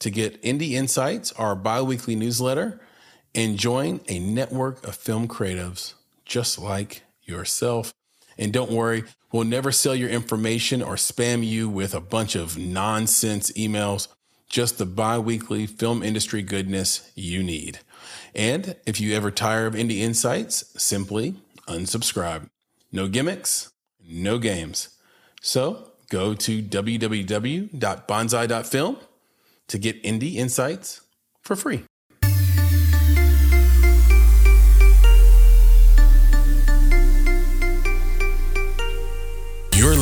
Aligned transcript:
to 0.00 0.10
get 0.10 0.42
Indie 0.42 0.72
Insights, 0.72 1.32
our 1.32 1.56
bi 1.56 1.80
weekly 1.80 2.16
newsletter, 2.16 2.78
and 3.34 3.58
join 3.58 4.02
a 4.08 4.18
network 4.18 4.86
of 4.86 4.94
film 4.94 5.26
creatives 5.26 5.94
just 6.26 6.58
like 6.58 7.04
yourself. 7.22 7.94
And 8.38 8.52
don't 8.52 8.70
worry, 8.70 9.04
we'll 9.32 9.44
never 9.44 9.72
sell 9.72 9.94
your 9.94 10.08
information 10.08 10.82
or 10.82 10.94
spam 10.94 11.46
you 11.46 11.68
with 11.68 11.94
a 11.94 12.00
bunch 12.00 12.34
of 12.34 12.58
nonsense 12.58 13.52
emails, 13.52 14.08
just 14.48 14.78
the 14.78 14.86
bi 14.86 15.18
weekly 15.18 15.66
film 15.66 16.02
industry 16.02 16.40
goodness 16.42 17.12
you 17.14 17.42
need. 17.42 17.80
And 18.34 18.76
if 18.86 18.98
you 19.00 19.14
ever 19.14 19.30
tire 19.30 19.66
of 19.66 19.74
Indie 19.74 19.98
Insights, 19.98 20.64
simply 20.80 21.34
unsubscribe. 21.68 22.48
No 22.92 23.08
gimmicks, 23.08 23.70
no 24.06 24.38
games. 24.38 24.90
So 25.40 25.92
go 26.10 26.34
to 26.34 26.62
www.bonsai.film 26.62 28.96
to 29.68 29.78
get 29.78 30.02
Indie 30.02 30.34
Insights 30.34 31.00
for 31.42 31.56
free. 31.56 31.84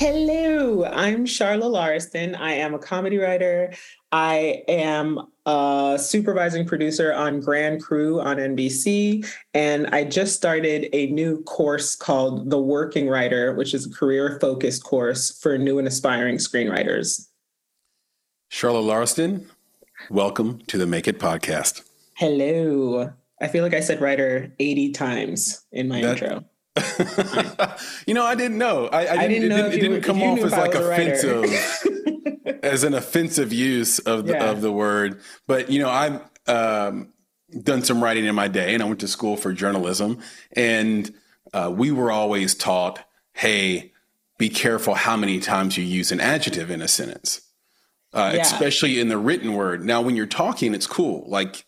Hello, 0.00 0.86
I'm 0.86 1.26
Charla 1.26 1.64
Lauriston. 1.64 2.34
I 2.34 2.54
am 2.54 2.72
a 2.72 2.78
comedy 2.78 3.18
writer. 3.18 3.74
I 4.10 4.62
am 4.66 5.26
a 5.44 5.98
supervising 6.00 6.64
producer 6.64 7.12
on 7.12 7.40
Grand 7.40 7.82
Crew 7.82 8.18
on 8.18 8.38
NBC. 8.38 9.30
And 9.52 9.88
I 9.88 10.04
just 10.04 10.34
started 10.34 10.88
a 10.94 11.08
new 11.08 11.42
course 11.42 11.94
called 11.94 12.48
The 12.48 12.58
Working 12.58 13.10
Writer, 13.10 13.52
which 13.54 13.74
is 13.74 13.84
a 13.84 13.90
career 13.90 14.38
focused 14.40 14.84
course 14.84 15.38
for 15.38 15.58
new 15.58 15.78
and 15.78 15.86
aspiring 15.86 16.38
screenwriters. 16.38 17.28
Charla 18.50 18.80
Lauriston, 18.82 19.44
welcome 20.08 20.62
to 20.68 20.78
the 20.78 20.86
Make 20.86 21.08
It 21.08 21.18
podcast. 21.18 21.82
Hello. 22.14 23.12
I 23.42 23.48
feel 23.48 23.62
like 23.62 23.74
I 23.74 23.80
said 23.80 24.00
writer 24.00 24.50
80 24.58 24.92
times 24.92 25.60
in 25.72 25.88
my 25.88 26.00
that, 26.00 26.22
intro. 26.22 26.44
you 28.06 28.14
know, 28.14 28.24
I 28.24 28.34
didn't 28.34 28.58
know. 28.58 28.86
I, 28.86 29.00
I, 29.00 29.26
didn't, 29.28 29.42
didn't, 29.42 29.48
know 29.48 29.66
it 29.66 29.70
didn't, 29.70 29.72
it 29.72 29.80
didn't 29.80 30.02
come 30.02 30.22
off 30.22 30.38
as 30.38 30.52
like 30.52 30.74
offensive, 30.74 31.44
as 32.62 32.84
an 32.84 32.94
offensive 32.94 33.52
use 33.52 33.98
of 34.00 34.26
the, 34.26 34.34
yeah. 34.34 34.50
of 34.50 34.60
the 34.60 34.70
word. 34.70 35.20
But 35.46 35.70
you 35.70 35.80
know, 35.80 35.90
I've 35.90 36.20
um, 36.46 37.12
done 37.62 37.82
some 37.82 38.02
writing 38.02 38.24
in 38.24 38.34
my 38.34 38.48
day, 38.48 38.74
and 38.74 38.82
I 38.82 38.86
went 38.86 39.00
to 39.00 39.08
school 39.08 39.36
for 39.36 39.52
journalism, 39.52 40.18
and 40.52 41.12
uh, 41.52 41.72
we 41.74 41.90
were 41.90 42.12
always 42.12 42.54
taught, 42.54 43.00
"Hey, 43.32 43.92
be 44.38 44.48
careful 44.48 44.94
how 44.94 45.16
many 45.16 45.40
times 45.40 45.76
you 45.76 45.84
use 45.84 46.12
an 46.12 46.20
adjective 46.20 46.70
in 46.70 46.80
a 46.80 46.88
sentence, 46.88 47.40
uh, 48.12 48.32
yeah. 48.34 48.42
especially 48.42 49.00
in 49.00 49.08
the 49.08 49.18
written 49.18 49.54
word." 49.54 49.84
Now, 49.84 50.02
when 50.02 50.14
you're 50.14 50.26
talking, 50.26 50.72
it's 50.72 50.86
cool. 50.86 51.24
Like 51.28 51.64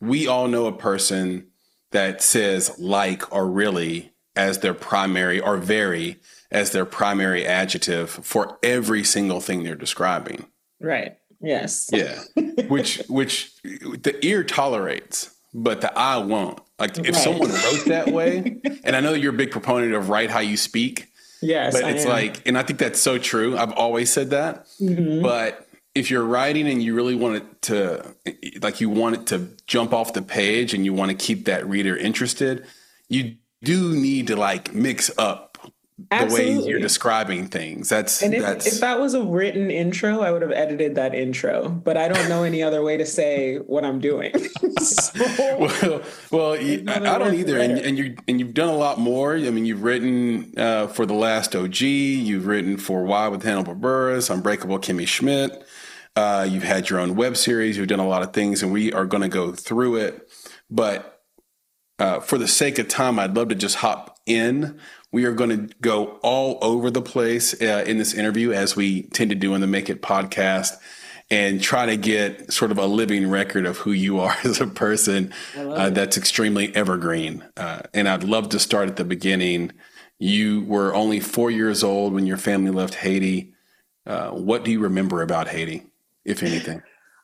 we 0.00 0.26
all 0.26 0.48
know 0.48 0.66
a 0.66 0.76
person 0.76 1.46
that 1.92 2.20
says 2.20 2.76
like 2.78 3.32
or 3.32 3.46
really 3.46 4.12
as 4.36 4.58
their 4.60 4.74
primary 4.74 5.40
or 5.40 5.56
very 5.56 6.18
as 6.50 6.70
their 6.70 6.84
primary 6.84 7.44
adjective 7.44 8.10
for 8.10 8.58
every 8.62 9.02
single 9.02 9.40
thing 9.40 9.64
they're 9.64 9.74
describing. 9.74 10.46
Right. 10.80 11.16
Yes. 11.40 11.90
Yeah. 11.92 12.20
which 12.68 13.02
which 13.08 13.52
the 13.62 14.18
ear 14.22 14.44
tolerates, 14.44 15.34
but 15.52 15.80
the 15.80 15.96
eye 15.98 16.18
won't. 16.18 16.60
Like 16.78 16.98
if 16.98 17.06
right. 17.06 17.14
someone 17.14 17.50
wrote 17.50 17.84
that 17.86 18.08
way, 18.12 18.60
and 18.84 18.94
I 18.94 19.00
know 19.00 19.14
you're 19.14 19.34
a 19.34 19.36
big 19.36 19.50
proponent 19.50 19.94
of 19.94 20.08
write 20.08 20.30
how 20.30 20.40
you 20.40 20.56
speak. 20.56 21.08
Yes. 21.42 21.72
But 21.72 21.90
it's 21.90 22.06
like, 22.06 22.46
and 22.46 22.56
I 22.56 22.62
think 22.62 22.78
that's 22.78 23.00
so 23.00 23.18
true. 23.18 23.56
I've 23.56 23.72
always 23.72 24.12
said 24.12 24.30
that. 24.30 24.66
Mm-hmm. 24.80 25.22
But 25.22 25.66
if 25.94 26.10
you're 26.10 26.24
writing 26.24 26.68
and 26.68 26.82
you 26.82 26.94
really 26.94 27.14
want 27.14 27.36
it 27.36 27.62
to 27.62 28.14
like 28.60 28.80
you 28.80 28.90
want 28.90 29.16
it 29.16 29.26
to 29.28 29.48
jump 29.66 29.94
off 29.94 30.12
the 30.12 30.22
page 30.22 30.74
and 30.74 30.84
you 30.84 30.92
want 30.92 31.10
to 31.10 31.16
keep 31.16 31.46
that 31.46 31.66
reader 31.66 31.96
interested, 31.96 32.66
you 33.08 33.36
do 33.62 33.94
need 33.94 34.26
to 34.28 34.36
like 34.36 34.74
mix 34.74 35.10
up 35.18 35.46
Absolutely. 36.10 36.54
the 36.54 36.60
way 36.60 36.68
you're 36.68 36.80
describing 36.80 37.48
things. 37.48 37.88
That's 37.88 38.22
and 38.22 38.34
if, 38.34 38.42
that's 38.42 38.66
if 38.66 38.80
that 38.80 39.00
was 39.00 39.14
a 39.14 39.22
written 39.22 39.70
intro, 39.70 40.20
I 40.20 40.30
would 40.30 40.42
have 40.42 40.52
edited 40.52 40.94
that 40.96 41.14
intro. 41.14 41.70
But 41.70 41.96
I 41.96 42.08
don't 42.08 42.28
know 42.28 42.42
any 42.42 42.62
other 42.62 42.82
way 42.82 42.98
to 42.98 43.06
say 43.06 43.56
what 43.56 43.82
I'm 43.82 43.98
doing. 43.98 44.32
so, 44.80 45.12
well, 45.58 46.02
well, 46.30 46.52
I, 46.52 46.82
I 46.86 47.18
don't 47.18 47.34
either. 47.34 47.58
And, 47.58 47.78
and, 47.78 47.96
you 47.96 48.14
and 48.28 48.38
you've 48.38 48.52
done 48.52 48.68
a 48.68 48.76
lot 48.76 48.98
more. 48.98 49.36
I 49.36 49.50
mean, 49.50 49.64
you've 49.64 49.82
written 49.82 50.52
uh, 50.58 50.88
for 50.88 51.06
the 51.06 51.14
last 51.14 51.56
OG. 51.56 51.80
You've 51.80 52.46
written 52.46 52.76
for 52.76 53.04
Why 53.04 53.28
with 53.28 53.42
Hannibal 53.42 53.74
Buress, 53.74 54.28
Unbreakable 54.28 54.78
Kimmy 54.80 55.08
Schmidt. 55.08 55.66
Uh, 56.14 56.46
you've 56.48 56.62
had 56.62 56.90
your 56.90 57.00
own 57.00 57.16
web 57.16 57.38
series. 57.38 57.78
You've 57.78 57.88
done 57.88 58.00
a 58.00 58.08
lot 58.08 58.22
of 58.22 58.34
things, 58.34 58.62
and 58.62 58.70
we 58.70 58.92
are 58.92 59.06
going 59.06 59.22
to 59.22 59.28
go 59.28 59.52
through 59.52 59.96
it. 59.96 60.28
But 60.70 61.15
uh, 61.98 62.20
for 62.20 62.38
the 62.38 62.48
sake 62.48 62.78
of 62.78 62.88
time, 62.88 63.18
I'd 63.18 63.36
love 63.36 63.48
to 63.48 63.54
just 63.54 63.76
hop 63.76 64.18
in. 64.26 64.78
We 65.12 65.24
are 65.24 65.32
going 65.32 65.50
to 65.50 65.74
go 65.80 66.18
all 66.22 66.58
over 66.60 66.90
the 66.90 67.02
place 67.02 67.60
uh, 67.60 67.84
in 67.86 67.98
this 67.98 68.12
interview, 68.12 68.52
as 68.52 68.76
we 68.76 69.04
tend 69.04 69.30
to 69.30 69.36
do 69.36 69.54
in 69.54 69.60
the 69.60 69.66
Make 69.66 69.88
It 69.88 70.02
podcast, 70.02 70.72
and 71.30 71.60
try 71.60 71.86
to 71.86 71.96
get 71.96 72.52
sort 72.52 72.70
of 72.70 72.78
a 72.78 72.86
living 72.86 73.30
record 73.30 73.66
of 73.66 73.78
who 73.78 73.92
you 73.92 74.20
are 74.20 74.36
as 74.44 74.60
a 74.60 74.66
person 74.66 75.32
uh, 75.56 75.90
that's 75.90 76.16
extremely 76.18 76.74
evergreen. 76.76 77.44
Uh, 77.56 77.82
and 77.94 78.08
I'd 78.08 78.24
love 78.24 78.50
to 78.50 78.58
start 78.58 78.88
at 78.88 78.96
the 78.96 79.04
beginning. 79.04 79.72
You 80.18 80.64
were 80.64 80.94
only 80.94 81.20
four 81.20 81.50
years 81.50 81.82
old 81.82 82.12
when 82.12 82.26
your 82.26 82.36
family 82.36 82.70
left 82.70 82.96
Haiti. 82.96 83.54
Uh, 84.04 84.30
what 84.30 84.64
do 84.64 84.70
you 84.70 84.80
remember 84.80 85.22
about 85.22 85.48
Haiti, 85.48 85.86
if 86.24 86.42
anything? 86.42 86.82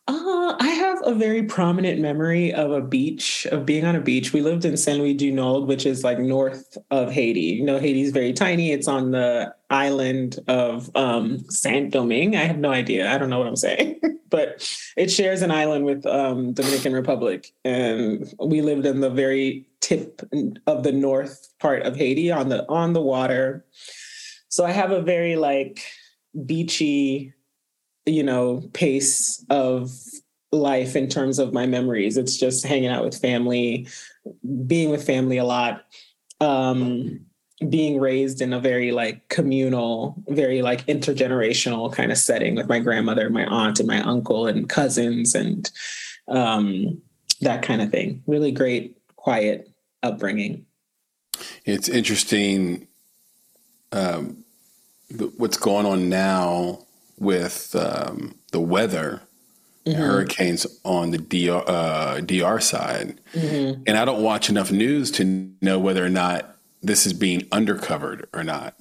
Uh, 0.08 0.56
I 0.58 0.68
a 1.04 1.14
very 1.14 1.42
prominent 1.42 2.00
memory 2.00 2.52
of 2.52 2.70
a 2.70 2.80
beach, 2.80 3.46
of 3.46 3.66
being 3.66 3.84
on 3.84 3.96
a 3.96 4.00
beach. 4.00 4.32
We 4.32 4.40
lived 4.40 4.64
in 4.64 4.76
Saint 4.76 4.98
Louis 4.98 5.14
du 5.14 5.30
Nord, 5.30 5.68
which 5.68 5.86
is 5.86 6.04
like 6.04 6.18
north 6.18 6.76
of 6.90 7.10
Haiti. 7.10 7.40
You 7.40 7.64
know, 7.64 7.78
Haiti's 7.78 8.10
very 8.10 8.32
tiny. 8.32 8.72
It's 8.72 8.88
on 8.88 9.10
the 9.10 9.54
island 9.70 10.38
of 10.48 10.90
um, 10.96 11.38
Saint 11.50 11.92
Domingue. 11.92 12.36
I 12.36 12.44
have 12.44 12.58
no 12.58 12.70
idea. 12.70 13.12
I 13.12 13.18
don't 13.18 13.30
know 13.30 13.38
what 13.38 13.48
I'm 13.48 13.56
saying, 13.56 14.00
but 14.30 14.68
it 14.96 15.10
shares 15.10 15.42
an 15.42 15.50
island 15.50 15.84
with 15.84 16.06
um, 16.06 16.52
Dominican 16.52 16.92
Republic, 16.92 17.52
and 17.64 18.32
we 18.38 18.60
lived 18.60 18.86
in 18.86 19.00
the 19.00 19.10
very 19.10 19.66
tip 19.80 20.22
of 20.66 20.82
the 20.84 20.92
north 20.92 21.52
part 21.58 21.82
of 21.82 21.96
Haiti 21.96 22.30
on 22.30 22.48
the 22.48 22.68
on 22.68 22.92
the 22.92 23.02
water. 23.02 23.64
So 24.48 24.64
I 24.64 24.70
have 24.70 24.90
a 24.90 25.00
very 25.00 25.36
like 25.36 25.82
beachy 26.46 27.34
you 28.06 28.22
know, 28.22 28.68
pace 28.72 29.44
of 29.50 29.90
life 30.52 30.94
in 30.94 31.08
terms 31.08 31.38
of 31.38 31.52
my 31.52 31.66
memories. 31.66 32.16
It's 32.16 32.36
just 32.36 32.64
hanging 32.64 32.90
out 32.90 33.04
with 33.04 33.18
family, 33.18 33.88
being 34.66 34.90
with 34.90 35.04
family 35.04 35.38
a 35.38 35.44
lot. 35.44 35.84
Um, 36.40 37.26
being 37.68 38.00
raised 38.00 38.40
in 38.40 38.52
a 38.52 38.60
very 38.60 38.90
like 38.92 39.28
communal, 39.28 40.16
very 40.28 40.62
like 40.62 40.84
intergenerational 40.86 41.92
kind 41.92 42.10
of 42.10 42.18
setting 42.18 42.54
with 42.56 42.68
my 42.68 42.78
grandmother, 42.78 43.30
my 43.30 43.46
aunt, 43.46 43.78
and 43.78 43.86
my 43.86 44.00
uncle 44.02 44.46
and 44.46 44.68
cousins 44.68 45.34
and 45.34 45.70
um, 46.28 47.00
that 47.40 47.62
kind 47.62 47.82
of 47.82 47.90
thing. 47.90 48.22
Really 48.26 48.52
great, 48.52 48.98
quiet 49.16 49.70
upbringing. 50.02 50.66
It's 51.64 51.88
interesting 51.88 52.88
um, 53.92 54.44
what's 55.36 55.56
going 55.56 55.86
on 55.86 56.08
now 56.08 56.80
with 57.18 57.74
um, 57.76 58.34
the 58.52 58.60
weather. 58.60 59.22
Mm-hmm. 59.86 60.00
Hurricanes 60.00 60.66
on 60.84 61.10
the 61.10 61.18
DR, 61.18 61.64
uh, 61.66 62.20
DR 62.20 62.60
side. 62.60 63.20
Mm-hmm. 63.34 63.82
And 63.86 63.98
I 63.98 64.04
don't 64.04 64.22
watch 64.22 64.48
enough 64.48 64.70
news 64.70 65.10
to 65.12 65.52
know 65.60 65.78
whether 65.78 66.04
or 66.04 66.08
not 66.08 66.56
this 66.82 67.04
is 67.06 67.12
being 67.12 67.40
undercovered 67.50 68.26
or 68.32 68.44
not. 68.44 68.76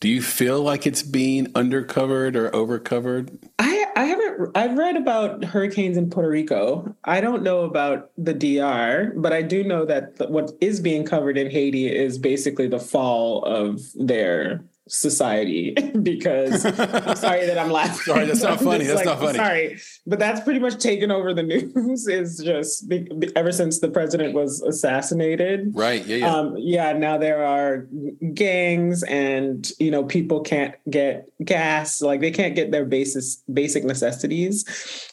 Do 0.00 0.08
you 0.08 0.20
feel 0.20 0.60
like 0.60 0.86
it's 0.86 1.02
being 1.02 1.46
undercovered 1.52 2.36
or 2.36 2.54
overcovered? 2.54 3.38
I, 3.58 3.86
I 3.96 4.04
haven't. 4.04 4.50
I've 4.54 4.76
read 4.76 4.96
about 4.96 5.44
hurricanes 5.44 5.96
in 5.96 6.10
Puerto 6.10 6.28
Rico. 6.28 6.94
I 7.04 7.20
don't 7.20 7.42
know 7.42 7.60
about 7.60 8.10
the 8.18 8.34
DR, 8.34 9.12
but 9.16 9.32
I 9.32 9.42
do 9.42 9.64
know 9.64 9.84
that 9.86 10.28
what 10.28 10.52
is 10.60 10.80
being 10.80 11.04
covered 11.04 11.38
in 11.38 11.50
Haiti 11.50 11.86
is 11.86 12.18
basically 12.18 12.66
the 12.66 12.80
fall 12.80 13.44
of 13.44 13.80
their 13.94 14.62
society 14.88 15.72
because 16.02 16.64
I'm 16.64 17.16
sorry 17.16 17.46
that 17.46 17.58
I'm 17.58 17.70
laughing. 17.70 17.94
Sorry, 18.14 18.26
that's 18.26 18.42
not 18.42 18.60
funny. 18.60 18.84
That's 18.84 18.96
like, 18.96 19.06
not 19.06 19.18
funny. 19.18 19.38
Sorry, 19.38 19.78
but 20.06 20.18
that's 20.18 20.40
pretty 20.40 20.60
much 20.60 20.78
taken 20.78 21.10
over 21.10 21.32
the 21.32 21.42
news. 21.42 22.06
Is 22.06 22.38
just 22.38 22.92
ever 23.36 23.52
since 23.52 23.80
the 23.80 23.88
president 23.88 24.34
was 24.34 24.60
assassinated. 24.62 25.72
Right. 25.74 26.04
Yeah. 26.04 26.16
Yeah. 26.16 26.34
Um, 26.34 26.54
yeah. 26.58 26.92
Now 26.92 27.18
there 27.18 27.44
are 27.44 27.86
gangs, 28.34 29.02
and 29.04 29.70
you 29.78 29.90
know 29.90 30.04
people 30.04 30.40
can't 30.40 30.74
get 30.90 31.28
gas. 31.44 32.02
Like 32.02 32.20
they 32.20 32.30
can't 32.30 32.54
get 32.54 32.70
their 32.70 32.84
basis 32.84 33.42
basic 33.52 33.84
necessities. 33.84 34.64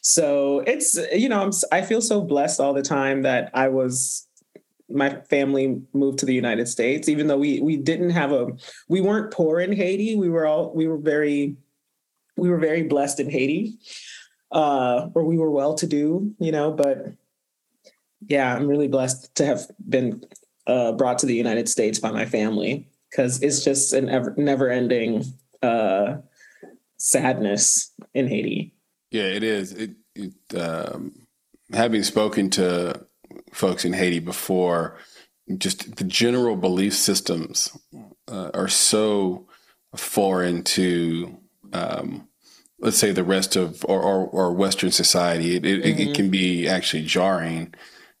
So 0.02 0.60
it's 0.60 0.98
you 1.12 1.28
know 1.28 1.42
I'm, 1.42 1.50
I 1.70 1.82
feel 1.82 2.00
so 2.00 2.20
blessed 2.20 2.60
all 2.60 2.74
the 2.74 2.82
time 2.82 3.22
that 3.22 3.50
I 3.54 3.68
was 3.68 4.26
my 4.92 5.20
family 5.30 5.80
moved 5.92 6.18
to 6.20 6.26
the 6.26 6.34
United 6.34 6.68
States, 6.68 7.08
even 7.08 7.26
though 7.26 7.38
we 7.38 7.60
we 7.60 7.76
didn't 7.76 8.10
have 8.10 8.32
a 8.32 8.48
we 8.88 9.00
weren't 9.00 9.32
poor 9.32 9.60
in 9.60 9.72
Haiti. 9.72 10.16
We 10.16 10.28
were 10.28 10.46
all 10.46 10.72
we 10.74 10.86
were 10.86 10.98
very 10.98 11.56
we 12.36 12.48
were 12.48 12.58
very 12.58 12.82
blessed 12.82 13.20
in 13.20 13.30
Haiti, 13.30 13.78
uh, 14.50 15.08
or 15.14 15.24
we 15.24 15.38
were 15.38 15.50
well 15.50 15.74
to 15.74 15.86
do, 15.86 16.34
you 16.38 16.52
know. 16.52 16.72
But 16.72 17.12
yeah, 18.26 18.54
I'm 18.54 18.66
really 18.66 18.88
blessed 18.88 19.34
to 19.36 19.46
have 19.46 19.66
been 19.88 20.24
uh, 20.66 20.92
brought 20.92 21.18
to 21.20 21.26
the 21.26 21.34
United 21.34 21.68
States 21.68 21.98
by 21.98 22.10
my 22.10 22.26
family 22.26 22.88
because 23.10 23.42
it's 23.42 23.64
just 23.64 23.92
an 23.92 24.08
ever 24.08 24.34
never 24.36 24.70
ending 24.70 25.24
uh, 25.62 26.16
sadness 26.96 27.92
in 28.14 28.28
Haiti. 28.28 28.74
Yeah, 29.10 29.24
it 29.24 29.42
is. 29.42 29.72
It, 29.72 29.90
it 30.14 30.58
um, 30.58 31.12
having 31.72 32.02
spoken 32.02 32.50
to 32.50 33.06
folks 33.52 33.84
in 33.84 33.92
Haiti 33.92 34.18
before, 34.18 34.96
just 35.58 35.96
the 35.96 36.04
general 36.04 36.56
belief 36.56 36.94
systems 36.94 37.76
uh, 38.28 38.50
are 38.54 38.68
so 38.68 39.46
foreign 39.96 40.62
to, 40.62 41.36
um, 41.72 42.28
let's 42.80 42.98
say, 42.98 43.12
the 43.12 43.24
rest 43.24 43.56
of 43.56 43.84
or, 43.84 44.00
or, 44.00 44.26
or 44.26 44.52
Western 44.52 44.90
society. 44.90 45.56
It, 45.56 45.64
it, 45.64 45.84
mm-hmm. 45.84 46.00
it, 46.00 46.14
can 46.14 46.30
be 46.30 46.68
actually 46.68 47.04
jarring. 47.04 47.74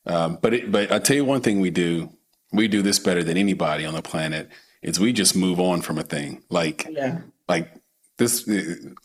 Um, 0.06 0.38
but 0.40 0.54
it, 0.54 0.72
but 0.72 0.92
I 0.92 0.98
tell 0.98 1.16
you 1.16 1.24
one 1.24 1.40
thing 1.40 1.60
we 1.60 1.70
do. 1.70 2.10
We 2.52 2.68
do 2.68 2.82
this 2.82 2.98
better 2.98 3.24
than 3.24 3.38
anybody 3.38 3.86
on 3.86 3.94
the 3.94 4.02
planet. 4.02 4.50
Is 4.82 5.00
we 5.00 5.12
just 5.12 5.36
move 5.36 5.60
on 5.60 5.80
from 5.80 5.96
a 5.96 6.02
thing 6.02 6.42
like 6.50 6.86
yeah. 6.90 7.20
like 7.48 7.72
this. 8.18 8.46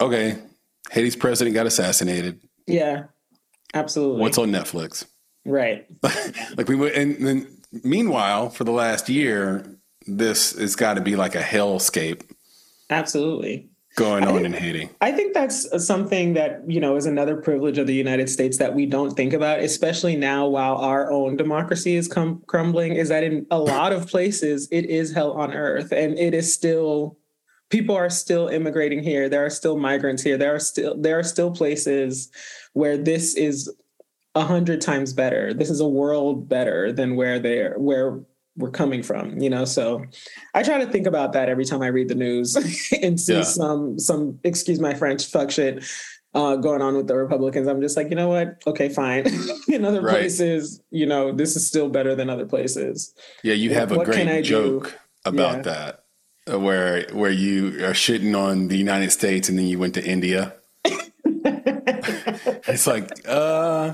Okay, 0.01 0.37
Haiti's 0.91 1.15
president 1.15 1.53
got 1.53 1.67
assassinated. 1.67 2.41
Yeah, 2.65 3.05
absolutely. 3.73 4.21
What's 4.21 4.39
on 4.39 4.51
Netflix? 4.51 5.05
Right. 5.47 5.87
like 6.57 6.67
we 6.67 6.75
would, 6.75 6.93
and 6.93 7.25
then 7.25 7.47
meanwhile, 7.83 8.49
for 8.49 8.65
the 8.65 8.71
last 8.71 9.09
year, 9.09 9.65
this 10.05 10.51
has 10.57 10.75
got 10.75 10.95
to 10.95 11.01
be 11.01 11.15
like 11.15 11.35
a 11.35 11.41
hellscape. 11.41 12.21
Absolutely. 12.89 13.69
Going 13.95 14.25
on 14.25 14.35
think, 14.35 14.45
in 14.45 14.53
Haiti. 14.53 14.89
I 15.01 15.11
think 15.11 15.33
that's 15.33 15.71
uh, 15.71 15.79
something 15.79 16.33
that, 16.33 16.61
you 16.69 16.79
know, 16.79 16.97
is 16.97 17.07
another 17.07 17.35
privilege 17.35 17.79
of 17.79 17.87
the 17.87 17.95
United 17.95 18.29
States 18.29 18.59
that 18.59 18.75
we 18.75 18.85
don't 18.85 19.15
think 19.15 19.33
about, 19.33 19.59
especially 19.59 20.15
now 20.15 20.47
while 20.47 20.75
our 20.75 21.11
own 21.11 21.35
democracy 21.35 21.95
is 21.95 22.07
com- 22.07 22.43
crumbling, 22.45 22.93
is 22.93 23.09
that 23.09 23.23
in 23.23 23.47
a 23.49 23.57
lot 23.57 23.93
of 23.93 24.07
places 24.07 24.67
it 24.71 24.85
is 24.85 25.13
hell 25.13 25.31
on 25.31 25.51
earth 25.51 25.91
and 25.91 26.19
it 26.19 26.35
is 26.35 26.53
still 26.53 27.17
people 27.69 27.95
are 27.95 28.09
still 28.09 28.47
immigrating 28.47 29.03
here 29.03 29.27
there 29.27 29.45
are 29.45 29.49
still 29.49 29.77
migrants 29.77 30.23
here 30.23 30.37
there 30.37 30.55
are 30.55 30.59
still 30.59 30.95
there 30.97 31.19
are 31.19 31.23
still 31.23 31.51
places 31.51 32.31
where 32.71 32.97
this 32.97 33.35
is 33.35 33.69
a 34.37 34.45
hundred 34.45 34.81
times 34.81 35.13
better. 35.13 35.53
This 35.53 35.69
is 35.69 35.79
a 35.79 35.87
world 35.87 36.47
better 36.47 36.91
than 36.91 37.15
where 37.15 37.39
they're 37.39 37.75
where 37.77 38.19
we're 38.55 38.71
coming 38.71 39.03
from, 39.03 39.37
you 39.39 39.49
know. 39.49 39.65
So 39.65 40.05
I 40.53 40.63
try 40.63 40.83
to 40.83 40.91
think 40.91 41.07
about 41.07 41.33
that 41.33 41.49
every 41.49 41.65
time 41.65 41.81
I 41.81 41.87
read 41.87 42.07
the 42.07 42.15
news 42.15 42.55
and 43.01 43.19
see 43.19 43.33
yeah. 43.33 43.43
some 43.43 43.99
some 43.99 44.39
excuse 44.43 44.79
my 44.79 44.93
French 44.93 45.25
fuck 45.25 45.51
shit 45.51 45.83
uh, 46.33 46.55
going 46.55 46.81
on 46.81 46.95
with 46.95 47.07
the 47.07 47.15
Republicans. 47.15 47.67
I'm 47.67 47.81
just 47.81 47.97
like, 47.97 48.09
you 48.09 48.15
know 48.15 48.29
what? 48.29 48.61
Okay, 48.67 48.89
fine. 48.89 49.25
In 49.67 49.83
other 49.83 50.01
right. 50.01 50.11
places, 50.11 50.81
you 50.91 51.07
know, 51.07 51.31
this 51.31 51.55
is 51.55 51.67
still 51.67 51.89
better 51.89 52.15
than 52.15 52.29
other 52.29 52.45
places. 52.45 53.13
Yeah, 53.43 53.55
you 53.55 53.73
have 53.73 53.89
what 53.89 54.07
a 54.07 54.11
great 54.11 54.43
joke 54.43 54.89
do? 54.89 55.29
about 55.29 55.57
yeah. 55.57 55.61
that, 55.63 56.03
uh, 56.53 56.59
where 56.59 57.07
where 57.11 57.31
you 57.31 57.85
are 57.85 57.93
shitting 57.93 58.37
on 58.37 58.67
the 58.67 58.77
United 58.77 59.11
States 59.11 59.49
and 59.49 59.57
then 59.57 59.65
you 59.65 59.79
went 59.79 59.95
to 59.95 60.05
India. 60.05 60.53
it's 60.85 62.85
like, 62.85 63.09
uh, 63.27 63.93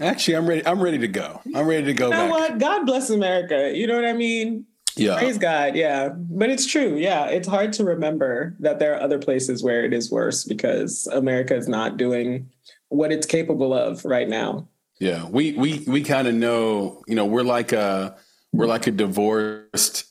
Actually, 0.00 0.36
I'm 0.36 0.46
ready. 0.46 0.66
I'm 0.66 0.80
ready 0.80 0.98
to 0.98 1.08
go. 1.08 1.40
I'm 1.54 1.66
ready 1.66 1.84
to 1.84 1.94
go. 1.94 2.06
You 2.06 2.12
know 2.12 2.28
back. 2.28 2.30
what? 2.30 2.58
God 2.58 2.86
bless 2.86 3.10
America. 3.10 3.72
You 3.74 3.86
know 3.86 3.94
what 3.94 4.04
I 4.04 4.12
mean? 4.12 4.66
Yeah. 4.96 5.18
Praise 5.18 5.38
God. 5.38 5.76
Yeah. 5.76 6.08
But 6.08 6.50
it's 6.50 6.66
true. 6.66 6.96
Yeah. 6.96 7.26
It's 7.26 7.48
hard 7.48 7.72
to 7.74 7.84
remember 7.84 8.56
that 8.60 8.78
there 8.78 8.94
are 8.94 9.00
other 9.00 9.18
places 9.18 9.62
where 9.62 9.84
it 9.84 9.92
is 9.92 10.10
worse 10.10 10.44
because 10.44 11.06
America 11.08 11.54
is 11.56 11.68
not 11.68 11.96
doing 11.96 12.50
what 12.88 13.12
it's 13.12 13.26
capable 13.26 13.74
of 13.74 14.04
right 14.04 14.28
now. 14.28 14.68
Yeah. 15.00 15.26
We 15.26 15.52
we 15.52 15.84
we 15.86 16.02
kind 16.02 16.28
of 16.28 16.34
know, 16.34 17.02
you 17.06 17.14
know, 17.14 17.26
we're 17.26 17.42
like 17.42 17.72
a 17.72 18.16
we're 18.52 18.66
like 18.66 18.86
a 18.86 18.92
divorced 18.92 20.06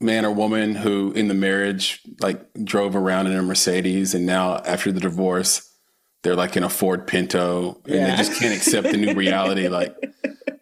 man 0.00 0.24
or 0.24 0.32
woman 0.32 0.74
who 0.74 1.12
in 1.12 1.28
the 1.28 1.34
marriage 1.34 2.00
like 2.20 2.44
drove 2.64 2.96
around 2.96 3.28
in 3.28 3.36
a 3.36 3.42
Mercedes 3.42 4.14
and 4.14 4.26
now 4.26 4.56
after 4.56 4.90
the 4.90 4.98
divorce 4.98 5.71
they're 6.22 6.36
like 6.36 6.56
in 6.56 6.62
a 6.62 6.68
Ford 6.68 7.06
Pinto 7.06 7.80
and 7.84 7.94
yeah. 7.94 8.10
they 8.10 8.16
just 8.16 8.38
can't 8.38 8.54
accept 8.54 8.90
the 8.90 8.96
new 8.96 9.14
reality. 9.16 9.68
Like, 9.68 9.96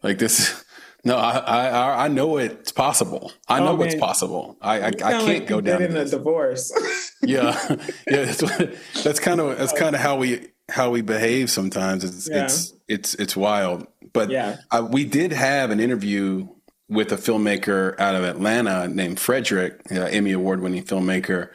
like 0.03 0.19
this. 0.19 0.65
No, 1.05 1.17
I, 1.17 1.39
I, 1.39 2.05
I 2.05 2.09
know 2.09 2.37
it's 2.37 2.73
possible. 2.73 3.33
I 3.49 3.61
know 3.61 3.79
oh, 3.79 3.83
it's 3.83 3.95
possible. 3.95 4.57
I, 4.61 4.81
I, 4.81 4.87
I 4.87 4.91
can't 4.91 5.25
like 5.25 5.47
go 5.47 5.61
down 5.61 5.83
in 5.83 5.97
a 5.97 6.05
divorce. 6.05 6.73
yeah, 7.23 7.57
yeah. 8.07 8.25
That's, 8.25 8.43
what, 8.43 8.77
that's 9.03 9.21
kind 9.21 9.41
of 9.41 9.57
that's 9.57 9.73
kind 9.73 9.95
of 9.95 10.03
how 10.03 10.17
we 10.19 10.49
how 10.69 10.91
we 10.91 11.01
behave 11.01 11.51
sometimes. 11.51 12.05
It's 12.05 12.29
yeah. 12.29 12.45
it's 12.45 12.75
it's 12.87 13.15
it's 13.15 13.35
wild. 13.35 13.87
But 14.13 14.29
yeah. 14.29 14.59
I, 14.71 14.81
we 14.81 15.05
did 15.05 15.33
have 15.33 15.71
an 15.71 15.81
interview 15.81 16.49
with 16.89 17.13
a 17.13 17.17
filmmaker 17.17 17.99
out 17.99 18.15
of 18.15 18.25
Atlanta 18.25 18.89
named 18.89 19.21
Frederick, 19.21 19.81
uh, 19.93 20.03
Emmy 20.03 20.33
award 20.33 20.61
winning 20.61 20.85
filmmaker, 20.85 21.51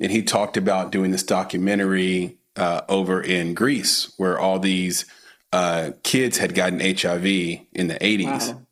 and 0.00 0.10
he 0.10 0.22
talked 0.22 0.56
about 0.56 0.90
doing 0.90 1.12
this 1.12 1.22
documentary 1.22 2.37
uh, 2.58 2.82
over 2.88 3.22
in 3.22 3.54
Greece, 3.54 4.12
where 4.16 4.38
all 4.38 4.58
these 4.58 5.06
uh, 5.52 5.92
kids 6.02 6.38
had 6.38 6.54
gotten 6.54 6.80
HIV 6.80 7.24
in 7.24 7.88
the 7.88 7.98
80s. 8.00 8.52
Wow. 8.52 8.62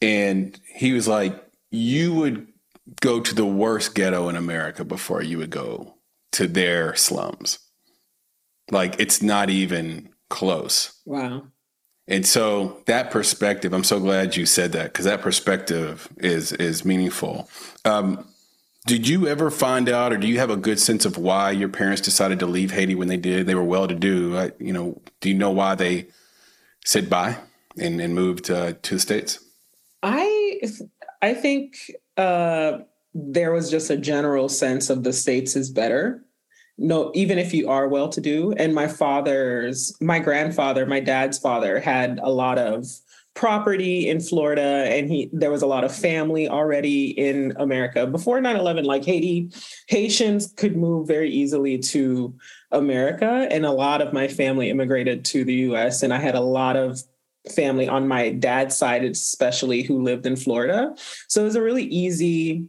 And 0.00 0.58
he 0.72 0.92
was 0.92 1.08
like, 1.08 1.44
You 1.70 2.14
would 2.14 2.46
go 3.00 3.20
to 3.20 3.34
the 3.34 3.46
worst 3.46 3.94
ghetto 3.94 4.28
in 4.28 4.36
America 4.36 4.84
before 4.84 5.22
you 5.22 5.38
would 5.38 5.50
go 5.50 5.94
to 6.32 6.46
their 6.46 6.94
slums. 6.94 7.58
Like, 8.70 8.98
it's 9.00 9.22
not 9.22 9.50
even 9.50 10.10
close. 10.28 11.00
Wow. 11.04 11.48
And 12.08 12.24
so 12.24 12.82
that 12.86 13.10
perspective, 13.10 13.72
I'm 13.72 13.84
so 13.84 13.98
glad 13.98 14.36
you 14.36 14.46
said 14.46 14.72
that 14.72 14.92
because 14.92 15.06
that 15.06 15.22
perspective 15.22 16.08
is 16.18 16.52
is 16.52 16.84
meaningful. 16.84 17.48
Um, 17.84 18.28
did 18.86 19.08
you 19.08 19.26
ever 19.26 19.50
find 19.50 19.88
out, 19.88 20.12
or 20.12 20.16
do 20.16 20.28
you 20.28 20.38
have 20.38 20.50
a 20.50 20.56
good 20.56 20.78
sense 20.78 21.04
of 21.04 21.18
why 21.18 21.50
your 21.50 21.68
parents 21.68 22.00
decided 22.00 22.38
to 22.38 22.46
leave 22.46 22.70
Haiti 22.70 22.94
when 22.94 23.08
they 23.08 23.16
did? 23.16 23.46
They 23.46 23.54
were 23.56 23.64
well 23.64 23.88
to 23.88 23.94
do. 23.94 24.50
You 24.58 24.72
know, 24.72 25.02
do 25.20 25.28
you 25.28 25.34
know 25.34 25.50
why 25.50 25.74
they 25.74 26.06
said 26.84 27.10
bye 27.10 27.36
and, 27.78 28.00
and 28.00 28.14
moved 28.14 28.50
uh, 28.50 28.74
to 28.82 28.94
the 28.94 29.00
states? 29.00 29.40
I 30.02 30.60
I 31.20 31.34
think 31.34 31.90
uh, 32.16 32.78
there 33.12 33.52
was 33.52 33.70
just 33.70 33.90
a 33.90 33.96
general 33.96 34.48
sense 34.48 34.88
of 34.88 35.02
the 35.02 35.12
states 35.12 35.56
is 35.56 35.68
better, 35.68 36.24
no, 36.78 37.10
even 37.14 37.38
if 37.38 37.54
you 37.54 37.68
are 37.68 37.88
well 37.88 38.08
to 38.10 38.20
do. 38.20 38.52
And 38.52 38.74
my 38.74 38.86
father's, 38.86 39.96
my 40.00 40.18
grandfather, 40.18 40.86
my 40.86 41.00
dad's 41.00 41.38
father 41.38 41.80
had 41.80 42.20
a 42.22 42.30
lot 42.30 42.58
of 42.58 42.86
property 43.36 44.08
in 44.08 44.18
Florida 44.18 44.86
and 44.88 45.10
he 45.10 45.28
there 45.30 45.50
was 45.50 45.60
a 45.60 45.66
lot 45.66 45.84
of 45.84 45.94
family 45.94 46.48
already 46.48 47.10
in 47.10 47.52
America. 47.58 48.06
Before 48.06 48.40
9/11 48.40 48.84
like 48.84 49.04
Haiti 49.04 49.50
Haitians 49.88 50.52
could 50.56 50.74
move 50.74 51.06
very 51.06 51.30
easily 51.30 51.78
to 51.78 52.34
America 52.72 53.46
and 53.50 53.66
a 53.66 53.70
lot 53.70 54.00
of 54.00 54.14
my 54.14 54.26
family 54.26 54.70
immigrated 54.70 55.24
to 55.26 55.44
the 55.44 55.54
US 55.70 56.02
and 56.02 56.14
I 56.14 56.18
had 56.18 56.34
a 56.34 56.40
lot 56.40 56.76
of 56.76 57.02
family 57.54 57.86
on 57.86 58.08
my 58.08 58.30
dad's 58.30 58.74
side 58.74 59.04
especially 59.04 59.82
who 59.82 60.02
lived 60.02 60.24
in 60.24 60.34
Florida. 60.34 60.94
So 61.28 61.42
it 61.42 61.44
was 61.44 61.56
a 61.56 61.62
really 61.62 61.84
easy 61.84 62.64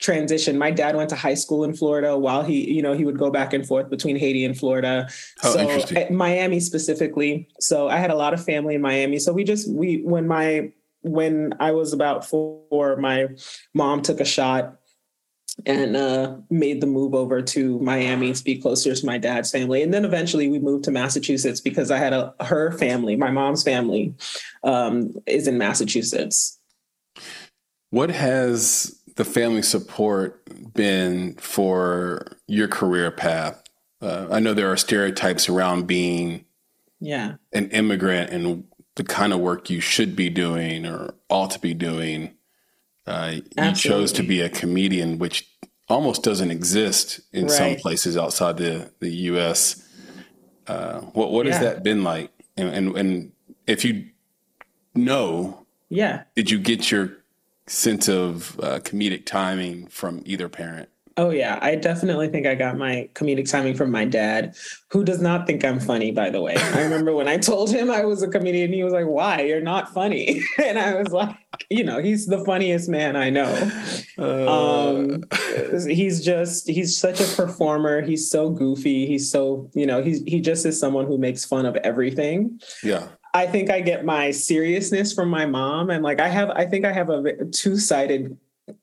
transition. 0.00 0.58
My 0.58 0.70
dad 0.70 0.96
went 0.96 1.10
to 1.10 1.16
high 1.16 1.34
school 1.34 1.62
in 1.62 1.74
Florida 1.74 2.18
while 2.18 2.42
he, 2.42 2.72
you 2.72 2.82
know, 2.82 2.94
he 2.94 3.04
would 3.04 3.18
go 3.18 3.30
back 3.30 3.52
and 3.52 3.66
forth 3.66 3.90
between 3.90 4.16
Haiti 4.16 4.44
and 4.44 4.58
Florida. 4.58 5.08
Oh, 5.44 5.78
so 5.86 6.06
Miami 6.10 6.60
specifically. 6.60 7.48
So 7.60 7.88
I 7.88 7.96
had 7.98 8.10
a 8.10 8.16
lot 8.16 8.34
of 8.34 8.44
family 8.44 8.74
in 8.74 8.82
Miami. 8.82 9.18
So 9.18 9.32
we 9.32 9.44
just 9.44 9.70
we 9.70 10.02
when 10.02 10.26
my 10.26 10.72
when 11.02 11.54
I 11.60 11.72
was 11.72 11.92
about 11.92 12.26
four, 12.26 12.96
my 12.96 13.28
mom 13.74 14.02
took 14.02 14.20
a 14.20 14.24
shot 14.24 14.76
and 15.66 15.96
uh, 15.96 16.36
made 16.48 16.80
the 16.80 16.86
move 16.86 17.14
over 17.14 17.42
to 17.42 17.78
Miami 17.80 18.32
to 18.32 18.44
be 18.44 18.56
closer 18.58 18.94
to 18.94 19.06
my 19.06 19.18
dad's 19.18 19.50
family. 19.50 19.82
And 19.82 19.92
then 19.92 20.04
eventually 20.04 20.48
we 20.48 20.58
moved 20.58 20.84
to 20.84 20.90
Massachusetts 20.90 21.60
because 21.60 21.90
I 21.90 21.98
had 21.98 22.12
a 22.12 22.34
her 22.40 22.72
family, 22.72 23.16
my 23.16 23.30
mom's 23.30 23.62
family, 23.62 24.14
um, 24.64 25.14
is 25.26 25.46
in 25.46 25.58
Massachusetts. 25.58 26.58
What 27.90 28.10
has 28.10 28.99
the 29.20 29.24
family 29.26 29.60
support 29.60 30.42
been 30.72 31.34
for 31.34 32.26
your 32.46 32.66
career 32.66 33.10
path? 33.10 33.62
Uh, 34.00 34.26
I 34.30 34.40
know 34.40 34.54
there 34.54 34.72
are 34.72 34.78
stereotypes 34.78 35.46
around 35.46 35.86
being 35.86 36.46
yeah 37.00 37.34
an 37.52 37.70
immigrant 37.70 38.30
and 38.30 38.64
the 38.94 39.04
kind 39.04 39.34
of 39.34 39.40
work 39.40 39.68
you 39.68 39.80
should 39.80 40.16
be 40.16 40.30
doing 40.30 40.86
or 40.86 41.12
ought 41.28 41.50
to 41.50 41.58
be 41.58 41.74
doing. 41.74 42.32
Uh, 43.06 43.36
you 43.58 43.72
chose 43.74 44.10
to 44.12 44.22
be 44.22 44.40
a 44.40 44.48
comedian, 44.48 45.18
which 45.18 45.50
almost 45.90 46.22
doesn't 46.22 46.50
exist 46.50 47.20
in 47.34 47.42
right. 47.42 47.50
some 47.50 47.76
places 47.76 48.16
outside 48.16 48.56
the 48.56 48.90
the 49.00 49.10
U.S. 49.32 49.86
Uh, 50.66 51.00
what 51.00 51.30
what 51.30 51.44
yeah. 51.44 51.52
has 51.52 51.60
that 51.60 51.82
been 51.82 52.02
like? 52.02 52.30
And, 52.56 52.68
and 52.68 52.96
and 52.96 53.32
if 53.66 53.84
you 53.84 54.08
know, 54.94 55.66
yeah, 55.90 56.22
did 56.34 56.50
you 56.50 56.58
get 56.58 56.90
your 56.90 57.19
sense 57.70 58.08
of 58.08 58.58
uh, 58.60 58.80
comedic 58.80 59.26
timing 59.26 59.86
from 59.86 60.22
either 60.24 60.48
parent? 60.48 60.88
Oh 61.16 61.30
yeah, 61.30 61.58
I 61.60 61.74
definitely 61.74 62.28
think 62.28 62.46
I 62.46 62.54
got 62.54 62.78
my 62.78 63.08
comedic 63.14 63.50
timing 63.50 63.74
from 63.74 63.90
my 63.90 64.04
dad, 64.04 64.56
who 64.90 65.04
does 65.04 65.20
not 65.20 65.46
think 65.46 65.64
I'm 65.64 65.78
funny. 65.78 66.12
By 66.12 66.30
the 66.30 66.40
way, 66.40 66.56
I 66.56 66.82
remember 66.82 67.12
when 67.14 67.28
I 67.28 67.36
told 67.36 67.70
him 67.70 67.90
I 67.90 68.04
was 68.04 68.22
a 68.22 68.28
comedian, 68.28 68.72
he 68.72 68.82
was 68.82 68.92
like, 68.92 69.06
"Why? 69.06 69.42
You're 69.42 69.60
not 69.60 69.92
funny." 69.92 70.42
And 70.58 70.78
I 70.78 70.94
was 70.94 71.12
like, 71.12 71.36
"You 71.68 71.84
know, 71.84 72.00
he's 72.00 72.26
the 72.26 72.42
funniest 72.44 72.88
man 72.88 73.16
I 73.16 73.28
know. 73.28 73.70
Uh... 74.18 74.94
Um, 74.96 75.24
he's 75.86 76.24
just 76.24 76.68
he's 76.68 76.96
such 76.96 77.20
a 77.20 77.36
performer. 77.36 78.02
He's 78.02 78.30
so 78.30 78.50
goofy. 78.50 79.06
He's 79.06 79.30
so 79.30 79.68
you 79.74 79.86
know 79.86 80.02
he's 80.02 80.22
he 80.22 80.40
just 80.40 80.64
is 80.64 80.78
someone 80.78 81.06
who 81.06 81.18
makes 81.18 81.44
fun 81.44 81.66
of 81.66 81.76
everything. 81.76 82.60
Yeah, 82.82 83.08
I 83.32 83.46
think 83.46 83.70
I 83.70 83.80
get 83.80 84.04
my 84.04 84.30
seriousness 84.30 85.12
from 85.12 85.28
my 85.28 85.46
mom. 85.46 85.90
And 85.90 86.02
like 86.02 86.20
I 86.20 86.28
have, 86.28 86.50
I 86.50 86.66
think 86.66 86.84
I 86.84 86.92
have 86.92 87.10
a 87.10 87.44
two 87.46 87.76
sided 87.76 88.36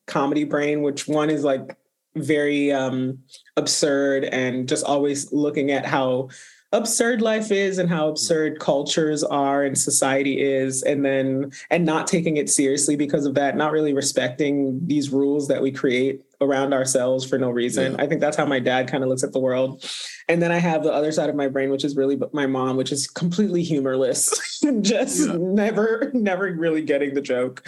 comedy 0.05 0.43
brain, 0.43 0.81
which 0.81 1.07
one 1.07 1.29
is 1.29 1.43
like 1.43 1.77
very 2.15 2.71
um, 2.71 3.19
absurd 3.57 4.23
and 4.25 4.67
just 4.67 4.85
always 4.85 5.31
looking 5.31 5.71
at 5.71 5.85
how 5.85 6.29
absurd 6.73 7.21
life 7.21 7.51
is 7.51 7.77
and 7.77 7.89
how 7.89 8.09
absurd 8.09 8.59
cultures 8.59 9.23
are 9.23 9.63
and 9.63 9.77
society 9.77 10.41
is 10.41 10.83
and 10.83 11.05
then 11.05 11.49
and 11.69 11.85
not 11.85 12.07
taking 12.07 12.35
it 12.35 12.49
seriously 12.49 12.97
because 12.97 13.25
of 13.25 13.35
that 13.35 13.55
not 13.55 13.71
really 13.71 13.93
respecting 13.93 14.85
these 14.85 15.09
rules 15.09 15.47
that 15.47 15.61
we 15.61 15.71
create 15.71 16.21
around 16.41 16.73
ourselves 16.73 17.25
for 17.25 17.37
no 17.37 17.49
reason. 17.49 17.93
Yeah. 17.93 18.03
i 18.03 18.07
think 18.07 18.21
that's 18.21 18.37
how 18.37 18.45
my 18.45 18.59
dad 18.59 18.87
kind 18.87 19.03
of 19.03 19.09
looks 19.09 19.23
at 19.23 19.33
the 19.33 19.39
world. 19.39 19.83
And 20.29 20.41
then 20.41 20.51
i 20.51 20.57
have 20.57 20.83
the 20.83 20.93
other 20.93 21.11
side 21.11 21.29
of 21.29 21.35
my 21.35 21.47
brain 21.47 21.69
which 21.69 21.83
is 21.83 21.95
really 21.95 22.19
my 22.33 22.47
mom 22.47 22.77
which 22.77 22.91
is 22.91 23.07
completely 23.07 23.63
humorless 23.63 24.59
just 24.81 25.27
yeah. 25.27 25.35
never 25.37 26.11
never 26.13 26.51
really 26.53 26.81
getting 26.81 27.13
the 27.13 27.21
joke. 27.21 27.65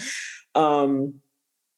Um 0.55 1.15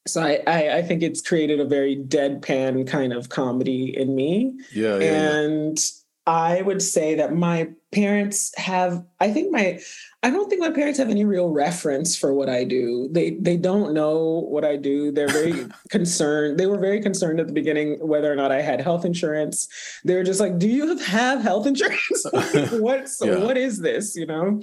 so 0.08 0.22
I, 0.22 0.42
I, 0.48 0.78
I 0.78 0.82
think 0.82 1.04
it's 1.04 1.22
created 1.22 1.60
a 1.60 1.66
very 1.66 1.96
deadpan 1.96 2.88
kind 2.88 3.14
of 3.14 3.30
comedy 3.30 3.96
in 3.96 4.16
me. 4.16 4.60
Yeah, 4.74 4.98
yeah. 4.98 5.36
And 5.36 5.78
I 6.26 6.62
would 6.64 6.82
say 6.82 7.16
that 7.16 7.34
my 7.34 7.70
parents 7.92 8.52
have 8.58 9.04
I 9.20 9.32
think 9.32 9.52
my 9.52 9.80
I 10.24 10.30
don't 10.30 10.50
think 10.50 10.62
my 10.62 10.70
parents 10.70 11.00
have 11.00 11.10
any 11.10 11.26
real 11.26 11.50
reference 11.50 12.16
for 12.16 12.32
what 12.32 12.48
I 12.48 12.64
do. 12.64 13.10
They 13.12 13.32
they 13.32 13.58
don't 13.58 13.92
know 13.94 14.46
what 14.50 14.64
I 14.64 14.76
do. 14.76 15.12
They're 15.12 15.28
very 15.28 15.66
concerned. 15.90 16.60
They 16.60 16.68
were 16.68 16.78
very 16.78 17.02
concerned 17.02 17.40
at 17.40 17.48
the 17.48 17.54
beginning 17.54 17.98
whether 18.08 18.32
or 18.32 18.36
not 18.36 18.52
I 18.52 18.62
had 18.62 18.82
health 18.82 19.04
insurance. 19.04 19.68
They 20.06 20.16
were 20.16 20.24
just 20.24 20.40
like, 20.40 20.60
"Do 20.60 20.68
you 20.68 20.96
have 20.98 21.42
health 21.42 21.66
insurance? 21.66 22.26
What's 22.74 23.20
yeah. 23.24 23.38
what 23.38 23.58
is 23.58 23.80
this?" 23.80 24.16
You 24.16 24.28
know. 24.28 24.62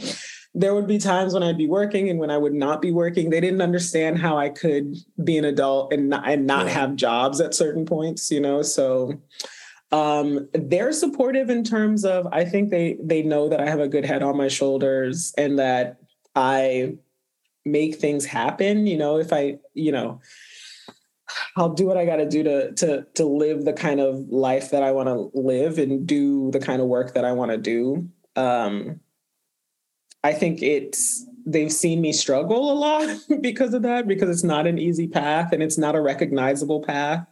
There 0.55 0.75
would 0.75 0.87
be 0.87 0.99
times 0.99 1.35
when 1.35 1.43
I'd 1.43 1.59
be 1.59 1.69
working 1.69 2.09
and 2.09 2.19
when 2.19 2.31
I 2.31 2.39
would 2.39 2.55
not 2.55 2.81
be 2.81 2.91
working. 2.91 3.29
They 3.29 3.41
didn't 3.41 3.61
understand 3.61 4.19
how 4.19 4.39
I 4.39 4.49
could 4.49 4.97
be 5.23 5.37
an 5.37 5.45
adult 5.45 5.93
and 5.93 6.09
not, 6.09 6.27
and 6.27 6.47
not 6.47 6.67
yeah. 6.67 6.73
have 6.73 6.97
jobs 6.97 7.41
at 7.41 7.55
certain 7.55 7.85
points. 7.85 8.31
You 8.31 8.41
know, 8.41 8.63
so 8.63 9.21
um, 9.91 10.49
they're 10.53 10.93
supportive 10.93 11.49
in 11.49 11.65
terms 11.65 12.05
of 12.05 12.27
I 12.31 12.45
think 12.45 12.71
they 12.71 12.99
they 13.03 13.23
know 13.23 13.49
that 13.49 13.61
I 13.61 13.67
have 13.67 13.81
a 13.81 13.89
good 13.89 14.05
head 14.05 14.23
on 14.23 14.37
my 14.37 14.49
shoulders 14.49 15.33
and 15.39 15.59
that 15.59 15.99
I 16.35 16.95
make 17.65 17.97
things 17.97 18.25
happen. 18.25 18.87
You 18.87 18.99
know, 18.99 19.19
if 19.19 19.33
I, 19.33 19.59
you 19.75 19.93
know, 19.93 20.21
I'll 21.57 21.71
do 21.71 21.87
what 21.87 21.97
I 21.97 22.05
got 22.05 22.17
to 22.17 22.29
do 22.29 22.43
to 22.43 22.73
to 22.73 23.07
to 23.15 23.25
live 23.25 23.65
the 23.65 23.73
kind 23.73 24.01
of 24.01 24.29
life 24.29 24.71
that 24.71 24.83
I 24.83 24.93
want 24.93 25.09
to 25.09 25.31
live 25.39 25.79
and 25.79 26.07
do 26.07 26.51
the 26.51 26.61
kind 26.61 26.83
of 26.83 26.89
work 26.89 27.15
that 27.15 27.25
I 27.25 27.33
want 27.33 27.51
to 27.51 27.59
do. 27.59 28.09
Um, 28.37 29.01
I 30.23 30.33
think 30.33 30.63
it's 30.63 31.25
they've 31.47 31.73
seen 31.73 32.03
me 32.03 32.13
struggle 32.13 32.71
a 32.71 32.75
lot 32.75 33.19
because 33.41 33.73
of 33.73 33.83
that 33.83 34.07
because 34.07 34.29
it's 34.29 34.45
not 34.45 34.67
an 34.67 34.79
easy 34.79 35.09
path 35.09 35.53
and 35.53 35.63
it's 35.63 35.79
not 35.79 35.95
a 35.95 36.01
recognizable 36.01 36.83
path 36.83 37.27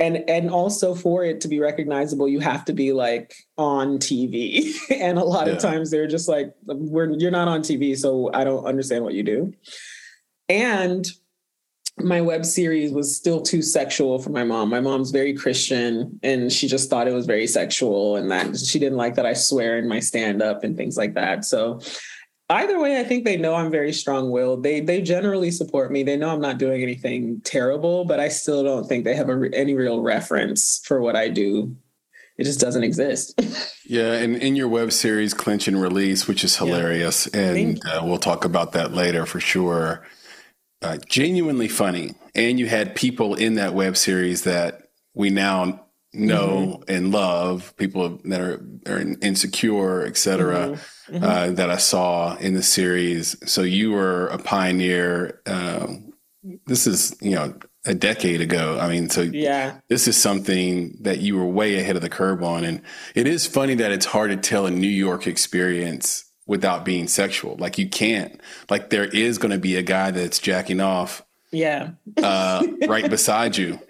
and 0.00 0.28
and 0.28 0.50
also 0.50 0.94
for 0.94 1.24
it 1.24 1.40
to 1.40 1.48
be 1.48 1.60
recognizable 1.60 2.28
you 2.28 2.40
have 2.40 2.64
to 2.64 2.72
be 2.72 2.92
like 2.92 3.34
on 3.56 3.98
tv 3.98 4.74
and 4.90 5.18
a 5.18 5.24
lot 5.24 5.46
yeah. 5.46 5.52
of 5.52 5.60
times 5.60 5.90
they're 5.90 6.08
just 6.08 6.28
like 6.28 6.52
we're 6.66 7.10
you're 7.12 7.30
not 7.30 7.48
on 7.48 7.60
tv 7.60 7.96
so 7.96 8.30
i 8.34 8.44
don't 8.44 8.64
understand 8.64 9.04
what 9.04 9.14
you 9.14 9.22
do. 9.22 9.52
And 10.48 11.06
my 11.98 12.20
web 12.20 12.44
series 12.44 12.92
was 12.92 13.16
still 13.16 13.40
too 13.40 13.62
sexual 13.62 14.18
for 14.18 14.30
my 14.30 14.42
mom. 14.42 14.68
My 14.68 14.80
mom's 14.80 15.10
very 15.10 15.32
christian 15.32 16.18
and 16.22 16.52
she 16.52 16.66
just 16.66 16.90
thought 16.90 17.06
it 17.06 17.12
was 17.12 17.26
very 17.26 17.46
sexual 17.46 18.16
and 18.16 18.30
that 18.30 18.58
she 18.58 18.78
didn't 18.78 18.98
like 18.98 19.14
that 19.14 19.26
i 19.26 19.32
swear 19.32 19.78
in 19.78 19.88
my 19.88 20.00
stand 20.00 20.42
up 20.42 20.64
and 20.64 20.76
things 20.76 20.96
like 20.96 21.14
that. 21.14 21.44
So 21.44 21.80
either 22.50 22.78
way, 22.78 23.00
I 23.00 23.04
think 23.04 23.24
they 23.24 23.36
know 23.36 23.54
I'm 23.54 23.70
very 23.70 23.92
strong 23.92 24.30
willed. 24.30 24.62
They 24.62 24.80
they 24.80 25.00
generally 25.00 25.50
support 25.50 25.90
me. 25.90 26.02
They 26.02 26.16
know 26.16 26.30
I'm 26.30 26.40
not 26.40 26.58
doing 26.58 26.82
anything 26.82 27.40
terrible, 27.44 28.04
but 28.04 28.20
I 28.20 28.28
still 28.28 28.62
don't 28.62 28.86
think 28.86 29.04
they 29.04 29.14
have 29.14 29.28
a, 29.28 29.48
any 29.52 29.74
real 29.74 30.02
reference 30.02 30.80
for 30.84 31.00
what 31.00 31.16
I 31.16 31.28
do. 31.28 31.76
It 32.36 32.44
just 32.44 32.60
doesn't 32.60 32.82
exist. 32.82 33.40
yeah, 33.86 34.14
and 34.14 34.36
in 34.36 34.56
your 34.56 34.68
web 34.68 34.92
series, 34.92 35.34
Clinch 35.34 35.68
and 35.68 35.80
Release, 35.80 36.26
which 36.26 36.42
is 36.42 36.56
hilarious, 36.56 37.28
yeah. 37.32 37.52
and 37.52 37.86
uh, 37.86 38.02
we'll 38.04 38.18
talk 38.18 38.44
about 38.44 38.72
that 38.72 38.92
later 38.92 39.24
for 39.24 39.40
sure. 39.40 40.04
Uh, 40.82 40.98
genuinely 41.08 41.68
funny, 41.68 42.14
and 42.34 42.58
you 42.58 42.66
had 42.66 42.94
people 42.94 43.34
in 43.34 43.54
that 43.54 43.72
web 43.72 43.96
series 43.96 44.42
that 44.42 44.88
we 45.14 45.30
now 45.30 45.83
know 46.14 46.80
mm-hmm. 46.80 46.82
and 46.88 47.10
love 47.10 47.76
people 47.76 48.20
that 48.24 48.40
are, 48.40 48.64
are 48.86 49.00
insecure, 49.20 50.06
et 50.06 50.16
cetera, 50.16 50.68
mm-hmm. 50.68 51.16
Mm-hmm. 51.16 51.24
Uh, 51.24 51.50
that 51.50 51.70
I 51.70 51.76
saw 51.76 52.36
in 52.36 52.54
the 52.54 52.62
series. 52.62 53.36
So 53.50 53.62
you 53.62 53.92
were 53.92 54.28
a 54.28 54.38
pioneer. 54.38 55.40
Um, 55.46 56.14
this 56.66 56.86
is, 56.86 57.16
you 57.20 57.32
know, 57.32 57.54
a 57.84 57.94
decade 57.94 58.40
ago. 58.40 58.78
I 58.80 58.88
mean, 58.88 59.10
so 59.10 59.22
yeah, 59.22 59.80
this 59.88 60.08
is 60.08 60.16
something 60.16 60.96
that 61.02 61.18
you 61.18 61.36
were 61.36 61.46
way 61.46 61.78
ahead 61.78 61.96
of 61.96 62.02
the 62.02 62.08
curve 62.08 62.42
on. 62.42 62.64
And 62.64 62.80
it 63.14 63.26
is 63.26 63.46
funny 63.46 63.74
that 63.74 63.92
it's 63.92 64.06
hard 64.06 64.30
to 64.30 64.36
tell 64.36 64.66
a 64.66 64.70
New 64.70 64.86
York 64.86 65.26
experience 65.26 66.24
without 66.46 66.84
being 66.84 67.08
sexual. 67.08 67.56
Like 67.58 67.78
you 67.78 67.88
can't, 67.88 68.40
like 68.70 68.90
there 68.90 69.04
is 69.04 69.38
going 69.38 69.52
to 69.52 69.58
be 69.58 69.76
a 69.76 69.82
guy 69.82 70.10
that's 70.10 70.38
jacking 70.38 70.80
off. 70.80 71.22
Yeah. 71.52 71.90
uh, 72.22 72.66
right 72.88 73.08
beside 73.08 73.56
you. 73.56 73.80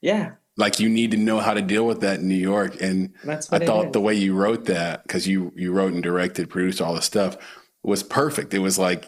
Yeah 0.00 0.32
like 0.56 0.80
you 0.80 0.88
need 0.88 1.10
to 1.10 1.16
know 1.16 1.40
how 1.40 1.54
to 1.54 1.62
deal 1.62 1.86
with 1.86 2.00
that 2.00 2.20
in 2.20 2.28
New 2.28 2.34
York. 2.34 2.80
And 2.80 3.12
I 3.26 3.58
thought 3.58 3.92
the 3.92 4.00
way 4.00 4.14
you 4.14 4.34
wrote 4.34 4.64
that, 4.66 5.02
because 5.02 5.26
you 5.26 5.52
you 5.54 5.72
wrote 5.72 5.92
and 5.92 6.02
directed, 6.02 6.48
produced 6.48 6.80
all 6.80 6.94
the 6.94 7.02
stuff, 7.02 7.36
was 7.82 8.02
perfect. 8.02 8.54
It 8.54 8.60
was 8.60 8.78
like 8.78 9.06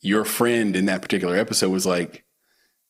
your 0.00 0.24
friend 0.24 0.76
in 0.76 0.86
that 0.86 1.02
particular 1.02 1.36
episode 1.36 1.70
was 1.70 1.86
like, 1.86 2.24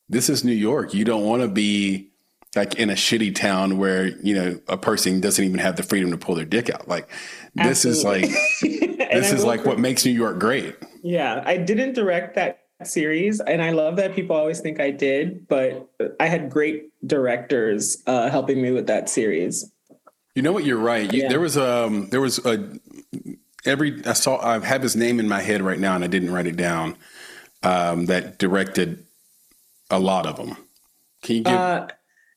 "This 0.08 0.28
is 0.28 0.44
New 0.44 0.52
York. 0.52 0.92
You 0.92 1.04
don't 1.04 1.24
want 1.24 1.42
to 1.42 1.48
be 1.48 2.10
like 2.54 2.74
in 2.76 2.90
a 2.90 2.94
shitty 2.94 3.34
town 3.34 3.78
where 3.78 4.06
you 4.06 4.34
know 4.34 4.60
a 4.68 4.76
person 4.76 5.20
doesn't 5.20 5.44
even 5.44 5.58
have 5.58 5.76
the 5.76 5.82
freedom 5.82 6.10
to 6.10 6.18
pull 6.18 6.34
their 6.34 6.44
dick 6.44 6.68
out. 6.68 6.88
Like 6.88 7.08
this 7.54 7.86
Absolutely. 7.86 8.28
is 8.62 8.62
like 8.62 9.10
this 9.10 9.32
is 9.32 9.44
like 9.44 9.64
what 9.64 9.78
makes 9.78 10.04
New 10.04 10.12
York 10.12 10.38
great. 10.38 10.76
Yeah, 11.02 11.42
I 11.46 11.56
didn't 11.56 11.94
direct 11.94 12.34
that 12.34 12.65
series 12.84 13.40
and 13.40 13.62
i 13.62 13.70
love 13.70 13.96
that 13.96 14.14
people 14.14 14.36
always 14.36 14.60
think 14.60 14.80
i 14.80 14.90
did 14.90 15.48
but 15.48 15.88
i 16.20 16.26
had 16.26 16.50
great 16.50 16.90
directors 17.06 18.02
uh, 18.06 18.28
helping 18.28 18.60
me 18.60 18.70
with 18.70 18.86
that 18.86 19.08
series 19.08 19.70
you 20.34 20.42
know 20.42 20.52
what 20.52 20.64
you're 20.64 20.78
right 20.78 21.12
you, 21.12 21.22
yeah. 21.22 21.28
there 21.28 21.40
was 21.40 21.56
um 21.56 22.08
there 22.10 22.20
was 22.20 22.44
a 22.44 22.78
every 23.64 24.04
i 24.04 24.12
saw 24.12 24.38
i 24.44 24.58
have 24.64 24.82
his 24.82 24.94
name 24.94 25.18
in 25.18 25.28
my 25.28 25.40
head 25.40 25.62
right 25.62 25.78
now 25.78 25.94
and 25.94 26.04
i 26.04 26.06
didn't 26.06 26.30
write 26.30 26.46
it 26.46 26.56
down 26.56 26.96
um 27.62 28.06
that 28.06 28.38
directed 28.38 29.04
a 29.90 29.98
lot 29.98 30.26
of 30.26 30.36
them 30.36 30.56
can 31.22 31.36
you 31.36 31.42
give 31.44 31.54
uh, 31.54 31.86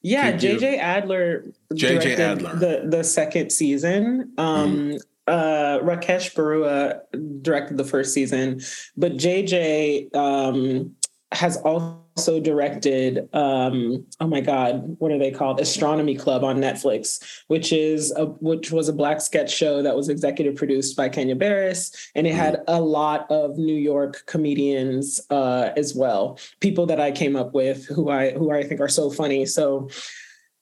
yeah, 0.02 0.32
JJ 0.32 0.80
Adler. 0.80 1.44
JJ 1.74 2.18
Adler. 2.18 2.56
The 2.56 2.84
the 2.86 3.04
second 3.04 3.52
season. 3.52 4.32
Um, 4.38 4.72
mm-hmm. 4.72 4.98
Uh, 5.30 5.80
Rakesh 5.80 6.34
Barua 6.34 7.02
directed 7.42 7.78
the 7.78 7.84
first 7.84 8.14
season, 8.14 8.62
but 8.98 9.14
JJ 9.14 10.16
um, 10.16 10.96
has 11.32 11.58
also 11.58 12.40
directed 12.40 13.30
um, 13.34 14.06
oh 14.20 14.28
my 14.28 14.42
god 14.42 14.96
what 15.00 15.12
are 15.12 15.20
they 15.20 15.32
called? 15.32 15.60
Astronomy 15.60 16.16
club 16.16 16.44
on 16.44 16.58
netflix 16.58 17.24
which 17.48 17.72
is 17.72 18.12
a, 18.18 18.26
which 18.26 18.72
was 18.72 18.90
a 18.90 18.94
black 18.94 19.22
sketch 19.22 19.54
show 19.54 19.82
that 19.84 19.96
was 19.96 20.10
executive 20.10 20.56
produced 20.56 20.98
by 20.98 21.08
kenya 21.08 21.36
barris 21.36 22.10
and 22.16 22.26
it 22.26 22.34
had 22.34 22.62
a 22.68 22.82
lot 22.82 23.30
of 23.30 23.58
new 23.58 23.76
york 23.76 24.24
comedians 24.26 25.22
uh, 25.30 25.70
as 25.78 25.96
well. 25.96 26.40
People 26.60 26.86
that 26.88 27.00
i 27.00 27.12
came 27.12 27.36
up 27.36 27.54
with 27.54 27.86
who 27.86 28.10
i 28.10 28.32
who 28.32 28.52
i 28.52 28.64
think 28.64 28.82
are 28.82 28.90
so 28.90 29.10
funny. 29.10 29.46
So 29.46 29.90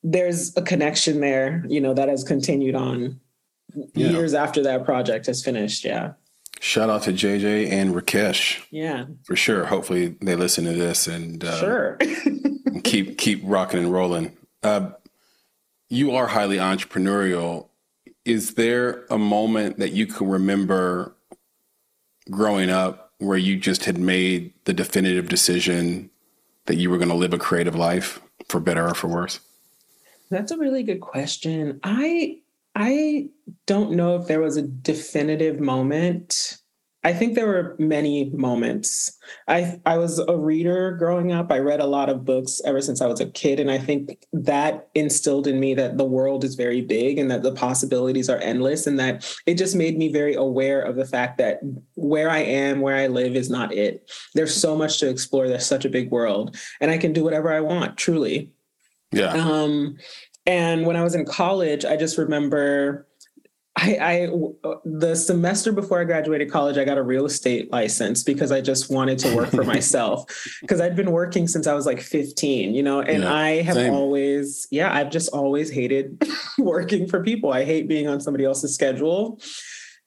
there's 0.02 0.56
a 0.56 0.62
connection 0.62 1.20
there 1.20 1.64
you 1.68 1.80
know 1.80 1.94
that 1.94 2.08
has 2.08 2.22
continued 2.22 2.74
on 2.74 3.18
yeah. 3.94 4.08
years 4.08 4.34
after 4.34 4.62
that 4.62 4.84
project 4.84 5.26
has 5.26 5.42
finished 5.42 5.84
yeah 5.84 6.12
Shout 6.60 6.90
out 6.90 7.04
to 7.04 7.12
JJ 7.12 7.70
and 7.70 7.94
Rakesh. 7.94 8.64
Yeah. 8.70 9.04
For 9.24 9.36
sure. 9.36 9.64
Hopefully 9.66 10.16
they 10.20 10.34
listen 10.34 10.64
to 10.64 10.72
this 10.72 11.06
and 11.06 11.44
uh, 11.44 11.58
sure. 11.58 11.98
keep 12.84 13.18
keep 13.18 13.40
rocking 13.44 13.80
and 13.80 13.92
rolling. 13.92 14.36
Uh, 14.62 14.90
you 15.88 16.12
are 16.12 16.26
highly 16.26 16.56
entrepreneurial. 16.56 17.68
Is 18.24 18.54
there 18.54 19.04
a 19.08 19.18
moment 19.18 19.78
that 19.78 19.92
you 19.92 20.06
can 20.06 20.28
remember 20.28 21.16
growing 22.30 22.70
up 22.70 23.12
where 23.18 23.38
you 23.38 23.56
just 23.56 23.84
had 23.84 23.98
made 23.98 24.52
the 24.64 24.72
definitive 24.72 25.28
decision 25.28 26.10
that 26.66 26.76
you 26.76 26.90
were 26.90 26.98
going 26.98 27.08
to 27.08 27.14
live 27.14 27.32
a 27.32 27.38
creative 27.38 27.74
life 27.74 28.20
for 28.48 28.60
better 28.60 28.86
or 28.86 28.94
for 28.94 29.08
worse? 29.08 29.40
That's 30.30 30.50
a 30.50 30.58
really 30.58 30.82
good 30.82 31.00
question. 31.00 31.80
I 31.82 32.40
I 32.80 33.30
don't 33.66 33.92
know 33.92 34.14
if 34.14 34.28
there 34.28 34.40
was 34.40 34.56
a 34.56 34.62
definitive 34.62 35.58
moment. 35.58 36.58
I 37.02 37.12
think 37.12 37.34
there 37.34 37.46
were 37.46 37.74
many 37.78 38.30
moments. 38.30 39.18
I 39.48 39.80
I 39.84 39.98
was 39.98 40.20
a 40.20 40.36
reader 40.36 40.92
growing 40.92 41.32
up. 41.32 41.50
I 41.50 41.58
read 41.58 41.80
a 41.80 41.86
lot 41.86 42.08
of 42.08 42.24
books 42.24 42.60
ever 42.64 42.80
since 42.80 43.00
I 43.00 43.06
was 43.06 43.20
a 43.20 43.26
kid 43.26 43.58
and 43.58 43.68
I 43.70 43.78
think 43.78 44.18
that 44.32 44.88
instilled 44.94 45.48
in 45.48 45.58
me 45.58 45.74
that 45.74 45.98
the 45.98 46.04
world 46.04 46.44
is 46.44 46.54
very 46.54 46.80
big 46.80 47.18
and 47.18 47.28
that 47.32 47.42
the 47.42 47.52
possibilities 47.52 48.30
are 48.30 48.38
endless 48.38 48.86
and 48.86 48.98
that 49.00 49.28
it 49.46 49.54
just 49.54 49.74
made 49.74 49.98
me 49.98 50.12
very 50.12 50.34
aware 50.34 50.80
of 50.80 50.94
the 50.94 51.06
fact 51.06 51.38
that 51.38 51.58
where 51.96 52.30
I 52.30 52.38
am, 52.38 52.80
where 52.80 52.96
I 52.96 53.08
live 53.08 53.34
is 53.34 53.50
not 53.50 53.72
it. 53.72 54.08
There's 54.34 54.54
so 54.54 54.76
much 54.76 54.98
to 55.00 55.08
explore. 55.08 55.48
There's 55.48 55.66
such 55.66 55.84
a 55.84 55.90
big 55.90 56.12
world 56.12 56.56
and 56.80 56.92
I 56.92 56.98
can 56.98 57.12
do 57.12 57.24
whatever 57.24 57.52
I 57.52 57.60
want, 57.60 57.96
truly. 57.96 58.52
Yeah. 59.12 59.32
Um 59.32 59.96
and 60.48 60.86
when 60.86 60.96
I 60.96 61.04
was 61.04 61.14
in 61.14 61.26
college, 61.26 61.84
I 61.84 61.96
just 61.96 62.18
remember 62.18 63.06
I, 63.80 63.98
I, 64.00 64.28
the 64.84 65.14
semester 65.14 65.70
before 65.70 66.00
I 66.00 66.04
graduated 66.04 66.50
college, 66.50 66.78
I 66.78 66.84
got 66.84 66.98
a 66.98 67.02
real 67.02 67.26
estate 67.26 67.70
license 67.70 68.24
because 68.24 68.50
I 68.50 68.60
just 68.60 68.90
wanted 68.90 69.18
to 69.20 69.36
work 69.36 69.50
for 69.50 69.62
myself. 69.74 70.24
Because 70.62 70.80
I'd 70.80 70.96
been 70.96 71.12
working 71.12 71.46
since 71.46 71.68
I 71.68 71.74
was 71.74 71.86
like 71.86 72.00
15, 72.00 72.74
you 72.74 72.82
know, 72.82 73.00
and 73.00 73.22
yeah, 73.22 73.32
I 73.32 73.62
have 73.62 73.76
same. 73.76 73.94
always, 73.94 74.66
yeah, 74.72 74.92
I've 74.92 75.10
just 75.10 75.28
always 75.32 75.70
hated 75.70 76.20
working 76.58 77.06
for 77.06 77.22
people. 77.22 77.52
I 77.52 77.64
hate 77.64 77.86
being 77.86 78.08
on 78.08 78.20
somebody 78.20 78.44
else's 78.44 78.74
schedule. 78.74 79.40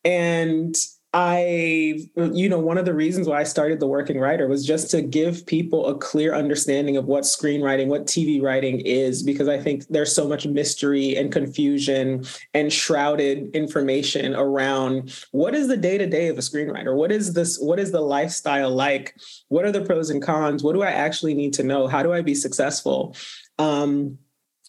And 0.04 0.76
I, 1.14 2.08
you 2.16 2.48
know, 2.48 2.60
one 2.60 2.78
of 2.78 2.86
the 2.86 2.94
reasons 2.94 3.28
why 3.28 3.42
I 3.42 3.44
started 3.44 3.82
The 3.82 3.88
Working 3.88 4.18
Writer 4.18 4.48
was 4.48 4.66
just 4.66 4.90
to 4.92 5.02
give 5.02 5.46
people 5.46 5.88
a 5.88 5.98
clear 5.98 6.34
understanding 6.34 6.96
of 6.96 7.06
what 7.06 7.24
screenwriting, 7.24 7.88
what 7.88 8.06
TV 8.06 8.42
writing 8.42 8.80
is, 8.80 9.22
because 9.22 9.50
I 9.50 9.60
think 9.60 9.86
there's 9.90 10.16
so 10.16 10.26
much 10.26 10.48
mystery 10.48 11.18
and 11.18 11.30
confusion 11.30 12.24
and 12.54 12.72
shrouded 12.72 13.54
information 13.54 14.34
around 14.36 15.14
what 15.32 15.54
is 15.54 15.68
the 15.68 15.76
day 15.76 15.98
to 15.98 16.08
day 16.08 16.30
of 16.30 16.38
a 16.38 16.42
screenwriter? 16.42 16.96
What 16.96 17.12
is 17.12 17.34
this? 17.34 17.60
What 17.60 17.78
is 17.78 17.92
the 17.92 18.02
lifestyle 18.02 18.70
like? 18.70 19.14
What 19.50 19.66
are 19.66 19.72
the 19.74 19.84
pros 19.84 20.12
and 20.12 20.22
cons? 20.22 20.64
What 20.64 20.74
do 20.74 20.82
I 20.82 20.92
actually 20.92 21.34
need 21.34 21.52
to 21.54 21.64
know? 21.64 21.88
How 21.88 22.04
do 22.04 22.14
I 22.14 22.22
be 22.22 22.36
successful? 22.36 23.18
Um, 23.60 24.18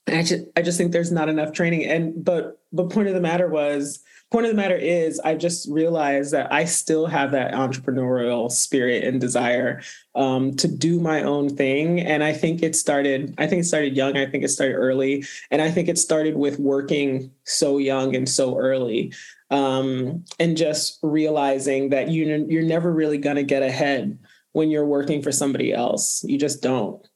I 0.08 0.24
just, 0.24 0.44
I 0.56 0.62
just 0.62 0.76
think 0.76 0.90
there's 0.90 1.12
not 1.12 1.28
enough 1.28 1.52
training. 1.52 1.84
And, 1.84 2.24
but, 2.24 2.60
but 2.72 2.90
point 2.90 3.06
of 3.06 3.14
the 3.14 3.20
matter 3.20 3.48
was, 3.48 4.02
point 4.32 4.46
of 4.46 4.50
the 4.50 4.56
matter 4.56 4.76
is 4.76 5.20
i 5.20 5.34
just 5.34 5.68
realized 5.70 6.32
that 6.32 6.52
i 6.52 6.64
still 6.64 7.06
have 7.06 7.30
that 7.30 7.52
entrepreneurial 7.52 8.50
spirit 8.50 9.04
and 9.04 9.20
desire 9.20 9.80
um, 10.14 10.54
to 10.56 10.68
do 10.68 11.00
my 11.00 11.22
own 11.22 11.54
thing. 11.54 12.00
And 12.00 12.24
i 12.24 12.32
think 12.32 12.62
it 12.62 12.74
started 12.74 13.34
i 13.38 13.46
think 13.46 13.60
it 13.60 13.66
started 13.66 13.96
young. 13.96 14.16
I 14.16 14.26
think 14.26 14.42
it 14.44 14.48
started 14.48 14.74
early. 14.74 15.24
And 15.50 15.62
i 15.62 15.70
think 15.70 15.88
it 15.88 15.98
started 15.98 16.36
with 16.36 16.58
working 16.58 17.30
so 17.44 17.78
young 17.78 18.16
and 18.16 18.28
so 18.28 18.58
early 18.58 19.12
um, 19.52 20.24
and 20.40 20.56
just 20.56 20.98
realizing 21.02 21.90
that 21.90 22.08
you, 22.08 22.46
you're 22.48 22.62
never 22.62 22.90
really 22.90 23.18
going 23.18 23.36
to 23.36 23.42
get 23.42 23.62
ahead 23.62 24.18
when 24.52 24.70
you're 24.70 24.86
working 24.86 25.22
for 25.22 25.30
somebody 25.30 25.72
else. 25.72 26.24
You 26.24 26.38
just 26.38 26.62
don't. 26.62 27.06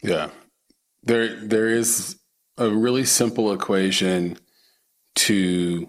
Yeah. 0.00 0.30
There 1.02 1.34
there 1.34 1.68
is 1.68 2.16
a 2.56 2.70
really 2.70 3.04
simple 3.04 3.52
equation 3.52 4.38
to 5.16 5.88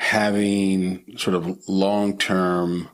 having 0.00 1.04
sort 1.18 1.36
of 1.36 1.58
long 1.68 2.16
term 2.16 2.88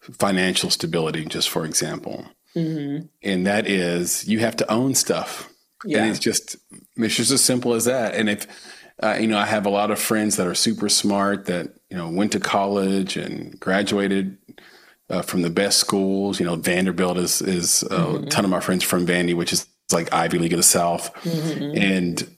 financial 0.00 0.70
stability, 0.70 1.24
just 1.24 1.48
for 1.48 1.64
example. 1.64 2.26
Mm-hmm. 2.56 3.06
And 3.22 3.46
that 3.46 3.68
is 3.68 4.26
you 4.26 4.40
have 4.40 4.56
to 4.56 4.70
own 4.70 4.96
stuff. 4.96 5.48
Yeah. 5.84 5.98
And 5.98 6.10
it's 6.10 6.18
just 6.18 6.56
it's 6.96 7.14
just 7.14 7.30
as 7.30 7.44
simple 7.44 7.74
as 7.74 7.84
that. 7.84 8.16
And 8.16 8.28
if 8.28 8.48
uh, 9.00 9.16
you 9.20 9.28
know, 9.28 9.38
I 9.38 9.46
have 9.46 9.66
a 9.66 9.70
lot 9.70 9.92
of 9.92 10.00
friends 10.00 10.36
that 10.36 10.48
are 10.48 10.54
super 10.54 10.88
smart 10.88 11.46
that 11.46 11.74
you 11.88 11.96
know 11.96 12.10
went 12.10 12.32
to 12.32 12.40
college 12.40 13.16
and 13.16 13.58
graduated 13.60 14.36
uh, 15.10 15.22
from 15.22 15.42
the 15.42 15.50
best 15.50 15.78
schools. 15.78 16.40
You 16.40 16.46
know, 16.46 16.56
Vanderbilt 16.56 17.18
is 17.18 17.40
is 17.40 17.84
uh, 17.84 18.04
mm-hmm. 18.04 18.24
a 18.24 18.26
ton 18.26 18.44
of 18.44 18.50
my 18.50 18.60
friends 18.60 18.82
from 18.82 19.06
Vandy, 19.06 19.34
which 19.34 19.52
is 19.52 19.66
like 19.92 20.12
Ivy 20.12 20.38
League 20.38 20.52
of 20.52 20.58
the 20.58 20.64
South, 20.64 21.14
mm-hmm. 21.22 21.78
and 21.80 22.36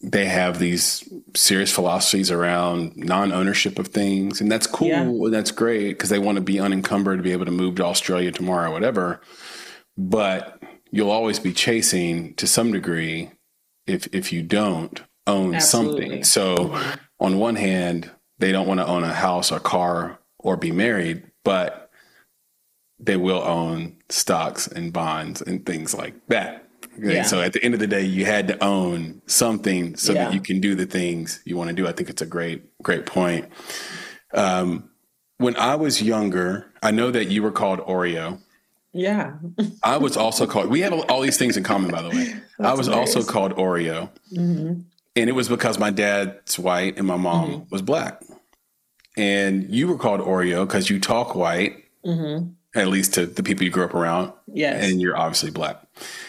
they 0.00 0.26
have 0.26 0.58
these 0.58 1.08
serious 1.34 1.72
philosophies 1.72 2.30
around 2.30 2.96
non-ownership 2.96 3.78
of 3.78 3.88
things 3.88 4.40
and 4.40 4.50
that's 4.50 4.66
cool 4.66 4.88
yeah. 4.88 5.02
and 5.02 5.34
that's 5.34 5.50
great 5.50 5.90
because 5.90 6.10
they 6.10 6.18
want 6.18 6.36
to 6.36 6.42
be 6.42 6.60
unencumbered 6.60 7.18
to 7.18 7.22
be 7.22 7.32
able 7.32 7.44
to 7.44 7.50
move 7.50 7.74
to 7.74 7.84
australia 7.84 8.30
tomorrow 8.30 8.70
or 8.70 8.72
whatever 8.72 9.20
but 9.96 10.62
you'll 10.90 11.10
always 11.10 11.38
be 11.38 11.52
chasing 11.52 12.34
to 12.34 12.46
some 12.46 12.72
degree 12.72 13.30
if 13.86 14.06
if 14.14 14.32
you 14.32 14.42
don't 14.42 15.02
own 15.26 15.56
Absolutely. 15.56 16.00
something 16.00 16.24
so 16.24 16.56
mm-hmm. 16.56 16.94
on 17.18 17.38
one 17.38 17.56
hand 17.56 18.10
they 18.38 18.52
don't 18.52 18.68
want 18.68 18.80
to 18.80 18.86
own 18.86 19.02
a 19.02 19.12
house 19.12 19.50
or 19.50 19.58
car 19.58 20.18
or 20.38 20.56
be 20.56 20.70
married 20.70 21.24
but 21.44 21.90
they 23.00 23.16
will 23.16 23.42
own 23.42 23.96
stocks 24.08 24.66
and 24.68 24.92
bonds 24.92 25.42
and 25.42 25.66
things 25.66 25.94
like 25.94 26.14
that 26.28 26.63
yeah. 26.98 27.22
So 27.22 27.40
at 27.40 27.52
the 27.52 27.62
end 27.62 27.74
of 27.74 27.80
the 27.80 27.86
day, 27.86 28.02
you 28.02 28.24
had 28.24 28.48
to 28.48 28.62
own 28.62 29.22
something 29.26 29.96
so 29.96 30.12
yeah. 30.12 30.24
that 30.24 30.34
you 30.34 30.40
can 30.40 30.60
do 30.60 30.74
the 30.74 30.86
things 30.86 31.40
you 31.44 31.56
want 31.56 31.68
to 31.68 31.74
do. 31.74 31.86
I 31.86 31.92
think 31.92 32.08
it's 32.08 32.22
a 32.22 32.26
great, 32.26 32.62
great 32.82 33.06
point. 33.06 33.48
Um, 34.32 34.90
when 35.38 35.56
I 35.56 35.74
was 35.76 36.02
younger, 36.02 36.72
I 36.82 36.90
know 36.90 37.10
that 37.10 37.26
you 37.26 37.42
were 37.42 37.50
called 37.50 37.80
Oreo. 37.80 38.40
Yeah. 38.92 39.34
I 39.82 39.96
was 39.96 40.16
also 40.16 40.46
called, 40.46 40.68
we 40.68 40.80
have 40.80 40.92
all 40.92 41.20
these 41.20 41.38
things 41.38 41.56
in 41.56 41.64
common, 41.64 41.90
by 41.90 42.02
the 42.02 42.10
way. 42.10 42.34
That's 42.58 42.70
I 42.70 42.74
was 42.74 42.86
hilarious. 42.86 43.16
also 43.16 43.30
called 43.30 43.52
Oreo. 43.54 44.10
Mm-hmm. 44.32 44.80
And 45.16 45.30
it 45.30 45.32
was 45.32 45.48
because 45.48 45.78
my 45.78 45.90
dad's 45.90 46.58
white 46.58 46.98
and 46.98 47.06
my 47.06 47.16
mom 47.16 47.50
mm-hmm. 47.50 47.70
was 47.70 47.82
black. 47.82 48.22
And 49.16 49.70
you 49.70 49.86
were 49.86 49.98
called 49.98 50.20
Oreo 50.20 50.66
because 50.66 50.90
you 50.90 50.98
talk 50.98 51.34
white. 51.34 51.84
Mm-hmm 52.04 52.50
at 52.74 52.88
least 52.88 53.14
to 53.14 53.26
the 53.26 53.42
people 53.42 53.64
you 53.64 53.70
grew 53.70 53.84
up 53.84 53.94
around. 53.94 54.32
Yes. 54.52 54.90
And 54.90 55.00
you're 55.00 55.16
obviously 55.16 55.50
black. 55.50 55.82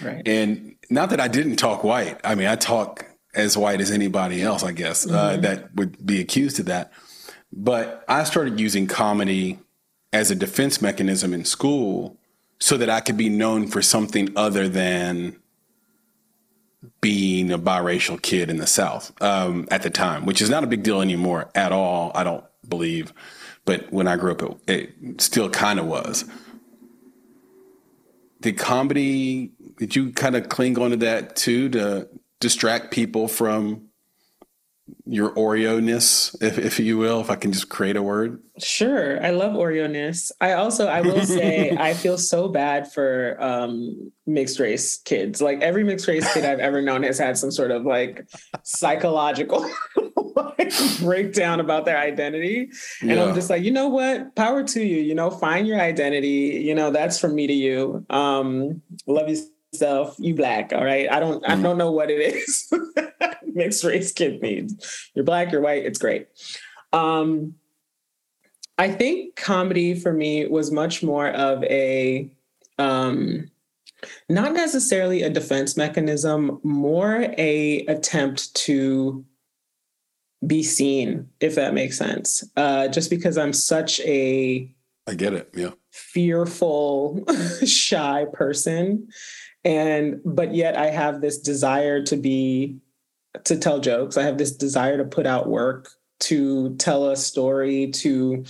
Right. 0.04 0.28
And 0.28 0.76
not 0.90 1.10
that 1.10 1.20
I 1.20 1.28
didn't 1.28 1.56
talk 1.56 1.84
white. 1.84 2.20
I 2.24 2.36
mean, 2.36 2.48
I 2.48 2.56
talk 2.56 3.06
as 3.34 3.58
white 3.58 3.82
as 3.82 3.92
anybody 3.92 4.42
else, 4.42 4.64
I 4.64 4.72
guess, 4.72 5.06
uh, 5.06 5.10
mm-hmm. 5.10 5.18
uh, 5.18 5.38
that 5.38 5.76
would 5.76 6.06
be 6.06 6.22
accused 6.22 6.60
of 6.60 6.68
that. 6.68 6.92
But 7.52 8.04
I 8.08 8.24
started 8.24 8.60
using 8.60 8.88
comedy 8.88 9.60
as 10.14 10.32
a 10.32 10.36
defense 10.36 10.82
mechanism 10.82 11.34
in 11.34 11.46
school 11.46 12.18
so 12.60 12.78
that 12.78 12.90
I 12.90 13.02
could 13.02 13.18
be 13.18 13.30
known 13.30 13.68
for 13.68 13.82
something 13.82 14.30
other 14.36 14.70
than 14.70 15.38
being 17.02 17.52
a 17.52 17.60
biracial 17.60 18.22
kid 18.22 18.50
in 18.50 18.58
the 18.58 18.68
South 18.68 19.12
um, 19.22 19.68
at 19.72 19.84
the 19.84 19.90
time, 19.90 20.26
which 20.26 20.42
is 20.42 20.50
not 20.50 20.64
a 20.64 20.68
big 20.68 20.84
deal 20.84 21.02
anymore 21.02 21.50
at 21.54 21.72
all. 21.72 22.12
I 22.16 22.24
don't 22.24 22.44
believe, 22.68 23.14
but 23.66 23.92
when 23.92 24.08
I 24.08 24.16
grew 24.16 24.32
up, 24.32 24.42
it, 24.68 24.94
it 25.02 25.22
still 25.22 25.50
kind 25.50 25.80
of 25.80 25.86
was. 25.86 26.26
Did 28.42 28.58
comedy? 28.58 29.52
Did 29.78 29.96
you 29.96 30.12
kind 30.12 30.36
of 30.36 30.50
cling 30.50 30.78
onto 30.80 30.98
that 30.98 31.36
too 31.36 31.70
to 31.70 32.08
distract 32.40 32.92
people 32.92 33.28
from 33.28 33.90
your 35.08 35.32
Oreo 35.32 35.82
ness, 35.82 36.36
if, 36.42 36.58
if 36.58 36.80
you 36.80 36.98
will, 36.98 37.22
if 37.22 37.30
I 37.30 37.36
can 37.36 37.52
just 37.52 37.70
create 37.70 37.96
a 37.96 38.04
word? 38.04 38.42
Sure. 38.60 39.24
I 39.24 39.32
love 39.32 39.54
Oreo 39.54 39.90
ness. 39.90 40.32
I 40.40 40.54
also, 40.54 40.88
I 40.88 41.02
will 41.02 41.26
say, 41.26 41.72
I 41.80 41.94
feel 41.94 42.18
so 42.18 42.48
bad 42.48 42.92
for 42.92 43.38
um, 43.40 44.12
mixed 44.26 44.60
race 44.60 44.98
kids. 44.98 45.42
Like 45.42 45.62
every 45.62 45.84
mixed 45.84 46.08
race 46.08 46.32
kid 46.34 46.46
I've 46.46 46.60
ever 46.60 46.82
known 46.82 47.04
has 47.04 47.18
had 47.18 47.38
some 47.38 47.52
sort 47.52 47.72
of 47.72 47.84
like 47.84 48.28
psychological 48.64 49.68
like, 50.36 50.72
breakdown 51.00 51.60
about 51.60 51.86
their 51.86 51.98
identity. 51.98 52.70
And 53.02 53.12
yeah. 53.12 53.24
I'm 53.24 53.36
just 53.36 53.50
like, 53.50 53.64
you 53.64 53.72
know 53.72 53.88
what? 53.88 54.36
Power 54.36 54.64
to 54.64 54.84
you, 54.84 55.02
you 55.02 55.16
know, 55.16 55.30
find 55.30 55.68
your 55.68 55.80
identity. 55.80 56.62
You 56.64 56.76
know, 56.76 56.92
that's 56.92 57.20
from 57.20 57.36
me 57.36 57.48
to 57.48 57.54
you. 57.54 58.06
Um, 58.10 58.82
love 59.08 59.30
yourself, 59.30 60.16
you 60.20 60.36
black, 60.36 60.72
all 60.74 60.84
right? 60.84 61.12
I 61.12 61.20
don't 61.20 61.44
mm-hmm. 61.44 61.52
I 61.52 61.62
don't 61.62 61.78
know 61.78 61.92
what 61.92 62.10
it 62.10 62.36
is. 62.36 62.72
Mixed 63.54 63.84
race 63.84 64.12
kid 64.12 64.42
means. 64.42 65.10
You're 65.14 65.26
black, 65.26 65.52
you're 65.52 65.62
white, 65.62 65.86
it's 65.86 66.00
great. 66.00 66.28
Um 66.94 67.56
I 68.78 68.90
think 68.90 69.36
comedy 69.36 69.96
for 69.96 70.12
me 70.12 70.48
was 70.48 70.72
much 70.72 71.02
more 71.02 71.30
of 71.30 71.64
a 71.64 72.30
um 72.78 73.50
not 74.30 74.54
necessarily 74.54 75.24
a 75.24 75.30
defense 75.30 75.78
mechanism, 75.78 76.60
more 76.64 77.28
a 77.38 77.86
attempt 77.88 78.54
to 78.56 79.26
be 80.48 80.64
seen, 80.64 81.30
if 81.40 81.56
that 81.56 81.74
makes 81.74 81.98
sense. 81.98 82.44
Uh, 82.56 82.88
just 82.88 83.10
because 83.10 83.38
I'm 83.38 83.54
such 83.54 84.00
a 84.02 84.72
I 85.08 85.14
get 85.14 85.34
it. 85.34 85.50
Yeah. 85.54 85.72
Fearful, 85.92 87.26
shy 87.66 88.26
person 88.34 89.08
and 89.66 90.22
but 90.24 90.54
yet 90.54 90.78
i 90.78 90.86
have 90.86 91.20
this 91.20 91.40
desire 91.40 92.02
to 92.02 92.16
be 92.16 92.78
to 93.44 93.58
tell 93.58 93.80
jokes 93.80 94.16
i 94.16 94.24
have 94.24 94.38
this 94.38 94.52
desire 94.52 94.96
to 94.98 95.04
put 95.04 95.26
out 95.26 95.50
work 95.50 95.90
to 96.20 96.76
tell 96.76 97.10
a 97.10 97.18
story 97.18 97.88
to 97.88 98.46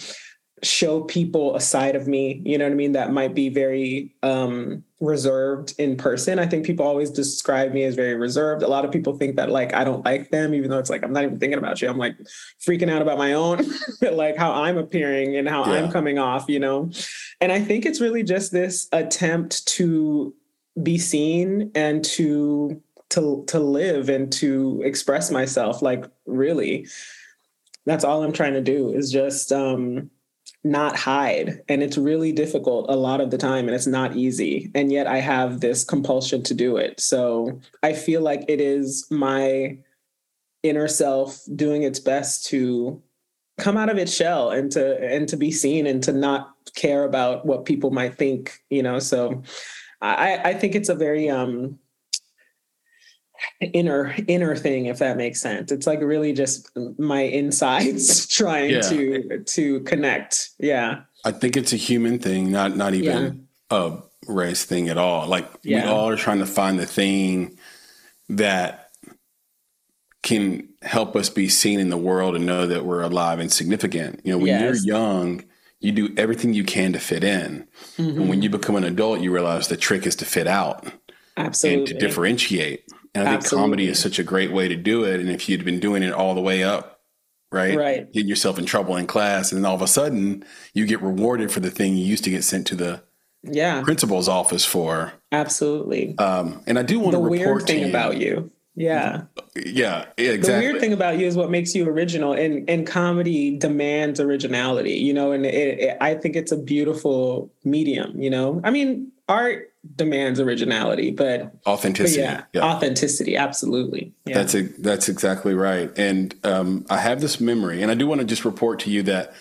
show 0.65 1.01
people 1.01 1.56
a 1.56 1.62
side 1.62 1.95
of 1.95 2.08
me 2.08 2.41
you 2.45 2.58
know 2.58 2.65
what 2.65 2.71
i 2.71 2.75
mean 2.75 2.93
that 2.93 3.12
might 3.12 3.34
be 3.36 3.49
very 3.49 4.13
um 4.23 4.84
reserved 5.06 5.73
in 5.78 5.97
person. 5.97 6.39
I 6.39 6.45
think 6.45 6.65
people 6.65 6.86
always 6.86 7.10
describe 7.10 7.73
me 7.73 7.84
as 7.84 7.95
very 7.95 8.15
reserved. 8.15 8.63
A 8.63 8.67
lot 8.67 8.86
of 8.86 8.91
people 8.91 9.17
think 9.17 9.36
that 9.36 9.49
like 9.49 9.73
i 9.73 9.84
don't 9.84 10.04
like 10.06 10.32
them 10.32 10.54
even 10.54 10.69
though 10.69 10.80
it's 10.80 10.89
like 10.89 11.04
i'm 11.04 11.13
not 11.13 11.23
even 11.23 11.39
thinking 11.39 11.58
about 11.58 11.82
you. 11.82 11.89
I'm 11.89 11.97
like 11.97 12.15
freaking 12.65 12.89
out 12.89 13.01
about 13.01 13.17
my 13.17 13.34
own 13.34 13.65
like 14.01 14.38
how 14.38 14.51
i'm 14.51 14.78
appearing 14.78 15.36
and 15.36 15.47
how 15.47 15.65
yeah. 15.65 15.84
i'm 15.84 15.91
coming 15.91 16.17
off 16.17 16.45
you 16.47 16.60
know? 16.60 16.89
And 17.41 17.51
i 17.51 17.60
think 17.60 17.86
it's 17.86 18.01
really 18.01 18.23
just 18.23 18.51
this 18.51 18.88
attempt 18.91 19.67
to 19.67 20.34
be 20.82 20.97
seen 20.97 21.71
and 21.75 22.04
to 22.04 22.82
to 23.10 23.43
to 23.47 23.60
live 23.60 24.10
and 24.10 24.32
to 24.34 24.82
express 24.84 25.32
myself 25.32 25.82
like 25.82 26.06
really. 26.25 26.88
That's 27.86 28.04
all 28.04 28.23
i'm 28.23 28.34
trying 28.34 28.54
to 28.54 28.62
do 28.62 28.91
is 28.93 29.12
just 29.12 29.51
um 29.51 30.10
not 30.65 30.95
hide. 30.97 31.62
And 31.69 31.84
it's 31.84 31.97
really 31.97 32.32
difficult 32.32 32.88
a 32.89 32.95
lot 32.95 33.21
of 33.21 33.30
the 33.30 33.38
time 33.38 33.67
and 33.67 33.75
it's 33.75 33.88
not 33.88 34.15
easy. 34.15 34.71
And 34.73 34.91
yet 34.91 35.08
i 35.08 35.19
have 35.19 35.62
this 35.62 35.84
compulsion 35.84 36.41
to 36.43 36.54
do 36.54 36.75
it. 36.78 36.99
So 36.99 37.60
i 37.84 37.93
feel 37.93 38.21
like 38.21 38.43
it 38.47 38.60
is 38.60 39.08
my 39.10 39.78
inner 40.63 40.88
self 40.88 41.39
doing 41.56 41.84
its 41.84 41.99
best 41.99 42.47
to 42.47 43.01
come 43.58 43.78
out 43.78 43.89
of 43.89 43.97
its 43.97 44.13
shell 44.13 44.49
and 44.49 44.71
to 44.71 44.99
and 44.99 45.30
to 45.30 45.38
be 45.38 45.51
seen 45.51 45.86
and 45.86 46.04
to 46.04 46.12
not 46.12 46.54
care 46.75 47.04
about 47.04 47.45
what 47.45 47.65
people 47.65 47.91
might 47.91 48.17
think 48.17 48.60
you 48.69 48.82
know? 48.84 48.99
So 48.99 49.43
I, 50.01 50.41
I 50.43 50.54
think 50.54 50.75
it's 50.75 50.89
a 50.89 50.95
very 50.95 51.30
um, 51.30 51.80
inner 53.62 54.15
inner 54.27 54.55
thing 54.55 54.86
if 54.86 54.99
that 54.99 55.17
makes 55.17 55.41
sense 55.41 55.71
it's 55.71 55.88
like 55.88 56.01
really 56.01 56.34
just 56.34 56.69
my 56.97 57.21
insides 57.21 58.27
trying 58.36 58.71
yeah. 58.71 58.81
to 58.81 59.43
to 59.45 59.79
connect 59.81 60.49
yeah 60.60 61.01
i 61.23 61.31
think 61.31 61.55
it's 61.55 61.73
a 61.73 61.77
human 61.77 62.19
thing 62.19 62.51
not 62.51 62.75
not 62.75 62.93
even 62.93 63.47
yeah. 63.71 63.77
a 63.77 63.97
race 64.27 64.65
thing 64.65 64.89
at 64.89 64.97
all 64.97 65.27
like 65.27 65.47
yeah. 65.63 65.84
we 65.84 65.89
all 65.89 66.10
are 66.10 66.17
trying 66.17 66.39
to 66.39 66.45
find 66.45 66.79
the 66.79 66.86
thing 66.86 67.58
that 68.29 68.89
can 70.23 70.67
help 70.81 71.15
us 71.15 71.29
be 71.29 71.47
seen 71.47 71.79
in 71.79 71.89
the 71.89 71.97
world 71.97 72.36
and 72.36 72.45
know 72.45 72.65
that 72.65 72.84
we're 72.84 73.01
alive 73.01 73.39
and 73.39 73.51
significant 73.51 74.19
you 74.23 74.31
know 74.31 74.38
when 74.38 74.47
yes. 74.47 74.86
you're 74.86 74.95
young 74.95 75.43
you 75.86 75.91
do 75.91 76.13
everything 76.17 76.53
you 76.53 76.63
can 76.63 76.93
to 76.93 76.99
fit 76.99 77.23
in. 77.23 77.67
Mm-hmm. 77.97 78.21
And 78.21 78.29
when 78.29 78.41
you 78.41 78.49
become 78.49 78.75
an 78.75 78.84
adult, 78.84 79.21
you 79.21 79.31
realize 79.31 79.67
the 79.67 79.77
trick 79.77 80.08
is 80.08 80.15
to 80.17 80.25
fit 80.25 80.47
out. 80.47 80.91
Absolutely. 81.38 81.79
And 81.79 81.88
to 81.88 82.08
differentiate. 82.08 82.91
And 83.15 83.28
I 83.28 83.38
think 83.38 83.49
comedy 83.49 83.88
is 83.88 83.99
such 83.99 84.19
a 84.19 84.23
great 84.23 84.51
way 84.51 84.67
to 84.67 84.75
do 84.75 85.04
it. 85.04 85.19
And 85.19 85.30
if 85.30 85.47
you'd 85.49 85.65
been 85.65 85.80
doing 85.80 86.04
it 86.04 86.13
all 86.13 86.36
the 86.36 86.41
way 86.41 86.63
up, 86.63 86.99
right? 87.51 87.78
Right. 87.78 88.12
Getting 88.12 88.30
yourself 88.30 88.60
in 88.60 88.65
trouble 88.65 88.95
in 88.97 89.08
class, 89.08 89.51
and 89.51 89.63
then 89.63 89.69
all 89.69 89.75
of 89.75 89.82
a 89.82 89.88
sudden 89.88 90.43
you 90.73 90.86
get 90.86 91.01
rewarded 91.01 91.51
for 91.51 91.62
the 91.62 91.71
thing 91.71 91.95
you 91.95 92.06
used 92.06 92.23
to 92.25 92.30
get 92.30 92.43
sent 92.43 92.67
to 92.67 92.75
the 92.75 93.04
yeah 93.43 93.82
principal's 93.84 94.28
office 94.28 94.65
for. 94.65 95.13
Absolutely. 95.32 96.17
Um, 96.17 96.62
and 96.67 96.78
I 96.78 96.84
do 96.84 96.99
want 96.99 97.13
the 97.13 97.19
to 97.19 97.23
report 97.23 97.56
weird 97.56 97.67
thing 97.67 97.89
about 97.89 98.17
you 98.17 98.51
yeah. 98.75 99.23
Yeah, 99.56 100.06
exactly. 100.17 100.38
The 100.38 100.60
weird 100.60 100.82
thing 100.82 100.93
about 100.93 101.17
you 101.17 101.25
is 101.25 101.38
what 101.38 101.49
makes 101.49 101.73
you 101.73 101.88
original 101.88 102.34
and 102.34 102.69
and 102.69 102.86
comedy 102.86 103.58
demands 103.58 104.19
originality, 104.19 104.95
you 104.95 105.13
know, 105.13 105.32
and 105.32 105.45
it, 105.45 105.80
it, 105.80 105.97
I 106.01 106.15
think 106.15 106.36
it's 106.36 106.51
a 106.51 106.58
beautiful 106.58 107.49
medium, 107.63 108.21
you 108.21 108.30
know. 108.30 108.60
I 108.65 108.71
mean, 108.71 109.12
art 109.30 109.71
demands 109.95 110.39
originality, 110.39 111.12
but 111.12 111.54
authenticity. 111.67 112.21
But 112.21 112.30
yeah, 112.30 112.43
yeah, 112.54 112.63
authenticity, 112.63 113.36
absolutely. 113.36 114.13
Yeah. 114.26 114.36
That's 114.36 114.56
a, 114.56 114.63
that's 114.63 115.10
exactly 115.10 115.54
right. 115.54 115.91
And 115.98 116.36
um, 116.43 116.86
I 116.89 116.98
have 116.98 117.21
this 117.21 117.39
memory, 117.39 117.82
and 117.82 117.91
I 117.91 117.95
do 117.95 118.08
want 118.08 118.21
to 118.21 118.26
just 118.26 118.45
report 118.45 118.80
to 118.82 118.89
you 118.89 119.04
that 119.04 119.34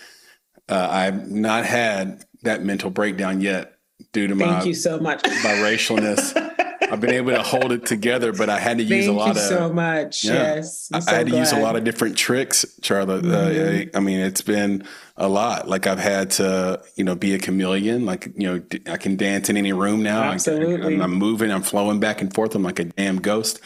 uh, 0.69 0.87
I've 0.89 1.29
not 1.29 1.65
had 1.65 2.23
that 2.43 2.63
mental 2.63 2.89
breakdown 2.89 3.41
yet 3.41 3.73
due 4.11 4.27
to 4.27 4.35
my 4.35 4.45
Thank 4.45 4.57
my 4.59 4.63
you 4.65 4.73
so 4.73 4.99
much 4.99 5.23
biracialness. 5.23 6.33
I've 6.91 7.01
been 7.01 7.13
able 7.13 7.31
to 7.31 7.41
hold 7.41 7.71
it 7.71 7.85
together, 7.85 8.31
but 8.31 8.49
I 8.49 8.59
had 8.59 8.77
to 8.77 8.83
use 8.83 9.05
Thank 9.05 9.17
a 9.17 9.19
lot 9.19 9.31
of 9.31 9.37
so 9.37 9.71
much. 9.71 10.23
Yeah, 10.23 10.55
yes, 10.55 10.89
I, 10.93 10.99
so 10.99 11.11
I 11.11 11.15
had 11.15 11.27
glad. 11.27 11.33
to 11.33 11.39
use 11.39 11.51
a 11.51 11.59
lot 11.59 11.75
of 11.75 11.83
different 11.83 12.17
tricks, 12.17 12.65
Charlotte. 12.81 13.25
Uh, 13.25 13.49
mm-hmm. 13.49 13.89
Uh, 13.89 13.97
I 13.97 14.01
mean, 14.01 14.19
it's 14.19 14.41
been 14.41 14.85
a 15.17 15.27
lot. 15.27 15.67
Like 15.67 15.87
I've 15.87 15.99
had 15.99 16.31
to, 16.31 16.81
you 16.95 17.03
know, 17.03 17.15
be 17.15 17.33
a 17.33 17.39
chameleon. 17.39 18.05
Like 18.05 18.31
you 18.35 18.47
know, 18.47 18.63
I 18.91 18.97
can 18.97 19.15
dance 19.15 19.49
in 19.49 19.57
any 19.57 19.73
room 19.73 20.03
now. 20.03 20.23
Absolutely, 20.23 20.99
I, 20.99 21.03
I'm 21.03 21.13
moving. 21.13 21.51
I'm 21.51 21.63
flowing 21.63 21.99
back 21.99 22.21
and 22.21 22.33
forth. 22.33 22.55
I'm 22.55 22.63
like 22.63 22.79
a 22.79 22.85
damn 22.85 23.17
ghost. 23.17 23.59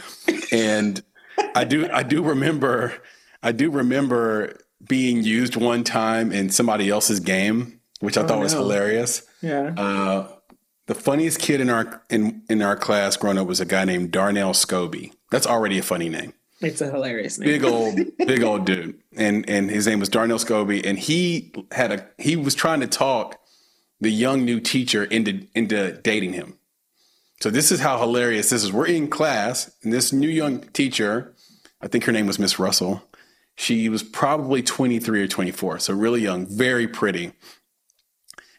And 0.52 1.02
I 1.56 1.64
do, 1.64 1.90
I 1.92 2.04
do 2.04 2.24
remember, 2.24 2.94
I 3.44 3.52
do 3.52 3.70
remember 3.70 4.58
being 4.88 5.24
used 5.24 5.56
one 5.56 5.84
time 5.84 6.32
in 6.32 6.50
somebody 6.50 6.90
else's 6.90 7.20
game, 7.20 7.80
which 8.00 8.18
I 8.18 8.22
oh, 8.22 8.28
thought 8.28 8.38
no. 8.38 8.44
was 8.44 8.54
hilarious. 8.54 9.24
Yeah. 9.42 9.74
Uh, 9.76 10.28
the 10.90 10.96
funniest 10.96 11.38
kid 11.38 11.62
in 11.62 11.70
our 11.70 12.02
in 12.10 12.42
in 12.50 12.64
our 12.64 12.76
class 12.76 13.16
growing 13.16 13.38
up 13.38 13.46
was 13.46 13.60
a 13.60 13.66
guy 13.66 13.86
named 13.86 14.10
Darnell 14.10 14.54
Scobie. 14.54 15.14
That's 15.30 15.46
already 15.46 15.78
a 15.78 15.84
funny 15.84 16.10
name. 16.10 16.34
It's 16.62 16.82
a 16.82 16.90
hilarious 16.90 17.38
name. 17.38 17.48
Big 17.48 17.64
old, 17.64 18.00
big 18.18 18.42
old 18.42 18.66
dude, 18.66 19.00
and 19.16 19.48
and 19.48 19.70
his 19.70 19.86
name 19.86 20.00
was 20.00 20.10
Darnell 20.10 20.40
Scobie, 20.40 20.84
and 20.84 20.98
he 20.98 21.54
had 21.72 21.92
a 21.92 22.08
he 22.18 22.36
was 22.36 22.56
trying 22.56 22.80
to 22.80 22.88
talk 22.88 23.40
the 24.02 24.10
young 24.10 24.44
new 24.44 24.60
teacher 24.60 25.04
into 25.04 25.46
into 25.54 25.92
dating 26.02 26.34
him. 26.34 26.58
So 27.40 27.52
this 27.52 27.72
is 27.72 27.82
how 27.82 28.00
hilarious 28.00 28.50
this 28.50 28.64
is. 28.64 28.74
We're 28.74 28.88
in 28.88 29.10
class, 29.10 29.72
and 29.84 29.94
this 29.94 30.12
new 30.12 30.28
young 30.28 30.62
teacher, 30.74 31.36
I 31.82 31.88
think 31.88 32.06
her 32.06 32.12
name 32.12 32.26
was 32.26 32.40
Miss 32.40 32.58
Russell. 32.58 33.04
She 33.56 33.90
was 33.90 34.02
probably 34.02 34.64
23 34.64 35.22
or 35.22 35.28
24, 35.28 35.80
so 35.80 35.94
really 35.94 36.22
young, 36.22 36.48
very 36.48 36.88
pretty. 36.88 37.34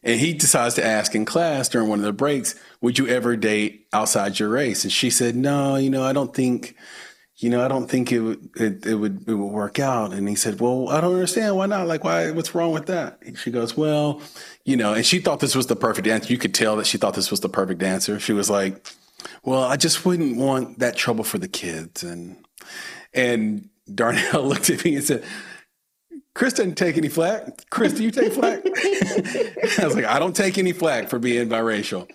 And 0.03 0.19
he 0.19 0.33
decides 0.33 0.75
to 0.77 0.85
ask 0.85 1.15
in 1.15 1.25
class 1.25 1.69
during 1.69 1.89
one 1.89 1.99
of 1.99 2.05
the 2.05 2.13
breaks, 2.13 2.55
would 2.81 2.99
you 2.99 3.07
ever 3.09 3.37
date 3.37 3.87
outside 3.93 4.39
your 4.39 4.49
race? 4.49 4.83
And 4.85 4.93
she 4.93 5.11
said, 5.11 5.37
no, 5.37 5.77
you 5.77 5.91
know, 5.91 6.03
I 6.03 6.15
don't 6.15 6.35
think, 6.35 6.75
you 7.37 7.51
know, 7.51 7.63
I 7.63 7.69
don't 7.69 7.87
think 7.87 8.11
it 8.11 8.21
would, 8.21 8.49
it, 8.57 8.87
it 8.87 8.95
would, 8.95 9.29
it 9.29 9.35
would 9.35 9.53
work 9.53 9.79
out. 9.79 10.15
And 10.15 10.27
he 10.27 10.35
said, 10.35 10.59
well, 10.59 10.89
I 10.89 11.03
don't 11.03 11.13
understand. 11.13 11.57
Why 11.57 11.67
not? 11.67 11.87
Like, 11.87 12.03
why, 12.03 12.31
what's 12.31 12.55
wrong 12.55 12.73
with 12.73 12.87
that? 12.87 13.19
And 13.27 13.37
she 13.37 13.51
goes, 13.51 13.77
well, 13.77 14.23
you 14.65 14.77
know, 14.77 14.95
and 14.95 15.05
she 15.05 15.19
thought 15.19 15.41
this 15.41 15.55
was 15.55 15.67
the 15.67 15.77
perfect 15.77 16.09
answer. 16.09 16.33
You 16.33 16.39
could 16.39 16.55
tell 16.55 16.77
that 16.77 16.87
she 16.87 16.97
thought 16.97 17.15
this 17.15 17.31
was 17.31 17.41
the 17.41 17.49
perfect 17.51 17.83
answer. 17.83 18.19
She 18.19 18.33
was 18.33 18.49
like, 18.49 18.87
well, 19.45 19.63
I 19.63 19.77
just 19.77 20.07
wouldn't 20.07 20.39
want 20.39 20.79
that 20.79 20.97
trouble 20.97 21.25
for 21.25 21.37
the 21.37 21.49
kids. 21.49 22.03
And, 22.03 22.43
and 23.13 23.69
Darnell 23.95 24.45
looked 24.49 24.71
at 24.71 24.83
me 24.83 24.97
and 24.97 25.05
said, 25.05 25.25
Chris 26.35 26.53
didn't 26.55 26.77
take 26.77 26.97
any 26.97 27.09
flack. 27.09 27.69
Chris, 27.71 27.93
do 27.95 28.03
you 28.05 28.11
take 28.11 28.33
flack? 28.33 28.61
I 28.67 29.85
was 29.85 29.95
like, 29.97 30.05
I 30.05 30.19
don't 30.19 30.35
take 30.37 30.59
any 30.59 30.73
flack 30.73 31.09
for 31.09 31.19
being 31.19 31.49
biracial. 31.49 32.09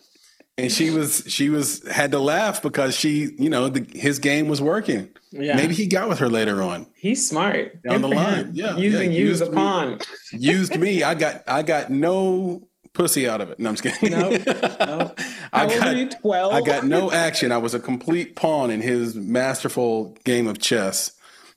and 0.58 0.72
she 0.72 0.90
was 0.90 1.24
she 1.28 1.50
was 1.50 1.86
had 1.90 2.12
to 2.12 2.20
laugh 2.20 2.62
because 2.62 2.96
she 2.96 3.32
you 3.38 3.50
know 3.50 3.68
the, 3.70 3.86
his 3.98 4.20
game 4.20 4.48
was 4.48 4.62
working. 4.62 5.10
Yeah. 5.32 5.58
Maybe 5.58 5.74
he 5.74 5.86
got 5.86 6.08
with 6.08 6.20
her 6.20 6.30
later 6.30 6.62
on. 6.62 6.88
He's 6.96 7.28
smart 7.28 7.82
down 7.84 8.02
the 8.02 8.08
line. 8.08 8.52
Yeah, 8.54 8.78
using 8.78 9.12
yeah, 9.12 9.20
you 9.20 9.32
as 9.32 9.42
a 9.42 9.48
pawn. 9.52 10.00
used 10.32 10.80
me. 10.80 11.04
I 11.04 11.14
got 11.14 11.44
I 11.46 11.62
got 11.62 11.90
no 11.90 12.70
pussy 12.94 13.28
out 13.28 13.42
of 13.42 13.50
it. 13.50 13.60
No, 13.60 13.68
I'm 13.68 13.76
just 13.76 14.00
kidding. 14.00 14.18
No, 14.18 14.30
no. 14.80 15.14
I 15.52 15.68
got 15.68 16.22
twelve. 16.22 16.54
I 16.54 16.62
got 16.62 16.86
no 16.86 17.12
action. 17.12 17.52
I 17.52 17.58
was 17.58 17.74
a 17.74 17.80
complete 17.82 18.38
pawn 18.38 18.72
in 18.72 18.80
his 18.80 19.16
masterful 19.16 20.18
game 20.24 20.48
of 20.48 20.60
chess. 20.60 21.12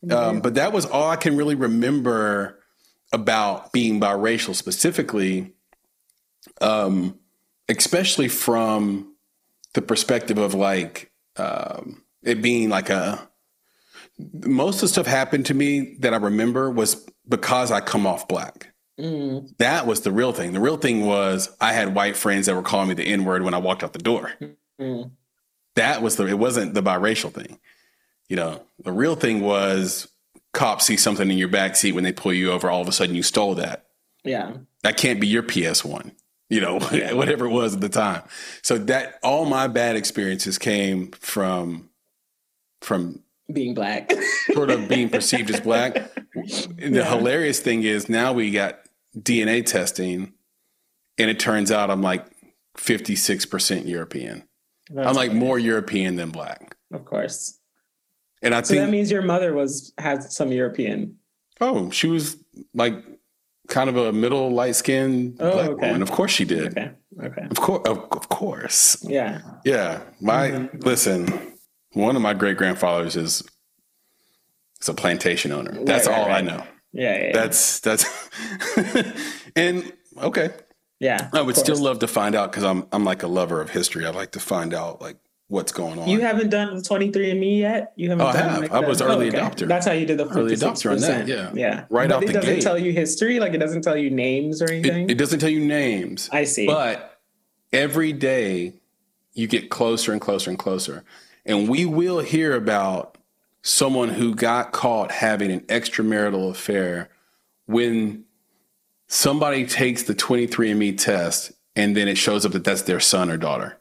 Mm-hmm. 0.05 0.13
Um, 0.13 0.41
but 0.41 0.55
that 0.55 0.73
was 0.73 0.87
all 0.87 1.11
I 1.11 1.17
can 1.17 1.37
really 1.37 1.55
remember 1.55 2.61
about 3.13 3.73
being 3.73 4.01
biracial 4.01 4.55
specifically. 4.55 5.55
Um, 6.61 7.19
especially 7.69 8.29
from 8.29 9.15
the 9.75 9.83
perspective 9.83 10.39
of 10.39 10.55
like 10.55 11.13
um, 11.37 12.03
it 12.23 12.43
being 12.43 12.69
like 12.69 12.91
a 12.91 13.29
most 14.33 14.77
of 14.77 14.81
the 14.83 14.89
stuff 14.89 15.07
happened 15.07 15.47
to 15.47 15.55
me 15.55 15.95
that 16.01 16.13
I 16.13 16.17
remember 16.17 16.71
was 16.71 17.07
because 17.29 17.71
I 17.71 17.81
come 17.81 18.07
off 18.07 18.27
black. 18.27 18.73
Mm. 18.99 19.57
That 19.59 19.87
was 19.87 20.01
the 20.01 20.11
real 20.11 20.33
thing. 20.33 20.53
The 20.53 20.61
real 20.61 20.77
thing 20.77 21.07
was 21.07 21.55
I 21.61 21.73
had 21.73 21.95
white 21.95 22.17
friends 22.17 22.47
that 22.47 22.57
were 22.57 22.63
calling 22.63 22.89
me 22.89 22.95
the 22.95 23.07
N 23.07 23.25
word 23.25 23.43
when 23.43 23.55
I 23.55 23.59
walked 23.59 23.85
out 23.85 23.93
the 23.93 24.01
door. 24.01 24.33
Mm. 24.81 25.13
That 25.77 26.03
was 26.03 26.17
the. 26.17 26.27
It 26.27 26.39
wasn't 26.39 26.75
the 26.75 26.83
biracial 26.83 27.33
thing. 27.33 27.61
You 28.29 28.37
know, 28.37 28.63
the 28.83 28.93
real 28.93 29.17
thing 29.17 29.41
was 29.41 30.09
cops 30.53 30.87
see 30.87 30.97
something 30.97 31.31
in 31.31 31.39
your 31.39 31.49
back 31.49 31.77
seat 31.77 31.93
when 31.93 32.05
they 32.05 32.13
pull 32.13 32.33
you 32.33 32.53
over. 32.53 32.71
All 32.71 32.83
of 32.83 32.89
a 32.89 32.93
sudden, 32.93 33.15
you 33.15 33.23
stole 33.23 33.55
that. 33.57 33.87
Yeah, 34.25 34.53
that 34.83 34.97
can't 34.97 35.21
be 35.21 35.27
your 35.27 35.43
PS 35.43 35.85
one 35.85 36.13
you 36.51 36.61
know, 36.61 36.79
whatever 37.13 37.47
it 37.47 37.51
was 37.51 37.75
at 37.75 37.81
the 37.81 37.89
time. 37.89 38.23
So 38.63 38.79
that 38.79 39.19
all 39.23 39.45
my 39.45 39.67
bad 39.67 39.97
experiences 39.97 40.59
came 40.59 41.11
from 41.13 41.91
from 42.81 43.23
being 43.53 43.75
black, 43.75 44.13
sort 44.53 44.71
of 44.71 44.89
being 44.89 45.09
perceived 45.09 45.51
as 45.51 45.61
black. 45.61 45.97
And 46.35 46.95
the 46.95 47.01
yeah. 47.01 47.17
hilarious 47.17 47.61
thing 47.61 47.83
is 47.83 48.09
now 48.09 48.33
we 48.33 48.51
got 48.51 48.81
DNA 49.17 49.65
testing, 49.65 50.33
and 51.17 51.31
it 51.31 51.39
turns 51.39 51.73
out 51.73 51.91
I'm 51.91 52.03
like 52.03 52.25
56% 52.77 53.89
European. 53.89 54.45
That's 54.91 55.09
I'm 55.09 55.15
like 55.15 55.31
funny. 55.31 55.41
more 55.41 55.59
European 55.59 56.17
than 56.17 56.31
black. 56.31 56.77
Of 56.93 57.05
course. 57.05 57.58
And 58.43 58.55
I 58.55 58.63
so 58.63 58.75
think 58.75 58.87
that 58.87 58.91
means 58.91 59.11
your 59.11 59.23
mother 59.23 59.53
was 59.53 59.93
has 59.99 60.35
some 60.35 60.53
European. 60.53 61.17
Oh, 61.61 61.91
she 61.91 62.07
was 62.07 62.37
like 62.75 62.95
kind 63.69 63.91
of 63.91 63.97
a 63.97 64.13
middle 64.13 64.51
light 64.51 64.77
skinned 64.77 65.37
oh, 65.41 65.53
black 65.53 65.69
okay. 65.71 65.87
woman. 65.87 66.03
Of 66.03 66.11
course 66.11 66.31
she 66.31 66.45
did. 66.45 66.69
Okay. 66.69 66.91
Okay. 67.23 67.47
Of 67.51 67.57
course. 67.57 67.83
Of, 67.87 67.99
of 68.13 68.29
course. 68.29 68.97
Yeah. 69.03 69.41
Yeah. 69.65 70.03
My 70.21 70.51
mm-hmm. 70.51 70.79
listen. 70.79 71.55
One 71.93 72.17
of 72.17 72.23
my 72.23 72.35
great 72.35 72.59
grandfathers 72.59 73.17
is 73.17 73.43
is 74.81 74.89
a 74.89 74.95
plantation 74.95 75.53
owner. 75.53 75.73
That's 75.85 76.07
right, 76.07 76.13
right, 76.13 76.23
all 76.23 76.29
right. 76.29 76.39
I 76.39 76.41
know. 76.43 76.65
Yeah, 76.93 77.17
yeah, 77.17 77.27
yeah. 77.27 77.33
That's 77.33 77.81
that's 77.81 78.31
and 79.57 79.93
okay. 80.19 80.51
Yeah. 81.01 81.31
I 81.33 81.43
would 81.43 81.57
still 81.57 81.81
love 81.81 82.01
to 82.01 82.09
find 82.09 82.35
out 82.35 82.51
because 82.51 82.65
I'm 82.65 82.87
I'm 82.93 83.05
like 83.05 83.23
a 83.23 83.27
lover 83.27 83.61
of 83.61 83.71
history. 83.71 84.05
I'd 84.05 84.15
like 84.15 84.33
to 84.33 84.41
find 84.41 84.75
out 84.75 85.01
like 85.01 85.17
what's 85.49 85.73
going 85.73 85.99
on. 85.99 86.09
You 86.09 86.21
haven't 86.21 86.51
done 86.51 86.77
the 86.77 86.83
23andMe 86.83 87.59
yet? 87.59 87.93
You 87.97 88.11
haven't 88.11 88.27
oh, 88.27 88.33
done 88.33 88.43
I 88.43 88.51
have. 88.51 88.61
Like 88.61 88.71
I 88.71 88.81
was 88.81 89.03
early 89.03 89.27
oh, 89.27 89.29
okay. 89.29 89.39
adopter. 89.39 89.67
That's 89.67 89.87
how 89.87 89.93
you 89.93 90.07
did 90.07 90.19
the 90.19 90.29
early 90.29 90.55
adopter 90.55 90.93
on 90.93 90.99
that. 91.01 91.27
Yeah. 91.27 91.51
Yeah. 91.55 91.85
Right 91.91 92.09
but 92.09 92.17
out 92.17 92.25
it 92.25 92.33
doesn't 92.33 92.61
tell 92.61 92.79
you 92.79 92.93
history. 92.93 93.41
Like 93.41 93.55
it 93.55 93.59
doesn't 93.59 93.83
tell 93.83 93.97
you 93.97 94.11
names 94.11 94.63
or 94.63 94.71
anything. 94.71 95.05
It, 95.05 95.13
it 95.13 95.19
doesn't 95.19 95.41
tell 95.41 95.49
you 95.49 95.65
names. 95.65 96.29
I 96.33 96.45
see. 96.45 96.67
But 96.67 97.19
every 97.73 98.13
day 98.13 98.75
you 99.33 99.47
get 99.47 99.71
closer 99.71 100.13
and 100.13 100.21
closer 100.21 100.51
and 100.51 100.59
closer. 100.59 101.05
And 101.45 101.69
we 101.69 101.87
will 101.87 102.21
hear 102.21 102.55
about 102.55 103.17
someone 103.63 104.11
who 104.11 104.35
got 104.35 104.73
caught 104.73 105.11
having 105.11 105.51
an 105.51 105.61
extramarital 105.61 106.51
affair 106.51 107.09
when 107.67 108.25
somebody 109.07 109.67
takes 109.67 110.03
the 110.05 110.15
23andMe 110.15 110.97
test 110.99 111.53
and 111.75 111.97
then 111.97 112.09
it 112.09 112.19
shows 112.19 112.45
up 112.45 112.53
that 112.53 112.65
that's 112.65 112.83
their 112.83 113.01
son 113.01 113.31
or 113.31 113.37
daughter. 113.37 113.79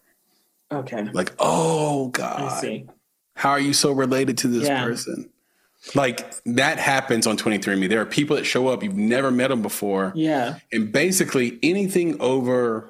Okay. 0.72 1.04
Like, 1.14 1.34
oh 1.40 2.10
God. 2.10 2.42
I 2.42 2.62
see. 2.62 2.88
How 3.36 3.52
are 3.52 3.60
you 3.60 3.74
so 3.74 3.92
related 3.92 4.40
to 4.40 4.48
this 4.48 4.68
yeah. 4.68 4.84
person? 4.84 5.30
Like 5.96 6.34
that 6.44 6.80
happens 6.80 7.28
on 7.28 7.38
23andMe. 7.38 7.88
There 7.88 8.02
are 8.02 8.06
people 8.06 8.36
that 8.36 8.46
show 8.46 8.68
up, 8.68 8.84
you've 8.84 8.98
never 8.98 9.32
met 9.32 9.50
them 9.50 9.62
before. 9.62 10.12
Yeah. 10.16 10.60
And 10.72 10.92
basically 10.92 11.60
anything 11.64 12.20
over 12.20 12.90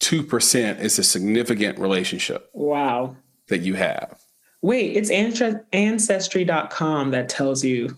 2% 0.00 0.80
is 0.80 0.98
a 0.98 1.04
significant 1.04 1.78
relationship. 1.78 2.50
Wow. 2.52 3.16
That 3.48 3.60
you 3.60 3.74
have. 3.74 4.20
Wait, 4.60 4.96
it's 4.96 5.10
ancestry.com 5.72 7.10
that 7.12 7.28
tells 7.28 7.64
you 7.64 7.96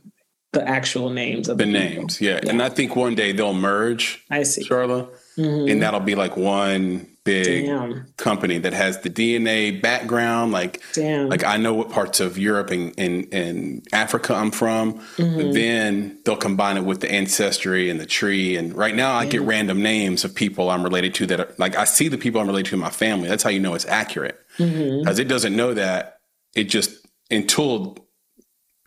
the 0.53 0.67
actual 0.69 1.11
names 1.11 1.49
of 1.49 1.59
the, 1.59 1.65
the 1.65 1.71
names. 1.71 2.21
Yeah. 2.21 2.41
yeah. 2.43 2.51
And 2.51 2.63
I 2.63 2.69
think 2.69 2.97
one 2.97 3.15
day 3.15 3.33
they'll 3.33 3.55
merge. 3.55 4.25
I 4.31 4.43
see. 4.43 4.65
Charla. 4.65 5.09
Mm-hmm. 5.37 5.71
And 5.71 5.83
that'll 5.83 6.01
be 6.01 6.15
like 6.15 6.37
one 6.37 7.10
big 7.25 7.67
Damn. 7.67 8.07
company 8.17 8.59
that 8.59 8.73
has 8.73 9.01
the 9.01 9.11
DNA 9.11 9.81
background. 9.81 10.53
Like, 10.53 10.83
Damn. 10.95 11.29
like 11.29 11.45
I 11.45 11.57
know 11.57 11.75
what 11.75 11.91
parts 11.91 12.21
of 12.21 12.39
Europe 12.39 12.71
and, 12.71 12.95
and, 12.99 13.33
and 13.33 13.87
Africa 13.93 14.35
I'm 14.35 14.51
from, 14.51 14.95
mm-hmm. 14.95 15.37
but 15.37 15.53
then 15.53 16.19
they'll 16.25 16.37
combine 16.37 16.77
it 16.77 16.85
with 16.85 17.01
the 17.01 17.11
ancestry 17.11 17.91
and 17.91 18.01
the 18.01 18.07
tree. 18.07 18.57
And 18.57 18.75
right 18.75 18.95
now 18.95 19.15
I 19.15 19.27
get 19.27 19.43
random 19.43 19.83
names 19.83 20.25
of 20.25 20.35
people 20.35 20.71
I'm 20.71 20.83
related 20.83 21.15
to 21.15 21.27
that 21.27 21.41
are 21.41 21.55
like, 21.59 21.77
I 21.77 21.85
see 21.85 22.09
the 22.09 22.19
people 22.19 22.41
I'm 22.41 22.47
related 22.47 22.71
to 22.71 22.77
in 22.77 22.81
my 22.81 22.91
family. 22.91 23.29
That's 23.29 23.43
how 23.43 23.51
you 23.51 23.61
know 23.61 23.75
it's 23.75 23.87
accurate. 23.87 24.39
Because 24.57 24.73
mm-hmm. 24.73 25.21
it 25.21 25.29
doesn't 25.29 25.55
know 25.55 25.75
that. 25.75 26.19
It 26.55 26.65
just, 26.65 27.07
until 27.31 27.97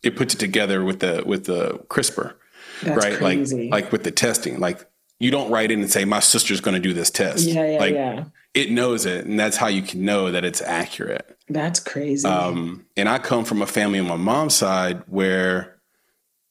it 0.03 0.17
puts 0.17 0.33
it 0.33 0.39
together 0.39 0.83
with 0.83 0.99
the, 0.99 1.23
with 1.25 1.45
the 1.45 1.83
CRISPR. 1.87 2.33
That's 2.81 3.05
right. 3.05 3.17
Crazy. 3.17 3.69
Like, 3.69 3.83
like 3.83 3.91
with 3.91 4.03
the 4.03 4.11
testing, 4.11 4.59
like 4.59 4.85
you 5.23 5.31
don't 5.31 5.49
write 5.49 5.71
in 5.71 5.79
and 5.79 5.89
say 5.89 6.03
my 6.03 6.19
sister's 6.19 6.59
going 6.59 6.73
to 6.75 6.81
do 6.81 6.93
this 6.93 7.09
test. 7.09 7.45
Yeah, 7.45 7.65
yeah, 7.65 7.79
like, 7.79 7.93
yeah. 7.93 8.25
It 8.53 8.69
knows 8.69 9.05
it, 9.05 9.25
and 9.25 9.39
that's 9.39 9.55
how 9.55 9.67
you 9.67 9.81
can 9.81 10.03
know 10.03 10.29
that 10.29 10.43
it's 10.43 10.61
accurate. 10.61 11.37
That's 11.47 11.79
crazy. 11.79 12.27
Um, 12.27 12.85
and 12.97 13.07
I 13.07 13.19
come 13.19 13.45
from 13.45 13.61
a 13.61 13.65
family 13.65 13.99
on 13.99 14.07
my 14.07 14.17
mom's 14.17 14.53
side 14.53 15.01
where 15.07 15.79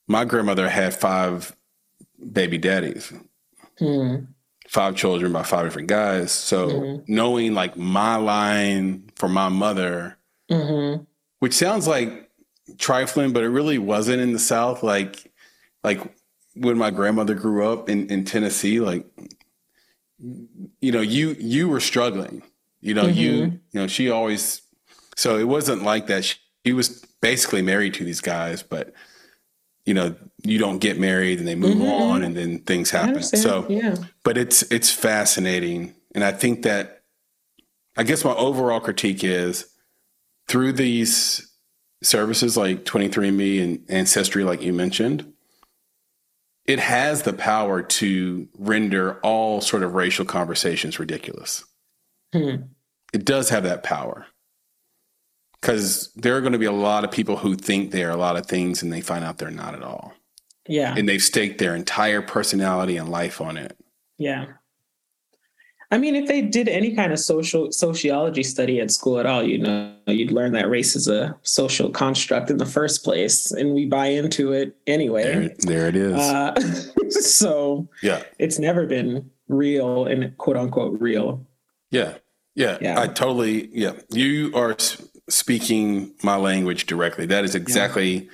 my 0.08 0.24
grandmother 0.24 0.70
had 0.70 0.94
five 0.94 1.54
baby 2.32 2.56
daddies, 2.56 3.12
hmm. 3.78 4.16
five 4.68 4.96
children 4.96 5.32
by 5.32 5.42
five 5.42 5.64
different 5.64 5.88
guys. 5.88 6.32
So 6.32 6.68
mm-hmm. 6.68 7.12
knowing 7.12 7.52
like 7.52 7.76
my 7.76 8.16
line 8.16 9.10
for 9.16 9.28
my 9.28 9.50
mother, 9.50 10.16
mm-hmm. 10.50 11.04
which 11.40 11.52
sounds 11.52 11.86
like 11.86 12.30
trifling, 12.78 13.34
but 13.34 13.44
it 13.44 13.50
really 13.50 13.78
wasn't 13.78 14.22
in 14.22 14.32
the 14.32 14.38
South. 14.38 14.82
Like, 14.82 15.30
like 15.84 16.00
when 16.54 16.78
my 16.78 16.90
grandmother 16.90 17.34
grew 17.34 17.66
up 17.70 17.88
in, 17.88 18.08
in 18.08 18.24
Tennessee, 18.24 18.80
like, 18.80 19.06
you 20.18 20.92
know, 20.92 21.00
you, 21.00 21.36
you 21.38 21.68
were 21.68 21.80
struggling, 21.80 22.42
you 22.80 22.94
know, 22.94 23.04
mm-hmm. 23.04 23.18
you, 23.18 23.34
you 23.34 23.60
know, 23.80 23.86
she 23.86 24.10
always, 24.10 24.62
so 25.16 25.38
it 25.38 25.48
wasn't 25.48 25.82
like 25.82 26.06
that. 26.06 26.24
She, 26.24 26.36
she, 26.64 26.72
was 26.72 27.04
basically 27.20 27.62
married 27.62 27.94
to 27.94 28.04
these 28.04 28.20
guys, 28.20 28.62
but 28.62 28.92
you 29.84 29.94
know, 29.94 30.14
you 30.44 30.58
don't 30.58 30.78
get 30.78 30.98
married 30.98 31.40
and 31.40 31.48
they 31.48 31.56
move 31.56 31.76
mm-hmm. 31.76 31.90
on 31.90 32.22
and 32.22 32.36
then 32.36 32.60
things 32.60 32.90
happen. 32.90 33.22
So, 33.22 33.66
yeah. 33.68 33.96
but 34.22 34.38
it's, 34.38 34.62
it's 34.70 34.92
fascinating. 34.92 35.94
And 36.14 36.22
I 36.22 36.30
think 36.30 36.62
that, 36.62 37.02
I 37.96 38.04
guess 38.04 38.24
my 38.24 38.34
overall 38.34 38.80
critique 38.80 39.24
is 39.24 39.66
through 40.48 40.72
these 40.72 41.52
services 42.02 42.56
like 42.56 42.84
23andMe 42.84 43.62
and 43.62 43.84
Ancestry, 43.88 44.44
like 44.44 44.62
you 44.62 44.72
mentioned, 44.72 45.31
it 46.66 46.78
has 46.78 47.22
the 47.22 47.32
power 47.32 47.82
to 47.82 48.48
render 48.56 49.18
all 49.20 49.60
sort 49.60 49.82
of 49.82 49.94
racial 49.94 50.24
conversations 50.24 50.98
ridiculous. 50.98 51.64
Hmm. 52.32 52.56
It 53.12 53.24
does 53.24 53.50
have 53.50 53.64
that 53.64 53.82
power. 53.82 54.26
Because 55.60 56.12
there 56.14 56.36
are 56.36 56.40
going 56.40 56.54
to 56.54 56.58
be 56.58 56.66
a 56.66 56.72
lot 56.72 57.04
of 57.04 57.12
people 57.12 57.36
who 57.36 57.54
think 57.54 57.90
they're 57.90 58.10
a 58.10 58.16
lot 58.16 58.36
of 58.36 58.46
things 58.46 58.82
and 58.82 58.92
they 58.92 59.00
find 59.00 59.24
out 59.24 59.38
they're 59.38 59.50
not 59.50 59.74
at 59.74 59.82
all. 59.82 60.12
Yeah. 60.66 60.94
And 60.96 61.08
they've 61.08 61.22
staked 61.22 61.58
their 61.58 61.76
entire 61.76 62.22
personality 62.22 62.96
and 62.96 63.08
life 63.08 63.40
on 63.40 63.56
it. 63.56 63.76
Yeah. 64.18 64.46
I 65.92 65.98
mean, 65.98 66.16
if 66.16 66.26
they 66.26 66.40
did 66.40 66.68
any 66.68 66.94
kind 66.94 67.12
of 67.12 67.18
social 67.18 67.70
sociology 67.70 68.42
study 68.42 68.80
at 68.80 68.90
school 68.90 69.18
at 69.18 69.26
all, 69.26 69.42
you 69.42 69.58
know, 69.58 69.94
you'd 70.06 70.32
learn 70.32 70.52
that 70.52 70.70
race 70.70 70.96
is 70.96 71.06
a 71.06 71.36
social 71.42 71.90
construct 71.90 72.50
in 72.50 72.56
the 72.56 72.64
first 72.64 73.04
place, 73.04 73.52
and 73.52 73.74
we 73.74 73.84
buy 73.84 74.06
into 74.06 74.52
it 74.52 74.74
anyway. 74.86 75.22
There, 75.22 75.54
there 75.58 75.88
it 75.88 75.96
is. 75.96 76.14
Uh, 76.14 76.54
so 77.10 77.86
yeah, 78.02 78.22
it's 78.38 78.58
never 78.58 78.86
been 78.86 79.30
real 79.48 80.06
and 80.06 80.34
quote 80.38 80.56
unquote 80.56 80.98
real. 80.98 81.46
Yeah, 81.90 82.14
yeah, 82.54 82.78
yeah. 82.80 82.98
I 82.98 83.06
totally. 83.08 83.68
Yeah, 83.68 83.92
you 84.08 84.50
are 84.54 84.74
speaking 85.28 86.14
my 86.22 86.36
language 86.36 86.86
directly. 86.86 87.26
That 87.26 87.44
is 87.44 87.54
exactly. 87.54 88.12
Yeah. 88.14 88.30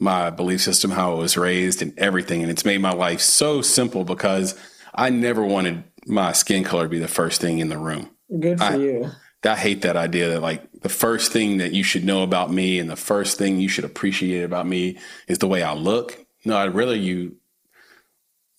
My 0.00 0.30
belief 0.30 0.60
system, 0.60 0.92
how 0.92 1.10
I 1.10 1.18
was 1.18 1.36
raised, 1.36 1.82
and 1.82 1.92
everything. 1.98 2.40
And 2.42 2.52
it's 2.52 2.64
made 2.64 2.80
my 2.80 2.92
life 2.92 3.20
so 3.20 3.62
simple 3.62 4.04
because 4.04 4.56
I 4.94 5.10
never 5.10 5.44
wanted 5.44 5.82
my 6.08 6.32
skin 6.32 6.64
color 6.64 6.88
be 6.88 6.98
the 6.98 7.08
first 7.08 7.40
thing 7.40 7.58
in 7.58 7.68
the 7.68 7.78
room. 7.78 8.10
Good 8.38 8.58
for 8.58 8.64
I, 8.64 8.76
you. 8.76 9.10
I 9.44 9.56
hate 9.56 9.82
that 9.82 9.96
idea 9.96 10.30
that 10.30 10.40
like 10.40 10.68
the 10.80 10.88
first 10.88 11.32
thing 11.32 11.58
that 11.58 11.72
you 11.72 11.82
should 11.82 12.04
know 12.04 12.22
about 12.22 12.50
me 12.50 12.78
and 12.78 12.90
the 12.90 12.96
first 12.96 13.38
thing 13.38 13.60
you 13.60 13.68
should 13.68 13.84
appreciate 13.84 14.42
about 14.42 14.66
me 14.66 14.98
is 15.28 15.38
the 15.38 15.46
way 15.46 15.62
I 15.62 15.74
look. 15.74 16.26
No, 16.44 16.56
I'd 16.56 16.74
rather 16.74 16.96
you 16.96 17.36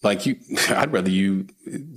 like 0.04 0.26
you 0.26 0.38
I'd 0.70 0.94
rather 0.94 1.10
you 1.10 1.48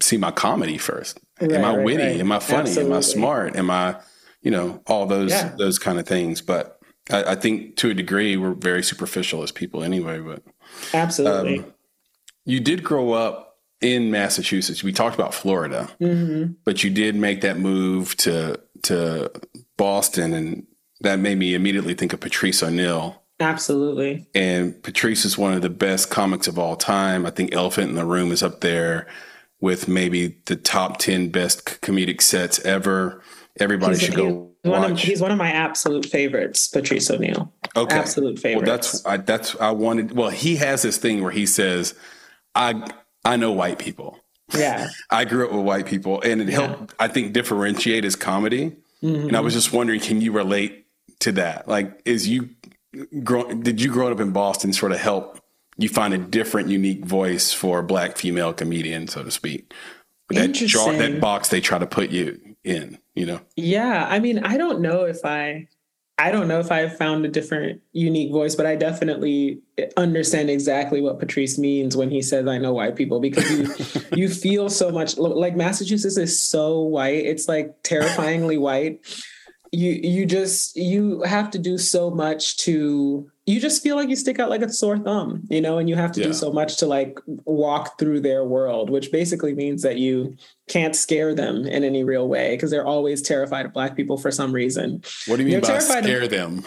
see 0.00 0.16
my 0.16 0.30
comedy 0.30 0.78
first. 0.78 1.20
Right, 1.40 1.52
Am 1.52 1.64
I 1.64 1.76
right, 1.76 1.84
witty? 1.84 2.02
Right. 2.02 2.20
Am 2.20 2.32
I 2.32 2.38
funny? 2.38 2.60
Absolutely. 2.62 2.92
Am 2.92 2.98
I 2.98 3.00
smart? 3.00 3.56
Am 3.56 3.70
I, 3.70 3.96
you 4.42 4.50
know, 4.50 4.82
all 4.86 5.06
those 5.06 5.30
yeah. 5.30 5.54
those 5.56 5.78
kind 5.78 5.98
of 5.98 6.06
things. 6.06 6.42
But 6.42 6.80
I, 7.10 7.24
I, 7.24 7.34
think 7.34 7.76
to 7.76 7.90
a 7.90 7.94
degree 7.94 8.36
we're 8.36 8.54
very 8.54 8.82
superficial 8.82 9.42
as 9.42 9.52
people 9.52 9.82
anyway. 9.82 10.20
But 10.20 10.42
absolutely. 10.92 11.60
Um, 11.60 11.74
you 12.44 12.58
did 12.60 12.82
grow 12.82 13.12
up 13.12 13.51
in 13.83 14.11
Massachusetts. 14.11 14.83
We 14.83 14.92
talked 14.92 15.14
about 15.14 15.35
Florida, 15.35 15.88
mm-hmm. 16.01 16.53
but 16.64 16.83
you 16.83 16.90
did 16.90 17.14
make 17.14 17.40
that 17.42 17.59
move 17.59 18.16
to 18.18 18.59
to 18.85 19.31
Boston, 19.77 20.33
and 20.33 20.66
that 21.01 21.18
made 21.18 21.38
me 21.38 21.55
immediately 21.55 21.95
think 21.95 22.12
of 22.12 22.21
Patrice 22.21 22.62
O'Neal. 22.62 23.23
Absolutely. 23.40 24.27
And 24.35 24.81
Patrice 24.83 25.25
is 25.25 25.37
one 25.37 25.53
of 25.53 25.62
the 25.62 25.71
best 25.71 26.11
comics 26.11 26.47
of 26.47 26.59
all 26.59 26.77
time. 26.77 27.27
I 27.27 27.31
think 27.31 27.55
Elephant 27.55 27.90
in 27.90 27.97
the 27.97 28.05
Room 28.05 28.31
is 28.31 28.42
up 28.42 28.61
there 28.61 29.09
with 29.61 29.88
maybe 29.88 30.38
the 30.47 30.57
top 30.57 30.99
10 30.99 31.31
best 31.31 31.64
comedic 31.83 32.21
sets 32.21 32.61
ever. 32.61 33.23
Everybody 33.59 33.95
he's, 33.95 34.03
should 34.03 34.14
go 34.14 34.53
watch. 34.64 34.90
Of, 34.92 34.99
he's 34.99 35.21
one 35.21 35.33
of 35.33 35.38
my 35.38 35.51
absolute 35.51 36.07
favorites, 36.07 36.68
Patrice 36.68 37.11
O'Neal. 37.11 37.53
Okay. 37.77 37.97
Absolute 37.97 38.38
favorites. 38.38 38.66
Well, 38.66 38.77
that's, 38.77 39.07
I, 39.07 39.16
that's, 39.16 39.57
I 39.61 39.71
wanted, 39.71 40.12
well, 40.12 40.31
he 40.31 40.57
has 40.57 40.83
this 40.83 40.99
thing 40.99 41.23
where 41.23 41.33
he 41.33 41.47
says, 41.47 41.95
I, 42.55 42.85
I 43.24 43.37
know 43.37 43.52
white 43.52 43.78
people. 43.78 44.18
Yeah. 44.54 44.88
I 45.11 45.24
grew 45.24 45.46
up 45.46 45.52
with 45.52 45.64
white 45.64 45.87
people 45.87 46.20
and 46.22 46.40
it 46.40 46.48
yeah. 46.48 46.66
helped, 46.66 46.94
I 46.98 47.08
think, 47.08 47.32
differentiate 47.32 48.04
his 48.04 48.16
comedy. 48.16 48.76
Mm-hmm. 49.02 49.28
And 49.28 49.37
I 49.37 49.40
was 49.40 49.54
just 49.54 49.72
wondering, 49.72 50.00
can 50.00 50.20
you 50.20 50.32
relate 50.32 50.87
to 51.20 51.32
that? 51.32 51.68
Like, 51.68 52.00
is 52.04 52.28
you, 52.28 52.50
grow, 53.22 53.52
did 53.52 53.80
you 53.80 53.90
grow 53.90 54.11
up 54.11 54.20
in 54.20 54.30
Boston 54.30 54.72
sort 54.72 54.92
of 54.92 54.98
help 54.98 55.40
you 55.78 55.88
find 55.88 56.14
a 56.14 56.18
different, 56.18 56.68
unique 56.68 57.04
voice 57.04 57.52
for 57.52 57.80
a 57.80 57.82
black 57.82 58.16
female 58.16 58.52
comedian, 58.52 59.08
so 59.08 59.22
to 59.22 59.30
speak? 59.30 59.72
That 60.30 60.52
jar, 60.52 60.92
that 60.94 61.20
box 61.20 61.48
they 61.48 61.61
try 61.61 61.78
to 61.78 61.87
put 61.87 62.11
you 62.11 62.40
in, 62.64 62.98
you 63.14 63.26
know? 63.26 63.40
Yeah. 63.56 64.06
I 64.08 64.18
mean, 64.18 64.38
I 64.38 64.56
don't 64.56 64.80
know 64.80 65.04
if 65.04 65.24
I, 65.24 65.68
I 66.18 66.31
don't 66.31 66.46
know 66.46 66.61
if 66.61 66.70
I've 66.70 66.96
found 66.96 67.25
a 67.25 67.29
different 67.29 67.81
unique 67.92 68.31
voice, 68.31 68.55
but 68.55 68.66
I 68.66 68.77
definitely 68.77 69.61
understand 69.96 70.51
exactly 70.51 71.01
what 71.01 71.18
Patrice 71.18 71.59
means 71.59 71.96
when 71.96 72.11
he 72.11 72.22
says 72.22 72.46
I 72.46 72.59
know 72.59 72.75
white 72.75 72.96
people 72.96 73.18
because 73.18 73.51
you 73.51 74.03
you 74.16 74.29
feel 74.29 74.68
so 74.68 74.90
much 74.90 75.16
like 75.16 75.57
Massachusetts 75.57 76.16
is 76.18 76.38
so 76.38 76.81
white. 76.81 77.25
It's 77.25 77.48
like 77.48 77.75
terrifyingly 77.83 78.59
white. 78.59 79.01
You 79.72 79.90
you 79.90 80.27
just 80.27 80.77
you 80.77 81.22
have 81.22 81.51
to 81.53 81.59
do 81.59 81.79
so 81.79 82.11
much 82.11 82.59
to 82.59 83.31
you 83.44 83.61
just 83.61 83.83
feel 83.83 83.96
like 83.96 84.09
you 84.09 84.14
stick 84.14 84.38
out 84.38 84.50
like 84.50 84.62
a 84.62 84.72
sore 84.72 84.98
thumb, 84.98 85.42
you 85.50 85.61
know, 85.61 85.78
and 85.78 85.88
you 85.88 85.96
have 85.96 86.12
to 86.12 86.20
yeah. 86.20 86.26
do 86.26 86.33
so 86.33 86.52
much 86.52 86.76
to 86.76 86.87
like 86.87 87.18
walk 87.26 87.98
through 87.98 88.20
their 88.20 88.44
world, 88.44 88.88
which 88.88 89.11
basically 89.11 89.52
means 89.52 89.83
that 89.83 89.98
you 89.98 90.37
can't 90.68 90.94
scare 90.94 91.35
them 91.35 91.66
in 91.66 91.83
any 91.83 92.05
real 92.05 92.28
way 92.28 92.55
because 92.55 92.70
they're 92.70 92.87
always 92.87 93.20
terrified 93.20 93.66
of 93.66 93.72
black 93.72 93.96
people 93.96 94.16
for 94.16 94.31
some 94.31 94.52
reason. 94.52 95.02
What 95.26 95.37
do 95.37 95.42
you 95.42 95.50
mean 95.50 95.61
they're 95.61 95.74
by 95.74 95.78
scare 95.81 96.22
of, 96.22 96.31
them? 96.31 96.62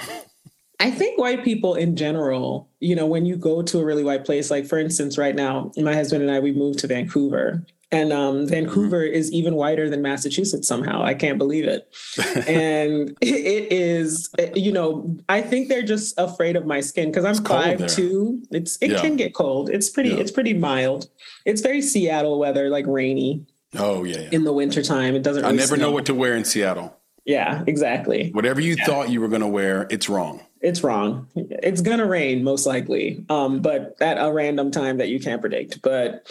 I 0.81 0.91
think 0.91 1.17
white 1.17 1.45
people 1.45 1.75
in 1.75 1.95
general, 1.95 2.69
you 2.81 2.95
know, 2.95 3.05
when 3.05 3.25
you 3.25 3.37
go 3.37 3.61
to 3.61 3.79
a 3.79 3.85
really 3.85 4.03
white 4.03 4.25
place, 4.25 4.51
like 4.51 4.65
for 4.65 4.77
instance, 4.77 5.17
right 5.17 5.35
now, 5.35 5.71
my 5.77 5.93
husband 5.93 6.23
and 6.23 6.31
I, 6.31 6.41
we 6.41 6.51
moved 6.51 6.79
to 6.79 6.87
Vancouver 6.87 7.65
and 7.91 8.11
um, 8.11 8.47
Vancouver 8.47 9.01
mm-hmm. 9.01 9.13
is 9.15 9.31
even 9.31 9.55
whiter 9.55 9.89
than 9.89 10.01
Massachusetts 10.01 10.67
somehow. 10.67 11.03
I 11.03 11.13
can't 11.13 11.37
believe 11.37 11.65
it. 11.65 11.87
and 12.47 13.15
it 13.21 13.71
is, 13.71 14.29
you 14.55 14.71
know, 14.71 15.17
I 15.29 15.41
think 15.41 15.69
they're 15.69 15.83
just 15.83 16.17
afraid 16.17 16.55
of 16.55 16.65
my 16.65 16.81
skin 16.81 17.11
because 17.11 17.25
I'm 17.25 17.43
five 17.43 17.87
two. 17.87 18.41
It's 18.51 18.77
it 18.81 18.91
yeah. 18.91 19.01
can 19.01 19.15
get 19.15 19.33
cold. 19.33 19.69
It's 19.69 19.89
pretty. 19.89 20.09
Yeah. 20.09 20.17
It's 20.17 20.31
pretty 20.31 20.53
mild. 20.53 21.09
It's 21.45 21.61
very 21.61 21.81
Seattle 21.81 22.39
weather, 22.39 22.69
like 22.69 22.85
rainy. 22.87 23.45
Oh 23.75 24.03
yeah, 24.03 24.19
yeah. 24.19 24.29
In 24.31 24.43
the 24.43 24.53
wintertime. 24.53 25.15
It 25.15 25.23
doesn't. 25.23 25.43
Really 25.43 25.53
I 25.53 25.57
never 25.57 25.75
snow. 25.75 25.87
know 25.87 25.91
what 25.91 26.05
to 26.07 26.13
wear 26.13 26.35
in 26.35 26.45
Seattle. 26.45 26.97
Yeah, 27.25 27.63
exactly. 27.65 28.29
Whatever 28.31 28.61
you 28.61 28.75
thought 28.75 29.09
you 29.09 29.19
were 29.19 29.27
going 29.27 29.41
to 29.41 29.47
wear, 29.47 29.87
it's 29.89 30.07
wrong 30.07 30.41
it's 30.65 30.83
wrong. 30.83 31.27
It's 31.35 31.81
gonna 31.81 32.07
rain 32.07 32.43
most 32.43 32.65
likely, 32.65 33.23
um, 33.29 33.61
but 33.61 33.95
at 34.01 34.17
a 34.17 34.33
random 34.33 34.71
time 34.71 34.97
that 34.97 35.09
you 35.09 35.19
can't 35.19 35.39
predict. 35.39 35.79
But 35.83 36.25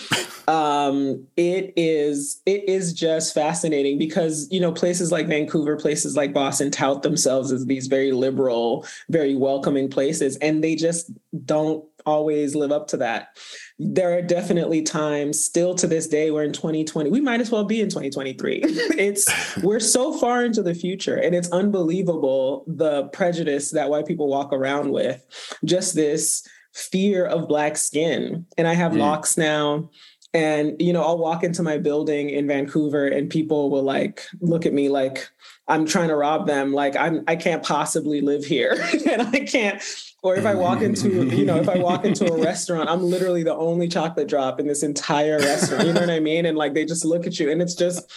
um, 0.49 1.25
it 1.37 1.73
is 1.77 2.43
it 2.45 2.69
is 2.69 2.93
just 2.93 3.33
fascinating 3.33 3.97
because 3.97 4.49
you 4.51 4.61
know 4.61 4.73
places 4.73 5.13
like 5.13 5.29
Vancouver, 5.29 5.77
places 5.77 6.17
like 6.17 6.33
Boston 6.33 6.73
tout 6.73 7.03
themselves 7.03 7.53
as 7.53 7.67
these 7.67 7.87
very 7.87 8.11
liberal, 8.11 8.85
very 9.09 9.37
welcoming 9.37 9.89
places, 9.89 10.37
and 10.39 10.65
they 10.65 10.75
just 10.75 11.13
don't 11.47 11.85
always 12.05 12.57
live 12.57 12.73
up 12.73 12.89
to 12.89 12.97
that 12.97 13.29
there 13.79 14.17
are 14.17 14.23
definitely 14.23 14.83
times 14.83 15.43
still 15.43 15.75
to 15.75 15.89
this 15.89 16.07
day 16.07 16.31
we're 16.31 16.45
in 16.45 16.53
2020 16.53 17.11
we 17.11 17.21
might 17.21 17.41
as 17.41 17.51
well 17.51 17.65
be 17.65 17.81
in 17.81 17.89
2023 17.89 18.61
it's 18.65 19.27
we're 19.65 19.81
so 19.81 20.17
far 20.17 20.45
into 20.45 20.63
the 20.63 20.75
future 20.75 21.17
and 21.17 21.35
it's 21.35 21.51
unbelievable 21.51 22.65
the 22.67 23.05
prejudice 23.09 23.71
that 23.71 23.91
white 23.91 24.07
people 24.07 24.29
walk 24.29 24.53
around 24.53 24.91
with. 24.91 25.25
Just 25.65 25.95
this 25.95 26.47
fear 26.73 27.27
of 27.27 27.49
black 27.49 27.77
skin. 27.77 28.47
And 28.59 28.67
i 28.67 28.75
have 28.75 28.93
mm. 28.93 28.99
locks 28.99 29.37
now 29.37 29.91
and 30.33 30.75
you 30.81 30.93
know 30.93 31.03
i'll 31.03 31.19
walk 31.19 31.45
into 31.45 31.63
my 31.63 31.79
building 31.79 32.29
in 32.31 32.49
vancouver 32.49 33.07
and 33.07 33.31
people 33.31 33.71
will 33.71 33.85
like 33.85 34.27
look 34.41 34.67
at 34.67 34.73
me 34.73 34.89
like 34.89 35.29
i'm 35.69 35.87
trying 35.87 36.09
to 36.09 36.17
rob 36.17 36.47
them 36.49 36.73
like 36.73 36.97
i'm 36.97 37.23
i 37.29 37.37
can't 37.37 37.63
possibly 37.63 38.21
live 38.21 38.45
here 38.45 38.77
and 39.09 39.23
i 39.23 39.39
can't 39.45 39.81
or 40.25 40.35
if 40.37 40.47
I 40.47 40.55
walk 40.55 40.81
into, 40.89 41.27
you 41.27 41.45
know, 41.45 41.57
if 41.57 41.69
I 41.69 41.79
walk 41.79 42.05
into 42.05 42.33
a 42.33 42.43
restaurant, 42.43 42.89
I'm 42.89 43.03
literally 43.03 43.45
the 43.45 43.55
only 43.55 43.87
chocolate 43.87 44.27
drop 44.27 44.59
in 44.59 44.67
this 44.67 44.83
entire 44.83 45.39
restaurant. 45.39 45.87
You 45.87 45.93
know 45.93 46.01
what 46.01 46.11
I 46.11 46.19
mean? 46.19 46.47
And 46.47 46.59
like 46.59 46.75
they 46.75 46.85
just 46.85 47.05
look 47.05 47.27
at 47.27 47.39
you, 47.39 47.51
and 47.51 47.63
it's 47.63 47.75
just, 47.75 48.11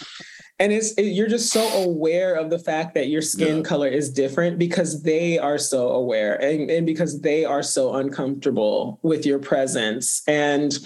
and 0.58 0.72
it's 0.72 0.92
it, 0.94 1.02
you're 1.02 1.28
just 1.28 1.52
so 1.52 1.68
aware 1.84 2.34
of 2.34 2.50
the 2.50 2.58
fact 2.58 2.94
that 2.94 3.08
your 3.08 3.22
skin 3.22 3.58
yeah. 3.58 3.62
color 3.62 3.86
is 3.86 4.10
different 4.10 4.58
because 4.58 5.02
they 5.02 5.38
are 5.38 5.58
so 5.58 5.90
aware, 5.90 6.34
and, 6.42 6.70
and 6.70 6.86
because 6.86 7.20
they 7.20 7.44
are 7.44 7.62
so 7.62 7.94
uncomfortable 7.94 8.98
with 9.02 9.24
your 9.24 9.38
presence, 9.38 10.22
and. 10.26 10.76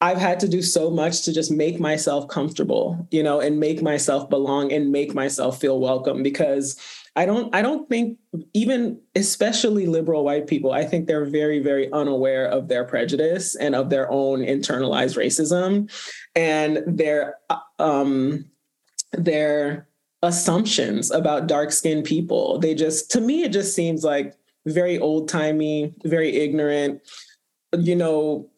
I've 0.00 0.18
had 0.18 0.40
to 0.40 0.48
do 0.48 0.62
so 0.62 0.90
much 0.90 1.22
to 1.22 1.32
just 1.32 1.52
make 1.52 1.78
myself 1.78 2.26
comfortable, 2.26 3.06
you 3.12 3.22
know, 3.22 3.38
and 3.38 3.60
make 3.60 3.82
myself 3.82 4.28
belong 4.28 4.72
and 4.72 4.90
make 4.90 5.14
myself 5.14 5.60
feel 5.60 5.78
welcome 5.78 6.24
because 6.24 6.76
I 7.14 7.26
don't 7.26 7.54
I 7.54 7.60
don't 7.60 7.88
think 7.88 8.18
even 8.54 8.98
especially 9.14 9.86
liberal 9.86 10.24
white 10.24 10.46
people, 10.46 10.72
I 10.72 10.84
think 10.84 11.06
they're 11.06 11.26
very, 11.26 11.58
very 11.58 11.92
unaware 11.92 12.46
of 12.46 12.68
their 12.68 12.84
prejudice 12.84 13.54
and 13.54 13.74
of 13.74 13.90
their 13.90 14.10
own 14.10 14.40
internalized 14.40 15.16
racism 15.18 15.90
and 16.34 16.82
their 16.86 17.36
um 17.78 18.46
their 19.12 19.88
assumptions 20.22 21.10
about 21.10 21.48
dark-skinned 21.48 22.04
people. 22.04 22.58
They 22.58 22.74
just 22.74 23.10
to 23.10 23.20
me 23.20 23.42
it 23.42 23.52
just 23.52 23.74
seems 23.74 24.04
like 24.04 24.34
very 24.64 24.98
old-timey, 24.98 25.92
very 26.04 26.36
ignorant, 26.36 27.02
you 27.76 27.96
know, 27.96 28.48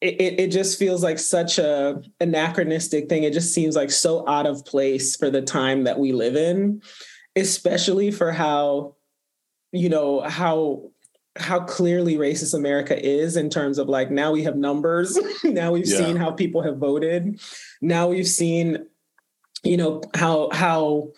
it, 0.00 0.40
it 0.40 0.50
just 0.50 0.78
feels 0.78 1.02
like 1.02 1.18
such 1.18 1.58
a 1.58 2.02
anachronistic 2.20 3.08
thing. 3.08 3.22
It 3.22 3.32
just 3.32 3.54
seems 3.54 3.76
like 3.76 3.90
so 3.90 4.28
out 4.28 4.46
of 4.46 4.64
place 4.64 5.16
for 5.16 5.30
the 5.30 5.42
time 5.42 5.84
that 5.84 5.98
we 5.98 6.12
live 6.12 6.36
in 6.36 6.82
especially 7.36 8.10
for 8.10 8.32
how 8.32 8.96
you 9.72 9.88
know 9.88 10.20
how 10.22 10.90
how 11.36 11.60
clearly 11.60 12.16
racist 12.16 12.54
America 12.54 12.98
is 12.98 13.36
in 13.36 13.50
terms 13.50 13.78
of 13.78 13.88
like 13.88 14.10
now 14.10 14.32
we 14.32 14.42
have 14.42 14.56
numbers, 14.56 15.18
now 15.44 15.72
we've 15.72 15.86
yeah. 15.86 15.98
seen 15.98 16.16
how 16.16 16.30
people 16.30 16.62
have 16.62 16.78
voted, 16.78 17.38
now 17.80 18.08
we've 18.08 18.26
seen 18.26 18.86
you 19.62 19.76
know 19.76 20.02
how 20.14 20.48
how 20.52 21.08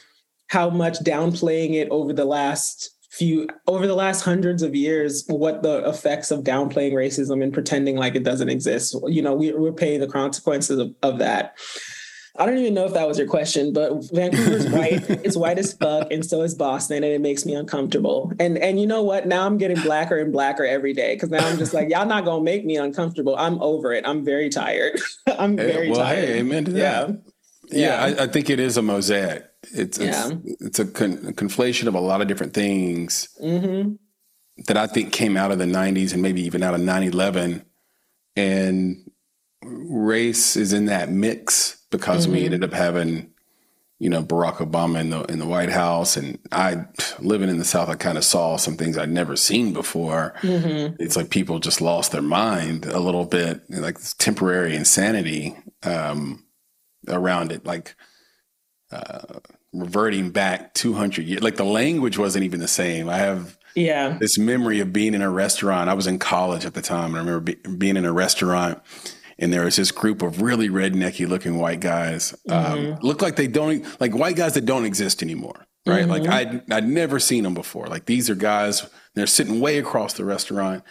how 0.49 0.71
much 0.71 0.99
downplaying 1.01 1.75
it 1.75 1.89
over 1.91 2.13
the 2.13 2.25
last 2.25 2.91
few 3.11 3.49
over 3.67 3.87
the 3.87 3.95
last 3.95 4.23
hundreds 4.23 4.63
of 4.63 4.75
years 4.75 5.25
what 5.29 5.63
the 5.63 5.89
effects 5.89 6.31
of 6.31 6.45
downplaying 6.45 6.93
racism 6.93 7.43
and 7.43 7.53
pretending 7.53 7.97
like 7.97 8.15
it 8.15 8.25
doesn't 8.25 8.49
exist. 8.49 8.95
You 9.07 9.23
know 9.23 9.35
we, 9.35 9.53
we're 9.53 9.73
paying 9.73 10.01
the 10.01 10.09
consequences 10.09 10.79
of, 10.79 10.95
of 11.03 11.19
that 11.19 11.57
I 12.39 12.47
don't 12.47 12.59
even 12.59 12.75
know 12.75 12.85
if 12.85 12.95
that 12.95 13.09
was 13.09 13.19
your 13.19 13.27
question, 13.27 13.73
but 13.73 14.05
Vancouver's 14.13 14.69
white. 14.69 15.11
it's 15.25 15.37
white 15.37 15.59
as 15.59 15.73
fuck, 15.73 16.13
and 16.13 16.25
so 16.25 16.43
is 16.43 16.55
Boston, 16.55 16.99
and 16.99 17.13
it 17.13 17.21
makes 17.21 17.45
me 17.45 17.55
uncomfortable. 17.55 18.33
And 18.39 18.57
and 18.57 18.81
you 18.81 18.87
know 18.87 19.03
what? 19.03 19.27
Now 19.27 19.45
I'm 19.45 19.59
getting 19.59 19.81
blacker 19.81 20.19
and 20.19 20.33
blacker 20.33 20.65
every 20.65 20.93
day 20.93 21.17
because 21.17 21.31
now 21.31 21.45
I'm 21.45 21.59
just 21.59 21.75
like, 21.75 21.89
y'all 21.91 22.07
not 22.07 22.25
gonna 22.25 22.45
make 22.45 22.65
me 22.65 22.77
uncomfortable. 22.77 23.35
I'm 23.37 23.61
over 23.61 23.93
it. 23.93 24.07
I'm 24.07 24.25
very 24.25 24.51
tired. 24.51 25.01
I'm 25.27 25.57
very 25.57 25.91
well, 25.91 25.99
tired. 25.99 26.29
Hey, 26.29 26.39
amen 26.39 26.67
to 26.67 26.73
that. 26.73 27.09
Yeah, 27.09 27.15
yeah. 27.71 28.05
yeah 28.07 28.21
I, 28.21 28.25
I, 28.25 28.27
think 28.29 28.51
it 28.51 28.61
is 28.61 28.77
a 28.77 28.83
mosaic. 28.83 29.45
It's 29.73 29.99
it's, 29.99 29.99
yeah. 29.99 30.31
it's 30.61 30.79
a, 30.79 30.87
con- 30.87 31.27
a, 31.27 31.33
conflation 31.33 31.89
of 31.89 31.97
a 31.97 32.01
lot 32.01 32.21
of 32.21 32.29
different 32.29 32.55
things 32.55 33.29
mm-hmm. 33.43 33.95
that 34.69 34.77
I 34.77 34.87
think 34.87 35.13
came 35.13 35.37
out 35.37 35.51
of 35.51 35.59
the 35.59 35.65
'90s 35.65 36.13
and 36.13 36.23
maybe 36.23 36.43
even 36.43 36.63
out 36.63 36.75
of 36.75 36.81
9/11, 36.81 37.65
and 38.37 39.11
race 39.65 40.55
is 40.55 40.73
in 40.73 40.87
that 40.87 41.11
mix 41.11 41.78
because 41.91 42.25
mm-hmm. 42.25 42.35
we 42.35 42.45
ended 42.45 42.65
up 42.65 42.73
having 42.73 43.33
you 43.99 44.09
know 44.09 44.23
Barack 44.23 44.57
Obama 44.57 45.01
in 45.01 45.11
the 45.11 45.25
in 45.25 45.39
the 45.39 45.47
White 45.47 45.71
House, 45.71 46.17
and 46.17 46.39
I 46.53 46.87
living 47.19 47.49
in 47.49 47.59
the 47.59 47.65
South, 47.65 47.89
I 47.89 47.97
kind 47.97 48.17
of 48.17 48.25
saw 48.25 48.57
some 48.57 48.77
things 48.77 48.97
I'd 48.97 49.11
never 49.11 49.37
seen 49.37 49.73
before. 49.73 50.35
Mm-hmm. 50.41 51.03
It's 51.03 51.17
like 51.17 51.31
people 51.31 51.59
just 51.59 51.81
lost 51.81 52.13
their 52.13 52.23
mind 52.23 52.87
a 52.87 53.01
little 53.01 53.25
bit, 53.25 53.63
like 53.69 53.99
temporary 54.19 54.77
insanity 54.77 55.57
um, 55.83 56.45
around 57.09 57.51
it, 57.51 57.67
like 57.67 57.97
uh, 58.93 59.41
reverting 59.73 60.31
back 60.31 60.75
200 60.75 61.27
years. 61.27 61.43
Like 61.43 61.57
the 61.57 61.65
language 61.65 62.19
wasn't 62.19 62.45
even 62.45 62.61
the 62.61 62.69
same. 62.69 63.09
I 63.09 63.19
have 63.19 63.59
yeah 63.75 64.17
this 64.19 64.39
memory 64.39 64.81
of 64.81 64.93
being 64.93 65.15
in 65.15 65.23
a 65.23 65.31
restaurant. 65.31 65.91
I 65.91 65.95
was 65.95 66.07
in 66.07 66.21
college 66.21 66.65
at 66.65 66.75
the 66.75 66.83
time, 66.83 67.11
and 67.11 67.17
I 67.17 67.19
remember 67.19 67.41
be, 67.41 67.55
being 67.77 67.97
in 67.97 68.05
a 68.05 68.13
restaurant 68.13 68.81
and 69.39 69.53
there 69.53 69.65
was 69.65 69.77
this 69.77 69.93
group 69.93 70.23
of 70.23 70.43
really 70.43 70.69
rednecky 70.69 71.29
looking 71.29 71.59
white 71.59 71.81
guys. 71.81 72.35
Um, 72.49 72.79
mm-hmm. 72.79 73.07
Look 73.07 73.23
like 73.23 73.37
they 73.37 73.47
don't 73.47 73.85
like 74.01 74.15
white 74.15 74.37
guys 74.37 74.55
that 74.55 74.67
don't 74.67 74.85
exist 74.85 75.23
anymore, 75.23 75.67
right? 75.87 76.07
Mm-hmm. 76.07 76.11
Like 76.11 76.29
I'd 76.29 76.73
I'd 76.73 76.89
never 76.89 77.19
seen 77.19 77.45
them 77.45 77.55
before. 77.55 77.87
Like 77.87 78.07
these 78.07 78.29
are 78.29 78.35
guys. 78.35 78.89
They're 79.15 79.27
sitting 79.27 79.61
way 79.61 79.79
across 79.79 80.15
the 80.15 80.25
restaurant, 80.25 80.83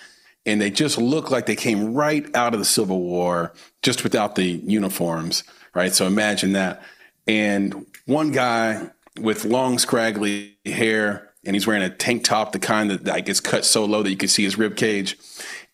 and 0.46 0.62
they 0.62 0.72
just 0.72 0.98
look 0.98 1.30
like 1.30 1.46
they 1.46 1.56
came 1.56 1.94
right 1.94 2.34
out 2.36 2.54
of 2.54 2.60
the 2.60 2.66
Civil 2.66 3.02
War, 3.02 3.54
just 3.84 4.04
without 4.04 4.36
the 4.36 4.46
uniforms, 4.46 5.44
right? 5.74 5.94
So 5.94 6.08
imagine 6.08 6.54
that. 6.54 6.82
And 7.28 7.86
one 8.06 8.32
guy 8.32 8.90
with 9.20 9.44
long 9.44 9.80
scraggly 9.80 10.58
hair, 10.66 11.34
and 11.46 11.56
he's 11.56 11.68
wearing 11.68 11.84
a 11.84 11.90
tank 11.90 12.24
top, 12.24 12.54
the 12.54 12.60
kind 12.60 12.90
that 12.92 13.06
like 13.06 13.28
is 13.28 13.42
cut 13.42 13.66
so 13.66 13.84
low 13.84 14.04
that 14.04 14.10
you 14.10 14.18
can 14.18 14.30
see 14.30 14.44
his 14.44 14.58
rib 14.58 14.78
cage 14.78 15.18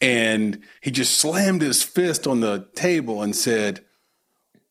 and 0.03 0.59
he 0.81 0.91
just 0.91 1.17
slammed 1.17 1.61
his 1.61 1.81
fist 1.81 2.27
on 2.27 2.41
the 2.41 2.67
table 2.75 3.21
and 3.21 3.35
said, 3.35 3.83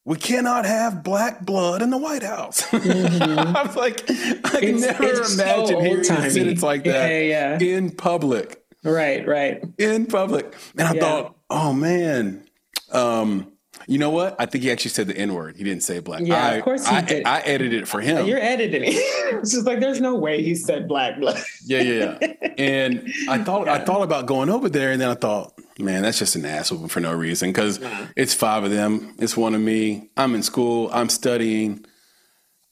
we 0.04 0.16
cannot 0.16 0.66
have 0.66 1.02
black 1.02 1.46
blood 1.46 1.80
in 1.80 1.90
the 1.90 1.98
White 1.98 2.22
House. 2.22 2.62
Mm-hmm. 2.82 3.56
I 3.56 3.62
was 3.62 3.76
like, 3.76 4.02
I 4.10 4.60
can 4.60 4.80
never 4.80 5.04
it's 5.04 5.34
imagine 5.34 5.66
so 5.66 5.80
hearing 5.80 6.00
a 6.00 6.04
sentence 6.04 6.62
like 6.62 6.84
that 6.84 7.08
yeah, 7.08 7.58
yeah. 7.58 7.76
in 7.76 7.90
public. 7.90 8.62
Right, 8.84 9.26
right. 9.26 9.62
In 9.78 10.06
public. 10.06 10.54
And 10.76 10.88
I 10.88 10.94
yeah. 10.94 11.00
thought, 11.00 11.36
oh 11.48 11.72
man, 11.72 12.44
um, 12.90 13.51
you 13.86 13.98
know 13.98 14.10
what? 14.10 14.36
I 14.38 14.46
think 14.46 14.64
he 14.64 14.70
actually 14.70 14.90
said 14.90 15.06
the 15.06 15.16
N 15.16 15.34
word. 15.34 15.56
He 15.56 15.64
didn't 15.64 15.82
say 15.82 15.98
black. 16.00 16.22
Yeah, 16.24 16.46
I, 16.46 16.50
of 16.54 16.64
course 16.64 16.86
he 16.86 16.96
I, 16.96 17.00
did. 17.00 17.26
I 17.26 17.40
edited 17.40 17.82
it 17.82 17.88
for 17.88 18.00
him. 18.02 18.26
You're 18.26 18.40
editing 18.40 18.82
it. 18.84 18.88
it's 18.94 19.52
just 19.52 19.66
like 19.66 19.80
there's 19.80 20.00
no 20.00 20.14
way 20.14 20.42
he 20.42 20.54
said 20.54 20.88
black 20.88 21.18
blood. 21.18 21.42
yeah, 21.64 21.80
yeah, 21.80 22.18
yeah. 22.20 22.54
And 22.58 23.12
I 23.28 23.38
thought 23.44 23.66
yeah. 23.66 23.74
I 23.74 23.84
thought 23.84 24.02
about 24.02 24.26
going 24.26 24.50
over 24.50 24.68
there, 24.68 24.92
and 24.92 25.00
then 25.00 25.08
I 25.08 25.14
thought, 25.14 25.54
man, 25.78 26.02
that's 26.02 26.18
just 26.18 26.36
an 26.36 26.44
asshole 26.44 26.88
for 26.88 27.00
no 27.00 27.12
reason 27.12 27.50
because 27.50 27.80
nah. 27.80 28.06
it's 28.16 28.34
five 28.34 28.64
of 28.64 28.70
them. 28.70 29.14
It's 29.18 29.36
one 29.36 29.54
of 29.54 29.60
me. 29.60 30.10
I'm 30.16 30.34
in 30.34 30.42
school. 30.42 30.90
I'm 30.92 31.08
studying. 31.08 31.84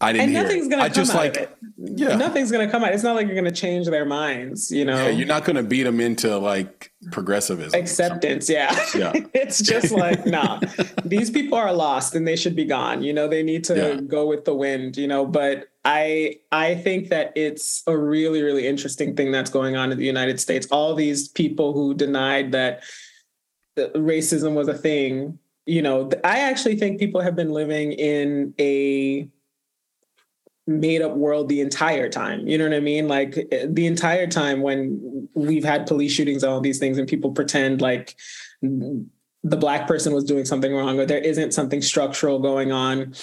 I 0.03 0.12
didn't. 0.12 0.24
And 0.24 0.32
nothing's 0.32 0.68
gonna 0.68 0.82
I 0.82 0.88
come 0.88 0.94
just 0.94 1.11
out 1.14 1.16
like, 1.18 1.36
of 1.36 1.42
it. 1.42 1.57
Yeah, 1.76 2.16
nothing's 2.16 2.51
gonna 2.51 2.70
come 2.70 2.82
out. 2.82 2.94
It's 2.94 3.03
not 3.03 3.16
like 3.16 3.26
you're 3.26 3.36
gonna 3.36 3.51
change 3.51 3.86
their 3.86 4.07
minds. 4.07 4.70
You 4.70 4.86
know, 4.86 4.96
yeah, 4.96 5.09
you're 5.11 5.26
not 5.26 5.44
gonna 5.44 5.62
beat 5.62 5.82
them 5.82 6.01
into 6.01 6.38
like 6.38 6.90
progressivism, 7.11 7.78
acceptance. 7.78 8.48
Yeah, 8.48 8.74
yeah. 8.94 9.12
it's 9.34 9.61
just 9.61 9.92
like 9.92 10.24
nah, 10.24 10.61
these 11.05 11.30
people 11.30 11.59
are 11.59 11.72
lost 11.72 12.14
and 12.14 12.26
they 12.26 12.36
should 12.36 12.57
be 12.57 12.64
gone. 12.64 13.03
You 13.03 13.12
know, 13.12 13.28
they 13.28 13.42
need 13.42 13.62
to 13.64 13.76
yeah. 13.76 14.01
go 14.01 14.26
with 14.26 14.46
the 14.46 14.55
wind. 14.55 14.96
You 14.96 15.07
know, 15.07 15.26
but 15.26 15.68
I 15.84 16.36
I 16.51 16.76
think 16.76 17.09
that 17.11 17.32
it's 17.36 17.82
a 17.86 17.96
really 17.96 18.42
really 18.42 18.66
interesting 18.66 19.14
thing 19.14 19.32
that's 19.32 19.51
going 19.51 19.76
on 19.76 19.92
in 19.92 19.98
the 19.98 20.07
United 20.07 20.40
States. 20.40 20.66
All 20.70 20.94
these 20.94 21.28
people 21.28 21.74
who 21.74 21.92
denied 21.92 22.53
that 22.53 22.82
racism 23.78 24.55
was 24.55 24.68
a 24.68 24.74
thing. 24.74 25.38
You 25.66 25.82
know, 25.82 26.11
I 26.24 26.40
actually 26.40 26.76
think 26.76 26.98
people 26.98 27.20
have 27.20 27.36
been 27.36 27.51
living 27.51 27.92
in 27.92 28.55
a 28.59 29.28
made 30.71 31.03
up 31.03 31.12
world 31.12 31.49
the 31.49 31.61
entire 31.61 32.09
time. 32.09 32.47
You 32.47 32.57
know 32.57 32.64
what 32.64 32.75
I 32.75 32.81
mean? 32.81 33.09
Like 33.09 33.37
eh, 33.51 33.66
the 33.68 33.87
entire 33.87 34.27
time 34.27 34.62
when 34.62 35.29
we've 35.35 35.64
had 35.64 35.87
police 35.87 36.12
shootings 36.12 36.43
and 36.43 36.53
all 36.53 36.61
these 36.61 36.79
things, 36.79 36.97
and 36.97 37.09
people 37.09 37.33
pretend 37.33 37.81
like 37.81 38.16
the 38.62 39.57
black 39.57 39.87
person 39.89 40.14
was 40.14 40.25
doing 40.25 40.45
something 40.45 40.73
wrong 40.73 40.99
or 40.99 41.07
there 41.07 41.18
isn't 41.18 41.53
something 41.53 41.83
structural 41.83 42.39
going 42.39 42.73
on. 42.73 43.14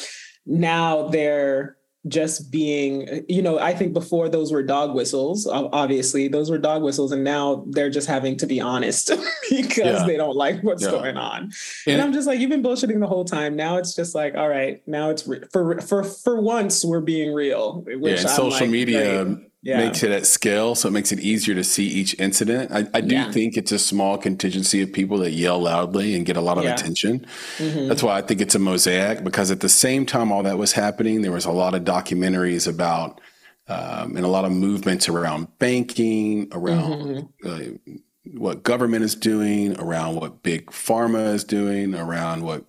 Now 0.45 1.07
they're 1.07 1.76
just 2.07 2.51
being, 2.51 3.25
you 3.27 3.41
know, 3.41 3.59
I 3.59 3.73
think 3.73 3.93
before 3.93 4.29
those 4.29 4.51
were 4.51 4.63
dog 4.63 4.93
whistles, 4.93 5.47
obviously, 5.47 6.27
those 6.27 6.49
were 6.49 6.57
dog 6.57 6.83
whistles. 6.83 7.11
And 7.11 7.23
now 7.23 7.65
they're 7.67 7.89
just 7.89 8.07
having 8.07 8.37
to 8.37 8.47
be 8.47 8.59
honest 8.59 9.09
because 9.49 9.77
yeah. 9.77 10.05
they 10.05 10.17
don't 10.17 10.35
like 10.35 10.61
what's 10.63 10.83
yeah. 10.83 10.91
going 10.91 11.17
on. 11.17 11.51
And, 11.85 11.95
and, 11.95 12.01
I'm 12.01 12.13
just 12.13 12.27
like, 12.27 12.39
you've 12.39 12.49
been 12.49 12.63
bullshitting 12.63 12.99
the 12.99 13.07
whole 13.07 13.25
time. 13.25 13.55
Now 13.55 13.77
it's 13.77 13.95
just 13.95 14.15
like, 14.15 14.35
all 14.35 14.49
right, 14.49 14.81
now 14.87 15.09
it's 15.09 15.27
re- 15.27 15.43
for, 15.51 15.79
for, 15.81 16.03
for 16.03 16.41
once 16.41 16.83
we're 16.85 17.01
being 17.01 17.33
real. 17.33 17.85
yeah, 17.87 18.15
social 18.17 18.61
like, 18.61 18.69
media. 18.69 19.37
Yeah. 19.67 19.79
makes 19.79 20.01
it 20.01 20.11
at 20.11 20.25
scale, 20.25 20.75
so 20.75 20.87
it 20.87 20.91
makes 20.91 21.11
it 21.11 21.19
easier 21.19 21.53
to 21.53 21.63
see 21.63 21.85
each 21.85 22.17
incident. 22.19 22.71
I, 22.71 22.87
I 22.93 23.01
do 23.01 23.15
yeah. 23.15 23.31
think 23.31 23.57
it's 23.57 23.73
a 23.73 23.79
small 23.79 24.17
contingency 24.17 24.81
of 24.81 24.93
people 24.93 25.17
that 25.17 25.31
yell 25.31 25.59
loudly 25.59 26.15
and 26.15 26.25
get 26.25 26.37
a 26.37 26.41
lot 26.41 26.57
of 26.57 26.63
yeah. 26.63 26.73
attention. 26.73 27.25
Mm-hmm. 27.57 27.89
That's 27.89 28.01
why 28.01 28.17
I 28.17 28.21
think 28.21 28.39
it's 28.39 28.55
a 28.55 28.59
mosaic 28.59 29.25
because 29.25 29.51
at 29.51 29.59
the 29.59 29.67
same 29.67 30.05
time 30.05 30.31
all 30.31 30.43
that 30.43 30.57
was 30.57 30.71
happening, 30.71 31.21
there 31.21 31.33
was 31.33 31.43
a 31.43 31.51
lot 31.51 31.75
of 31.75 31.83
documentaries 31.83 32.65
about 32.65 33.19
um, 33.67 34.15
and 34.15 34.23
a 34.23 34.29
lot 34.29 34.45
of 34.45 34.53
movements 34.53 35.09
around 35.09 35.59
banking, 35.59 36.47
around 36.53 37.27
mm-hmm. 37.43 37.47
uh, 37.47 37.93
what 38.37 38.63
government 38.63 39.03
is 39.03 39.15
doing, 39.15 39.77
around 39.77 40.15
what 40.15 40.43
big 40.43 40.67
pharma 40.67 41.33
is 41.33 41.43
doing, 41.43 41.93
around 41.93 42.43
what 42.43 42.63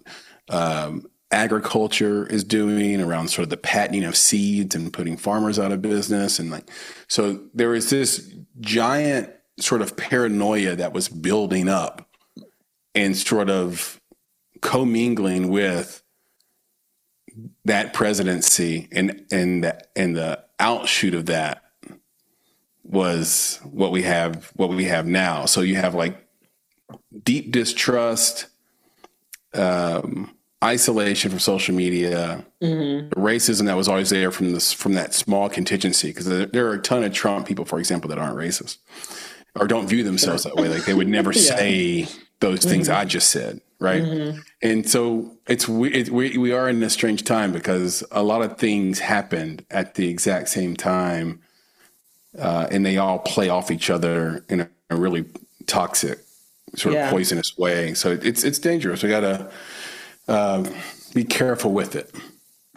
um, 0.48 1.06
agriculture 1.30 2.26
is 2.26 2.42
doing 2.42 3.00
around 3.00 3.28
sort 3.28 3.42
of 3.42 3.50
the 3.50 3.56
patenting 3.56 4.04
of 4.04 4.16
seeds 4.16 4.74
and 4.74 4.92
putting 4.92 5.16
farmers 5.16 5.58
out 5.58 5.72
of 5.72 5.82
business 5.82 6.38
and 6.38 6.50
like 6.50 6.70
so 7.06 7.40
there 7.52 7.68
was 7.68 7.90
this 7.90 8.34
giant 8.60 9.30
sort 9.60 9.82
of 9.82 9.96
paranoia 9.96 10.74
that 10.74 10.92
was 10.92 11.08
building 11.08 11.68
up 11.68 12.08
and 12.94 13.16
sort 13.16 13.50
of 13.50 14.00
commingling 14.60 15.48
with 15.48 16.02
that 17.64 17.92
presidency 17.92 18.88
and 18.92 19.24
and 19.30 19.64
the, 19.64 19.78
and 19.94 20.16
the 20.16 20.42
outshoot 20.58 21.14
of 21.14 21.26
that 21.26 21.62
was 22.82 23.60
what 23.64 23.92
we 23.92 24.02
have 24.02 24.50
what 24.56 24.70
we 24.70 24.84
have 24.84 25.06
now. 25.06 25.44
So 25.44 25.60
you 25.60 25.76
have 25.76 25.94
like 25.94 26.26
deep 27.22 27.52
distrust 27.52 28.46
um 29.54 30.34
isolation 30.62 31.30
from 31.30 31.38
social 31.38 31.74
media, 31.74 32.44
mm-hmm. 32.62 33.08
racism 33.20 33.66
that 33.66 33.76
was 33.76 33.88
always 33.88 34.10
there 34.10 34.30
from 34.30 34.52
this 34.52 34.72
from 34.72 34.94
that 34.94 35.14
small 35.14 35.48
contingency. 35.48 36.08
Because 36.08 36.26
there, 36.26 36.46
there, 36.46 36.66
are 36.66 36.74
a 36.74 36.82
ton 36.82 37.04
of 37.04 37.12
Trump 37.12 37.46
people, 37.46 37.64
for 37.64 37.78
example, 37.78 38.08
that 38.10 38.18
aren't 38.18 38.36
racist 38.36 38.78
or 39.58 39.66
don't 39.66 39.88
view 39.88 40.02
themselves 40.02 40.44
that 40.44 40.56
way. 40.56 40.68
Like 40.68 40.84
they 40.84 40.94
would 40.94 41.08
never 41.08 41.32
yeah. 41.34 41.56
say 41.56 42.08
those 42.40 42.64
things 42.64 42.88
mm-hmm. 42.88 43.00
I 43.00 43.04
just 43.04 43.30
said, 43.30 43.60
right? 43.78 44.02
Mm-hmm. 44.02 44.40
And 44.62 44.88
so 44.88 45.36
it's 45.46 45.68
it, 45.68 46.10
we 46.10 46.38
we 46.38 46.52
are 46.52 46.68
in 46.68 46.82
a 46.82 46.90
strange 46.90 47.24
time 47.24 47.52
because 47.52 48.04
a 48.10 48.22
lot 48.22 48.42
of 48.42 48.58
things 48.58 49.00
happened 49.00 49.64
at 49.70 49.94
the 49.94 50.08
exact 50.08 50.48
same 50.48 50.76
time, 50.76 51.40
uh, 52.38 52.68
and 52.70 52.84
they 52.84 52.98
all 52.98 53.18
play 53.18 53.48
off 53.48 53.70
each 53.70 53.90
other 53.90 54.44
in 54.48 54.60
a, 54.60 54.70
a 54.90 54.96
really 54.96 55.26
toxic, 55.66 56.20
sort 56.74 56.94
yeah. 56.94 57.06
of 57.06 57.10
poisonous 57.10 57.56
way. 57.58 57.94
So 57.94 58.12
it's 58.12 58.44
it's 58.44 58.58
dangerous. 58.58 59.02
We 59.02 59.08
gotta 59.08 59.50
um, 60.28 60.66
be 61.14 61.24
careful 61.24 61.72
with 61.72 61.96
it. 61.96 62.14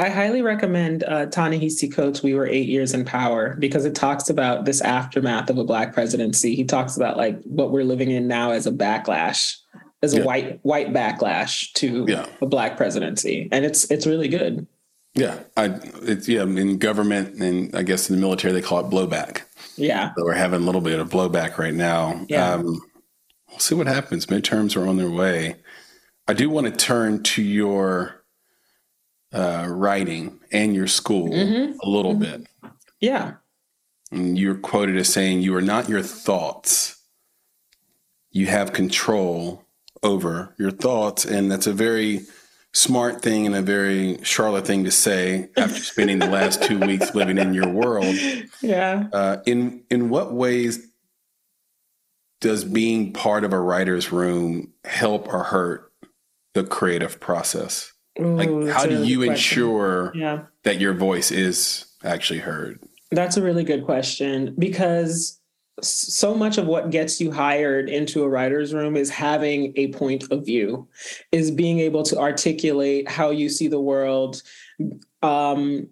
I 0.02 0.10
highly 0.10 0.42
recommend 0.42 1.04
uh, 1.04 1.28
Ta-Nehisi 1.28 1.94
Coates' 1.94 2.24
We 2.24 2.34
Were 2.34 2.48
Eight 2.48 2.68
Years 2.68 2.94
in 2.96 3.06
Power 3.06 3.56
because 3.60 3.86
it 3.86 3.94
talks 3.94 4.32
about 4.32 4.66
this 4.66 4.82
aftermath 4.82 5.50
of 5.52 5.60
a 5.60 5.64
black 5.64 5.94
presidency. 5.94 6.56
He 6.56 6.64
talks 6.64 6.98
about 6.98 7.18
like 7.18 7.40
what 7.44 7.72
we're 7.72 7.84
living 7.84 8.10
in 8.10 8.28
now 8.28 8.50
as 8.50 8.66
a 8.66 8.72
backlash, 8.72 9.58
as 10.02 10.16
a 10.16 10.24
white 10.24 10.60
white 10.64 10.92
backlash 10.92 11.72
to 11.74 12.06
yeah. 12.08 12.26
a 12.42 12.48
black 12.48 12.78
presidency, 12.78 13.48
and 13.52 13.64
it's 13.64 13.92
it's 13.92 14.08
really 14.08 14.28
good. 14.28 14.66
Yeah, 15.14 15.40
I 15.56 15.66
it's 16.02 16.28
yeah 16.28 16.44
in 16.44 16.80
government 16.80 17.36
and 17.36 17.76
I 17.76 17.84
guess 17.84 18.10
in 18.10 18.16
the 18.16 18.22
military 18.22 18.54
they 18.54 18.62
call 18.62 18.80
it 18.80 18.90
blowback. 18.90 19.42
Yeah, 19.76 20.14
so 20.18 20.24
we're 20.24 20.34
having 20.34 20.62
a 20.62 20.66
little 20.66 20.82
bit 20.82 21.00
of 21.00 21.10
blowback 21.10 21.60
right 21.60 21.76
now. 21.76 22.26
Yeah, 22.28 22.54
um, 22.54 22.82
we'll 23.50 23.60
see 23.60 23.76
what 23.76 23.86
happens. 23.86 24.26
Midterms 24.26 24.76
are 24.76 24.88
on 24.88 24.98
their 24.98 25.12
way. 25.12 25.58
I 26.32 26.34
do 26.34 26.50
want 26.50 26.66
to 26.66 26.72
turn 26.72 27.24
to 27.24 27.44
your 27.44 28.24
uh, 29.34 29.66
writing 29.68 30.40
and 30.50 30.74
your 30.74 30.88
school 30.88 31.28
mm-hmm. 31.28 31.78
a 31.84 31.90
little 31.90 32.14
mm-hmm. 32.14 32.44
bit. 32.44 32.72
Yeah. 33.02 33.34
And 34.14 34.40
you're 34.40 34.56
quoted 34.56 34.96
as 34.96 35.12
saying, 35.12 35.42
You 35.42 35.54
are 35.58 35.62
not 35.62 35.90
your 35.90 36.02
thoughts. 36.02 37.04
You 38.32 38.46
have 38.46 38.72
control 38.72 39.66
over 40.04 40.56
your 40.58 40.72
thoughts. 40.72 41.26
And 41.26 41.52
that's 41.52 41.68
a 41.68 41.74
very 41.74 42.22
smart 42.72 43.22
thing 43.22 43.46
and 43.46 43.54
a 43.54 43.62
very 43.62 44.16
Charla 44.22 44.64
thing 44.64 44.86
to 44.86 44.92
say 44.92 45.50
after 45.58 45.82
spending 45.82 46.20
the 46.20 46.30
last 46.30 46.64
two 46.64 46.80
weeks 46.88 47.14
living 47.14 47.40
in 47.40 47.54
your 47.54 47.68
world. 47.68 48.16
Yeah. 48.62 49.10
Uh, 49.12 49.38
in 49.46 49.84
in 49.90 50.08
what 50.08 50.32
ways 50.32 50.88
does 52.40 52.64
being 52.64 53.12
part 53.12 53.44
of 53.44 53.52
a 53.52 53.60
writer's 53.60 54.14
room 54.14 54.72
help 54.86 55.28
or 55.28 55.44
hurt 55.44 55.91
the 56.54 56.64
creative 56.64 57.20
process? 57.20 57.92
Ooh, 58.20 58.36
like, 58.36 58.74
how 58.74 58.86
do 58.86 59.04
you 59.04 59.20
question. 59.20 59.32
ensure 59.32 60.12
yeah. 60.16 60.44
that 60.64 60.80
your 60.80 60.94
voice 60.94 61.32
is 61.32 61.86
actually 62.04 62.40
heard? 62.40 62.80
That's 63.12 63.38
a 63.38 63.42
really 63.42 63.64
good 63.64 63.86
question 63.86 64.56
because 64.58 65.40
so 65.82 66.36
much 66.36 66.58
of 66.58 66.68
what 66.68 66.92
gets 66.92 67.20
you 67.20 67.32
hired 67.32 67.90
into 67.90 68.24
a 68.24 68.30
writer's 68.30 68.74
room 68.74 68.96
is 68.96 69.10
having 69.10 69.74
a 69.76 69.88
point 69.94 70.26
of 70.32 70.46
view, 70.46 70.88
is 71.32 71.52
being 71.52 71.80
able 71.80 72.04
to 72.04 72.18
articulate 72.20 73.10
how 73.10 73.32
you 73.32 73.50
see 73.50 73.68
the 73.68 73.80
world. 73.80 74.42
Um, 75.22 75.88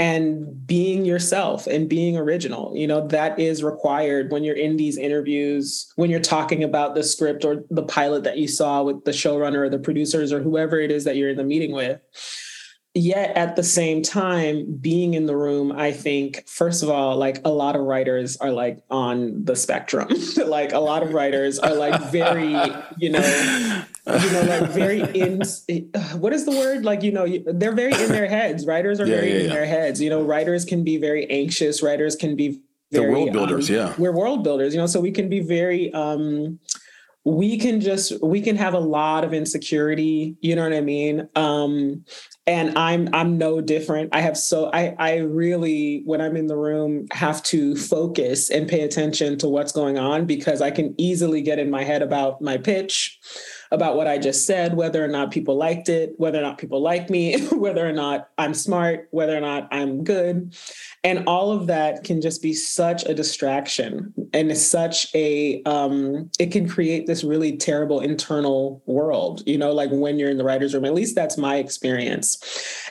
and 0.00 0.66
being 0.66 1.04
yourself 1.04 1.66
and 1.66 1.86
being 1.86 2.16
original. 2.16 2.74
You 2.74 2.86
know 2.86 3.06
that 3.08 3.38
is 3.38 3.62
required 3.62 4.32
when 4.32 4.42
you're 4.42 4.56
in 4.56 4.78
these 4.78 4.96
interviews 4.96 5.92
when 5.96 6.10
you're 6.10 6.20
talking 6.20 6.64
about 6.64 6.94
the 6.94 7.04
script 7.04 7.44
or 7.44 7.64
the 7.70 7.82
pilot 7.82 8.24
that 8.24 8.38
you 8.38 8.48
saw 8.48 8.82
with 8.82 9.04
the 9.04 9.10
showrunner 9.10 9.58
or 9.58 9.68
the 9.68 9.78
producers 9.78 10.32
or 10.32 10.40
whoever 10.40 10.80
it 10.80 10.90
is 10.90 11.04
that 11.04 11.16
you're 11.16 11.28
in 11.28 11.36
the 11.36 11.44
meeting 11.44 11.72
with. 11.72 12.00
Yet 12.94 13.36
at 13.36 13.56
the 13.56 13.62
same 13.62 14.02
time 14.02 14.78
being 14.80 15.14
in 15.14 15.26
the 15.26 15.36
room 15.36 15.70
i 15.70 15.92
think 15.92 16.48
first 16.48 16.82
of 16.82 16.90
all 16.90 17.16
like 17.16 17.40
a 17.44 17.48
lot 17.48 17.76
of 17.76 17.82
writers 17.82 18.36
are 18.38 18.50
like 18.50 18.82
on 18.90 19.44
the 19.44 19.54
spectrum. 19.54 20.08
Like 20.38 20.72
a 20.72 20.80
lot 20.80 21.02
of 21.02 21.12
writers 21.12 21.58
are 21.58 21.74
like 21.74 22.00
very 22.10 22.56
you 22.98 23.10
know 23.10 23.84
you 24.06 24.32
know 24.32 24.42
like 24.42 24.70
very 24.70 25.00
in 25.18 25.38
what 26.18 26.32
is 26.32 26.44
the 26.44 26.52
word? 26.52 26.84
Like 26.84 27.02
you 27.02 27.12
know 27.12 27.26
they're 27.46 27.74
very 27.74 27.92
in 27.92 28.08
their 28.08 28.28
heads. 28.28 28.66
Writers 28.66 29.00
are 29.00 29.06
yeah, 29.06 29.16
very 29.16 29.30
yeah, 29.30 29.38
in 29.38 29.46
yeah. 29.46 29.52
their 29.52 29.66
heads. 29.66 30.00
You 30.00 30.10
know 30.10 30.22
writers 30.22 30.64
can 30.64 30.84
be 30.84 30.96
very 30.96 31.28
anxious. 31.30 31.82
Writers 31.82 32.16
can 32.16 32.36
be 32.36 32.60
very, 32.90 33.06
the 33.06 33.12
world 33.12 33.32
builders 33.32 33.70
um, 33.70 33.76
yeah. 33.76 33.94
we're 33.98 34.12
world 34.12 34.42
builders 34.42 34.74
you 34.74 34.80
know 34.80 34.86
so 34.86 35.00
we 35.00 35.12
can 35.12 35.28
be 35.28 35.40
very 35.40 35.92
um 35.92 36.58
we 37.24 37.58
can 37.58 37.80
just 37.80 38.20
we 38.22 38.40
can 38.40 38.56
have 38.56 38.74
a 38.74 38.80
lot 38.80 39.24
of 39.24 39.32
insecurity 39.34 40.36
you 40.40 40.56
know 40.56 40.62
what 40.62 40.72
i 40.72 40.80
mean? 40.80 41.28
Um 41.36 42.04
and 42.46 42.76
i'm 42.78 43.08
i'm 43.12 43.38
no 43.38 43.60
different. 43.60 44.14
I 44.14 44.20
have 44.22 44.36
so 44.36 44.70
i 44.72 44.94
i 44.98 45.18
really 45.18 46.02
when 46.04 46.20
i'm 46.20 46.36
in 46.36 46.46
the 46.46 46.56
room 46.56 47.06
have 47.12 47.42
to 47.44 47.76
focus 47.76 48.50
and 48.50 48.68
pay 48.68 48.80
attention 48.80 49.38
to 49.38 49.48
what's 49.48 49.72
going 49.72 49.98
on 49.98 50.24
because 50.24 50.62
i 50.62 50.70
can 50.70 50.94
easily 50.98 51.42
get 51.42 51.58
in 51.58 51.70
my 51.70 51.84
head 51.84 52.02
about 52.02 52.40
my 52.40 52.56
pitch 52.56 53.20
about 53.70 53.96
what 53.96 54.06
I 54.06 54.18
just 54.18 54.46
said, 54.46 54.74
whether 54.74 55.04
or 55.04 55.08
not 55.08 55.30
people 55.30 55.56
liked 55.56 55.88
it, 55.88 56.14
whether 56.16 56.38
or 56.38 56.42
not 56.42 56.58
people 56.58 56.80
like 56.80 57.08
me, 57.08 57.40
whether 57.52 57.86
or 57.86 57.92
not 57.92 58.30
I'm 58.38 58.54
smart, 58.54 59.08
whether 59.10 59.36
or 59.36 59.40
not 59.40 59.68
I'm 59.70 60.02
good. 60.02 60.54
And 61.04 61.24
all 61.26 61.52
of 61.52 61.66
that 61.68 62.04
can 62.04 62.20
just 62.20 62.42
be 62.42 62.52
such 62.52 63.04
a 63.04 63.14
distraction 63.14 64.12
and 64.34 64.50
it's 64.50 64.60
such 64.64 65.14
a, 65.14 65.62
um, 65.64 66.30
it 66.38 66.52
can 66.52 66.68
create 66.68 67.06
this 67.06 67.24
really 67.24 67.56
terrible 67.56 68.00
internal 68.00 68.82
world, 68.86 69.42
you 69.46 69.56
know, 69.56 69.72
like 69.72 69.90
when 69.90 70.18
you're 70.18 70.30
in 70.30 70.36
the 70.36 70.44
writer's 70.44 70.74
room. 70.74 70.84
At 70.84 70.94
least 70.94 71.14
that's 71.14 71.38
my 71.38 71.56
experience. 71.56 72.38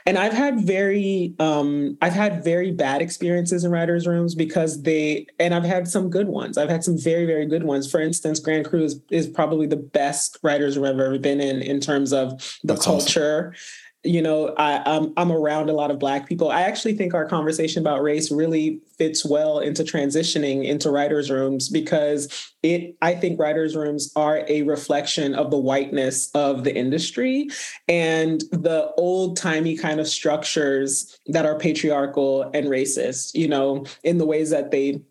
And 0.05 0.17
I've 0.17 0.34
had 0.34 0.61
very, 0.61 1.36
um, 1.39 1.97
I've 2.01 2.13
had 2.13 2.43
very 2.43 2.71
bad 2.71 3.01
experiences 3.01 3.63
in 3.63 3.71
writers' 3.71 4.07
rooms 4.07 4.34
because 4.34 4.82
they, 4.84 5.27
and 5.39 5.53
I've 5.53 5.63
had 5.63 5.88
some 5.88 6.09
good 6.09 6.27
ones. 6.27 6.57
I've 6.57 6.69
had 6.69 6.84
some 6.84 6.97
very, 6.97 7.25
very 7.25 7.45
good 7.45 7.63
ones. 7.63 7.89
For 7.89 7.99
instance, 7.99 8.39
Grand 8.39 8.65
Crew 8.65 8.84
is, 8.84 8.99
is 9.11 9.27
probably 9.27 9.67
the 9.67 9.75
best 9.77 10.39
writers' 10.41 10.68
room 10.78 10.86
I've 10.86 10.99
ever 10.99 11.20
been 11.20 11.41
in, 11.41 11.61
in 11.61 11.80
terms 11.80 12.13
of 12.13 12.32
the 12.63 12.74
That's 12.74 12.86
culture. 12.86 13.49
Awesome 13.49 13.59
you 14.03 14.22
know 14.22 14.53
I, 14.57 14.82
I'm, 14.86 15.13
I'm 15.17 15.32
around 15.32 15.70
a 15.70 15.74
lot 15.74 15.91
of 15.91 15.99
black 15.99 16.28
people 16.28 16.51
i 16.51 16.61
actually 16.61 16.93
think 16.93 17.13
our 17.13 17.26
conversation 17.26 17.82
about 17.82 18.01
race 18.01 18.32
really 18.32 18.80
fits 18.97 19.26
well 19.26 19.59
into 19.59 19.84
transitioning 19.84 20.65
into 20.65 20.89
writers 20.89 21.30
rooms 21.30 21.67
because 21.67 22.53
it 22.63 22.95
i 23.01 23.13
think 23.13 23.39
writers 23.39 23.76
rooms 23.76 24.11
are 24.15 24.45
a 24.47 24.61
reflection 24.63 25.36
of 25.36 25.51
the 25.51 25.57
whiteness 25.57 26.32
of 26.32 26.63
the 26.63 26.74
industry 26.74 27.49
and 27.89 28.41
the 28.51 28.89
old 28.97 29.36
timey 29.36 29.76
kind 29.76 29.99
of 29.99 30.07
structures 30.07 31.20
that 31.28 31.45
are 31.45 31.59
patriarchal 31.59 32.49
and 32.53 32.67
racist 32.67 33.36
you 33.36 33.49
know 33.49 33.86
in 34.03 34.17
the 34.17 34.26
ways 34.26 34.49
that 34.49 34.72
they 34.72 35.01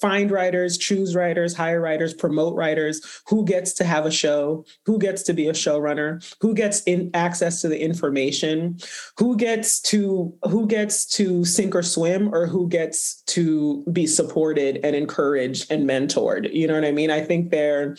find 0.00 0.30
writers, 0.30 0.78
choose 0.78 1.14
writers, 1.14 1.54
hire 1.54 1.80
writers, 1.80 2.14
promote 2.14 2.54
writers, 2.54 3.22
who 3.26 3.44
gets 3.44 3.72
to 3.74 3.84
have 3.84 4.06
a 4.06 4.10
show, 4.10 4.64
who 4.84 4.98
gets 4.98 5.22
to 5.24 5.32
be 5.32 5.48
a 5.48 5.52
showrunner, 5.52 6.22
who 6.40 6.54
gets 6.54 6.82
in 6.82 7.10
access 7.14 7.60
to 7.62 7.68
the 7.68 7.80
information, 7.80 8.78
who 9.18 9.36
gets 9.36 9.80
to 9.80 10.34
who 10.44 10.66
gets 10.66 11.06
to 11.06 11.44
sink 11.44 11.74
or 11.74 11.82
swim 11.82 12.34
or 12.34 12.46
who 12.46 12.68
gets 12.68 13.22
to 13.22 13.84
be 13.92 14.06
supported 14.06 14.80
and 14.84 14.94
encouraged 14.94 15.70
and 15.70 15.88
mentored. 15.88 16.52
You 16.52 16.66
know 16.66 16.74
what 16.74 16.84
I 16.84 16.92
mean? 16.92 17.10
I 17.10 17.20
think 17.20 17.50
there 17.50 17.96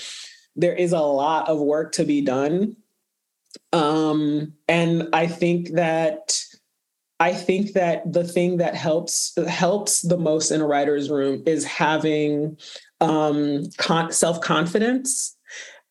there 0.56 0.76
is 0.76 0.92
a 0.92 1.00
lot 1.00 1.48
of 1.48 1.60
work 1.60 1.94
to 1.94 2.04
be 2.04 2.22
done. 2.22 2.76
Um 3.74 4.54
and 4.68 5.10
I 5.14 5.28
think 5.28 5.72
that 5.74 6.42
I 7.20 7.34
think 7.34 7.74
that 7.74 8.12
the 8.12 8.24
thing 8.24 8.58
that 8.58 8.76
helps 8.76 9.38
helps 9.48 10.02
the 10.02 10.18
most 10.18 10.52
in 10.52 10.62
a 10.62 10.68
writer's 10.68 11.10
room 11.10 11.44
is 11.46 11.66
having 11.66 12.58
um, 13.02 13.66
con- 13.78 14.12
self 14.12 14.40
confidence 14.40 15.36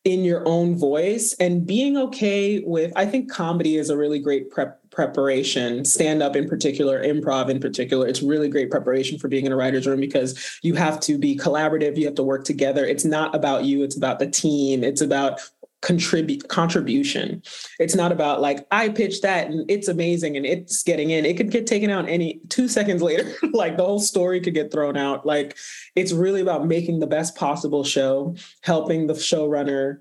in 0.05 0.23
your 0.23 0.47
own 0.47 0.77
voice 0.77 1.35
and 1.39 1.67
being 1.67 1.97
okay 1.97 2.63
with. 2.65 2.91
I 2.95 3.05
think 3.05 3.29
comedy 3.29 3.77
is 3.77 3.89
a 3.89 3.97
really 3.97 4.19
great 4.19 4.49
prep 4.49 4.79
preparation 4.91 5.85
stand 5.85 6.23
up 6.23 6.35
in 6.35 6.49
particular 6.49 7.03
improv 7.03 7.47
in 7.47 7.59
particular 7.59 8.07
it's 8.07 8.23
really 8.23 8.49
great 8.49 8.71
preparation 8.71 9.19
for 9.19 9.27
being 9.27 9.45
in 9.45 9.51
a 9.51 9.55
writer's 9.55 9.85
room 9.85 9.99
because 9.99 10.59
you 10.63 10.73
have 10.73 10.99
to 10.99 11.17
be 11.17 11.37
collaborative 11.37 11.95
you 11.95 12.05
have 12.05 12.15
to 12.15 12.23
work 12.23 12.43
together 12.43 12.83
it's 12.83 13.05
not 13.05 13.33
about 13.35 13.63
you 13.63 13.83
it's 13.83 13.95
about 13.95 14.17
the 14.17 14.27
team 14.27 14.83
it's 14.83 14.99
about 14.99 15.39
contribute 15.81 16.47
contribution. 16.49 17.41
It's 17.79 17.95
not 17.95 18.11
about 18.11 18.41
like 18.41 18.67
I 18.71 18.89
pitched 18.89 19.21
that 19.21 19.47
and 19.47 19.69
it's 19.69 19.87
amazing 19.87 20.35
and 20.35 20.45
it's 20.45 20.83
getting 20.83 21.09
in. 21.09 21.25
It 21.25 21.37
could 21.37 21.51
get 21.51 21.67
taken 21.67 21.89
out 21.89 22.07
any 22.09 22.41
2 22.49 22.67
seconds 22.67 23.01
later. 23.01 23.31
like 23.53 23.77
the 23.77 23.85
whole 23.85 23.99
story 23.99 24.41
could 24.41 24.53
get 24.53 24.71
thrown 24.71 24.97
out. 24.97 25.25
Like 25.25 25.57
it's 25.95 26.11
really 26.11 26.41
about 26.41 26.67
making 26.67 26.99
the 26.99 27.07
best 27.07 27.35
possible 27.35 27.83
show, 27.83 28.35
helping 28.61 29.07
the 29.07 29.13
showrunner 29.13 29.99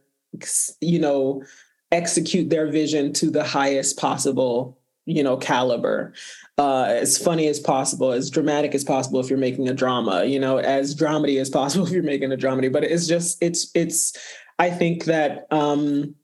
you 0.81 0.99
know 0.99 1.43
execute 1.91 2.51
their 2.51 2.71
vision 2.71 3.13
to 3.13 3.31
the 3.31 3.45
highest 3.45 3.99
possible 3.99 4.79
you 5.07 5.23
know 5.23 5.37
caliber 5.37 6.13
uh, 6.59 6.85
as 6.89 7.17
funny 7.17 7.47
as 7.47 7.59
possible 7.59 8.13
as 8.13 8.31
dramatic 8.31 8.75
as 8.75 8.85
possible 8.85 9.21
if 9.21 9.31
you're 9.31 9.39
making 9.39 9.69
a 9.69 9.75
drama 9.75 10.25
you 10.25 10.39
know 10.39 10.59
as 10.59 10.95
dramedy 10.95 11.41
as 11.41 11.49
possible 11.49 11.87
if 11.87 11.93
you're 11.93 12.03
making 12.03 12.33
a 12.33 12.37
dramedy 12.37 12.71
but 12.71 12.85
it's 12.85 13.07
just 13.07 13.43
it's 13.43 13.71
it's 13.75 14.17
I 14.59 14.71
think 14.71 15.05
that 15.05 15.47
um, 15.51 16.15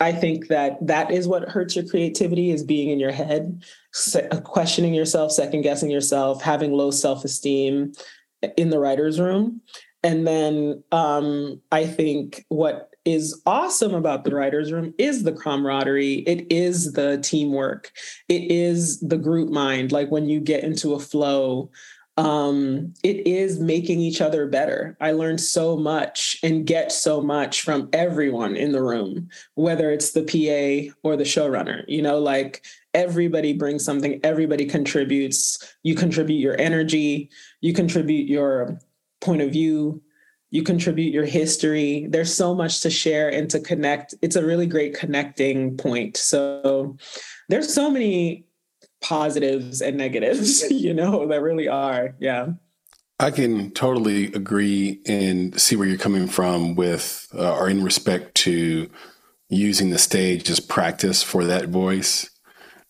I 0.00 0.12
think 0.12 0.48
that 0.48 0.86
that 0.86 1.10
is 1.10 1.26
what 1.26 1.48
hurts 1.48 1.74
your 1.74 1.86
creativity 1.86 2.50
is 2.50 2.62
being 2.62 2.90
in 2.90 3.00
your 3.00 3.12
head, 3.12 3.62
questioning 4.44 4.94
yourself, 4.94 5.32
second 5.32 5.62
guessing 5.62 5.90
yourself, 5.90 6.42
having 6.42 6.72
low 6.72 6.90
self 6.90 7.24
esteem 7.24 7.92
in 8.56 8.70
the 8.70 8.78
writer's 8.78 9.18
room. 9.18 9.60
And 10.04 10.26
then 10.26 10.82
um, 10.92 11.60
I 11.72 11.86
think 11.86 12.44
what 12.48 12.94
is 13.04 13.40
awesome 13.46 13.94
about 13.94 14.24
the 14.24 14.34
writer's 14.34 14.70
room 14.70 14.94
is 14.98 15.24
the 15.24 15.32
camaraderie. 15.32 16.16
It 16.26 16.46
is 16.52 16.92
the 16.92 17.18
teamwork. 17.18 17.90
It 18.28 18.50
is 18.50 19.00
the 19.00 19.16
group 19.16 19.50
mind. 19.50 19.90
Like 19.90 20.10
when 20.10 20.28
you 20.28 20.40
get 20.40 20.62
into 20.62 20.94
a 20.94 21.00
flow, 21.00 21.70
um, 22.18 22.92
it 23.04 23.28
is 23.28 23.60
making 23.60 24.00
each 24.00 24.20
other 24.20 24.48
better. 24.48 24.96
I 25.00 25.12
learned 25.12 25.40
so 25.40 25.76
much 25.76 26.36
and 26.42 26.66
get 26.66 26.90
so 26.90 27.20
much 27.20 27.62
from 27.62 27.88
everyone 27.92 28.56
in 28.56 28.72
the 28.72 28.82
room, 28.82 29.28
whether 29.54 29.92
it's 29.92 30.10
the 30.10 30.24
PA 30.24 30.92
or 31.04 31.16
the 31.16 31.22
showrunner. 31.22 31.84
You 31.86 32.02
know, 32.02 32.18
like 32.18 32.66
everybody 32.92 33.52
brings 33.52 33.84
something, 33.84 34.18
everybody 34.24 34.66
contributes. 34.66 35.76
You 35.84 35.94
contribute 35.94 36.40
your 36.40 36.60
energy, 36.60 37.30
you 37.60 37.72
contribute 37.72 38.28
your 38.28 38.80
point 39.20 39.42
of 39.42 39.52
view, 39.52 40.02
you 40.50 40.64
contribute 40.64 41.14
your 41.14 41.24
history. 41.24 42.08
There's 42.10 42.34
so 42.34 42.52
much 42.52 42.80
to 42.80 42.90
share 42.90 43.28
and 43.28 43.48
to 43.50 43.60
connect. 43.60 44.16
It's 44.22 44.34
a 44.34 44.44
really 44.44 44.66
great 44.66 44.98
connecting 44.98 45.76
point. 45.76 46.16
So 46.16 46.96
there's 47.48 47.72
so 47.72 47.88
many 47.88 48.47
positives 49.00 49.80
and 49.80 49.96
negatives, 49.96 50.62
you 50.70 50.94
know, 50.94 51.26
that 51.26 51.42
really 51.42 51.68
are. 51.68 52.14
Yeah. 52.18 52.48
I 53.20 53.30
can 53.32 53.72
totally 53.72 54.26
agree 54.26 55.00
and 55.06 55.60
see 55.60 55.74
where 55.74 55.88
you're 55.88 55.98
coming 55.98 56.28
from 56.28 56.76
with, 56.76 57.26
uh, 57.34 57.56
or 57.56 57.68
in 57.68 57.82
respect 57.82 58.34
to 58.36 58.88
using 59.48 59.90
the 59.90 59.98
stage 59.98 60.48
as 60.50 60.60
practice 60.60 61.22
for 61.22 61.44
that 61.44 61.68
voice. 61.68 62.30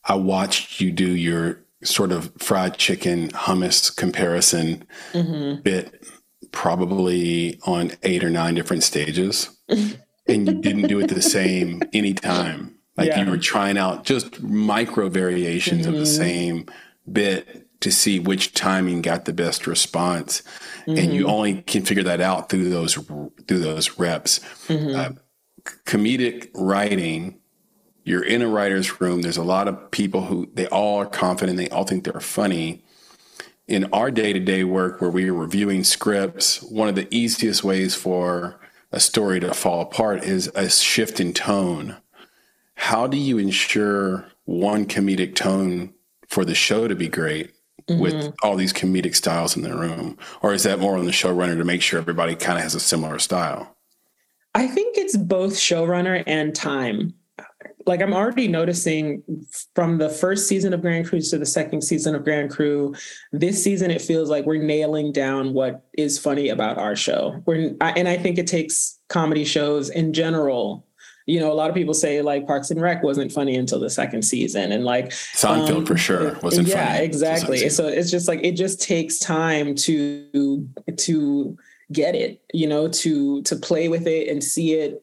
I 0.04 0.16
watched 0.16 0.80
you 0.80 0.92
do 0.92 1.08
your 1.08 1.64
sort 1.82 2.12
of 2.12 2.32
fried 2.38 2.76
chicken 2.76 3.28
hummus 3.28 3.94
comparison 3.94 4.84
mm-hmm. 5.12 5.62
bit 5.62 6.04
probably 6.52 7.58
on 7.64 7.92
eight 8.02 8.24
or 8.24 8.30
nine 8.30 8.54
different 8.54 8.82
stages. 8.82 9.48
and 9.68 10.46
you 10.46 10.60
didn't 10.60 10.88
do 10.88 11.00
it 11.00 11.08
the 11.08 11.22
same 11.22 11.82
anytime. 11.92 12.77
Like 12.98 13.06
yeah. 13.06 13.22
you 13.22 13.30
were 13.30 13.38
trying 13.38 13.78
out 13.78 14.04
just 14.04 14.42
micro 14.42 15.08
variations 15.08 15.82
mm-hmm. 15.82 15.94
of 15.94 16.00
the 16.00 16.04
mm-hmm. 16.04 16.22
same 16.22 16.66
bit 17.10 17.64
to 17.80 17.92
see 17.92 18.18
which 18.18 18.54
timing 18.54 19.02
got 19.02 19.24
the 19.24 19.32
best 19.32 19.68
response, 19.68 20.42
mm-hmm. 20.80 20.98
and 20.98 21.14
you 21.14 21.22
mm-hmm. 21.22 21.30
only 21.30 21.62
can 21.62 21.84
figure 21.84 22.02
that 22.02 22.20
out 22.20 22.48
through 22.48 22.68
those 22.68 22.94
through 22.94 23.60
those 23.60 24.00
reps. 24.00 24.40
Mm-hmm. 24.66 24.96
Uh, 24.96 25.10
comedic 25.86 26.50
writing, 26.54 27.38
you're 28.02 28.24
in 28.24 28.42
a 28.42 28.48
writer's 28.48 29.00
room. 29.00 29.22
There's 29.22 29.36
a 29.36 29.44
lot 29.44 29.68
of 29.68 29.92
people 29.92 30.22
who 30.22 30.50
they 30.54 30.66
all 30.66 30.98
are 30.98 31.06
confident. 31.06 31.56
They 31.56 31.68
all 31.68 31.84
think 31.84 32.02
they're 32.02 32.20
funny. 32.20 32.84
In 33.68 33.84
our 33.92 34.10
day 34.10 34.32
to 34.32 34.40
day 34.40 34.64
work 34.64 35.00
where 35.00 35.10
we 35.10 35.28
are 35.28 35.34
reviewing 35.34 35.84
scripts, 35.84 36.60
one 36.62 36.88
of 36.88 36.96
the 36.96 37.06
easiest 37.14 37.62
ways 37.62 37.94
for 37.94 38.58
a 38.90 38.98
story 38.98 39.38
to 39.38 39.54
fall 39.54 39.82
apart 39.82 40.24
is 40.24 40.50
a 40.56 40.68
shift 40.68 41.20
in 41.20 41.32
tone. 41.32 41.96
How 42.78 43.06
do 43.06 43.16
you 43.16 43.38
ensure 43.38 44.24
one 44.44 44.86
comedic 44.86 45.34
tone 45.34 45.92
for 46.28 46.44
the 46.44 46.54
show 46.54 46.86
to 46.86 46.94
be 46.94 47.08
great 47.08 47.52
mm-hmm. 47.88 48.00
with 48.00 48.32
all 48.42 48.56
these 48.56 48.72
comedic 48.72 49.16
styles 49.16 49.56
in 49.56 49.62
the 49.62 49.76
room? 49.76 50.16
Or 50.42 50.54
is 50.54 50.62
that 50.62 50.78
more 50.78 50.96
on 50.96 51.04
the 51.04 51.10
showrunner 51.10 51.58
to 51.58 51.64
make 51.64 51.82
sure 51.82 51.98
everybody 51.98 52.36
kind 52.36 52.56
of 52.56 52.62
has 52.62 52.74
a 52.76 52.80
similar 52.80 53.18
style? 53.18 53.76
I 54.54 54.68
think 54.68 54.96
it's 54.96 55.16
both 55.16 55.54
showrunner 55.54 56.22
and 56.26 56.54
time 56.54 57.14
like 57.88 58.02
I'm 58.02 58.12
already 58.12 58.46
noticing 58.46 59.22
from 59.74 59.98
the 59.98 60.10
first 60.10 60.46
season 60.46 60.74
of 60.74 60.82
Grand 60.82 61.08
Crew 61.08 61.20
to 61.20 61.38
the 61.38 61.46
second 61.46 61.82
season 61.82 62.14
of 62.14 62.22
Grand 62.22 62.50
Crew, 62.50 62.94
this 63.32 63.64
season 63.64 63.90
it 63.90 64.02
feels 64.02 64.28
like 64.28 64.44
we're 64.44 64.62
nailing 64.62 65.10
down 65.10 65.54
what 65.54 65.86
is 65.94 66.18
funny 66.18 66.50
about 66.50 66.78
our 66.78 66.94
show. 66.94 67.42
We're, 67.46 67.74
and 67.80 68.06
I 68.06 68.18
think 68.18 68.38
it 68.38 68.46
takes 68.46 68.98
comedy 69.08 69.44
shows 69.44 69.88
in 69.88 70.12
general. 70.12 70.86
You 71.28 71.38
know, 71.40 71.52
a 71.52 71.54
lot 71.54 71.68
of 71.68 71.76
people 71.76 71.94
say 71.94 72.22
like 72.22 72.46
Parks 72.46 72.70
and 72.70 72.80
Rec 72.80 73.02
wasn't 73.02 73.30
funny 73.30 73.54
until 73.54 73.78
the 73.78 73.90
second 73.90 74.22
season, 74.22 74.72
and 74.72 74.84
like 74.84 75.10
Seinfeld 75.10 75.76
um, 75.76 75.86
for 75.86 75.96
sure 75.96 76.38
wasn't. 76.42 76.68
Funny. 76.68 76.80
Yeah, 76.80 76.96
exactly. 76.96 77.68
So 77.68 77.86
it's 77.86 78.10
just 78.10 78.26
like 78.26 78.40
it 78.42 78.52
just 78.52 78.82
takes 78.82 79.18
time 79.18 79.74
to 79.76 80.68
to 80.96 81.56
get 81.92 82.14
it. 82.14 82.42
You 82.52 82.66
know, 82.66 82.88
to 82.88 83.42
to 83.42 83.56
play 83.56 83.88
with 83.88 84.06
it 84.06 84.28
and 84.28 84.42
see 84.42 84.72
it 84.74 85.02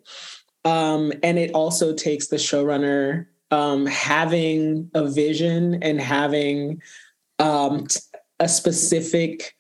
um, 0.65 1.13
and 1.21 1.38
it 1.38 1.51
also 1.53 1.93
takes 1.93 2.28
the 2.28 2.38
showrunner 2.38 3.28
um, 3.51 3.86
having 3.86 4.89
a 4.95 5.07
vision 5.07 5.82
and 5.84 6.01
having 6.01 6.82
um, 7.38 7.86
a 8.39 8.49
specific 8.49 9.55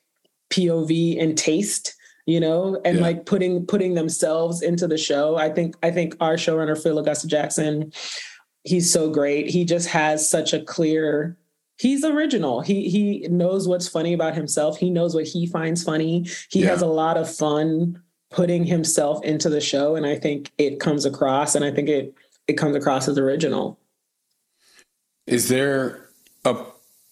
POV 0.49 1.21
and 1.21 1.37
taste, 1.37 1.94
you 2.25 2.39
know, 2.39 2.79
and 2.85 2.97
yeah. 2.97 3.03
like 3.03 3.25
putting 3.25 3.65
putting 3.65 3.93
themselves 3.93 4.61
into 4.61 4.87
the 4.87 4.97
show. 4.97 5.35
I 5.37 5.49
think 5.49 5.75
I 5.83 5.91
think 5.91 6.15
our 6.19 6.35
showrunner 6.35 6.81
Phil 6.81 6.99
Augusta 6.99 7.27
Jackson, 7.27 7.91
he's 8.63 8.91
so 8.91 9.09
great. 9.09 9.49
He 9.49 9.65
just 9.65 9.87
has 9.89 10.29
such 10.29 10.53
a 10.53 10.61
clear 10.61 11.37
he's 11.77 12.03
original. 12.03 12.61
He 12.61 12.89
he 12.89 13.27
knows 13.29 13.67
what's 13.67 13.87
funny 13.87 14.13
about 14.13 14.35
himself. 14.35 14.77
He 14.77 14.89
knows 14.89 15.13
what 15.13 15.25
he 15.25 15.45
finds 15.45 15.83
funny. 15.83 16.27
He 16.49 16.61
yeah. 16.61 16.69
has 16.69 16.81
a 16.81 16.87
lot 16.87 17.17
of 17.17 17.33
fun 17.33 18.01
putting 18.35 18.65
himself 18.65 19.23
into 19.23 19.49
the 19.49 19.61
show 19.61 19.95
and 19.95 20.05
i 20.05 20.15
think 20.15 20.51
it 20.57 20.79
comes 20.79 21.05
across 21.05 21.55
and 21.55 21.63
i 21.63 21.71
think 21.71 21.87
it 21.87 22.13
it 22.47 22.53
comes 22.53 22.75
across 22.75 23.07
as 23.07 23.17
original 23.17 23.79
is 25.25 25.47
there 25.47 26.09
a 26.43 26.55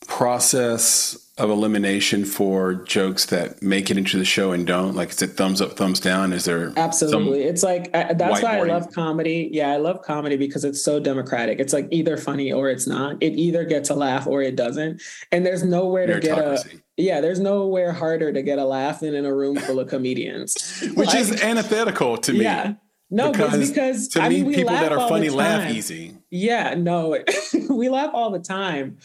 process 0.06 1.23
of 1.40 1.50
elimination 1.50 2.26
for 2.26 2.76
jokes 2.76 3.26
that 3.26 3.60
make 3.64 3.90
it 3.90 3.98
into 3.98 4.18
the 4.18 4.26
show 4.26 4.52
and 4.52 4.68
don't? 4.68 4.96
Like 4.96 5.10
is 5.10 5.22
it 5.22 5.32
thumbs 5.32 5.62
up 5.62 5.74
thumbs 5.74 6.00
down? 6.00 6.32
Is 6.32 6.46
there 6.46 6.72
absolutely. 6.78 7.44
It's 7.44 7.64
like 7.64 7.94
I, 7.96 8.14
that's 8.14 8.44
why 8.44 8.60
i 8.60 8.64
love 8.64 8.92
comedy. 8.94 9.50
Yeah 9.52 9.72
i 9.72 9.78
love 9.78 10.04
comedy 10.04 10.38
because 10.38 10.64
it's 10.64 10.84
so 10.84 11.00
democratic. 11.00 11.60
It's 11.60 11.74
like 11.74 11.88
either 11.90 12.18
funny 12.18 12.52
or 12.52 12.70
it's 12.70 12.86
not. 12.86 13.18
It 13.20 13.34
either 13.34 13.66
gets 13.66 13.90
a 13.90 13.96
laugh 13.96 14.28
or 14.28 14.44
it 14.44 14.56
doesn't. 14.56 15.02
And 15.32 15.44
there's 15.44 15.64
nowhere 15.64 16.06
to 16.06 16.20
get 16.20 16.38
a 16.38 16.64
yeah 16.98 17.20
there's 17.20 17.40
nowhere 17.40 17.94
harder 17.94 18.32
to 18.32 18.44
get 18.44 18.60
a 18.60 18.66
laugh 18.66 19.00
than 19.00 19.16
in 19.16 19.26
a 19.26 19.34
room 19.34 19.56
full 19.56 19.80
of 19.80 19.88
comedians. 19.88 20.84
Which 20.94 21.08
like, 21.08 21.18
is 21.18 21.42
antithetical 21.42 22.18
to 22.18 22.34
me. 22.34 22.44
Yeah. 22.44 22.76
No, 23.10 23.32
because, 23.32 23.70
because 23.70 24.08
to 24.10 24.24
I 24.24 24.30
me, 24.30 24.42
mean, 24.42 24.54
people 24.56 24.74
that 24.74 24.92
are 24.92 25.08
funny 25.08 25.30
laugh 25.30 25.72
easy. 25.72 26.18
Yeah, 26.32 26.74
no, 26.74 27.20
we 27.70 27.88
laugh 27.88 28.10
all 28.12 28.32
the 28.32 28.40
time 28.40 28.98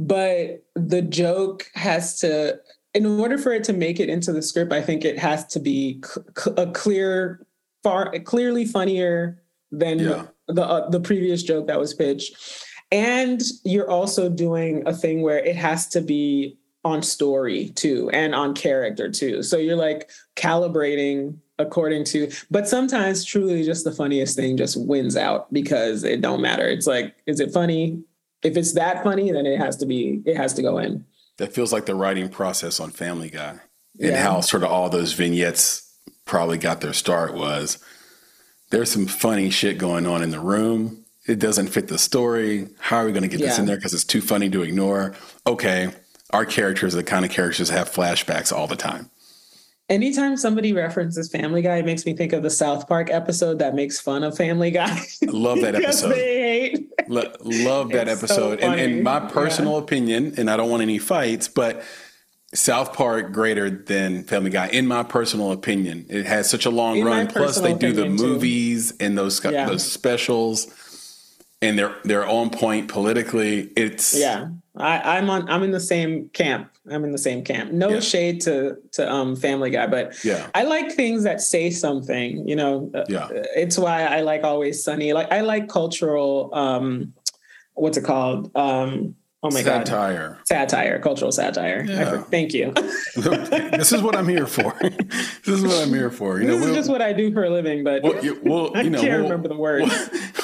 but 0.00 0.64
the 0.74 1.02
joke 1.02 1.70
has 1.74 2.18
to 2.18 2.58
in 2.94 3.06
order 3.06 3.38
for 3.38 3.52
it 3.52 3.62
to 3.62 3.72
make 3.72 4.00
it 4.00 4.08
into 4.08 4.32
the 4.32 4.42
script 4.42 4.72
i 4.72 4.82
think 4.82 5.04
it 5.04 5.18
has 5.18 5.46
to 5.46 5.60
be 5.60 6.02
cl- 6.36 6.58
a 6.58 6.70
clear 6.72 7.46
far 7.82 8.18
clearly 8.20 8.64
funnier 8.64 9.42
than 9.70 9.98
yeah. 9.98 10.26
the 10.48 10.64
uh, 10.64 10.88
the 10.90 11.00
previous 11.00 11.42
joke 11.42 11.66
that 11.66 11.78
was 11.78 11.94
pitched. 11.94 12.36
And 12.92 13.40
you're 13.64 13.88
also 13.88 14.28
doing 14.28 14.82
a 14.86 14.92
thing 14.92 15.22
where 15.22 15.38
it 15.38 15.56
has 15.56 15.86
to 15.88 16.00
be 16.00 16.58
on 16.82 17.02
story 17.02 17.70
too 17.70 18.10
and 18.12 18.34
on 18.34 18.54
character 18.54 19.10
too. 19.10 19.42
So 19.42 19.56
you're 19.58 19.76
like 19.76 20.10
calibrating 20.34 21.36
according 21.58 22.02
to 22.02 22.30
but 22.50 22.66
sometimes 22.66 23.22
truly 23.22 23.62
just 23.62 23.84
the 23.84 23.92
funniest 23.92 24.34
thing 24.34 24.56
just 24.56 24.80
wins 24.80 25.14
out 25.14 25.52
because 25.52 26.04
it 26.04 26.22
don't 26.22 26.40
matter. 26.40 26.66
It's 26.66 26.86
like 26.86 27.14
is 27.26 27.38
it 27.38 27.52
funny 27.52 28.02
if 28.42 28.56
it's 28.56 28.74
that 28.74 29.02
funny, 29.02 29.30
then 29.30 29.46
it 29.46 29.58
has 29.58 29.76
to 29.78 29.86
be, 29.86 30.22
it 30.24 30.36
has 30.36 30.54
to 30.54 30.62
go 30.62 30.78
in. 30.78 31.04
That 31.38 31.52
feels 31.52 31.72
like 31.72 31.86
the 31.86 31.94
writing 31.94 32.28
process 32.28 32.80
on 32.80 32.90
Family 32.90 33.30
Guy 33.30 33.60
and 33.98 34.12
yeah. 34.12 34.22
how 34.22 34.40
sort 34.40 34.62
of 34.62 34.70
all 34.70 34.88
those 34.88 35.12
vignettes 35.12 35.94
probably 36.24 36.58
got 36.58 36.80
their 36.80 36.92
start 36.92 37.34
was 37.34 37.78
there's 38.70 38.90
some 38.90 39.06
funny 39.06 39.50
shit 39.50 39.78
going 39.78 40.06
on 40.06 40.22
in 40.22 40.30
the 40.30 40.40
room. 40.40 41.04
It 41.26 41.38
doesn't 41.38 41.68
fit 41.68 41.88
the 41.88 41.98
story. 41.98 42.68
How 42.78 42.98
are 42.98 43.06
we 43.06 43.12
going 43.12 43.22
to 43.22 43.28
get 43.28 43.40
yeah. 43.40 43.46
this 43.46 43.58
in 43.58 43.66
there? 43.66 43.76
Because 43.76 43.94
it's 43.94 44.04
too 44.04 44.20
funny 44.20 44.48
to 44.50 44.62
ignore. 44.62 45.14
Okay, 45.46 45.90
our 46.30 46.44
characters 46.44 46.94
are 46.94 46.98
the 46.98 47.04
kind 47.04 47.24
of 47.24 47.30
characters 47.30 47.68
that 47.68 47.76
have 47.76 47.90
flashbacks 47.90 48.52
all 48.52 48.66
the 48.66 48.76
time 48.76 49.10
anytime 49.90 50.36
somebody 50.36 50.72
references 50.72 51.30
Family 51.30 51.60
Guy, 51.60 51.78
it 51.78 51.84
makes 51.84 52.06
me 52.06 52.14
think 52.14 52.32
of 52.32 52.42
the 52.42 52.50
South 52.50 52.88
Park 52.88 53.10
episode 53.10 53.58
that 53.58 53.74
makes 53.74 54.00
fun 54.00 54.22
of 54.22 54.36
Family 54.36 54.70
Guy. 54.70 55.00
love 55.22 55.60
that 55.60 55.74
episode. 55.82 56.86
Lo- 57.08 57.32
love 57.42 57.90
that 57.90 58.08
it's 58.08 58.22
episode. 58.22 58.60
So 58.60 58.66
and, 58.66 58.80
and, 58.80 59.02
my 59.02 59.20
personal 59.20 59.72
yeah. 59.72 59.80
opinion, 59.80 60.34
and 60.38 60.48
I 60.48 60.56
don't 60.56 60.70
want 60.70 60.82
any 60.82 60.98
fights, 60.98 61.48
but 61.48 61.82
South 62.54 62.94
Park 62.94 63.32
greater 63.32 63.68
than 63.68 64.24
Family 64.24 64.50
Guy, 64.50 64.68
in 64.68 64.86
my 64.86 65.02
personal 65.02 65.52
opinion. 65.52 66.06
It 66.08 66.24
has 66.26 66.48
such 66.48 66.66
a 66.66 66.70
long 66.70 66.98
in 66.98 67.06
run. 67.06 67.26
Plus, 67.26 67.60
they 67.60 67.74
do 67.74 67.92
the 67.92 68.08
movies 68.08 68.92
too. 68.92 68.96
and 69.00 69.18
those 69.18 69.44
yeah. 69.44 69.66
those 69.66 69.84
specials, 69.84 70.68
and 71.60 71.78
they're 71.78 71.96
they're 72.04 72.26
on 72.26 72.50
point 72.50 72.88
politically. 72.88 73.70
It's 73.76 74.18
yeah. 74.18 74.48
I, 74.80 75.18
I'm 75.18 75.30
on. 75.30 75.48
I'm 75.48 75.62
in 75.62 75.70
the 75.70 75.80
same 75.80 76.28
camp. 76.30 76.70
I'm 76.90 77.04
in 77.04 77.12
the 77.12 77.18
same 77.18 77.44
camp. 77.44 77.72
No 77.72 77.90
yeah. 77.90 78.00
shade 78.00 78.40
to 78.42 78.76
to 78.92 79.10
um 79.10 79.36
Family 79.36 79.70
Guy, 79.70 79.86
but 79.86 80.22
yeah, 80.24 80.48
I 80.54 80.64
like 80.64 80.92
things 80.92 81.22
that 81.24 81.40
say 81.40 81.70
something. 81.70 82.46
You 82.48 82.56
know, 82.56 82.90
uh, 82.94 83.04
yeah. 83.08 83.28
It's 83.30 83.78
why 83.78 84.04
I 84.04 84.20
like 84.22 84.44
Always 84.44 84.82
Sunny. 84.82 85.12
Like 85.12 85.30
I 85.30 85.40
like 85.40 85.68
cultural. 85.68 86.50
um 86.54 87.14
What's 87.74 87.96
it 87.96 88.04
called? 88.04 88.54
Um 88.56 89.14
Oh 89.42 89.50
my 89.50 89.62
satire. 89.62 89.78
god. 89.78 89.86
Satire. 89.86 90.38
Satire, 90.44 90.98
cultural 90.98 91.32
satire. 91.32 91.82
Yeah. 91.84 92.20
Thank 92.24 92.52
you. 92.52 92.72
this 93.16 93.90
is 93.90 94.02
what 94.02 94.14
I'm 94.14 94.28
here 94.28 94.46
for. 94.46 94.76
this 94.80 95.48
is 95.48 95.62
what 95.62 95.82
I'm 95.82 95.88
here 95.88 96.10
for. 96.10 96.38
You 96.38 96.46
this 96.46 96.56
know, 96.56 96.60
is 96.60 96.66
we'll, 96.66 96.74
just 96.74 96.90
what 96.90 97.00
I 97.00 97.14
do 97.14 97.32
for 97.32 97.44
a 97.44 97.50
living, 97.50 97.82
but 97.82 98.02
we'll, 98.02 98.22
you, 98.22 98.38
we'll, 98.42 98.70
I 98.76 98.82
you 98.82 98.90
know, 98.90 99.00
can't 99.00 99.22
we'll, 99.22 99.22
remember 99.22 99.48
the 99.48 99.56
words. 99.56 99.90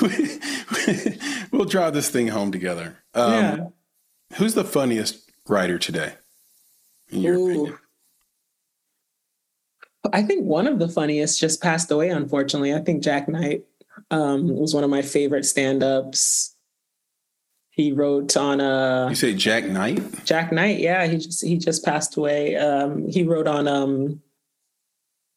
We'll, 0.01 1.59
we'll, 1.59 1.65
drive 1.67 1.93
this 1.93 2.09
thing 2.09 2.29
home 2.29 2.51
together. 2.51 2.97
Um, 3.13 3.33
yeah. 3.33 3.67
Who's 4.35 4.55
the 4.55 4.65
funniest 4.65 5.31
writer 5.49 5.79
today, 5.79 6.15
in 7.11 7.21
your 7.21 7.35
Ooh. 7.35 7.51
opinion? 7.51 7.79
I 10.13 10.23
think 10.23 10.45
one 10.45 10.67
of 10.67 10.79
the 10.79 10.89
funniest 10.89 11.41
just 11.41 11.63
passed 11.63 11.91
away, 11.91 12.11
unfortunately. 12.11 12.75
I 12.75 12.81
think 12.81 13.03
Jak 13.03 13.29
Knight 13.29 13.65
um, 14.11 14.55
was 14.55 14.75
one 14.75 14.85
of 14.85 14.91
my 14.91 15.03
favorite 15.03 15.45
stand 15.45 15.83
ups. 15.83 16.55
He 17.71 17.93
wrote 17.93 18.37
on 18.37 18.61
a. 18.61 19.07
You 19.09 19.15
say 19.15 19.35
Jak 19.35 19.67
Knight? 19.67 20.25
Jak 20.25 20.53
Knight, 20.53 20.79
yeah. 20.79 21.07
He 21.07 21.19
just 21.19 21.45
he 21.45 21.59
just 21.59 21.85
passed 21.85 22.17
away. 22.17 22.57
Um, 22.57 23.09
he 23.09 23.23
wrote 23.23 23.47
on 23.49 23.69
um, 23.69 24.23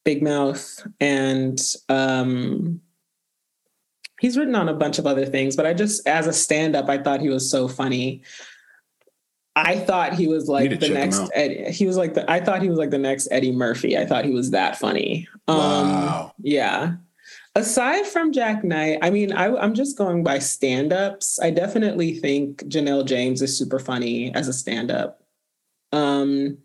Big 0.06 0.24
Mouth 0.24 0.88
and 1.00 1.60
um, 1.90 2.82
he's 4.20 4.38
written 4.38 4.56
on 4.56 4.70
a 4.70 4.74
bunch 4.74 5.00
of 5.00 5.08
other 5.08 5.26
things. 5.26 5.56
But 5.56 5.66
I 5.66 5.74
just, 5.74 6.08
as 6.08 6.28
a 6.28 6.34
stand 6.34 6.76
up, 6.76 6.90
I 6.90 6.98
thought 6.98 7.22
he 7.22 7.30
was 7.30 7.50
so 7.50 7.68
funny. 7.68 8.22
I 9.66 9.80
thought 9.80 10.14
he 10.14 10.28
was 10.28 10.48
like 10.48 10.80
the 10.80 10.90
next 10.90 11.30
Eddie. 11.34 11.72
He 11.72 11.86
was 11.86 11.98
like 11.98 12.14
the 12.14 12.30
I 12.30 12.40
thought 12.40 12.62
he 12.62 12.70
was 12.70 12.78
like 12.78 12.92
the 12.92 12.98
next 12.98 13.28
Eddie 13.32 13.52
Murphy. 13.52 13.98
I 13.98 14.06
thought 14.06 14.26
he 14.26 14.32
was 14.32 14.52
that 14.52 14.78
funny. 14.78 15.28
Um, 15.48 15.58
wow. 15.58 16.34
Yeah. 16.40 16.94
Aside 17.56 18.06
from 18.06 18.32
Jak 18.32 18.64
Knight, 18.64 19.00
I 19.02 19.10
mean, 19.10 19.34
I, 19.34 19.48
am 19.48 19.74
just 19.74 19.98
going 19.98 20.24
by 20.24 20.40
stand-ups. 20.40 21.40
I 21.42 21.50
definitely 21.50 22.14
think 22.14 22.64
Janelle 22.66 23.06
James 23.06 23.42
is 23.42 23.58
super 23.58 23.80
funny 23.80 24.34
as 24.36 24.48
a 24.48 24.54
stand-up. 24.54 25.24
Um, 25.92 26.60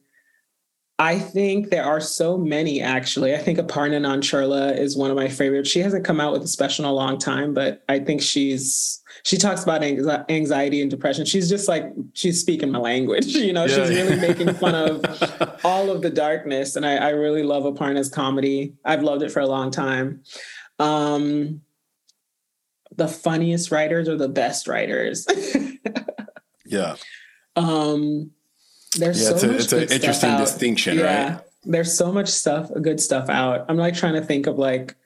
I 0.98 1.18
think 1.18 1.70
there 1.70 1.84
are 1.84 2.00
so 2.00 2.38
many 2.38 2.80
actually. 2.80 3.34
I 3.34 3.38
think 3.38 3.58
Aparna 3.58 4.00
Nancherla 4.00 4.78
is 4.78 4.96
one 4.96 5.10
of 5.10 5.16
my 5.16 5.28
favorites. 5.28 5.70
She 5.70 5.80
hasn't 5.80 6.04
come 6.04 6.20
out 6.20 6.32
with 6.32 6.42
a 6.42 6.48
special 6.48 6.84
in 6.84 6.90
a 6.90 6.94
long 6.94 7.18
time, 7.18 7.52
but 7.54 7.82
I 7.88 7.98
think 7.98 8.22
she's 8.22 9.02
she 9.24 9.38
talks 9.38 9.62
about 9.62 9.82
anxiety 9.82 10.82
and 10.82 10.90
depression. 10.90 11.24
She's 11.24 11.48
just 11.48 11.66
like 11.66 11.90
she's 12.12 12.40
speaking 12.40 12.70
my 12.70 12.78
language. 12.78 13.26
You 13.44 13.52
know, 13.52 13.64
yeah. 13.64 13.86
she's 13.86 13.90
really 13.90 14.16
making 14.16 14.54
fun 14.54 14.74
of 14.74 15.60
all 15.64 15.90
of 15.90 16.02
the 16.02 16.10
darkness, 16.10 16.76
and 16.76 16.86
I, 16.86 16.96
I, 16.96 17.08
really 17.10 17.42
love 17.42 17.64
Aparna's 17.64 18.08
comedy. 18.08 18.74
I've 18.84 19.02
loved 19.02 19.22
it 19.22 19.32
for 19.32 19.40
a 19.40 19.46
long 19.46 19.70
time. 19.70 20.22
Um, 20.78 21.60
the 22.96 23.08
funniest 23.08 23.70
writers 23.70 24.08
are 24.08 24.16
the 24.16 24.28
best 24.28 24.66
writers. 24.66 25.26
yeah. 26.64 26.96
Um, 27.54 28.30
there's 28.96 29.22
yeah, 29.22 29.36
so 29.36 29.50
it's, 29.50 29.72
a, 29.72 29.78
it's 29.82 29.92
an 29.92 29.92
interesting 29.92 30.36
distinction, 30.38 30.98
yeah. 30.98 31.32
right? 31.32 31.40
There's 31.64 31.96
so 31.96 32.12
much 32.12 32.28
stuff, 32.28 32.70
good 32.80 33.00
stuff 33.00 33.28
out. 33.28 33.66
I'm 33.68 33.76
like 33.76 33.94
trying 33.94 34.14
to 34.14 34.22
think 34.22 34.46
of 34.46 34.58
like 34.58 34.96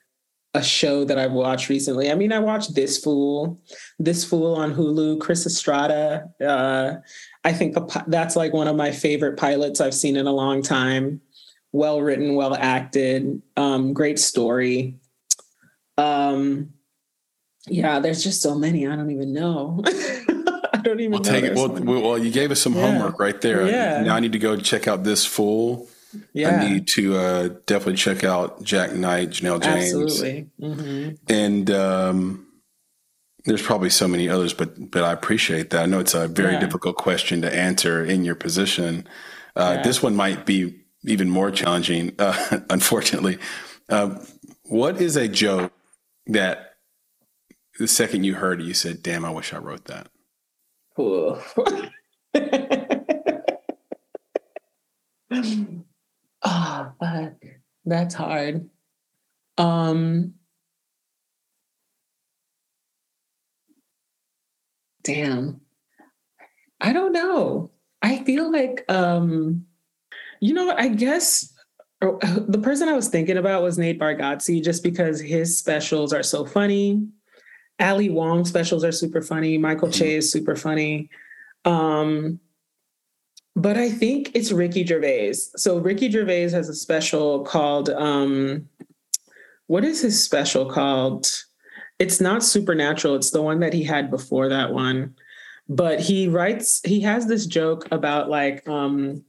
a 0.54 0.62
show 0.62 1.04
that 1.04 1.18
I've 1.18 1.32
watched 1.32 1.68
recently. 1.68 2.10
I 2.10 2.14
mean, 2.14 2.32
I 2.32 2.38
watched 2.38 2.74
This 2.74 2.98
Fool, 2.98 3.60
This 3.98 4.24
Fool 4.24 4.54
on 4.54 4.74
Hulu, 4.74 5.20
Chris 5.20 5.46
Estrada. 5.46 6.28
Uh, 6.44 6.94
I 7.44 7.52
think 7.52 7.76
that's 8.06 8.34
like 8.34 8.52
one 8.52 8.66
of 8.66 8.76
my 8.76 8.90
favorite 8.90 9.36
pilots 9.36 9.80
I've 9.80 9.94
seen 9.94 10.16
in 10.16 10.26
a 10.26 10.32
long 10.32 10.62
time. 10.62 11.20
Well 11.72 12.00
written, 12.00 12.34
well 12.34 12.54
acted, 12.54 13.42
um, 13.56 13.92
great 13.92 14.18
story. 14.18 14.96
Um, 15.98 16.72
yeah, 17.66 17.98
there's 17.98 18.24
just 18.24 18.40
so 18.40 18.54
many. 18.54 18.86
I 18.86 18.96
don't 18.96 19.10
even 19.10 19.34
know. 19.34 19.82
I 19.86 20.80
don't 20.82 21.00
even 21.00 21.12
we'll 21.12 21.20
Take 21.20 21.44
it. 21.44 21.54
Well, 21.54 21.68
well, 21.68 22.18
you 22.18 22.30
gave 22.30 22.50
us 22.50 22.60
some 22.60 22.74
yeah. 22.74 22.90
homework 22.90 23.20
right 23.20 23.38
there. 23.40 23.66
Yeah. 23.66 24.02
Now 24.02 24.14
I 24.14 24.20
need 24.20 24.32
to 24.32 24.38
go 24.38 24.56
check 24.56 24.88
out 24.88 25.04
this 25.04 25.26
fool. 25.26 25.88
Yeah. 26.32 26.50
I 26.50 26.68
need 26.68 26.88
to 26.88 27.16
uh, 27.16 27.48
definitely 27.66 27.96
check 27.96 28.24
out 28.24 28.62
Jak 28.62 28.94
Knight, 28.94 29.30
Janelle 29.30 29.62
James. 29.62 29.94
Absolutely. 29.94 30.48
Mm-hmm. 30.60 31.14
And 31.28 31.70
um, 31.70 32.46
there's 33.44 33.62
probably 33.62 33.90
so 33.90 34.08
many 34.08 34.28
others, 34.28 34.54
but 34.54 34.90
but 34.90 35.04
I 35.04 35.12
appreciate 35.12 35.70
that. 35.70 35.82
I 35.82 35.86
know 35.86 36.00
it's 36.00 36.14
a 36.14 36.28
very 36.28 36.54
yeah. 36.54 36.60
difficult 36.60 36.96
question 36.96 37.42
to 37.42 37.54
answer 37.54 38.04
in 38.04 38.24
your 38.24 38.34
position. 38.34 39.06
Uh, 39.54 39.74
yeah. 39.76 39.82
This 39.82 40.02
one 40.02 40.16
might 40.16 40.46
be 40.46 40.80
even 41.04 41.30
more 41.30 41.50
challenging, 41.50 42.14
uh, 42.18 42.60
unfortunately. 42.70 43.38
Uh, 43.88 44.18
what 44.64 45.00
is 45.00 45.16
a 45.16 45.28
joke 45.28 45.72
that 46.26 46.74
the 47.78 47.88
second 47.88 48.24
you 48.24 48.34
heard 48.34 48.60
it, 48.60 48.64
you 48.64 48.74
said, 48.74 49.02
"Damn, 49.02 49.24
I 49.24 49.30
wish 49.30 49.52
I 49.52 49.58
wrote 49.58 49.86
that." 49.86 50.08
oh, 56.42 56.92
fuck. 57.00 57.34
That's 57.84 58.14
hard. 58.14 58.68
Um, 59.56 60.34
damn. 65.02 65.60
I 66.80 66.92
don't 66.92 67.12
know. 67.12 67.70
I 68.02 68.22
feel 68.24 68.52
like, 68.52 68.84
um, 68.88 69.66
you 70.40 70.54
know, 70.54 70.72
I 70.76 70.88
guess 70.88 71.52
oh, 72.02 72.18
the 72.48 72.58
person 72.58 72.88
I 72.88 72.94
was 72.94 73.08
thinking 73.08 73.36
about 73.36 73.62
was 73.62 73.78
Nate 73.78 73.98
Bargatze, 73.98 74.62
just 74.62 74.82
because 74.82 75.20
his 75.20 75.58
specials 75.58 76.12
are 76.12 76.22
so 76.22 76.44
funny. 76.44 77.06
Ali 77.80 78.10
Wong 78.10 78.44
specials 78.44 78.84
are 78.84 78.92
super 78.92 79.22
funny. 79.22 79.56
Michael 79.56 79.88
mm-hmm. 79.88 79.98
Che 79.98 80.16
is 80.16 80.32
super 80.32 80.56
funny. 80.56 81.10
Um, 81.64 82.40
but 83.58 83.76
I 83.76 83.90
think 83.90 84.30
it's 84.34 84.52
Ricky 84.52 84.86
Gervais. 84.86 85.34
So 85.56 85.78
Ricky 85.78 86.10
Gervais 86.10 86.50
has 86.50 86.68
a 86.68 86.74
special 86.74 87.44
called 87.44 87.90
um, 87.90 88.68
what 89.66 89.84
is 89.84 90.00
his 90.00 90.22
special 90.22 90.66
called? 90.66 91.26
It's 91.98 92.20
not 92.20 92.44
Supernatural. 92.44 93.16
It's 93.16 93.30
the 93.30 93.42
one 93.42 93.60
that 93.60 93.72
he 93.72 93.82
had 93.84 94.10
before 94.10 94.48
that 94.48 94.72
one. 94.72 95.14
But 95.68 96.00
he 96.00 96.28
writes. 96.28 96.80
He 96.84 97.00
has 97.00 97.26
this 97.26 97.44
joke 97.44 97.86
about 97.90 98.30
like 98.30 98.66
um, 98.68 99.24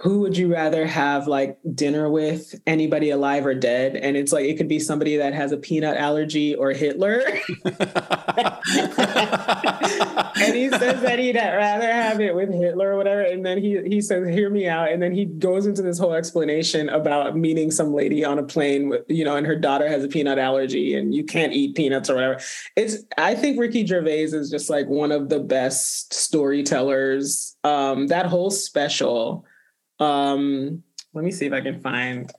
who 0.00 0.20
would 0.20 0.36
you 0.36 0.50
rather 0.50 0.86
have 0.86 1.26
like 1.26 1.58
dinner 1.74 2.08
with 2.08 2.58
anybody 2.66 3.10
alive 3.10 3.44
or 3.44 3.54
dead? 3.54 3.96
And 3.96 4.16
it's 4.16 4.32
like 4.32 4.46
it 4.46 4.56
could 4.56 4.68
be 4.68 4.78
somebody 4.78 5.18
that 5.18 5.34
has 5.34 5.52
a 5.52 5.58
peanut 5.58 5.98
allergy 5.98 6.54
or 6.54 6.70
hitler. 6.70 7.22
And 10.40 10.54
he 10.54 10.70
says 10.70 11.02
that 11.02 11.18
he'd 11.18 11.36
rather 11.36 11.92
have 11.92 12.20
it 12.20 12.34
with 12.34 12.52
hitler 12.52 12.92
or 12.92 12.96
whatever 12.96 13.20
and 13.20 13.44
then 13.44 13.58
he 13.58 13.80
he 13.86 14.00
says 14.00 14.26
hear 14.28 14.48
me 14.48 14.66
out 14.66 14.90
and 14.90 15.02
then 15.02 15.12
he 15.12 15.26
goes 15.26 15.66
into 15.66 15.82
this 15.82 15.98
whole 15.98 16.14
explanation 16.14 16.88
about 16.88 17.36
meeting 17.36 17.70
some 17.70 17.92
lady 17.92 18.24
on 18.24 18.38
a 18.38 18.42
plane 18.42 18.88
with 18.88 19.02
you 19.08 19.24
know 19.24 19.36
and 19.36 19.46
her 19.46 19.56
daughter 19.56 19.88
has 19.88 20.02
a 20.02 20.08
peanut 20.08 20.38
allergy 20.38 20.94
and 20.94 21.14
you 21.14 21.24
can't 21.24 21.52
eat 21.52 21.76
peanuts 21.76 22.08
or 22.08 22.14
whatever. 22.14 22.40
It's 22.76 22.98
i 23.18 23.34
think 23.34 23.58
ricky 23.58 23.86
gervais 23.86 24.24
is 24.24 24.50
just 24.50 24.70
like 24.70 24.86
one 24.86 25.12
of 25.12 25.28
the 25.28 25.40
best 25.40 26.14
storytellers. 26.14 27.56
Um 27.64 28.06
that 28.06 28.26
whole 28.26 28.50
special 28.50 29.44
um, 30.00 30.82
let 31.14 31.24
me 31.24 31.30
see 31.30 31.46
if 31.46 31.52
I 31.52 31.60
can 31.60 31.80
find 31.80 32.30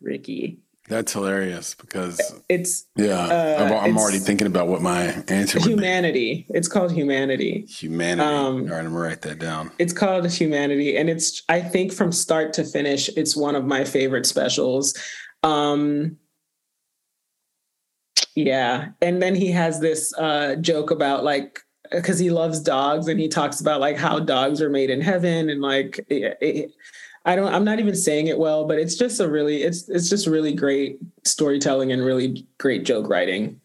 Ricky. 0.00 0.58
That's 0.88 1.12
hilarious 1.12 1.74
because 1.74 2.18
it's 2.48 2.86
yeah. 2.96 3.18
Uh, 3.18 3.56
I'm, 3.60 3.72
I'm 3.72 3.90
it's 3.90 4.02
already 4.02 4.18
thinking 4.18 4.46
about 4.46 4.68
what 4.68 4.80
my 4.80 5.22
answer. 5.28 5.60
humanity. 5.60 6.46
It's 6.48 6.66
called 6.66 6.92
humanity. 6.92 7.66
Humanity. 7.68 8.22
Um, 8.22 8.36
All 8.36 8.52
right, 8.54 8.78
I'm 8.78 8.84
gonna 8.84 8.90
write 8.90 9.20
that 9.22 9.38
down. 9.38 9.70
It's 9.78 9.92
called 9.92 10.26
humanity, 10.30 10.96
and 10.96 11.10
it's 11.10 11.42
I 11.50 11.60
think 11.60 11.92
from 11.92 12.10
start 12.10 12.54
to 12.54 12.64
finish, 12.64 13.10
it's 13.16 13.36
one 13.36 13.54
of 13.54 13.66
my 13.66 13.84
favorite 13.84 14.24
specials. 14.24 14.94
Um, 15.42 16.16
yeah, 18.34 18.88
and 19.02 19.20
then 19.20 19.34
he 19.34 19.50
has 19.50 19.80
this 19.80 20.14
uh, 20.16 20.56
joke 20.56 20.90
about 20.90 21.22
like 21.22 21.60
because 21.90 22.18
he 22.18 22.30
loves 22.30 22.60
dogs 22.60 23.08
and 23.08 23.18
he 23.18 23.28
talks 23.28 23.60
about 23.60 23.80
like 23.80 23.96
how 23.96 24.18
dogs 24.18 24.60
are 24.60 24.70
made 24.70 24.90
in 24.90 25.00
heaven 25.00 25.50
and 25.50 25.60
like 25.60 25.98
it, 26.08 26.38
it, 26.40 26.72
I 27.24 27.36
don't 27.36 27.52
I'm 27.52 27.64
not 27.64 27.78
even 27.78 27.94
saying 27.94 28.26
it 28.26 28.38
well, 28.38 28.66
but 28.66 28.78
it's 28.78 28.94
just 28.94 29.20
a 29.20 29.28
really 29.28 29.62
it's 29.62 29.88
it's 29.88 30.08
just 30.08 30.26
really 30.26 30.52
great 30.54 30.98
storytelling 31.24 31.92
and 31.92 32.04
really 32.04 32.46
great 32.58 32.84
joke 32.84 33.08
writing. 33.08 33.60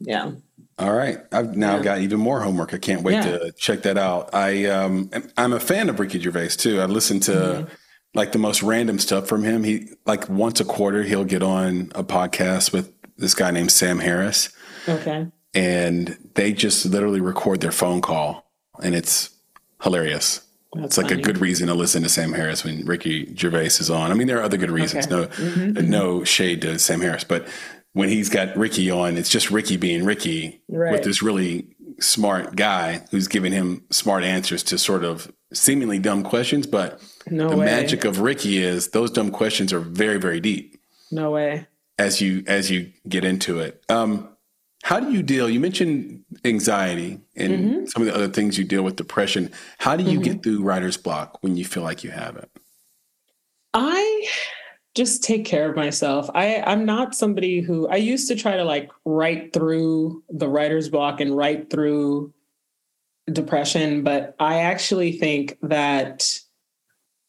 Yeah. 0.00 0.32
All 0.78 0.92
right. 0.92 1.20
I've 1.30 1.56
now 1.56 1.76
yeah. 1.76 1.82
got 1.82 1.98
even 2.00 2.18
more 2.18 2.40
homework. 2.40 2.74
I 2.74 2.78
can't 2.78 3.02
wait 3.02 3.14
yeah. 3.14 3.38
to 3.38 3.52
check 3.52 3.82
that 3.82 3.96
out. 3.96 4.34
I 4.34 4.66
um 4.66 5.10
I'm 5.36 5.52
a 5.52 5.60
fan 5.60 5.88
of 5.88 6.00
Ricky 6.00 6.20
Gervais 6.20 6.48
too. 6.48 6.80
I 6.80 6.86
listen 6.86 7.20
to 7.20 7.32
mm-hmm. 7.32 7.74
like 8.14 8.32
the 8.32 8.38
most 8.38 8.62
random 8.62 8.98
stuff 8.98 9.28
from 9.28 9.44
him. 9.44 9.64
He 9.64 9.88
like 10.06 10.28
once 10.28 10.60
a 10.60 10.64
quarter 10.64 11.02
he'll 11.02 11.24
get 11.24 11.42
on 11.42 11.92
a 11.94 12.02
podcast 12.02 12.72
with 12.72 12.92
this 13.16 13.34
guy 13.34 13.50
named 13.50 13.70
Sam 13.70 14.00
Harris. 14.00 14.50
Okay 14.88 15.28
and 15.54 16.18
they 16.34 16.52
just 16.52 16.84
literally 16.86 17.20
record 17.20 17.60
their 17.60 17.72
phone 17.72 18.00
call, 18.00 18.50
and 18.82 18.94
it's 18.94 19.30
hilarious. 19.82 20.40
That's 20.74 20.86
it's 20.86 20.98
like 20.98 21.08
funny. 21.08 21.20
a 21.20 21.24
good 21.24 21.38
reason 21.38 21.68
to 21.68 21.74
listen 21.74 22.02
to 22.02 22.08
Sam 22.08 22.32
Harris 22.32 22.64
when 22.64 22.84
Ricky 22.84 23.34
Gervais 23.36 23.66
is 23.66 23.90
on. 23.90 24.10
I 24.10 24.14
mean, 24.14 24.26
there 24.26 24.40
are 24.40 24.42
other 24.42 24.56
good 24.56 24.70
reasons. 24.70 25.06
Okay. 25.06 25.14
No, 25.14 25.26
mm-hmm. 25.28 25.90
no 25.90 26.24
shade 26.24 26.62
to 26.62 26.78
Sam 26.78 27.00
Harris, 27.00 27.22
but 27.24 27.46
when 27.92 28.08
he's 28.08 28.28
got 28.28 28.56
Ricky 28.56 28.90
on, 28.90 29.16
it's 29.16 29.28
just 29.28 29.50
Ricky 29.50 29.76
being 29.76 30.04
Ricky 30.04 30.60
right. 30.68 30.92
with 30.92 31.04
this 31.04 31.22
really 31.22 31.68
smart 32.00 32.56
guy 32.56 33.02
who's 33.10 33.28
giving 33.28 33.52
him 33.52 33.84
smart 33.90 34.24
answers 34.24 34.64
to 34.64 34.78
sort 34.78 35.04
of 35.04 35.32
seemingly 35.52 36.00
dumb 36.00 36.24
questions. 36.24 36.66
But 36.66 37.00
no 37.30 37.48
the 37.48 37.56
way. 37.56 37.66
magic 37.66 38.04
of 38.04 38.20
Ricky 38.20 38.58
is 38.58 38.88
those 38.88 39.10
dumb 39.10 39.30
questions 39.30 39.72
are 39.72 39.80
very, 39.80 40.18
very 40.18 40.40
deep. 40.40 40.76
No 41.10 41.30
way. 41.30 41.68
As 41.98 42.20
you 42.20 42.42
as 42.48 42.70
you 42.70 42.90
get 43.08 43.24
into 43.24 43.60
it. 43.60 43.80
Um, 43.88 44.33
how 44.84 45.00
do 45.00 45.10
you 45.10 45.22
deal? 45.22 45.48
You 45.48 45.60
mentioned 45.60 46.24
anxiety 46.44 47.18
and 47.36 47.52
mm-hmm. 47.52 47.86
some 47.86 48.02
of 48.02 48.06
the 48.06 48.14
other 48.14 48.28
things 48.28 48.58
you 48.58 48.64
deal 48.64 48.82
with, 48.82 48.96
depression. 48.96 49.50
How 49.78 49.96
do 49.96 50.04
you 50.04 50.20
mm-hmm. 50.20 50.32
get 50.32 50.42
through 50.42 50.62
writer's 50.62 50.98
block 50.98 51.42
when 51.42 51.56
you 51.56 51.64
feel 51.64 51.82
like 51.82 52.04
you 52.04 52.10
have 52.10 52.36
it? 52.36 52.50
I 53.72 54.28
just 54.94 55.24
take 55.24 55.46
care 55.46 55.70
of 55.70 55.74
myself. 55.74 56.28
I, 56.34 56.62
I'm 56.66 56.84
not 56.84 57.14
somebody 57.14 57.62
who 57.62 57.88
I 57.88 57.96
used 57.96 58.28
to 58.28 58.36
try 58.36 58.58
to 58.58 58.64
like 58.64 58.90
write 59.06 59.54
through 59.54 60.22
the 60.28 60.50
writer's 60.50 60.90
block 60.90 61.18
and 61.18 61.34
write 61.34 61.70
through 61.70 62.34
depression, 63.32 64.02
but 64.02 64.36
I 64.38 64.60
actually 64.60 65.12
think 65.12 65.56
that 65.62 66.38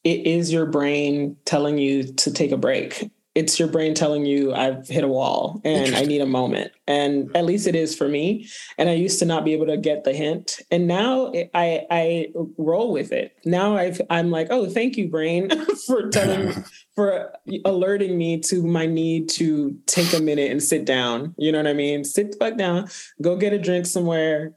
it 0.04 0.28
is 0.28 0.52
your 0.52 0.66
brain 0.66 1.38
telling 1.46 1.78
you 1.78 2.04
to 2.04 2.34
take 2.34 2.52
a 2.52 2.58
break 2.58 3.10
it's 3.36 3.60
your 3.60 3.68
brain 3.68 3.94
telling 3.94 4.26
you 4.26 4.54
I've 4.54 4.88
hit 4.88 5.04
a 5.04 5.10
wall 5.10 5.62
and 5.66 5.94
I 5.94 6.04
need 6.04 6.22
a 6.22 6.26
moment. 6.26 6.72
And 6.88 7.36
at 7.36 7.46
least 7.46 7.68
it 7.68 7.76
is 7.76 7.96
for 7.96 8.08
me. 8.08 8.48
And 8.78 8.90
I 8.90 8.94
used 8.94 9.20
to 9.20 9.26
not 9.26 9.44
be 9.44 9.52
able 9.52 9.66
to 9.66 9.76
get 9.76 10.06
the 10.06 10.14
hint. 10.14 10.62
And 10.72 10.88
now 10.88 11.34
I 11.54 11.86
I 11.92 12.28
roll 12.58 12.94
with 12.94 13.12
it. 13.12 13.36
Now 13.44 13.76
I've 13.76 14.02
I'm 14.10 14.32
like, 14.32 14.48
oh, 14.52 14.70
thank 14.70 14.96
you, 14.96 15.10
brain, 15.10 15.50
for 15.88 16.10
telling 16.10 16.64
for 16.96 17.34
alerting 17.66 18.18
me 18.18 18.40
to 18.40 18.64
my 18.64 18.86
need 18.86 19.28
to 19.28 19.78
take 19.86 20.14
a 20.14 20.22
minute 20.22 20.50
and 20.50 20.64
sit 20.64 20.86
down. 20.86 21.36
You 21.38 21.52
know 21.52 21.60
what 21.60 21.68
I 21.68 21.74
mean? 21.74 22.06
Sit 22.06 22.32
the 22.32 22.38
fuck 22.38 22.58
down, 22.58 22.88
go 23.22 23.36
get 23.36 23.52
a 23.52 23.60
drink 23.60 23.86
somewhere, 23.86 24.54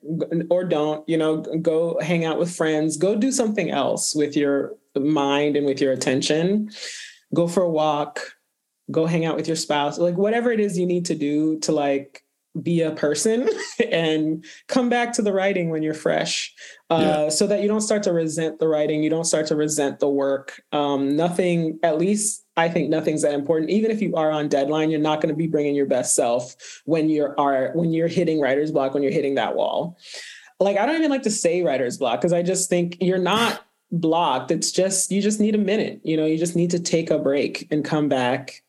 or 0.51 0.63
don't, 0.63 1.07
you 1.09 1.17
know, 1.17 1.39
go 1.39 1.99
hang 2.01 2.25
out 2.25 2.39
with 2.39 2.55
friends, 2.55 2.97
go 2.97 3.17
do 3.17 3.33
something 3.33 3.71
else 3.71 4.15
with 4.15 4.37
your 4.37 4.77
mind 4.95 5.57
and 5.57 5.67
with 5.67 5.81
your 5.81 5.93
attention. 5.93 6.71
Go 7.35 7.49
for 7.49 7.65
a 7.65 7.71
walk, 7.71 8.38
go 8.91 9.07
hang 9.07 9.25
out 9.25 9.37
with 9.37 9.47
your 9.47 9.57
spouse, 9.57 9.99
like 9.99 10.17
whatever 10.17 10.51
it 10.51 10.61
is 10.61 10.79
you 10.79 10.87
need 10.87 11.07
to 11.07 11.15
do 11.15 11.59
to 11.61 11.73
like 11.73 12.23
be 12.63 12.81
a 12.81 12.91
person 12.91 13.49
and 13.93 14.45
come 14.67 14.89
back 14.89 15.13
to 15.13 15.23
the 15.23 15.33
writing 15.33 15.71
when 15.71 15.83
you're 15.83 15.95
fresh 15.95 16.53
uh, 16.91 17.25
yeah. 17.25 17.29
so 17.29 17.47
that 17.47 17.61
you 17.61 17.69
don't 17.69 17.83
start 17.83 18.03
to 18.03 18.13
resent 18.13 18.59
the 18.59 18.67
writing 18.67 19.03
you 19.03 19.11
don't 19.11 19.27
start 19.27 19.47
to 19.47 19.55
resent 19.55 20.01
the 20.01 20.09
work 20.09 20.61
um, 20.73 21.15
nothing 21.15 21.79
at 21.85 21.99
least 21.99 22.45
I 22.59 22.69
think 22.69 22.91
nothing's 22.91 23.23
that 23.23 23.35
important. 23.35 23.71
Even 23.71 23.91
if 23.91 24.03
you 24.03 24.15
are 24.17 24.31
on 24.31 24.49
deadline, 24.49 24.91
you're 24.91 25.01
not 25.01 25.21
going 25.21 25.33
to 25.33 25.39
be 25.39 25.47
bringing 25.47 25.75
your 25.75 25.87
best 25.87 26.15
self 26.15 26.57
when 26.85 27.09
you're 27.09 27.39
are 27.39 27.71
when 27.75 27.93
you're 27.93 28.09
hitting 28.09 28.41
writer's 28.41 28.73
block 28.73 28.95
when 28.95 29.03
you're 29.03 29.13
hitting 29.13 29.37
that 29.37 29.55
wall. 29.55 29.97
Like 30.59 30.77
I 30.77 30.85
don't 30.85 30.97
even 30.97 31.11
like 31.11 31.23
to 31.23 31.31
say 31.31 31.63
writer's 31.63 31.99
block 31.99 32.21
because 32.21 32.33
I 32.33 32.43
just 32.43 32.69
think 32.69 32.97
you're 33.01 33.17
not 33.17 33.65
blocked. 33.93 34.51
It's 34.51 34.73
just 34.73 35.13
you 35.13 35.23
just 35.23 35.39
need 35.39 35.55
a 35.55 35.59
minute. 35.59 36.01
You 36.03 36.17
know, 36.17 36.27
you 36.27 36.37
just 36.37 36.57
need 36.57 36.73
to 36.73 36.81
take 36.81 37.11
a 37.11 37.19
break 37.19 37.69
and 37.71 37.85
come 37.85 38.09
back 38.09 38.65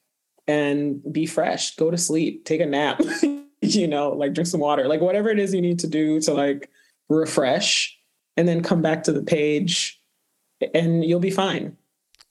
and 0.50 1.02
be 1.14 1.28
fresh. 1.28 1.76
Go 1.76 1.91
to 1.91 1.97
sleep, 1.97 2.43
take 2.43 2.60
a 2.60 2.66
nap. 2.66 3.00
you 3.62 3.88
know, 3.88 4.10
like 4.10 4.34
drink 4.34 4.47
some 4.47 4.60
water, 4.60 4.88
like 4.88 5.00
whatever 5.00 5.30
it 5.30 5.38
is 5.38 5.54
you 5.54 5.62
need 5.62 5.80
to 5.80 5.88
do 5.88 6.20
to 6.22 6.34
like 6.34 6.70
refresh 7.08 7.97
and 8.36 8.47
then 8.47 8.64
come 8.64 8.82
back 8.82 9.04
to 9.04 9.12
the 9.12 9.22
page 9.22 10.02
and 10.74 11.06
you'll 11.06 11.20
be 11.20 11.30
fine. 11.30 11.78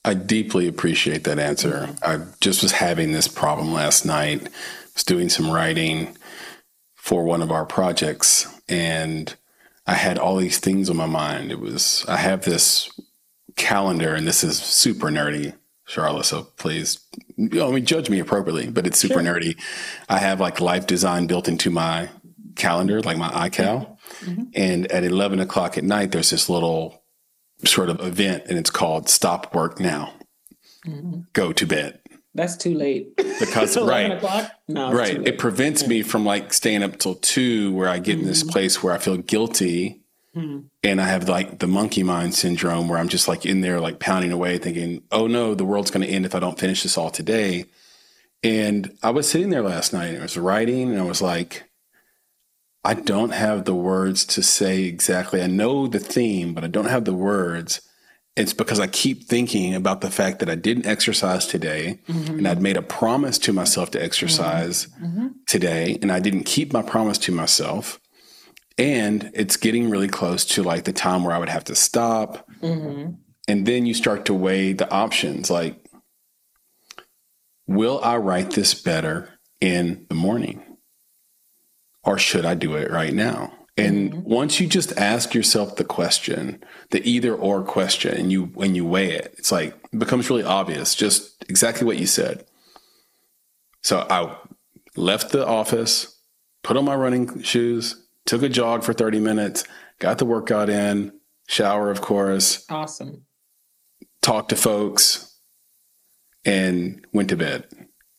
I 0.05 0.14
deeply 0.14 0.66
appreciate 0.66 1.25
that 1.25 1.39
answer. 1.39 1.91
I 2.03 2.21
just 2.41 2.62
was 2.62 2.73
having 2.73 3.12
this 3.12 3.29
problem 3.29 3.73
last 3.73 4.05
night. 4.05 4.49
Was 4.95 5.05
doing 5.05 5.29
some 5.29 5.51
writing 5.51 6.16
for 6.97 7.23
one 7.23 7.43
of 7.43 7.53
our 7.53 7.66
projects 7.66 8.53
and 8.69 9.33
I 9.87 9.95
had 9.95 10.19
all 10.19 10.37
these 10.37 10.59
things 10.59 10.91
on 10.91 10.97
my 10.97 11.07
mind. 11.07 11.53
It 11.53 11.61
was 11.61 12.05
I 12.09 12.16
have 12.16 12.45
this 12.45 12.91
calendar 13.55 14.14
and 14.14 14.27
this 14.27 14.43
is 14.43 14.59
super 14.59 15.09
nerdy, 15.09 15.55
Charla, 15.89 16.24
so 16.24 16.45
please 16.57 17.01
you 17.36 17.49
know, 17.49 17.68
I 17.68 17.72
mean 17.72 17.86
judge 17.86 18.11
me 18.11 18.18
appropriately, 18.18 18.68
but 18.70 18.86
it's 18.86 18.99
super 18.99 19.22
sure. 19.22 19.22
nerdy. 19.22 19.59
I 20.09 20.18
have 20.18 20.41
like 20.41 20.61
life 20.61 20.86
design 20.86 21.26
built 21.26 21.49
into 21.49 21.70
my 21.70 22.11
calendar, 22.57 23.01
like 23.01 23.16
my 23.16 23.30
iCal. 23.49 23.97
Mm-hmm. 24.20 24.43
And 24.55 24.86
at 24.93 25.05
11 25.05 25.41
o'clock 25.41 25.78
at 25.78 25.84
night, 25.84 26.12
there's 26.12 26.30
this 26.30 26.49
little 26.49 27.03
sort 27.64 27.89
of 27.89 28.01
event, 28.01 28.45
and 28.49 28.59
it's 28.59 28.70
called 28.70 29.09
Stop 29.09 29.55
Work 29.55 29.80
Now. 29.80 30.12
Mm-hmm. 30.86 31.20
Go 31.32 31.53
to 31.53 31.66
bed. 31.66 32.01
That's 32.34 32.57
too 32.57 32.74
late. 32.74 33.16
Because 33.16 33.76
right, 33.80 34.22
no, 34.68 34.93
right, 34.93 35.26
it 35.26 35.39
prevents 35.39 35.82
yeah. 35.82 35.89
me 35.89 36.03
from 36.03 36.24
like 36.24 36.53
staying 36.53 36.82
up 36.82 36.99
till 36.99 37.14
two, 37.16 37.72
where 37.72 37.89
I 37.89 37.99
get 37.99 38.12
mm-hmm. 38.12 38.20
in 38.22 38.26
this 38.26 38.43
mm-hmm. 38.43 38.51
place 38.51 38.82
where 38.82 38.93
I 38.93 38.99
feel 38.99 39.16
guilty, 39.16 40.03
mm-hmm. 40.37 40.66
and 40.83 41.01
I 41.01 41.05
have 41.05 41.29
like 41.29 41.59
the 41.59 41.66
monkey 41.66 42.03
mind 42.03 42.35
syndrome, 42.35 42.89
where 42.89 42.99
I'm 42.99 43.09
just 43.09 43.29
like 43.29 43.47
in 43.47 43.61
there, 43.61 43.81
like 43.81 44.01
pounding 44.01 44.33
away, 44.33 44.59
thinking, 44.59 45.03
"Oh 45.11 45.26
no, 45.26 45.55
the 45.55 45.64
world's 45.64 45.91
going 45.91 46.07
to 46.07 46.12
end 46.12 46.26
if 46.26 46.35
I 46.35 46.41
don't 46.41 46.59
finish 46.59 46.83
this 46.83 46.99
all 46.99 47.11
today." 47.11 47.66
And 48.43 48.97
I 49.03 49.11
was 49.11 49.29
sitting 49.29 49.51
there 49.51 49.62
last 49.62 49.93
night, 49.93 50.09
and 50.09 50.18
I 50.18 50.22
was 50.22 50.37
writing, 50.37 50.91
and 50.91 51.01
I 51.01 51.05
was 51.05 51.20
like, 51.20 51.68
I 52.85 52.95
don't 52.95 53.33
have 53.33 53.64
the 53.64 53.74
words 53.74 54.24
to 54.26 54.43
say 54.43 54.85
exactly. 54.85 55.43
I 55.43 55.47
know 55.47 55.87
the 55.87 55.99
theme, 55.99 56.55
but 56.55 56.64
I 56.64 56.68
don't 56.68 56.87
have 56.87 57.05
the 57.05 57.14
words. 57.14 57.83
It's 58.37 58.55
because 58.55 58.79
I 58.79 58.87
keep 58.87 59.24
thinking 59.24 59.74
about 59.74 60.01
the 60.01 60.11
fact 60.11 60.39
that 60.39 60.49
I 60.49 60.55
didn't 60.55 60.87
exercise 60.87 61.45
today 61.45 61.99
mm-hmm. 62.09 62.39
and 62.39 62.47
I'd 62.47 62.62
made 62.62 62.76
a 62.76 62.83
promise 62.83 63.37
to 63.41 63.53
myself 63.53 63.91
to 63.91 64.03
exercise 64.03 64.87
mm-hmm. 64.87 65.07
mm-hmm. 65.07 65.26
today 65.47 65.99
and 66.01 66.12
I 66.12 66.20
didn't 66.20 66.45
keep 66.45 66.72
my 66.72 66.83
promise 66.83 67.18
to 67.18 67.33
myself. 67.33 68.01
And 68.79 69.31
it's 69.35 69.57
getting 69.57 69.91
really 69.91 70.09
close 70.09 70.45
to 70.47 70.62
like 70.62 70.85
the 70.85 70.93
time 70.93 71.24
where 71.24 71.35
I 71.35 71.39
would 71.39 71.49
have 71.49 71.64
to 71.64 71.74
stop. 71.74 72.49
Mm-hmm. 72.61 73.14
And 73.49 73.66
then 73.66 73.87
you 73.87 73.95
start 73.95 74.26
to 74.26 74.35
weigh 74.35 74.72
the 74.72 74.91
options 74.91 75.51
like, 75.51 75.85
will 77.66 78.01
I 78.03 78.16
write 78.16 78.53
this 78.53 78.74
better 78.74 79.39
in 79.61 80.07
the 80.09 80.14
morning? 80.14 80.62
or 82.09 82.16
should 82.16 82.47
I 82.47 82.55
do 82.55 82.74
it 82.74 82.91
right 82.91 83.12
now? 83.12 83.53
And 83.76 84.12
mm-hmm. 84.12 84.22
once 84.22 84.59
you 84.61 84.66
just 84.66 84.97
ask 84.97 85.35
yourself 85.35 85.76
the 85.76 85.85
question, 85.85 86.64
the 86.91 87.07
either 87.09 87.35
or 87.35 87.62
question, 87.62 88.14
and 88.14 88.33
you 88.33 88.45
when 88.47 88.74
you 88.74 88.87
weigh 88.87 89.11
it, 89.11 89.35
it's 89.37 89.53
like 89.53 89.79
it 89.93 89.99
becomes 89.99 90.31
really 90.31 90.43
obvious, 90.43 90.95
just 90.95 91.45
exactly 91.51 91.87
what 91.87 91.99
you 91.99 92.07
said. 92.07 92.47
So 93.83 94.07
I 94.09 94.37
left 94.97 95.31
the 95.31 95.47
office, 95.47 96.18
put 96.64 96.79
on 96.79 96.87
my 96.87 96.97
running 96.97 97.43
shoes, 97.43 98.08
took 98.29 98.43
a 98.43 98.49
jog 98.49 98.85
for 98.85 98.93
30 98.93 99.20
minutes, 99.20 99.64
got 99.99 100.18
the 100.18 100.26
workout 100.26 100.68
in, 100.68 101.12
shower, 101.49 101.91
of 101.91 102.03
course. 102.03 102.64
Awesome. 102.70 103.24
Talked 104.20 104.51
to 104.51 104.57
folks 104.57 105.41
and 106.45 107.07
went 107.12 107.31
to 107.31 107.37
bed. 107.37 107.66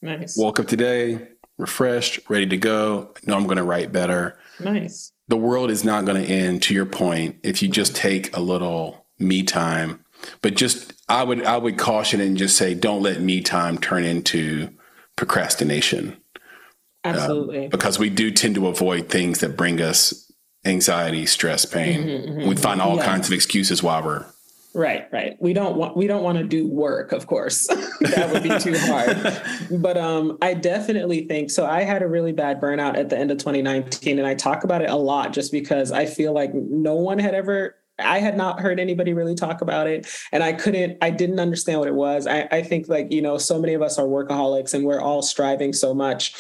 Nice. 0.02 0.36
Woke 0.36 0.60
up 0.60 0.68
today, 0.68 1.28
refreshed, 1.60 2.28
ready 2.28 2.48
to 2.48 2.58
go. 2.58 3.14
Know 3.28 3.38
I'm 3.38 3.44
going 3.44 3.58
to 3.58 3.64
write 3.64 3.92
better. 3.92 4.40
Nice. 4.60 5.14
The 5.28 5.38
world 5.38 5.70
is 5.70 5.84
not 5.84 6.06
going 6.06 6.20
to 6.20 6.28
end, 6.28 6.64
to 6.64 6.74
your 6.74 6.88
point, 6.88 7.36
if 7.44 7.62
you 7.62 7.70
just 7.70 7.96
take 7.96 8.36
a 8.36 8.40
little 8.40 9.06
me 9.20 9.44
time. 9.44 10.04
But 10.42 10.56
just, 10.56 10.94
I 11.08 11.22
would, 11.22 11.46
I 11.46 11.58
would 11.58 11.78
caution 11.78 12.20
and 12.20 12.36
just 12.36 12.58
say, 12.58 12.74
don't 12.74 13.04
let 13.04 13.22
me 13.22 13.42
time 13.42 13.78
turn 13.78 14.06
into 14.06 14.74
procrastination. 15.16 16.18
Absolutely. 17.04 17.66
Uh, 17.66 17.70
because 17.70 17.98
we 17.98 18.10
do 18.10 18.32
tend 18.32 18.56
to 18.56 18.68
avoid 18.68 19.10
things 19.10 19.40
that 19.40 19.56
bring 19.56 19.82
us 19.82 20.32
anxiety, 20.66 21.26
stress, 21.26 21.66
pain. 21.66 22.02
Mm-hmm, 22.02 22.32
mm-hmm. 22.32 22.50
We 22.50 22.56
find 22.56 22.82
all 22.82 22.98
yeah. 22.98 23.06
kinds 23.06 23.28
of 23.28 23.34
excuses 23.34 23.82
why 23.82 24.02
we're 24.02 24.26
Right, 24.76 25.08
right. 25.12 25.36
We 25.40 25.54
don't 25.54 25.78
want 25.78 25.98
we 25.98 26.06
don't 26.06 26.22
want 26.22 26.38
to 26.38 26.44
do 26.44 26.68
work, 26.68 27.12
of 27.12 27.26
course. 27.26 27.66
that 28.02 28.30
would 28.32 28.44
be 28.44 28.58
too 28.60 28.78
hard. 28.78 29.42
But 29.82 29.98
um 29.98 30.38
I 30.42 30.54
definitely 30.54 31.28
think 31.28 31.50
so 31.50 31.66
I 31.66 31.82
had 31.82 32.04
a 32.04 32.08
really 32.08 32.34
bad 32.34 32.62
burnout 32.62 32.96
at 32.96 33.10
the 33.10 33.18
end 33.18 33.32
of 33.32 33.40
2019 33.40 34.20
and 34.20 34.28
I 34.28 34.36
talk 34.36 34.64
about 34.64 34.82
it 34.82 34.90
a 34.90 34.96
lot 34.96 35.34
just 35.34 35.52
because 35.52 35.92
I 35.92 36.06
feel 36.06 36.34
like 36.34 36.54
no 36.54 36.96
one 36.96 37.18
had 37.18 37.34
ever 37.34 37.76
I 38.00 38.20
had 38.20 38.38
not 38.38 38.60
heard 38.60 38.80
anybody 38.80 39.14
really 39.14 39.36
talk 39.36 39.62
about 39.62 39.88
it. 39.88 40.08
And 40.32 40.44
I 40.44 40.54
couldn't, 40.54 40.98
I 41.02 41.10
didn't 41.10 41.40
understand 41.40 41.80
what 41.80 41.88
it 41.88 41.96
was. 41.96 42.28
I, 42.28 42.48
I 42.52 42.64
think, 42.64 42.88
like, 42.88 43.12
you 43.12 43.22
know, 43.22 43.38
so 43.38 43.60
many 43.60 43.74
of 43.74 43.82
us 43.82 44.00
are 44.00 44.06
workaholics 44.06 44.74
and 44.74 44.86
we're 44.86 45.02
all 45.02 45.22
striving 45.22 45.74
so 45.74 45.94
much. 45.94 46.34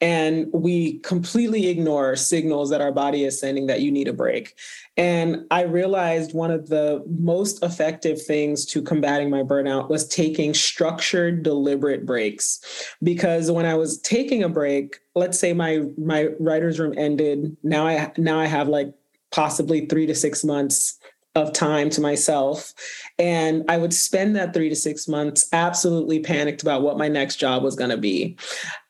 And 0.00 0.48
we 0.52 0.98
completely 0.98 1.68
ignore 1.68 2.16
signals 2.16 2.68
that 2.68 2.82
our 2.82 2.92
body 2.92 3.24
is 3.24 3.40
sending 3.40 3.66
that 3.66 3.80
you 3.80 3.90
need 3.90 4.08
a 4.08 4.12
break. 4.12 4.54
And 4.98 5.46
I 5.50 5.62
realized 5.62 6.34
one 6.34 6.50
of 6.50 6.68
the 6.68 7.02
most 7.18 7.62
effective 7.62 8.20
things 8.20 8.66
to 8.66 8.82
combating 8.82 9.30
my 9.30 9.42
burnout 9.42 9.88
was 9.88 10.06
taking 10.06 10.52
structured, 10.52 11.42
deliberate 11.42 12.04
breaks. 12.04 12.60
Because 13.02 13.50
when 13.50 13.64
I 13.64 13.74
was 13.74 13.98
taking 14.00 14.42
a 14.42 14.48
break, 14.50 15.00
let's 15.14 15.38
say 15.38 15.54
my 15.54 15.82
my 15.96 16.28
writer's 16.38 16.78
room 16.78 16.94
ended. 16.98 17.56
Now 17.62 17.86
I 17.86 18.12
now 18.18 18.38
I 18.38 18.46
have 18.46 18.68
like 18.68 18.92
possibly 19.30 19.86
three 19.86 20.06
to 20.06 20.14
six 20.14 20.44
months 20.44 20.98
of 21.36 21.52
time 21.52 21.90
to 21.90 22.00
myself. 22.00 22.72
And 23.18 23.62
I 23.68 23.76
would 23.76 23.92
spend 23.92 24.34
that 24.34 24.54
three 24.54 24.70
to 24.70 24.74
six 24.74 25.06
months 25.06 25.48
absolutely 25.52 26.18
panicked 26.20 26.62
about 26.62 26.82
what 26.82 26.98
my 26.98 27.08
next 27.08 27.36
job 27.36 27.62
was 27.62 27.76
going 27.76 27.90
to 27.90 27.98
be. 27.98 28.36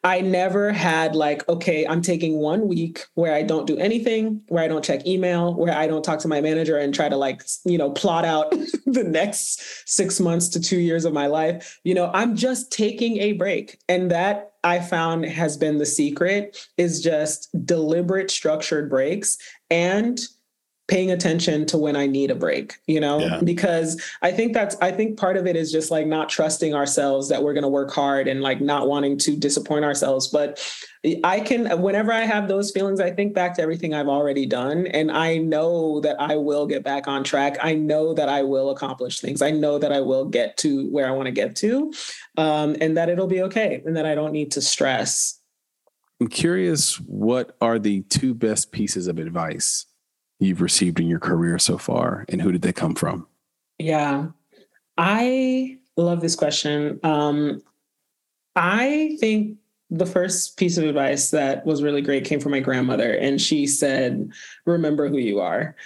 I 0.05 0.21
never 0.21 0.71
had 0.71 1.17
like, 1.17 1.47
okay, 1.49 1.85
I'm 1.85 2.01
taking 2.01 2.39
one 2.39 2.69
week 2.69 3.05
where 3.15 3.35
I 3.35 3.43
don't 3.43 3.67
do 3.67 3.77
anything, 3.79 4.41
where 4.47 4.63
I 4.63 4.69
don't 4.69 4.85
check 4.85 5.05
email, 5.05 5.55
where 5.55 5.77
I 5.77 5.89
don't 5.89 6.05
talk 6.05 6.21
to 6.21 6.29
my 6.29 6.41
manager 6.41 6.79
and 6.79 6.95
try 6.95 7.09
to 7.09 7.17
like, 7.17 7.43
you 7.65 7.77
know, 7.77 7.91
plot 7.91 8.25
out 8.25 8.51
the 8.87 9.03
next 9.03 9.89
six 9.89 10.21
months 10.21 10.49
to 10.51 10.61
two 10.61 10.79
years 10.79 11.05
of 11.05 11.13
my 11.13 11.27
life. 11.27 11.81
You 11.83 11.95
know, 11.95 12.13
I'm 12.15 12.37
just 12.37 12.71
taking 12.71 13.19
a 13.19 13.33
break. 13.33 13.81
And 13.89 14.13
that 14.13 14.53
I 14.63 14.79
found 14.79 15.25
has 15.25 15.57
been 15.57 15.79
the 15.79 15.87
secret 15.87 16.69
is 16.77 17.03
just 17.03 17.49
deliberate, 17.67 18.31
structured 18.31 18.89
breaks 18.89 19.39
and 19.71 20.21
paying 20.89 21.11
attention 21.11 21.67
to 21.67 21.77
when 21.77 21.97
I 21.97 22.07
need 22.07 22.31
a 22.31 22.35
break, 22.35 22.79
you 22.87 23.01
know, 23.01 23.19
yeah. 23.19 23.41
because 23.43 24.01
I 24.23 24.31
think 24.31 24.55
that's, 24.55 24.77
I 24.81 24.93
think 24.93 25.19
part 25.19 25.37
of 25.37 25.47
it 25.47 25.57
is 25.57 25.73
just 25.73 25.91
like 25.91 26.07
not 26.07 26.29
trusting 26.29 26.75
ourselves 26.75 27.29
that 27.29 27.43
we're 27.43 27.55
going 27.55 27.63
to 27.63 27.69
work 27.69 27.93
hard 27.93 28.29
and 28.29 28.41
like 28.41 28.61
not 28.61 28.87
wanting 28.87 29.19
to 29.19 29.37
disappoint 29.37 29.85
ourselves. 29.85 30.29
But 30.29 30.65
I 31.25 31.41
can, 31.41 31.83
whenever 31.83 32.13
I 32.13 32.21
have 32.21 32.47
those 32.47 32.71
feelings, 32.71 33.01
I 33.01 33.11
think 33.11 33.35
back 33.35 33.55
to 33.57 33.63
everything 33.63 33.95
I've 33.95 34.07
already 34.07 34.47
done. 34.47 34.87
And 34.87 35.11
I 35.11 35.39
know 35.39 36.01
that 36.01 36.21
I 36.21 36.37
will 36.37 36.67
get 36.67 36.85
back 36.85 37.09
on 37.09 37.25
track. 37.25 37.57
I 37.61 37.75
know 37.75 38.15
that 38.15 38.29
I 38.29 38.45
will 38.45 38.71
accomplish 38.71 39.21
things. 39.21 39.43
I 39.43 39.51
know 39.51 39.79
that 39.79 39.93
I 39.93 40.01
will 40.01 40.25
get 40.25 40.57
to 40.59 40.89
where 40.91 41.09
I 41.09 41.11
want 41.11 41.27
to 41.27 41.33
get 41.33 41.57
to 41.57 41.93
um, 42.37 42.77
and 42.81 42.97
that 42.97 43.09
it'll 43.09 43.27
be 43.27 43.43
okay 43.43 43.83
and 43.85 43.97
that 43.97 44.07
I 44.07 44.15
don't 44.15 44.33
need 44.33 44.53
to 44.53 44.61
stress. 44.61 45.41
I'm 46.21 46.29
curious, 46.29 47.01
what 47.01 47.57
are 47.61 47.81
the 47.81 48.03
two 48.03 48.35
best 48.35 48.71
pieces 48.71 49.09
of 49.09 49.19
advice 49.19 49.87
you've 50.39 50.61
received 50.61 51.01
in 51.01 51.07
your 51.07 51.19
career 51.19 51.59
so 51.59 51.79
far, 51.79 52.25
and 52.29 52.41
who 52.41 52.53
did 52.53 52.63
they 52.63 52.73
come 52.73 52.95
from? 52.95 53.27
Yeah, 53.79 54.29
I 54.97 55.79
love 55.97 56.21
this 56.21 56.37
question. 56.37 57.01
Um, 57.03 57.63
I 58.55 59.17
think 59.21 59.59
the 59.91 60.07
first 60.07 60.57
piece 60.57 60.79
of 60.79 60.85
advice 60.85 61.31
that 61.31 61.65
was 61.65 61.83
really 61.83 62.03
great 62.03 62.25
came 62.25 62.41
from 62.41 62.53
my 62.53 62.61
grandmother, 62.61 63.13
and 63.13 63.41
she 63.41 63.67
said, 63.67 64.31
"Remember 64.65 65.09
who 65.09 65.19
you 65.19 65.41
are." 65.41 65.77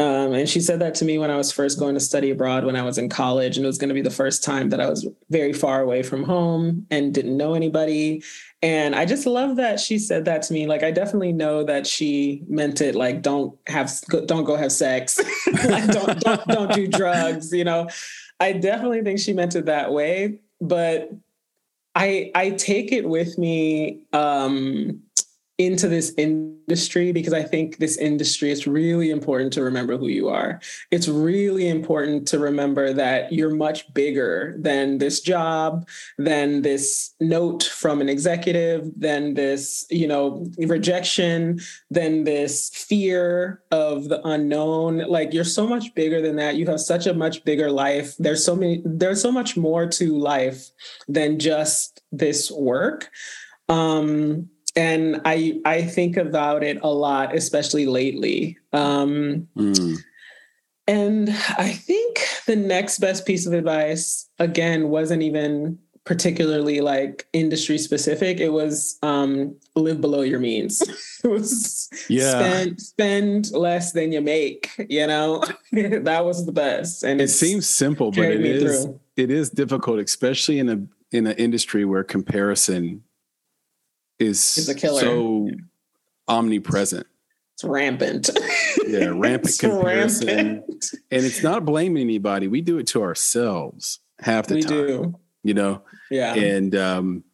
Um, 0.00 0.32
and 0.32 0.48
she 0.48 0.60
said 0.60 0.80
that 0.80 0.94
to 0.96 1.04
me 1.04 1.18
when 1.18 1.30
I 1.30 1.36
was 1.36 1.52
first 1.52 1.78
going 1.78 1.92
to 1.92 2.00
study 2.00 2.30
abroad 2.30 2.64
when 2.64 2.74
I 2.76 2.82
was 2.82 2.96
in 2.96 3.10
college. 3.10 3.58
And 3.58 3.64
it 3.64 3.66
was 3.66 3.76
going 3.76 3.88
to 3.88 3.94
be 3.94 4.00
the 4.00 4.10
first 4.10 4.42
time 4.42 4.70
that 4.70 4.80
I 4.80 4.88
was 4.88 5.06
very 5.28 5.52
far 5.52 5.82
away 5.82 6.02
from 6.02 6.24
home 6.24 6.86
and 6.90 7.12
didn't 7.12 7.36
know 7.36 7.52
anybody. 7.52 8.22
And 8.62 8.94
I 8.94 9.06
just 9.06 9.24
love 9.24 9.56
that 9.56 9.80
she 9.80 9.98
said 9.98 10.26
that 10.26 10.42
to 10.42 10.52
me. 10.52 10.66
Like, 10.66 10.82
I 10.82 10.90
definitely 10.90 11.32
know 11.32 11.64
that 11.64 11.86
she 11.86 12.42
meant 12.46 12.82
it 12.82 12.94
like, 12.94 13.22
don't 13.22 13.56
have, 13.66 13.90
don't 14.26 14.44
go 14.44 14.54
have 14.54 14.70
sex, 14.70 15.18
like, 15.64 15.86
don't, 15.86 16.20
don't, 16.20 16.46
don't 16.46 16.72
do 16.72 16.86
drugs, 16.86 17.52
you 17.52 17.64
know. 17.64 17.88
I 18.38 18.52
definitely 18.52 19.02
think 19.02 19.18
she 19.18 19.32
meant 19.32 19.54
it 19.54 19.66
that 19.66 19.92
way. 19.92 20.40
But 20.60 21.10
I 21.94 22.30
I 22.34 22.50
take 22.50 22.92
it 22.92 23.08
with 23.08 23.38
me 23.38 24.00
um, 24.12 25.02
into 25.60 25.88
this 25.88 26.14
industry 26.16 27.12
because 27.12 27.34
I 27.34 27.42
think 27.42 27.76
this 27.76 27.98
industry 27.98 28.50
is 28.50 28.66
really 28.66 29.10
important 29.10 29.52
to 29.54 29.62
remember 29.62 29.98
who 29.98 30.08
you 30.08 30.28
are. 30.28 30.58
It's 30.90 31.06
really 31.06 31.68
important 31.68 32.26
to 32.28 32.38
remember 32.38 32.94
that 32.94 33.30
you're 33.30 33.54
much 33.54 33.92
bigger 33.92 34.54
than 34.58 34.96
this 34.96 35.20
job, 35.20 35.86
than 36.16 36.62
this 36.62 37.14
note 37.20 37.64
from 37.64 38.00
an 38.00 38.08
executive, 38.08 38.90
than 38.96 39.34
this, 39.34 39.84
you 39.90 40.08
know, 40.08 40.46
rejection, 40.58 41.60
than 41.90 42.24
this 42.24 42.70
fear 42.70 43.60
of 43.70 44.08
the 44.08 44.26
unknown. 44.26 44.98
Like 44.98 45.34
you're 45.34 45.44
so 45.44 45.66
much 45.66 45.94
bigger 45.94 46.22
than 46.22 46.36
that. 46.36 46.56
You 46.56 46.66
have 46.68 46.80
such 46.80 47.06
a 47.06 47.12
much 47.12 47.44
bigger 47.44 47.70
life. 47.70 48.14
There's 48.18 48.42
so 48.42 48.56
many 48.56 48.82
there's 48.86 49.20
so 49.20 49.30
much 49.30 49.58
more 49.58 49.86
to 49.86 50.16
life 50.16 50.70
than 51.06 51.38
just 51.38 52.00
this 52.12 52.50
work. 52.50 53.10
Um 53.68 54.48
and 54.76 55.20
I 55.24 55.60
I 55.64 55.82
think 55.82 56.16
about 56.16 56.62
it 56.62 56.78
a 56.82 56.90
lot, 56.92 57.34
especially 57.34 57.86
lately. 57.86 58.58
Um, 58.72 59.48
mm. 59.56 59.96
And 60.86 61.30
I 61.56 61.72
think 61.72 62.20
the 62.46 62.56
next 62.56 62.98
best 62.98 63.24
piece 63.24 63.46
of 63.46 63.52
advice, 63.52 64.28
again, 64.40 64.88
wasn't 64.88 65.22
even 65.22 65.78
particularly 66.04 66.80
like 66.80 67.28
industry 67.32 67.78
specific. 67.78 68.40
It 68.40 68.48
was 68.48 68.98
um, 69.02 69.54
live 69.76 70.00
below 70.00 70.22
your 70.22 70.40
means. 70.40 70.82
it 71.24 71.28
was 71.28 71.88
yeah. 72.08 72.30
spend 72.30 72.80
spend 72.80 73.52
less 73.52 73.92
than 73.92 74.10
you 74.10 74.20
make. 74.20 74.70
You 74.88 75.06
know, 75.06 75.44
that 75.72 76.24
was 76.24 76.46
the 76.46 76.52
best. 76.52 77.04
And 77.04 77.20
it 77.20 77.28
seems 77.28 77.68
simple, 77.68 78.10
but 78.10 78.24
it 78.24 78.44
is 78.44 78.84
through. 78.84 79.00
it 79.16 79.30
is 79.30 79.50
difficult, 79.50 80.00
especially 80.00 80.58
in 80.58 80.68
a 80.68 80.86
in 81.12 81.26
an 81.26 81.36
industry 81.36 81.84
where 81.84 82.02
comparison 82.02 83.02
is 84.20 84.68
a 84.68 84.74
killer. 84.74 85.00
so 85.00 85.50
omnipresent. 86.28 87.06
It's 87.54 87.64
rampant. 87.64 88.30
Yeah, 88.86 89.06
rampant 89.14 89.46
it's 89.46 89.58
comparison. 89.58 90.26
Rampant. 90.26 90.90
And 91.10 91.24
it's 91.24 91.42
not 91.42 91.64
blaming 91.64 92.02
anybody. 92.02 92.48
We 92.48 92.60
do 92.60 92.78
it 92.78 92.86
to 92.88 93.02
ourselves 93.02 94.00
half 94.18 94.46
the 94.46 94.56
we 94.56 94.62
time. 94.62 94.72
Do. 94.72 95.14
You 95.42 95.54
know? 95.54 95.82
Yeah. 96.10 96.34
And 96.34 96.74
um, 96.74 97.24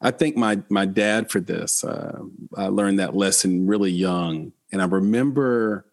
I 0.00 0.10
think 0.10 0.36
my 0.36 0.62
my 0.68 0.86
dad 0.86 1.30
for 1.30 1.40
this, 1.40 1.82
uh, 1.82 2.20
I 2.56 2.66
learned 2.66 2.98
that 2.98 3.16
lesson 3.16 3.66
really 3.66 3.90
young. 3.90 4.52
And 4.72 4.82
I 4.82 4.86
remember 4.86 5.86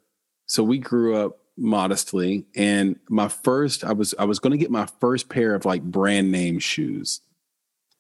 so 0.46 0.64
we 0.64 0.80
grew 0.80 1.16
up 1.16 1.38
modestly 1.58 2.46
and 2.56 2.98
my 3.10 3.28
first 3.28 3.84
I 3.84 3.94
was 3.94 4.16
I 4.18 4.26
was 4.26 4.40
going 4.40 4.52
to 4.52 4.58
get 4.58 4.72
my 4.72 4.88
first 5.00 5.30
pair 5.30 5.54
of 5.54 5.64
like 5.64 5.84
brand 5.84 6.32
name 6.32 6.60
shoes 6.60 7.22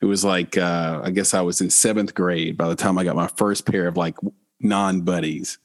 it 0.01 0.05
was 0.05 0.25
like 0.25 0.57
uh, 0.57 1.01
I 1.03 1.11
guess 1.11 1.33
I 1.33 1.41
was 1.41 1.61
in 1.61 1.69
seventh 1.69 2.13
grade 2.13 2.57
by 2.57 2.67
the 2.67 2.75
time 2.75 2.97
I 2.97 3.03
got 3.03 3.15
my 3.15 3.27
first 3.27 3.65
pair 3.65 3.87
of 3.87 3.97
like 3.97 4.17
non 4.59 5.01
buddies, 5.01 5.59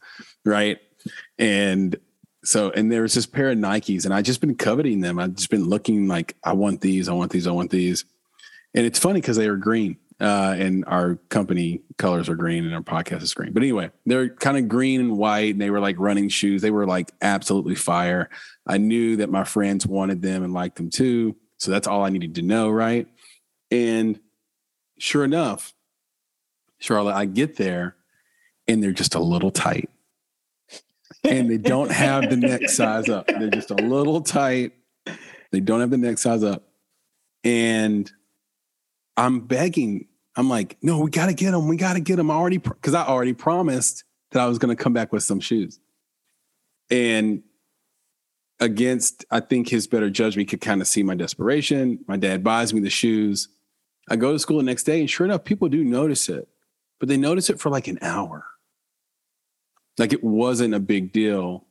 right? 0.44 0.78
And 1.38 1.96
so 2.44 2.70
and 2.70 2.92
there 2.92 3.02
was 3.02 3.14
this 3.14 3.26
pair 3.26 3.50
of 3.50 3.58
Nikes, 3.58 4.04
and 4.04 4.12
I 4.12 4.22
just 4.22 4.40
been 4.40 4.54
coveting 4.54 5.00
them. 5.00 5.18
I've 5.18 5.34
just 5.34 5.50
been 5.50 5.64
looking 5.64 6.06
like 6.06 6.36
I 6.44 6.52
want 6.52 6.82
these, 6.82 7.08
I 7.08 7.12
want 7.12 7.32
these, 7.32 7.46
I 7.46 7.50
want 7.50 7.70
these. 7.70 8.04
And 8.74 8.84
it's 8.84 8.98
funny 8.98 9.20
because 9.22 9.38
they 9.38 9.48
were 9.48 9.56
green, 9.56 9.96
uh, 10.20 10.54
and 10.58 10.84
our 10.86 11.16
company 11.30 11.80
colors 11.96 12.28
are 12.28 12.36
green, 12.36 12.66
and 12.66 12.74
our 12.74 12.82
podcast 12.82 13.22
is 13.22 13.32
green. 13.32 13.54
But 13.54 13.62
anyway, 13.62 13.90
they're 14.04 14.28
kind 14.28 14.58
of 14.58 14.68
green 14.68 15.00
and 15.00 15.16
white, 15.16 15.54
and 15.54 15.60
they 15.60 15.70
were 15.70 15.80
like 15.80 15.96
running 15.98 16.28
shoes. 16.28 16.60
They 16.60 16.70
were 16.70 16.86
like 16.86 17.10
absolutely 17.22 17.74
fire. 17.74 18.28
I 18.66 18.76
knew 18.76 19.16
that 19.16 19.30
my 19.30 19.44
friends 19.44 19.86
wanted 19.86 20.20
them 20.20 20.44
and 20.44 20.52
liked 20.52 20.76
them 20.76 20.90
too, 20.90 21.36
so 21.56 21.70
that's 21.70 21.86
all 21.86 22.04
I 22.04 22.10
needed 22.10 22.34
to 22.34 22.42
know, 22.42 22.68
right? 22.68 23.08
And 23.70 24.20
sure 24.98 25.24
enough, 25.24 25.74
Charla, 26.80 27.12
I 27.12 27.24
get 27.26 27.56
there 27.56 27.96
and 28.68 28.82
they're 28.82 28.92
just 28.92 29.14
a 29.14 29.20
little 29.20 29.50
tight. 29.50 29.88
and 31.24 31.50
they 31.50 31.58
don't 31.58 31.90
have 31.90 32.30
the 32.30 32.36
neck 32.36 32.68
size 32.68 33.08
up. 33.08 33.26
They're 33.26 33.50
just 33.50 33.70
a 33.70 33.74
little 33.74 34.20
tight. 34.20 34.72
They 35.52 35.60
don't 35.60 35.80
have 35.80 35.90
the 35.90 35.98
neck 35.98 36.18
size 36.18 36.42
up. 36.42 36.68
And 37.44 38.10
I'm 39.16 39.40
begging. 39.40 40.08
I'm 40.36 40.48
like, 40.50 40.76
no, 40.82 41.00
we 41.00 41.10
got 41.10 41.26
to 41.26 41.34
get 41.34 41.52
them. 41.52 41.68
We 41.68 41.76
got 41.76 41.94
to 41.94 42.00
get 42.00 42.16
them 42.16 42.30
already 42.30 42.58
because 42.58 42.94
I 42.94 43.06
already 43.06 43.32
promised 43.32 44.04
that 44.32 44.42
I 44.42 44.46
was 44.46 44.58
going 44.58 44.76
to 44.76 44.82
come 44.82 44.92
back 44.92 45.12
with 45.12 45.22
some 45.22 45.40
shoes. 45.40 45.78
And 46.90 47.42
against, 48.60 49.24
I 49.30 49.40
think 49.40 49.68
his 49.68 49.86
better 49.86 50.10
judgment 50.10 50.48
could 50.48 50.60
kind 50.60 50.80
of 50.80 50.86
see 50.88 51.02
my 51.02 51.14
desperation. 51.14 52.04
My 52.06 52.16
dad 52.16 52.44
buys 52.44 52.74
me 52.74 52.80
the 52.80 52.90
shoes. 52.90 53.48
I 54.08 54.16
go 54.16 54.32
to 54.32 54.38
school 54.38 54.58
the 54.58 54.62
next 54.62 54.84
day, 54.84 55.00
and 55.00 55.10
sure 55.10 55.26
enough, 55.26 55.44
people 55.44 55.68
do 55.68 55.84
notice 55.84 56.28
it, 56.28 56.48
but 57.00 57.08
they 57.08 57.16
notice 57.16 57.50
it 57.50 57.60
for 57.60 57.70
like 57.70 57.88
an 57.88 57.98
hour. 58.02 58.44
Like 59.98 60.12
it 60.12 60.22
wasn't 60.22 60.74
a 60.74 60.80
big 60.80 61.12
deal. 61.12 61.64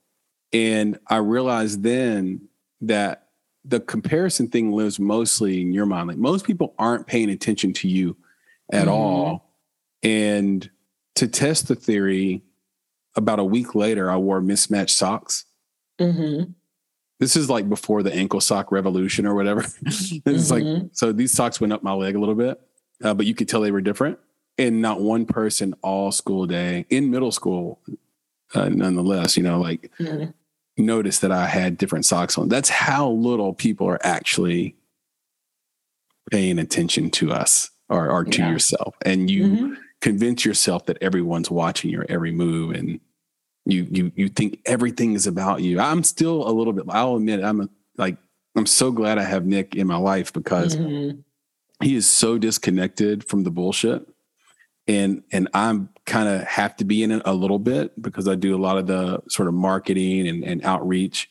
And 0.51 0.99
I 1.07 1.17
realized 1.17 1.83
then 1.83 2.47
that 2.81 3.27
the 3.63 3.79
comparison 3.79 4.47
thing 4.47 4.71
lives 4.71 4.99
mostly 4.99 5.61
in 5.61 5.73
your 5.73 5.85
mind. 5.85 6.07
Like 6.07 6.17
most 6.17 6.45
people 6.45 6.73
aren't 6.77 7.07
paying 7.07 7.29
attention 7.29 7.73
to 7.73 7.87
you 7.87 8.15
at 8.71 8.83
mm-hmm. 8.83 8.93
all. 8.93 9.55
And 10.03 10.69
to 11.15 11.27
test 11.27 11.67
the 11.67 11.75
theory, 11.75 12.43
about 13.15 13.39
a 13.39 13.43
week 13.43 13.75
later, 13.75 14.11
I 14.11 14.17
wore 14.17 14.41
mismatched 14.41 14.95
socks. 14.95 15.45
Mm-hmm. 15.99 16.51
This 17.19 17.35
is 17.35 17.49
like 17.49 17.69
before 17.69 18.03
the 18.03 18.13
ankle 18.13 18.41
sock 18.41 18.71
revolution 18.71 19.25
or 19.25 19.35
whatever. 19.35 19.61
it's 19.85 20.11
mm-hmm. 20.11 20.53
like 20.53 20.89
so 20.91 21.11
these 21.11 21.31
socks 21.31 21.61
went 21.61 21.73
up 21.73 21.81
my 21.81 21.93
leg 21.93 22.15
a 22.15 22.19
little 22.19 22.35
bit, 22.35 22.59
uh, 23.03 23.13
but 23.13 23.25
you 23.25 23.33
could 23.33 23.47
tell 23.47 23.61
they 23.61 23.71
were 23.71 23.81
different. 23.81 24.19
And 24.57 24.81
not 24.81 25.01
one 25.01 25.25
person 25.25 25.73
all 25.81 26.11
school 26.11 26.45
day 26.45 26.85
in 26.89 27.11
middle 27.11 27.31
school, 27.31 27.81
uh, 28.53 28.69
nonetheless, 28.69 29.35
you 29.35 29.43
know, 29.43 29.59
like 29.59 29.91
mm-hmm. 29.99 30.31
noticed 30.77 31.21
that 31.21 31.31
I 31.31 31.47
had 31.47 31.77
different 31.77 32.05
socks 32.05 32.37
on. 32.37 32.47
That's 32.47 32.69
how 32.69 33.09
little 33.09 33.53
people 33.53 33.87
are 33.87 33.99
actually 34.01 34.75
paying 36.31 36.57
attention 36.57 37.11
to 37.11 37.33
us 37.33 37.69
or, 37.89 38.09
or 38.09 38.23
to 38.23 38.41
yeah. 38.41 38.51
yourself, 38.51 38.95
and 39.05 39.29
you 39.29 39.43
mm-hmm. 39.45 39.73
convince 40.01 40.45
yourself 40.45 40.85
that 40.85 40.97
everyone's 41.01 41.51
watching 41.51 41.91
your 41.91 42.05
every 42.07 42.31
move 42.31 42.71
and 42.71 42.99
you 43.65 43.87
you 43.89 44.11
you 44.15 44.29
think 44.29 44.59
everything 44.65 45.13
is 45.13 45.27
about 45.27 45.61
you. 45.61 45.79
I'm 45.79 46.03
still 46.03 46.47
a 46.47 46.51
little 46.51 46.73
bit. 46.73 46.85
I'll 46.89 47.15
admit 47.15 47.43
I'm 47.43 47.61
a, 47.61 47.69
like 47.97 48.17
I'm 48.55 48.65
so 48.65 48.91
glad 48.91 49.17
I 49.17 49.23
have 49.23 49.45
Nick 49.45 49.75
in 49.75 49.87
my 49.87 49.97
life 49.97 50.31
because 50.31 50.75
mm-hmm. 50.75 51.19
he 51.83 51.95
is 51.95 52.07
so 52.07 52.37
disconnected 52.37 53.27
from 53.27 53.43
the 53.43 53.51
bullshit, 53.51 54.07
and 54.87 55.23
and 55.31 55.49
I'm 55.53 55.89
kind 56.05 56.29
of 56.29 56.43
have 56.43 56.75
to 56.77 56.85
be 56.85 57.01
in 57.01 57.11
it 57.11 57.23
a 57.25 57.33
little 57.33 57.57
bit 57.57 57.99
because 57.99 58.27
I 58.27 58.35
do 58.35 58.55
a 58.55 58.61
lot 58.61 58.77
of 58.77 58.85
the 58.85 59.23
sort 59.27 59.47
of 59.47 59.55
marketing 59.55 60.27
and, 60.27 60.43
and 60.43 60.63
outreach, 60.63 61.29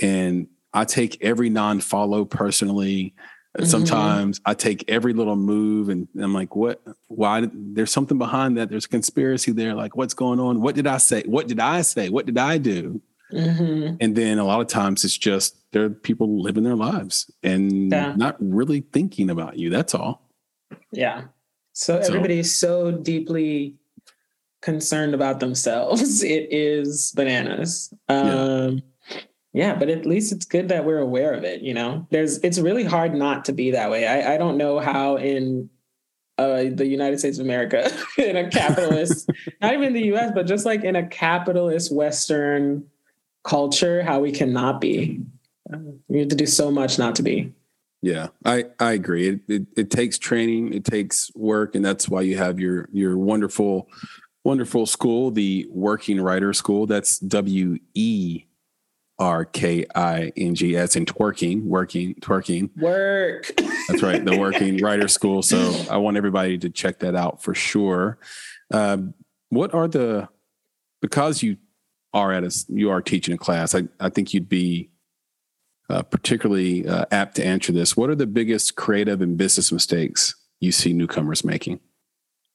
and 0.00 0.48
I 0.72 0.84
take 0.84 1.22
every 1.22 1.48
non 1.48 1.80
follow 1.80 2.24
personally. 2.24 3.14
Mm-hmm. 3.56 3.66
Sometimes 3.66 4.40
I 4.44 4.54
take 4.54 4.84
every 4.88 5.12
little 5.12 5.36
move 5.36 5.88
and 5.88 6.06
I'm 6.20 6.34
like, 6.34 6.54
what? 6.54 6.82
Why? 7.06 7.48
There's 7.52 7.90
something 7.90 8.18
behind 8.18 8.58
that. 8.58 8.68
There's 8.68 8.84
a 8.84 8.88
conspiracy 8.88 9.52
there. 9.52 9.74
Like, 9.74 9.96
what's 9.96 10.14
going 10.14 10.38
on? 10.38 10.60
What 10.60 10.74
did 10.74 10.86
I 10.86 10.98
say? 10.98 11.22
What 11.24 11.48
did 11.48 11.58
I 11.58 11.82
say? 11.82 12.08
What 12.08 12.26
did 12.26 12.36
I 12.36 12.58
do? 12.58 13.00
Mm-hmm. 13.32 13.96
And 14.00 14.16
then 14.16 14.38
a 14.38 14.44
lot 14.44 14.60
of 14.60 14.68
times 14.68 15.04
it's 15.04 15.16
just 15.16 15.56
there 15.72 15.84
are 15.84 15.90
people 15.90 16.42
living 16.42 16.62
their 16.62 16.76
lives 16.76 17.30
and 17.42 17.90
yeah. 17.90 18.14
not 18.16 18.36
really 18.38 18.80
thinking 18.80 19.30
about 19.30 19.58
you. 19.58 19.70
That's 19.70 19.94
all. 19.94 20.22
Yeah. 20.92 21.24
So 21.72 21.98
everybody's 21.98 22.54
so, 22.54 22.90
so 22.90 22.98
deeply 22.98 23.76
concerned 24.60 25.14
about 25.14 25.40
themselves. 25.40 26.22
It 26.28 26.48
is 26.50 27.12
bananas. 27.16 27.92
Um, 28.08 28.26
yeah 28.26 28.80
yeah 29.58 29.74
but 29.74 29.88
at 29.88 30.06
least 30.06 30.30
it's 30.32 30.46
good 30.46 30.68
that 30.68 30.84
we're 30.84 30.98
aware 30.98 31.34
of 31.34 31.42
it 31.44 31.60
you 31.60 31.74
know? 31.74 32.06
There's 32.10 32.38
it's 32.38 32.58
really 32.58 32.84
hard 32.84 33.14
not 33.14 33.44
to 33.46 33.52
be 33.52 33.72
that 33.72 33.90
way. 33.90 34.06
I, 34.06 34.34
I 34.34 34.38
don't 34.38 34.56
know 34.56 34.78
how 34.78 35.16
in 35.16 35.68
uh, 36.38 36.64
the 36.72 36.86
united 36.86 37.18
states 37.18 37.38
of 37.38 37.44
america 37.44 37.90
in 38.18 38.36
a 38.36 38.48
capitalist 38.48 39.28
not 39.60 39.74
even 39.74 39.92
the 39.92 40.04
us 40.04 40.30
but 40.32 40.46
just 40.46 40.64
like 40.64 40.84
in 40.84 40.94
a 40.94 41.06
capitalist 41.06 41.92
western 41.92 42.86
culture 43.42 44.02
how 44.02 44.20
we 44.20 44.30
cannot 44.30 44.80
be. 44.80 45.20
We 46.08 46.20
have 46.20 46.28
to 46.28 46.36
do 46.36 46.46
so 46.46 46.70
much 46.70 46.98
not 46.98 47.14
to 47.16 47.22
be. 47.22 47.52
Yeah 48.00 48.28
i 48.44 48.66
i 48.78 48.92
agree. 48.92 49.28
It, 49.28 49.40
it, 49.48 49.66
it 49.76 49.90
takes 49.90 50.18
training 50.18 50.72
it 50.72 50.84
takes 50.84 51.32
work 51.34 51.74
and 51.74 51.84
that's 51.84 52.08
why 52.08 52.20
you 52.20 52.36
have 52.36 52.60
your 52.60 52.88
your 52.92 53.18
wonderful 53.18 53.88
wonderful 54.44 54.86
school 54.86 55.32
the 55.32 55.66
working 55.70 56.20
writer 56.20 56.52
school. 56.52 56.86
That's 56.86 57.18
w 57.18 57.78
e 57.94 58.44
R 59.18 59.44
K 59.44 59.84
I 59.94 60.32
N 60.36 60.54
G 60.54 60.76
and 60.76 60.88
twerking, 60.88 61.64
working, 61.64 62.14
twerking. 62.16 62.70
Work. 62.76 63.52
That's 63.88 64.02
right, 64.02 64.24
the 64.24 64.36
Working 64.38 64.78
Writer 64.78 65.08
School. 65.08 65.42
So 65.42 65.74
I 65.90 65.96
want 65.96 66.16
everybody 66.16 66.58
to 66.58 66.70
check 66.70 67.00
that 67.00 67.14
out 67.14 67.42
for 67.42 67.54
sure. 67.54 68.18
Uh, 68.72 68.98
what 69.48 69.74
are 69.74 69.88
the 69.88 70.28
because 71.02 71.42
you 71.42 71.56
are 72.12 72.32
at 72.32 72.44
a 72.44 72.64
you 72.68 72.90
are 72.90 73.02
teaching 73.02 73.34
a 73.34 73.38
class? 73.38 73.74
I 73.74 73.84
I 73.98 74.08
think 74.08 74.32
you'd 74.32 74.48
be 74.48 74.90
uh, 75.90 76.02
particularly 76.02 76.86
uh, 76.86 77.06
apt 77.10 77.36
to 77.36 77.44
answer 77.44 77.72
this. 77.72 77.96
What 77.96 78.10
are 78.10 78.14
the 78.14 78.26
biggest 78.26 78.76
creative 78.76 79.20
and 79.20 79.36
business 79.36 79.72
mistakes 79.72 80.34
you 80.60 80.70
see 80.70 80.92
newcomers 80.92 81.44
making? 81.44 81.80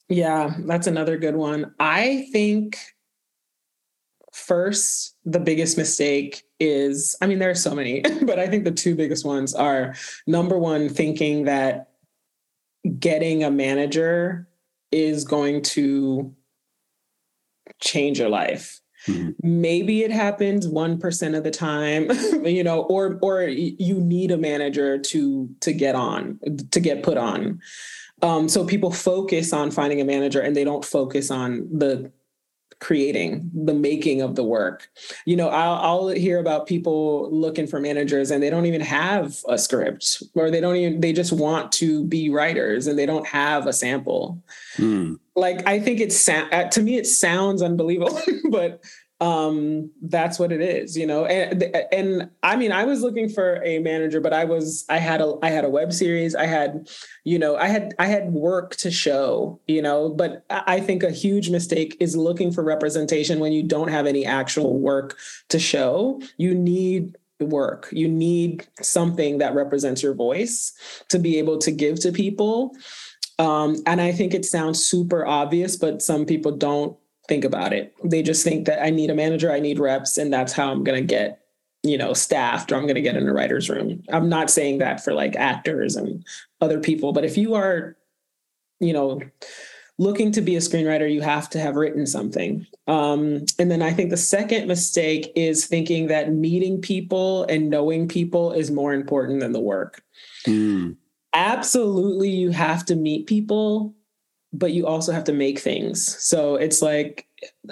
Yeah, 0.09 0.53
that's 0.59 0.87
another 0.87 1.17
good 1.17 1.35
one. 1.35 1.73
I 1.79 2.27
think 2.31 2.77
first, 4.33 5.15
the 5.23 5.39
biggest 5.39 5.77
mistake 5.77 6.43
is 6.59 7.15
I 7.21 7.27
mean, 7.27 7.39
there 7.39 7.49
are 7.49 7.55
so 7.55 7.73
many, 7.73 8.01
but 8.23 8.39
I 8.39 8.47
think 8.47 8.65
the 8.65 8.71
two 8.71 8.95
biggest 8.95 9.25
ones 9.25 9.53
are 9.53 9.95
number 10.27 10.57
one, 10.57 10.89
thinking 10.89 11.45
that 11.45 11.89
getting 12.99 13.43
a 13.43 13.51
manager 13.51 14.47
is 14.91 15.23
going 15.23 15.61
to 15.61 16.35
change 17.79 18.19
your 18.19 18.29
life. 18.29 18.81
Mm-hmm. 19.07 19.31
Maybe 19.41 20.03
it 20.03 20.11
happens 20.11 20.67
1% 20.67 21.37
of 21.37 21.43
the 21.43 21.51
time, 21.51 22.09
you 22.45 22.63
know, 22.63 22.83
or 22.83 23.19
or 23.21 23.43
you 23.43 23.99
need 23.99 24.31
a 24.31 24.37
manager 24.37 24.97
to 24.97 25.49
to 25.59 25.73
get 25.73 25.95
on, 25.95 26.39
to 26.71 26.79
get 26.79 27.03
put 27.03 27.17
on. 27.17 27.59
Um, 28.21 28.47
so 28.47 28.65
people 28.65 28.91
focus 28.91 29.51
on 29.51 29.69
finding 29.69 29.99
a 29.99 30.05
manager 30.05 30.39
and 30.39 30.55
they 30.55 30.63
don't 30.63 30.85
focus 30.85 31.29
on 31.29 31.67
the 31.69 32.09
creating 32.83 33.49
the 33.53 33.73
making 33.73 34.21
of 34.21 34.35
the 34.35 34.43
work 34.43 34.89
you 35.25 35.37
know 35.37 35.47
I'll, 35.47 35.75
I'll, 35.75 36.07
hear 36.09 36.37
about 36.37 36.67
people 36.67 37.31
looking 37.31 37.65
for 37.65 37.79
managers 37.79 38.29
and 38.29 38.43
they 38.43 38.49
don't 38.49 38.65
even 38.65 38.81
have 38.81 39.37
a 39.47 39.57
script 39.57 40.21
or 40.35 40.51
they 40.51 40.59
don't 40.59 40.75
even 40.75 40.99
they 40.99 41.13
just 41.13 41.31
want 41.31 41.71
to 41.73 42.03
be 42.03 42.29
writers 42.29 42.87
and 42.87 42.99
they 42.99 43.05
don't 43.05 43.25
have 43.25 43.67
a 43.67 43.73
sample 43.73 44.43
mm. 44.75 45.17
like 45.33 45.65
i 45.65 45.79
think 45.79 46.01
it's 46.01 46.27
uh, 46.27 46.67
to 46.71 46.81
me 46.81 46.97
it 46.97 47.07
sounds 47.07 47.61
unbelievable 47.61 48.19
but 48.51 48.83
um 49.23 49.89
that's 50.01 50.37
what 50.37 50.51
it 50.51 50.59
is 50.61 50.97
you 50.97 51.07
know? 51.07 51.25
And 51.25 51.63
and 51.91 52.29
i 52.43 52.55
mean 52.55 52.71
i 52.71 52.83
was 52.83 53.01
looking 53.01 53.29
for 53.29 53.63
a 53.63 53.79
manager 53.79 54.19
but 54.19 54.33
i 54.33 54.43
was 54.43 54.85
i 54.89 54.97
had 54.97 55.21
a 55.21 55.35
i 55.41 55.49
had 55.49 55.63
a 55.63 55.69
web 55.69 55.93
series. 55.93 56.35
I 56.35 56.45
had 56.45 56.89
you 57.23 57.39
know 57.39 57.55
i 57.55 57.67
had 57.67 57.93
i 57.99 58.07
had 58.07 58.33
work 58.33 58.75
to 58.77 58.91
show 58.91 59.59
you 59.67 59.81
know? 59.81 60.09
But 60.09 60.45
i 60.49 60.79
think 60.79 61.03
a 61.03 61.11
huge 61.11 61.49
mistake 61.49 61.95
is 61.99 62.15
looking 62.15 62.51
for 62.51 62.63
representation 62.63 63.39
when 63.39 63.53
you 63.53 63.63
don't 63.63 63.87
have 63.87 64.05
any 64.05 64.25
actual 64.25 64.77
work 64.79 65.17
to 65.49 65.59
show. 65.59 66.21
You 66.37 66.53
need 66.53 67.17
work. 67.39 67.89
You 67.91 68.07
need 68.07 68.67
something 68.81 69.39
that 69.39 69.53
represents 69.53 70.01
your 70.01 70.13
voice 70.13 70.73
to 71.09 71.19
be 71.19 71.39
able 71.39 71.57
to 71.59 71.71
give 71.71 71.99
to 72.01 72.11
people. 72.11 72.75
Um, 73.39 73.77
and 73.87 73.99
i 73.99 74.11
think 74.11 74.35
it 74.35 74.45
sounds 74.45 74.85
super 74.85 75.25
obvious 75.25 75.75
but 75.75 76.03
some 76.03 76.23
people 76.23 76.51
don't 76.55 76.95
think 77.27 77.45
about 77.45 77.73
it. 77.73 77.93
They 78.03 78.21
just 78.21 78.43
think 78.43 78.65
that 78.65 78.83
I 78.83 78.89
need 78.89 79.09
a 79.09 79.15
manager, 79.15 79.51
I 79.51 79.59
need 79.59 79.79
reps, 79.79 80.17
and 80.17 80.31
that's 80.31 80.53
how 80.53 80.71
I'm 80.71 80.83
going 80.83 81.01
to 81.01 81.05
get, 81.05 81.39
you 81.83 81.97
know, 81.97 82.13
staffed 82.13 82.71
or 82.71 82.75
I'm 82.75 82.83
going 82.83 82.95
to 82.95 83.01
get 83.01 83.15
in 83.15 83.27
a 83.27 83.33
writer's 83.33 83.69
room. 83.69 84.03
I'm 84.09 84.29
not 84.29 84.49
saying 84.49 84.79
that 84.79 85.03
for 85.03 85.13
like 85.13 85.35
actors 85.35 85.95
and 85.95 86.25
other 86.61 86.79
people, 86.79 87.13
but 87.13 87.25
if 87.25 87.37
you 87.37 87.53
are, 87.53 87.95
you 88.79 88.93
know, 88.93 89.21
looking 89.99 90.31
to 90.31 90.41
be 90.41 90.55
a 90.55 90.59
screenwriter, 90.59 91.11
you 91.11 91.21
have 91.21 91.49
to 91.51 91.59
have 91.59 91.75
written 91.75 92.05
something. 92.05 92.65
Um, 92.87 93.45
and 93.59 93.69
then 93.69 93.81
I 93.81 93.93
think 93.93 94.09
the 94.09 94.17
second 94.17 94.67
mistake 94.67 95.31
is 95.35 95.65
thinking 95.65 96.07
that 96.07 96.33
meeting 96.33 96.81
people 96.81 97.43
and 97.45 97.69
knowing 97.69 98.07
people 98.07 98.51
is 98.51 98.71
more 98.71 98.93
important 98.93 99.39
than 99.39 99.51
the 99.51 99.59
work. 99.59 100.03
Mm. 100.45 100.97
Absolutely, 101.33 102.29
you 102.29 102.51
have 102.51 102.85
to 102.85 102.95
meet 102.95 103.27
people 103.27 103.95
but 104.53 104.71
you 104.71 104.87
also 104.87 105.11
have 105.11 105.23
to 105.25 105.33
make 105.33 105.59
things. 105.59 106.23
So 106.23 106.55
it's 106.55 106.81
like 106.81 107.27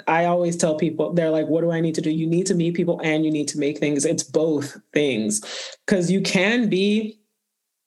I 0.06 0.26
always 0.26 0.56
tell 0.56 0.76
people, 0.76 1.12
they're 1.12 1.30
like, 1.30 1.46
what 1.46 1.62
do 1.62 1.70
I 1.70 1.80
need 1.80 1.94
to 1.94 2.00
do? 2.00 2.10
You 2.10 2.26
need 2.26 2.46
to 2.46 2.54
meet 2.54 2.74
people 2.74 3.00
and 3.02 3.24
you 3.24 3.30
need 3.30 3.48
to 3.48 3.58
make 3.58 3.78
things. 3.78 4.04
It's 4.04 4.22
both 4.22 4.76
things. 4.92 5.40
Cause 5.86 6.10
you 6.10 6.20
can 6.20 6.68
be, 6.68 7.20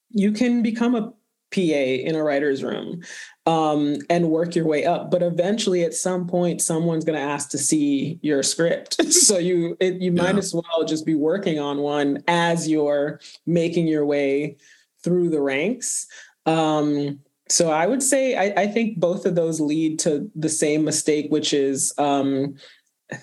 you 0.09 0.31
can 0.31 0.63
become 0.63 0.95
a 0.95 1.13
PA 1.53 1.61
in 1.61 2.15
a 2.15 2.23
writer's 2.23 2.63
room 2.63 3.01
um, 3.45 3.97
and 4.09 4.29
work 4.29 4.55
your 4.55 4.65
way 4.65 4.85
up. 4.85 5.11
But 5.11 5.21
eventually, 5.21 5.83
at 5.83 5.93
some 5.93 6.27
point, 6.27 6.61
someone's 6.61 7.05
going 7.05 7.17
to 7.17 7.25
ask 7.25 7.49
to 7.51 7.57
see 7.57 8.19
your 8.21 8.43
script. 8.43 9.01
so 9.13 9.37
you 9.37 9.77
it, 9.79 10.01
you 10.01 10.11
yeah. 10.11 10.21
might 10.21 10.37
as 10.37 10.53
well 10.53 10.83
just 10.85 11.05
be 11.05 11.15
working 11.15 11.59
on 11.59 11.79
one 11.79 12.23
as 12.27 12.67
you're 12.67 13.21
making 13.45 13.87
your 13.87 14.05
way 14.05 14.57
through 15.03 15.29
the 15.29 15.41
ranks. 15.41 16.07
Um, 16.45 17.19
so 17.47 17.69
I 17.69 17.85
would 17.85 18.01
say 18.01 18.35
I, 18.35 18.63
I, 18.63 18.67
think 18.67 18.99
both 18.99 19.25
of 19.25 19.35
those 19.35 19.59
lead 19.59 19.99
to 19.99 20.29
the 20.35 20.49
same 20.49 20.83
mistake, 20.83 21.27
which 21.29 21.53
is 21.53 21.93
um, 21.97 22.55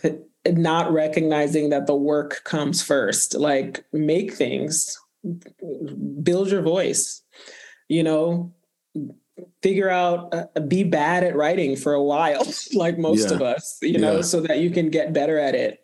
not 0.47 0.93
recognizing 0.93 1.71
that 1.71 1.87
the 1.87 1.97
work 1.97 2.43
comes 2.45 2.83
first. 2.83 3.35
Like 3.35 3.85
make 3.93 4.35
things, 4.35 4.97
build 6.23 6.51
your 6.51 6.63
voice, 6.63 7.23
you 7.89 8.05
know, 8.05 8.55
figure 9.63 9.91
out, 9.91 10.33
uh, 10.33 10.61
be 10.61 10.85
bad 10.85 11.25
at 11.25 11.35
writing 11.35 11.75
for 11.75 11.95
a 11.95 12.03
while, 12.03 12.47
like 12.75 12.99
most 12.99 13.31
yeah. 13.31 13.35
of 13.35 13.43
us, 13.43 13.79
you 13.83 13.99
know, 13.99 14.17
yeah. 14.17 14.23
so 14.23 14.41
that 14.41 14.59
you 14.59 14.71
can 14.71 14.89
get 14.89 15.13
better 15.13 15.39
at 15.39 15.55
it. 15.55 15.81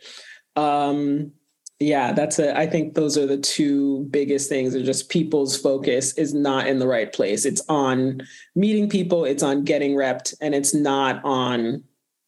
Um, 0.54 1.32
yeah 1.80 2.12
that's 2.12 2.38
a 2.38 2.56
i 2.58 2.66
think 2.66 2.94
those 2.94 3.16
are 3.16 3.26
the 3.26 3.38
two 3.38 4.04
biggest 4.10 4.48
things 4.48 4.74
are 4.74 4.82
just 4.82 5.08
people's 5.08 5.56
focus 5.56 6.12
is 6.14 6.34
not 6.34 6.66
in 6.66 6.78
the 6.78 6.86
right 6.86 7.12
place. 7.12 7.44
It's 7.44 7.62
on 7.68 8.22
meeting 8.54 8.88
people 8.88 9.24
it's 9.24 9.42
on 9.42 9.64
getting 9.64 9.94
repped 9.94 10.34
and 10.40 10.54
it's 10.54 10.74
not 10.74 11.24
on 11.24 11.84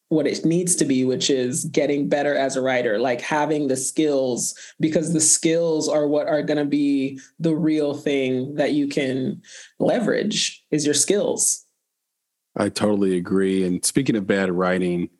what 0.08 0.26
it 0.26 0.44
needs 0.44 0.74
to 0.76 0.84
be 0.84 1.04
which 1.04 1.30
is 1.30 1.64
getting 1.66 2.08
better 2.08 2.34
as 2.36 2.56
a 2.56 2.60
writer 2.60 2.98
like 2.98 3.20
having 3.20 3.68
the 3.68 3.76
skills 3.76 4.54
because 4.80 5.12
the 5.12 5.20
skills 5.20 5.88
are 5.88 6.08
what 6.08 6.26
are 6.26 6.42
going 6.42 6.58
to 6.58 6.64
be 6.64 7.18
the 7.38 7.54
real 7.54 7.94
thing 7.94 8.54
that 8.56 8.72
you 8.72 8.88
can 8.88 9.40
leverage 9.78 10.64
is 10.72 10.84
your 10.84 10.94
skills. 10.94 11.64
I 12.56 12.68
totally 12.68 13.16
agree 13.16 13.64
and 13.64 13.84
speaking 13.84 14.16
of 14.16 14.26
bad 14.26 14.50
writing 14.50 15.10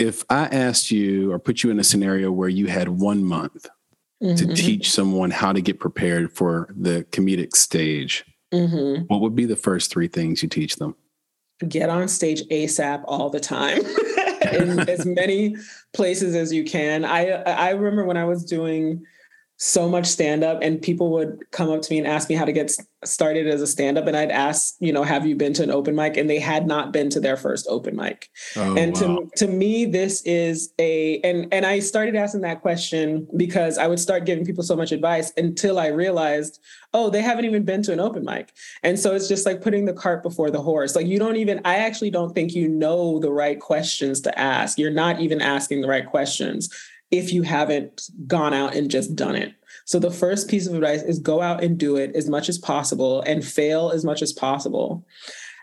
if 0.00 0.24
I 0.30 0.44
asked 0.46 0.90
you 0.90 1.30
or 1.30 1.38
put 1.38 1.62
you 1.62 1.70
in 1.70 1.78
a 1.78 1.84
scenario 1.84 2.32
where 2.32 2.48
you 2.48 2.66
had 2.66 2.88
one 2.88 3.22
month 3.22 3.66
mm-hmm. 4.22 4.34
to 4.34 4.54
teach 4.54 4.90
someone 4.90 5.30
how 5.30 5.52
to 5.52 5.60
get 5.60 5.78
prepared 5.78 6.32
for 6.32 6.74
the 6.76 7.04
comedic 7.10 7.54
stage, 7.54 8.24
mm-hmm. 8.52 9.02
what 9.04 9.20
would 9.20 9.34
be 9.34 9.44
the 9.44 9.56
first 9.56 9.90
three 9.90 10.08
things 10.08 10.42
you 10.42 10.48
teach 10.48 10.76
them? 10.76 10.96
Get 11.68 11.90
on 11.90 12.08
stage 12.08 12.42
ASAP 12.48 13.04
all 13.06 13.28
the 13.28 13.40
time. 13.40 13.82
in 14.52 14.80
as 14.88 15.06
many 15.06 15.56
places 15.92 16.34
as 16.34 16.52
you 16.52 16.64
can. 16.64 17.04
I 17.04 17.30
I 17.30 17.70
remember 17.70 18.04
when 18.04 18.16
I 18.16 18.24
was 18.24 18.44
doing 18.44 19.04
so 19.62 19.86
much 19.86 20.06
stand 20.06 20.42
up 20.42 20.58
and 20.62 20.80
people 20.80 21.10
would 21.10 21.38
come 21.50 21.70
up 21.70 21.82
to 21.82 21.92
me 21.92 21.98
and 21.98 22.06
ask 22.06 22.30
me 22.30 22.34
how 22.34 22.46
to 22.46 22.52
get 22.52 22.74
started 23.04 23.46
as 23.46 23.60
a 23.60 23.66
stand 23.66 23.98
up 23.98 24.06
and 24.06 24.16
I'd 24.16 24.30
ask, 24.30 24.74
you 24.80 24.90
know, 24.90 25.02
have 25.02 25.26
you 25.26 25.36
been 25.36 25.52
to 25.52 25.62
an 25.62 25.70
open 25.70 25.94
mic 25.94 26.16
and 26.16 26.30
they 26.30 26.38
had 26.38 26.66
not 26.66 26.94
been 26.94 27.10
to 27.10 27.20
their 27.20 27.36
first 27.36 27.66
open 27.68 27.94
mic. 27.94 28.30
Oh, 28.56 28.74
and 28.74 28.94
wow. 28.94 29.00
to 29.00 29.30
to 29.36 29.46
me 29.48 29.84
this 29.84 30.22
is 30.22 30.72
a 30.78 31.20
and 31.20 31.46
and 31.52 31.66
I 31.66 31.80
started 31.80 32.16
asking 32.16 32.40
that 32.40 32.62
question 32.62 33.28
because 33.36 33.76
I 33.76 33.86
would 33.86 34.00
start 34.00 34.24
giving 34.24 34.46
people 34.46 34.64
so 34.64 34.76
much 34.76 34.92
advice 34.92 35.30
until 35.36 35.78
I 35.78 35.88
realized, 35.88 36.58
oh, 36.94 37.10
they 37.10 37.20
haven't 37.20 37.44
even 37.44 37.62
been 37.62 37.82
to 37.82 37.92
an 37.92 38.00
open 38.00 38.24
mic. 38.24 38.54
And 38.82 38.98
so 38.98 39.14
it's 39.14 39.28
just 39.28 39.44
like 39.44 39.60
putting 39.60 39.84
the 39.84 39.92
cart 39.92 40.22
before 40.22 40.50
the 40.50 40.62
horse. 40.62 40.96
Like 40.96 41.06
you 41.06 41.18
don't 41.18 41.36
even 41.36 41.60
I 41.66 41.76
actually 41.76 42.10
don't 42.10 42.34
think 42.34 42.54
you 42.54 42.66
know 42.66 43.18
the 43.18 43.30
right 43.30 43.60
questions 43.60 44.22
to 44.22 44.38
ask. 44.38 44.78
You're 44.78 44.90
not 44.90 45.20
even 45.20 45.42
asking 45.42 45.82
the 45.82 45.88
right 45.88 46.06
questions 46.06 46.70
if 47.10 47.32
you 47.32 47.42
haven't 47.42 48.08
gone 48.26 48.54
out 48.54 48.74
and 48.74 48.90
just 48.90 49.16
done 49.16 49.36
it. 49.36 49.54
So 49.84 49.98
the 49.98 50.10
first 50.10 50.48
piece 50.48 50.66
of 50.66 50.74
advice 50.74 51.02
is 51.02 51.18
go 51.18 51.40
out 51.40 51.62
and 51.62 51.76
do 51.76 51.96
it 51.96 52.14
as 52.14 52.28
much 52.28 52.48
as 52.48 52.58
possible 52.58 53.22
and 53.22 53.44
fail 53.44 53.90
as 53.90 54.04
much 54.04 54.22
as 54.22 54.32
possible. 54.32 55.04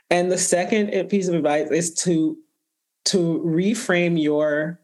And 0.09 0.31
the 0.31 0.37
second 0.37 1.09
piece 1.09 1.27
of 1.27 1.35
advice 1.35 1.69
is 1.71 1.93
to 2.03 2.37
to 3.05 3.41
reframe 3.45 4.21
your 4.21 4.81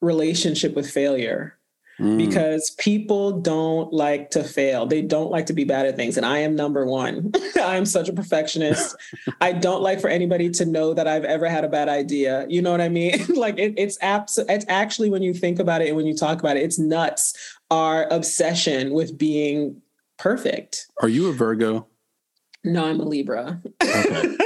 relationship 0.00 0.74
with 0.74 0.90
failure. 0.90 1.58
Mm. 2.00 2.16
Because 2.16 2.70
people 2.70 3.40
don't 3.40 3.92
like 3.92 4.30
to 4.30 4.42
fail. 4.42 4.86
They 4.86 5.02
don't 5.02 5.30
like 5.30 5.46
to 5.46 5.52
be 5.52 5.64
bad 5.64 5.84
at 5.84 5.96
things. 5.96 6.16
And 6.16 6.24
I 6.24 6.38
am 6.38 6.56
number 6.56 6.86
one. 6.86 7.30
I 7.56 7.76
am 7.76 7.84
such 7.84 8.08
a 8.08 8.12
perfectionist. 8.14 8.96
I 9.42 9.52
don't 9.52 9.82
like 9.82 10.00
for 10.00 10.08
anybody 10.08 10.48
to 10.50 10.64
know 10.64 10.94
that 10.94 11.06
I've 11.06 11.24
ever 11.24 11.48
had 11.48 11.62
a 11.62 11.68
bad 11.68 11.90
idea. 11.90 12.46
You 12.48 12.62
know 12.62 12.70
what 12.70 12.80
I 12.80 12.88
mean? 12.88 13.22
like 13.36 13.58
it, 13.58 13.74
it's 13.76 13.98
abs- 14.00 14.38
it's 14.38 14.64
actually 14.68 15.10
when 15.10 15.22
you 15.22 15.34
think 15.34 15.58
about 15.58 15.82
it 15.82 15.88
and 15.88 15.96
when 15.96 16.06
you 16.06 16.16
talk 16.16 16.40
about 16.40 16.56
it, 16.56 16.62
it's 16.62 16.78
nuts. 16.78 17.36
Our 17.70 18.08
obsession 18.10 18.92
with 18.92 19.18
being 19.18 19.82
perfect. 20.16 20.86
Are 21.02 21.08
you 21.08 21.28
a 21.28 21.32
Virgo? 21.32 21.86
No, 22.64 22.86
I'm 22.86 22.98
a 22.98 23.04
Libra. 23.04 23.60
okay. 23.82 24.36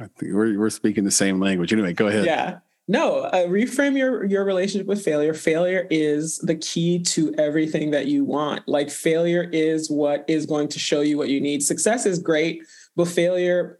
I 0.00 0.06
think 0.16 0.32
we're, 0.32 0.58
we're 0.58 0.70
speaking 0.70 1.04
the 1.04 1.10
same 1.10 1.40
language. 1.40 1.72
Anyway, 1.72 1.92
go 1.92 2.06
ahead. 2.06 2.24
Yeah. 2.24 2.58
No, 2.88 3.18
uh, 3.18 3.46
reframe 3.46 3.96
your 3.98 4.24
your 4.24 4.44
relationship 4.44 4.86
with 4.86 5.04
failure. 5.04 5.34
Failure 5.34 5.86
is 5.90 6.38
the 6.38 6.56
key 6.56 7.00
to 7.00 7.34
everything 7.36 7.90
that 7.90 8.06
you 8.06 8.24
want. 8.24 8.66
Like 8.66 8.90
failure 8.90 9.48
is 9.52 9.90
what 9.90 10.24
is 10.26 10.46
going 10.46 10.68
to 10.68 10.78
show 10.78 11.02
you 11.02 11.18
what 11.18 11.28
you 11.28 11.40
need. 11.40 11.62
Success 11.62 12.06
is 12.06 12.18
great, 12.18 12.62
but 12.96 13.06
failure 13.06 13.78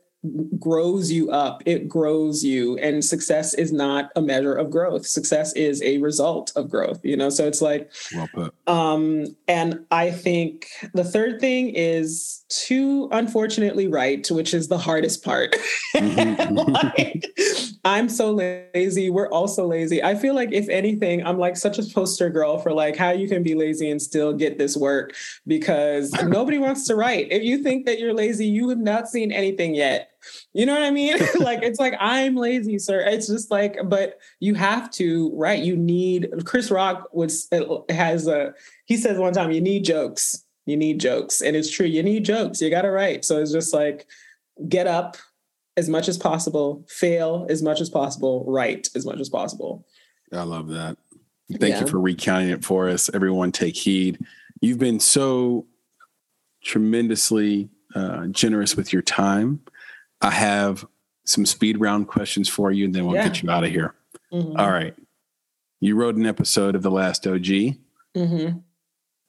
grows 0.58 1.12
you 1.12 1.30
up. 1.30 1.62
It 1.64 1.88
grows 1.88 2.42
you. 2.42 2.76
And 2.78 3.04
success 3.04 3.54
is 3.54 3.72
not 3.72 4.10
a 4.16 4.22
measure 4.22 4.54
of 4.54 4.70
growth. 4.70 5.06
Success 5.06 5.52
is 5.54 5.80
a 5.82 5.98
result 5.98 6.52
of 6.56 6.68
growth, 6.68 7.00
you 7.04 7.16
know? 7.16 7.30
So 7.30 7.46
it's 7.46 7.62
like, 7.62 7.92
well. 8.34 8.50
Um, 8.66 9.26
and 9.46 9.84
I 9.90 10.10
think 10.10 10.66
the 10.92 11.04
third 11.04 11.40
thing 11.40 11.70
is 11.70 12.44
to 12.66 13.08
unfortunately 13.12 13.86
write, 13.86 14.30
which 14.30 14.54
is 14.54 14.68
the 14.68 14.78
hardest 14.78 15.24
part. 15.24 15.54
Mm-hmm. 15.94 16.54
like, 16.72 17.77
I'm 17.84 18.08
so 18.08 18.32
lazy. 18.32 19.10
We're 19.10 19.28
also 19.28 19.66
lazy. 19.66 20.02
I 20.02 20.14
feel 20.14 20.34
like 20.34 20.52
if 20.52 20.68
anything, 20.68 21.24
I'm 21.24 21.38
like 21.38 21.56
such 21.56 21.78
a 21.78 21.82
poster 21.82 22.30
girl 22.30 22.58
for 22.58 22.72
like 22.72 22.96
how 22.96 23.10
you 23.10 23.28
can 23.28 23.42
be 23.42 23.54
lazy 23.54 23.90
and 23.90 24.00
still 24.00 24.32
get 24.32 24.58
this 24.58 24.76
work 24.76 25.14
because 25.46 26.12
nobody 26.24 26.58
wants 26.58 26.86
to 26.88 26.96
write. 26.96 27.28
If 27.30 27.42
you 27.42 27.62
think 27.62 27.86
that 27.86 27.98
you're 27.98 28.14
lazy, 28.14 28.46
you 28.46 28.68
have 28.70 28.78
not 28.78 29.08
seen 29.08 29.32
anything 29.32 29.74
yet. 29.74 30.10
You 30.52 30.66
know 30.66 30.72
what 30.72 30.82
I 30.82 30.90
mean? 30.90 31.18
like 31.40 31.62
it's 31.62 31.78
like 31.78 31.94
I'm 32.00 32.36
lazy, 32.36 32.78
sir. 32.78 33.00
It's 33.00 33.28
just 33.28 33.50
like, 33.50 33.78
but 33.84 34.18
you 34.40 34.54
have 34.54 34.90
to 34.92 35.30
write. 35.34 35.62
You 35.62 35.76
need. 35.76 36.30
Chris 36.44 36.70
Rock 36.70 37.08
was 37.12 37.48
uh, 37.52 37.80
has 37.90 38.26
a. 38.26 38.54
He 38.86 38.96
says 38.96 39.18
one 39.18 39.32
time, 39.32 39.50
you 39.50 39.60
need 39.60 39.84
jokes. 39.84 40.44
You 40.66 40.76
need 40.76 41.00
jokes, 41.00 41.40
and 41.40 41.56
it's 41.56 41.70
true. 41.70 41.86
You 41.86 42.02
need 42.02 42.24
jokes. 42.24 42.60
You 42.60 42.68
got 42.70 42.82
to 42.82 42.90
write. 42.90 43.24
So 43.24 43.40
it's 43.40 43.52
just 43.52 43.72
like, 43.72 44.06
get 44.68 44.86
up 44.86 45.16
as 45.78 45.88
much 45.88 46.08
as 46.08 46.18
possible, 46.18 46.84
fail 46.88 47.46
as 47.48 47.62
much 47.62 47.80
as 47.80 47.88
possible, 47.88 48.44
write 48.48 48.88
as 48.96 49.06
much 49.06 49.20
as 49.20 49.28
possible. 49.28 49.86
I 50.32 50.42
love 50.42 50.68
that. 50.68 50.98
Thank 51.52 51.74
yeah. 51.74 51.80
you 51.80 51.86
for 51.86 52.00
recounting 52.00 52.50
it 52.50 52.64
for 52.64 52.88
us. 52.88 53.08
Everyone, 53.14 53.52
take 53.52 53.76
heed. 53.76 54.18
You've 54.60 54.78
been 54.78 54.98
so 54.98 55.66
tremendously 56.64 57.70
uh, 57.94 58.26
generous 58.26 58.76
with 58.76 58.92
your 58.92 59.02
time. 59.02 59.60
I 60.20 60.30
have 60.30 60.84
some 61.24 61.46
speed 61.46 61.80
round 61.80 62.08
questions 62.08 62.48
for 62.48 62.72
you, 62.72 62.84
and 62.84 62.94
then 62.94 63.06
we'll 63.06 63.14
yeah. 63.14 63.28
get 63.28 63.42
you 63.42 63.50
out 63.50 63.64
of 63.64 63.70
here. 63.70 63.94
Mm-hmm. 64.32 64.58
All 64.58 64.70
right. 64.70 64.94
You 65.80 65.94
wrote 65.94 66.16
an 66.16 66.26
episode 66.26 66.74
of 66.74 66.82
The 66.82 66.90
Last 66.90 67.24
OG. 67.24 67.46
Mm-hmm. 68.16 68.58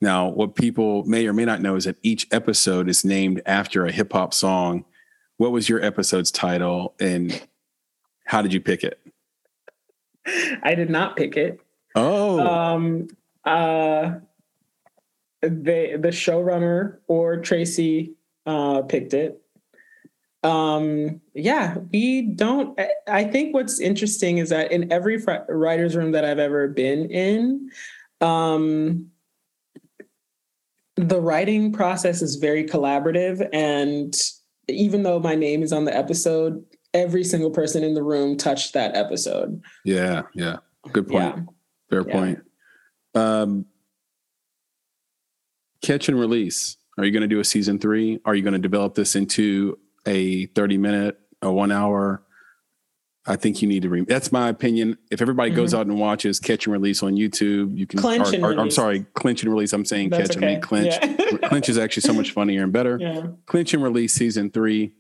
Now, 0.02 0.30
what 0.30 0.56
people 0.56 1.04
may 1.06 1.28
or 1.28 1.34
may 1.34 1.46
not 1.46 1.62
know 1.62 1.76
is 1.76 1.86
that 1.86 1.98
each 2.02 2.28
episode 2.32 2.90
is 2.90 3.06
named 3.06 3.42
after 3.46 3.86
a 3.86 3.92
hip 3.92 4.14
hop 4.14 4.34
song. 4.34 4.86
What 5.40 5.54
was 5.54 5.70
your 5.70 5.82
episode's 5.82 6.32
title, 6.32 6.96
and 7.00 7.42
how 8.26 8.42
did 8.42 8.52
you 8.52 8.60
pick 8.60 8.84
it? 8.84 9.00
I 10.64 10.76
did 10.76 10.90
not 10.90 11.16
pick 11.16 11.38
it. 11.38 11.62
Oh. 11.96 12.46
Um, 12.46 13.08
uh, 13.46 14.16
they, 15.42 15.96
the 15.96 16.10
showrunner 16.10 16.98
or 17.08 17.38
Tracy 17.38 18.16
uh, 18.46 18.82
picked 18.82 19.14
it 19.14 19.42
um 20.44 21.20
yeah 21.34 21.76
we 21.92 22.22
don't 22.22 22.80
i 23.08 23.26
think 23.26 23.54
what's 23.54 23.82
interesting 23.82 24.38
is 24.38 24.48
that 24.48 24.72
in 24.72 24.90
every 24.90 25.20
fr- 25.20 25.44
writers 25.50 25.98
room 25.98 26.14
that 26.14 26.24
i've 26.24 26.40
ever 26.40 26.70
been 26.70 27.12
in 27.12 27.70
um 28.22 29.12
the 30.96 31.20
writing 31.20 31.74
process 31.74 32.22
is 32.22 32.38
very 32.38 32.64
collaborative 32.64 33.46
and 33.52 34.16
even 34.74 35.04
though 35.04 35.20
my 35.20 35.36
name 35.36 35.64
is 35.64 35.74
on 35.74 35.86
the 35.86 35.96
episode 35.96 36.64
every 36.94 37.24
single 37.24 37.52
person 37.52 37.84
in 37.84 37.94
the 37.94 38.04
room 38.04 38.36
touched 38.36 38.74
that 38.74 38.96
episode 38.96 39.62
yeah 39.86 40.24
yeah 40.34 40.58
good 40.92 41.08
point 41.08 41.36
yeah. 41.36 41.44
fair 41.90 42.08
yeah. 42.08 42.14
point 42.14 42.40
um 43.16 43.66
catch 45.82 46.10
and 46.10 46.20
release 46.20 46.78
are 46.98 47.06
you 47.06 47.12
going 47.12 47.22
to 47.22 47.28
do 47.28 47.40
a 47.40 47.46
season 47.46 47.78
three 47.78 48.20
are 48.26 48.36
you 48.36 48.42
going 48.42 48.54
to 48.54 48.60
develop 48.60 48.96
this 48.96 49.16
into 49.16 49.78
a 50.06 50.48
30 50.48 50.78
minute, 50.78 51.20
a 51.42 51.52
one 51.52 51.72
hour. 51.72 52.24
I 53.26 53.36
think 53.36 53.62
you 53.62 53.68
need 53.68 53.84
to. 53.84 53.90
Re- 53.90 54.06
that's 54.06 54.32
my 54.32 54.50
opinion. 54.50 54.98
If 55.12 55.22
everybody 55.22 55.52
mm-hmm. 55.52 55.60
goes 55.60 55.74
out 55.74 55.86
and 55.86 56.00
watches 56.00 56.40
Catch 56.40 56.66
and 56.66 56.74
Release 56.74 57.04
on 57.04 57.14
YouTube, 57.14 57.78
you 57.78 57.86
can. 57.86 58.00
Clinch 58.00 58.34
or, 58.34 58.54
or, 58.54 58.60
I'm 58.60 58.72
sorry, 58.72 59.06
Clinch 59.14 59.44
and 59.44 59.52
Release. 59.52 59.74
I'm 59.74 59.86
saying 59.86 60.10
that's 60.10 60.30
Catch 60.30 60.38
okay. 60.38 60.54
and 60.56 60.64
Clinch. 60.64 60.96
Yeah. 61.02 61.38
Clinch 61.50 61.70
is 61.70 61.78
actually 61.78 62.02
so 62.02 62.14
much 62.14 62.32
funnier 62.32 62.64
and 62.64 62.72
better. 62.72 62.98
Yeah. 63.00 63.28
Clinch 63.46 63.74
and 63.74 63.84
Release 63.84 64.14
season 64.14 64.50
three. 64.50 64.94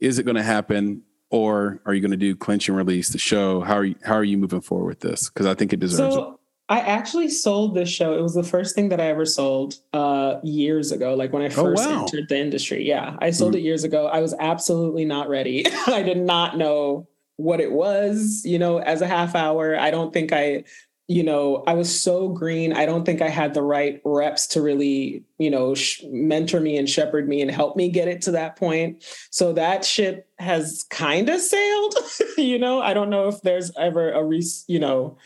Is 0.00 0.18
it 0.18 0.24
going 0.24 0.36
to 0.36 0.42
happen, 0.42 1.02
or 1.30 1.80
are 1.86 1.94
you 1.94 2.00
going 2.00 2.10
to 2.10 2.16
do 2.16 2.34
Clinch 2.34 2.68
and 2.68 2.76
Release 2.76 3.10
the 3.10 3.18
show? 3.18 3.60
How 3.60 3.76
are 3.76 3.84
you, 3.84 3.94
how 4.04 4.14
are 4.14 4.24
you 4.24 4.36
moving 4.36 4.62
forward 4.62 4.86
with 4.86 5.00
this? 5.00 5.28
Because 5.28 5.46
I 5.46 5.54
think 5.54 5.72
it 5.72 5.80
deserves 5.80 6.14
so, 6.14 6.32
it. 6.32 6.36
I 6.70 6.78
actually 6.80 7.28
sold 7.28 7.74
this 7.74 7.88
show. 7.88 8.16
It 8.16 8.22
was 8.22 8.34
the 8.34 8.44
first 8.44 8.76
thing 8.76 8.90
that 8.90 9.00
I 9.00 9.06
ever 9.06 9.26
sold 9.26 9.74
uh, 9.92 10.36
years 10.44 10.92
ago, 10.92 11.14
like 11.14 11.32
when 11.32 11.42
I 11.42 11.46
oh, 11.46 11.50
first 11.50 11.82
oh, 11.84 11.90
wow. 11.90 12.02
entered 12.02 12.28
the 12.28 12.38
industry. 12.38 12.86
Yeah, 12.86 13.16
I 13.18 13.30
sold 13.30 13.54
mm. 13.54 13.58
it 13.58 13.62
years 13.62 13.84
ago. 13.84 14.06
I 14.06 14.20
was 14.20 14.34
absolutely 14.38 15.04
not 15.04 15.28
ready. 15.28 15.66
I 15.88 16.02
did 16.02 16.18
not 16.18 16.56
know 16.56 17.08
what 17.40 17.60
it 17.60 17.72
was, 17.72 18.42
you 18.44 18.58
know, 18.58 18.78
as 18.78 19.00
a 19.00 19.06
half 19.06 19.34
hour. 19.34 19.78
I 19.78 19.90
don't 19.90 20.12
think 20.12 20.30
I, 20.30 20.64
you 21.08 21.22
know, 21.22 21.64
I 21.66 21.72
was 21.72 22.00
so 22.00 22.28
green. 22.28 22.74
I 22.74 22.84
don't 22.84 23.04
think 23.04 23.22
I 23.22 23.30
had 23.30 23.54
the 23.54 23.62
right 23.62 24.00
reps 24.04 24.46
to 24.48 24.62
really, 24.62 25.24
you 25.38 25.50
know, 25.50 25.74
sh- 25.74 26.02
mentor 26.10 26.60
me 26.60 26.76
and 26.76 26.88
shepherd 26.88 27.28
me 27.28 27.40
and 27.40 27.50
help 27.50 27.76
me 27.76 27.88
get 27.88 28.08
it 28.08 28.20
to 28.22 28.32
that 28.32 28.56
point. 28.56 29.02
So 29.30 29.54
that 29.54 29.86
ship 29.86 30.28
has 30.38 30.84
kind 30.90 31.30
of 31.30 31.40
sailed, 31.40 31.94
you 32.36 32.58
know. 32.58 32.82
I 32.82 32.92
don't 32.92 33.10
know 33.10 33.28
if 33.28 33.40
there's 33.40 33.72
ever 33.78 34.12
a, 34.12 34.22
re- 34.22 34.44
you 34.68 34.78
know, 34.78 35.16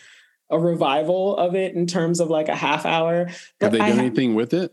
a 0.51 0.59
revival 0.59 1.36
of 1.36 1.57
it 1.57 1.74
in 1.74 1.86
terms 1.86 2.20
of 2.20 2.31
like 2.31 2.49
a 2.49 2.57
half 2.57 2.86
hour. 2.86 3.27
But 3.59 3.66
Have 3.66 3.73
they 3.73 3.78
done 3.78 3.99
anything 3.99 4.36
with 4.36 4.55
it? 4.55 4.73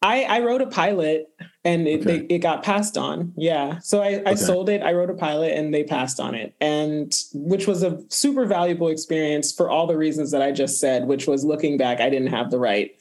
I, 0.00 0.22
I 0.24 0.40
wrote 0.40 0.62
a 0.62 0.66
pilot 0.68 1.26
and 1.66 1.88
it, 1.88 2.00
okay. 2.00 2.20
they, 2.20 2.34
it 2.36 2.38
got 2.38 2.62
passed 2.62 2.96
on. 2.96 3.32
Yeah. 3.36 3.80
So 3.80 4.00
I, 4.00 4.06
I 4.06 4.18
okay. 4.18 4.36
sold 4.36 4.68
it. 4.68 4.82
I 4.82 4.92
wrote 4.92 5.10
a 5.10 5.14
pilot 5.14 5.52
and 5.52 5.74
they 5.74 5.82
passed 5.82 6.20
on 6.20 6.36
it. 6.36 6.54
And 6.60 7.12
which 7.34 7.66
was 7.66 7.82
a 7.82 8.00
super 8.08 8.46
valuable 8.46 8.88
experience 8.88 9.52
for 9.52 9.68
all 9.68 9.88
the 9.88 9.96
reasons 9.96 10.30
that 10.30 10.42
I 10.42 10.52
just 10.52 10.78
said, 10.78 11.08
which 11.08 11.26
was 11.26 11.44
looking 11.44 11.76
back, 11.76 12.00
I 12.00 12.08
didn't 12.08 12.28
have 12.28 12.52
the 12.52 12.60
right 12.60 12.92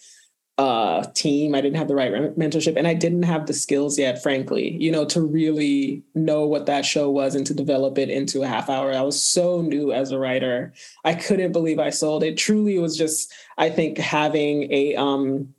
uh, 0.58 1.04
team. 1.14 1.54
I 1.54 1.62
didn't 1.62 1.78
have 1.78 1.90
the 1.90 1.96
right 1.96 2.12
mentorship 2.38 2.76
and 2.76 2.88
I 2.88 2.96
didn't 2.96 3.24
have 3.24 3.46
the 3.46 3.54
skills 3.54 4.00
yet, 4.00 4.24
frankly, 4.24 4.76
you 4.82 4.92
know, 4.92 5.06
to 5.06 5.22
really 5.22 6.02
know 6.16 6.48
what 6.48 6.66
that 6.66 6.86
show 6.86 7.12
was 7.12 7.36
and 7.36 7.46
to 7.46 7.54
develop 7.54 8.00
it 8.00 8.10
into 8.10 8.42
a 8.42 8.48
half 8.48 8.68
hour. 8.68 8.92
I 8.94 9.02
was 9.02 9.22
so 9.22 9.62
new 9.62 9.92
as 9.92 10.12
a 10.12 10.18
writer. 10.18 10.74
I 11.04 11.14
couldn't 11.14 11.52
believe 11.52 11.78
I 11.78 11.92
sold 11.92 12.24
it. 12.24 12.38
Truly 12.38 12.80
was 12.80 12.98
just, 12.98 13.32
I 13.60 13.70
think, 13.70 14.00
having 14.00 14.72
a 14.72 14.96
um, 14.96 15.54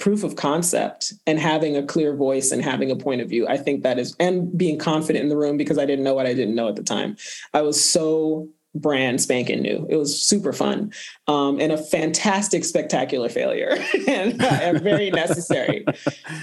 proof 0.00 0.24
of 0.24 0.34
concept 0.34 1.12
and 1.26 1.38
having 1.38 1.76
a 1.76 1.82
clear 1.82 2.16
voice 2.16 2.50
and 2.50 2.62
having 2.62 2.90
a 2.90 2.96
point 2.96 3.20
of 3.20 3.28
view. 3.28 3.46
I 3.46 3.58
think 3.58 3.84
that 3.84 3.98
is, 3.98 4.16
and 4.18 4.56
being 4.56 4.78
confident 4.78 5.22
in 5.22 5.28
the 5.28 5.36
room 5.36 5.56
because 5.56 5.78
I 5.78 5.84
didn't 5.84 6.04
know 6.04 6.14
what 6.14 6.26
I 6.26 6.34
didn't 6.34 6.54
know 6.56 6.68
at 6.68 6.76
the 6.76 6.82
time. 6.82 7.16
I 7.54 7.60
was 7.60 7.82
so 7.82 8.48
brand 8.74 9.20
spanking 9.20 9.60
new. 9.60 9.86
It 9.90 9.96
was 9.96 10.20
super 10.20 10.52
fun 10.52 10.92
um, 11.28 11.60
and 11.60 11.70
a 11.70 11.76
fantastic, 11.76 12.64
spectacular 12.64 13.28
failure 13.28 13.76
and 14.08 14.42
uh, 14.42 14.78
very 14.78 15.10
necessary. 15.12 15.84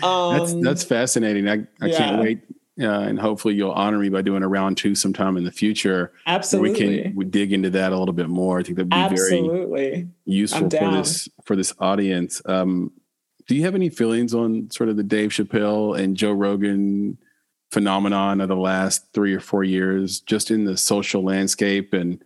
Um, 0.03 0.37
that's, 0.37 0.53
that's 0.61 0.83
fascinating. 0.83 1.49
I, 1.49 1.65
I 1.81 1.87
yeah. 1.87 1.97
can't 1.97 2.21
wait. 2.21 2.41
Uh, 2.79 2.85
and 2.85 3.19
hopefully 3.19 3.55
you'll 3.55 3.71
honor 3.71 3.97
me 3.97 4.09
by 4.09 4.21
doing 4.21 4.43
a 4.43 4.47
round 4.47 4.77
two 4.77 4.93
sometime 4.93 5.35
in 5.35 5.43
the 5.43 5.51
future. 5.51 6.11
Absolutely. 6.27 6.69
We 6.69 7.01
can 7.03 7.15
we 7.15 7.25
dig 7.25 7.51
into 7.51 7.71
that 7.71 7.91
a 7.91 7.97
little 7.97 8.13
bit 8.13 8.29
more. 8.29 8.59
I 8.59 8.63
think 8.63 8.75
that'd 8.75 8.89
be 8.89 8.95
Absolutely. 8.95 9.89
very 9.89 10.07
useful 10.25 10.69
for 10.69 10.91
this, 10.91 11.27
for 11.43 11.55
this 11.55 11.73
audience. 11.79 12.39
Um, 12.45 12.91
do 13.47 13.55
you 13.55 13.63
have 13.63 13.75
any 13.75 13.89
feelings 13.89 14.33
on 14.33 14.69
sort 14.71 14.89
of 14.89 14.97
the 14.97 15.03
Dave 15.03 15.31
Chappelle 15.31 15.97
and 15.97 16.17
Joe 16.17 16.33
Rogan 16.33 17.17
phenomenon 17.71 18.41
of 18.41 18.47
the 18.47 18.55
last 18.55 19.11
three 19.13 19.33
or 19.33 19.39
four 19.39 19.63
years, 19.63 20.19
just 20.21 20.51
in 20.51 20.65
the 20.65 20.77
social 20.77 21.23
landscape. 21.23 21.93
And 21.93 22.23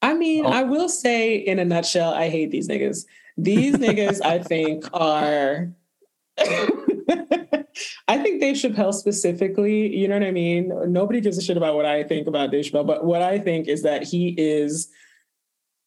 I 0.00 0.14
mean, 0.14 0.46
oh. 0.46 0.50
I 0.50 0.62
will 0.62 0.88
say 0.88 1.36
in 1.36 1.58
a 1.58 1.64
nutshell, 1.64 2.12
I 2.12 2.28
hate 2.28 2.50
these 2.50 2.68
niggas. 2.68 3.06
These 3.36 3.76
niggas, 3.76 4.24
I 4.24 4.38
think, 4.42 4.84
are. 4.92 5.72
I 8.08 8.18
think 8.18 8.40
Dave 8.40 8.56
Chappelle 8.56 8.92
specifically, 8.92 9.94
you 9.94 10.08
know 10.08 10.18
what 10.18 10.26
I 10.26 10.30
mean? 10.30 10.72
Nobody 10.92 11.20
gives 11.20 11.38
a 11.38 11.42
shit 11.42 11.56
about 11.56 11.74
what 11.74 11.86
I 11.86 12.02
think 12.02 12.26
about 12.26 12.50
Dave 12.50 12.64
Chappelle, 12.64 12.86
but 12.86 13.04
what 13.04 13.22
I 13.22 13.38
think 13.38 13.68
is 13.68 13.82
that 13.82 14.02
he 14.02 14.34
is, 14.36 14.88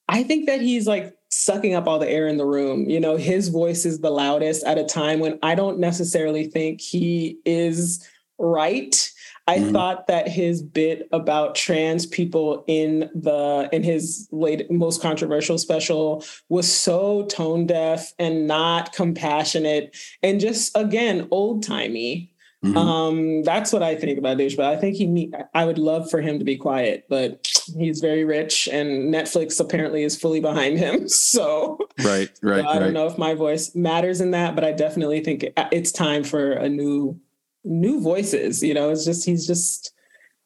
I 0.08 0.22
think 0.22 0.46
that 0.46 0.60
he's 0.60 0.86
like 0.86 1.15
sucking 1.46 1.74
up 1.74 1.86
all 1.86 2.00
the 2.00 2.10
air 2.10 2.26
in 2.26 2.36
the 2.36 2.44
room. 2.44 2.90
You 2.90 2.98
know, 2.98 3.16
his 3.16 3.48
voice 3.48 3.86
is 3.86 4.00
the 4.00 4.10
loudest 4.10 4.64
at 4.64 4.78
a 4.78 4.84
time 4.84 5.20
when 5.20 5.38
I 5.42 5.54
don't 5.54 5.78
necessarily 5.78 6.44
think 6.44 6.80
he 6.80 7.38
is 7.46 8.06
right. 8.38 9.12
I 9.46 9.58
mm-hmm. 9.58 9.72
thought 9.72 10.08
that 10.08 10.26
his 10.26 10.60
bit 10.60 11.08
about 11.12 11.54
trans 11.54 12.04
people 12.04 12.64
in 12.66 13.08
the 13.14 13.68
in 13.72 13.84
his 13.84 14.28
late 14.32 14.68
most 14.70 15.00
controversial 15.00 15.56
special 15.56 16.24
was 16.48 16.70
so 16.70 17.24
tone 17.26 17.64
deaf 17.66 18.12
and 18.18 18.48
not 18.48 18.92
compassionate 18.92 19.96
and 20.24 20.40
just 20.40 20.76
again 20.76 21.28
old 21.30 21.62
timey. 21.62 22.32
Mm-hmm. 22.64 22.76
Um, 22.76 23.42
that's 23.42 23.72
what 23.72 23.82
I 23.82 23.94
think 23.94 24.18
about 24.18 24.38
Dave 24.38 24.56
But 24.56 24.66
I 24.66 24.76
think 24.76 24.96
he 24.96 25.32
I 25.54 25.64
would 25.64 25.78
love 25.78 26.10
for 26.10 26.20
him 26.20 26.38
to 26.38 26.44
be 26.44 26.56
quiet, 26.56 27.04
but 27.08 27.46
he's 27.76 28.00
very 28.00 28.24
rich 28.24 28.68
and 28.68 29.12
Netflix 29.12 29.60
apparently 29.60 30.04
is 30.04 30.18
fully 30.18 30.40
behind 30.40 30.78
him. 30.78 31.06
So 31.36 31.78
right, 32.04 32.30
right. 32.42 32.62
So 32.62 32.68
I 32.68 32.78
don't 32.78 32.92
know 32.92 33.06
if 33.06 33.18
my 33.18 33.34
voice 33.34 33.74
matters 33.74 34.20
in 34.20 34.30
that, 34.30 34.54
but 34.54 34.64
I 34.64 34.72
definitely 34.72 35.22
think 35.22 35.44
it's 35.72 35.92
time 35.92 36.24
for 36.24 36.52
a 36.52 36.68
new 36.68 37.18
new 37.64 38.00
voices. 38.00 38.62
You 38.62 38.74
know, 38.74 38.90
it's 38.90 39.04
just 39.04 39.24
he's 39.26 39.46
just 39.46 39.92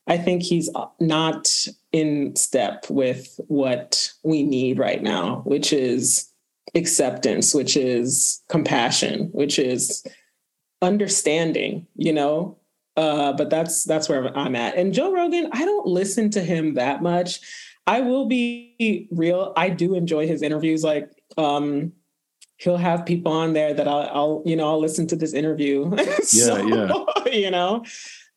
I 0.06 0.18
think 0.18 0.42
he's 0.42 0.70
not 0.98 1.48
in 1.92 2.34
step 2.34 2.86
with 2.88 3.38
what 3.46 4.10
we 4.24 4.42
need 4.42 4.78
right 4.78 5.02
now, 5.02 5.42
which 5.44 5.72
is 5.72 6.28
acceptance, 6.74 7.54
which 7.54 7.76
is 7.76 8.42
compassion, 8.48 9.28
which 9.32 9.58
is 9.58 10.04
understanding, 10.82 11.86
you 11.96 12.12
know? 12.12 12.56
Uh, 12.96 13.32
but 13.32 13.50
that's 13.50 13.84
that's 13.84 14.08
where 14.08 14.36
I'm 14.36 14.54
at. 14.56 14.76
And 14.76 14.92
Joe 14.92 15.12
Rogan, 15.12 15.48
I 15.52 15.64
don't 15.64 15.86
listen 15.86 16.28
to 16.30 16.42
him 16.42 16.74
that 16.74 17.02
much. 17.02 17.40
I 17.86 18.00
will 18.00 18.26
be 18.26 19.08
real. 19.10 19.52
I 19.56 19.70
do 19.70 19.94
enjoy 19.94 20.26
his 20.26 20.42
interviews. 20.42 20.84
Like, 20.84 21.10
um, 21.38 21.92
he'll 22.58 22.76
have 22.76 23.06
people 23.06 23.32
on 23.32 23.52
there 23.52 23.72
that 23.72 23.88
I'll, 23.88 24.10
I'll 24.12 24.42
you 24.44 24.54
know, 24.54 24.68
I'll 24.68 24.80
listen 24.80 25.06
to 25.08 25.16
this 25.16 25.32
interview. 25.32 25.90
so, 26.22 26.56
yeah, 26.66 26.86
yeah. 26.86 27.32
You 27.32 27.50
know, 27.50 27.84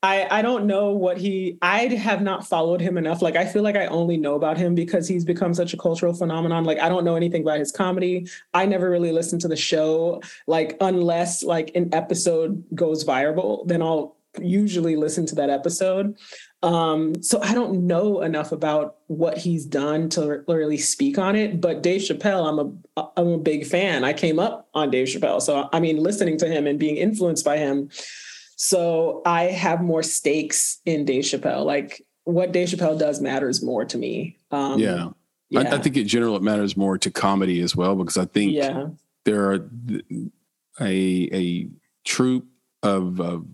I, 0.03 0.27
I 0.39 0.41
don't 0.41 0.67
know 0.67 0.91
what 0.91 1.17
he 1.17 1.57
I 1.61 1.87
have 1.87 2.21
not 2.21 2.45
followed 2.45 2.81
him 2.81 2.97
enough. 2.97 3.21
Like 3.21 3.37
I 3.37 3.45
feel 3.45 3.63
like 3.63 3.77
I 3.77 3.85
only 3.87 4.17
know 4.17 4.35
about 4.35 4.57
him 4.57 4.75
because 4.75 5.07
he's 5.07 5.23
become 5.23 5.53
such 5.53 5.73
a 5.73 5.77
cultural 5.77 6.13
phenomenon. 6.13 6.65
Like 6.65 6.79
I 6.79 6.89
don't 6.89 7.05
know 7.05 7.15
anything 7.15 7.41
about 7.41 7.59
his 7.59 7.71
comedy. 7.71 8.27
I 8.53 8.65
never 8.65 8.89
really 8.89 9.13
listened 9.13 9.39
to 9.41 9.47
the 9.47 9.55
show. 9.55 10.21
Like 10.45 10.75
unless 10.81 11.41
like 11.41 11.71
an 11.73 11.89
episode 11.93 12.65
goes 12.75 13.05
viral, 13.05 13.65
then 13.65 13.81
I'll 13.81 14.17
usually 14.41 14.97
listen 14.97 15.25
to 15.27 15.35
that 15.35 15.49
episode. 15.49 16.17
Um, 16.63 17.21
so 17.21 17.41
I 17.41 17.53
don't 17.53 17.87
know 17.87 18.21
enough 18.21 18.51
about 18.51 18.97
what 19.07 19.37
he's 19.37 19.65
done 19.65 20.09
to 20.09 20.43
really 20.47 20.77
speak 20.77 21.17
on 21.17 21.37
it. 21.37 21.61
But 21.61 21.81
Dave 21.81 22.01
Chappelle, 22.01 22.47
I'm 22.47 22.59
a 22.97 23.09
I'm 23.15 23.27
a 23.27 23.37
big 23.37 23.65
fan. 23.65 24.03
I 24.03 24.11
came 24.11 24.37
up 24.37 24.67
on 24.73 24.91
Dave 24.91 25.07
Chappelle, 25.07 25.41
so 25.41 25.69
I 25.71 25.79
mean, 25.79 25.97
listening 25.97 26.37
to 26.39 26.47
him 26.47 26.67
and 26.67 26.77
being 26.77 26.97
influenced 26.97 27.45
by 27.45 27.57
him 27.57 27.89
so 28.63 29.21
I 29.25 29.47
have 29.47 29.81
more 29.81 30.01
stakes 30.01 30.79
in 30.85 31.03
Dave 31.03 31.25
Chappelle. 31.25 31.65
Like 31.65 32.01
what 32.23 32.53
Dave 32.53 32.69
Chappelle 32.69 32.97
does 32.97 33.19
matters 33.19 33.61
more 33.61 33.83
to 33.83 33.97
me. 33.97 34.37
Um, 34.51 34.79
yeah. 34.79 35.09
yeah. 35.49 35.59
I, 35.59 35.75
I, 35.75 35.77
think 35.79 35.97
in 35.97 36.07
general 36.07 36.37
it 36.37 36.41
matters 36.41 36.77
more 36.77 36.97
to 36.97 37.11
comedy 37.11 37.59
as 37.59 37.75
well 37.75 37.93
because 37.97 38.15
I 38.15 38.23
think 38.23 38.53
yeah. 38.53 38.85
there 39.25 39.51
are 39.51 39.69
a 40.79 41.29
a 41.33 41.67
troop 42.05 42.45
of, 42.81 43.19
of 43.19 43.45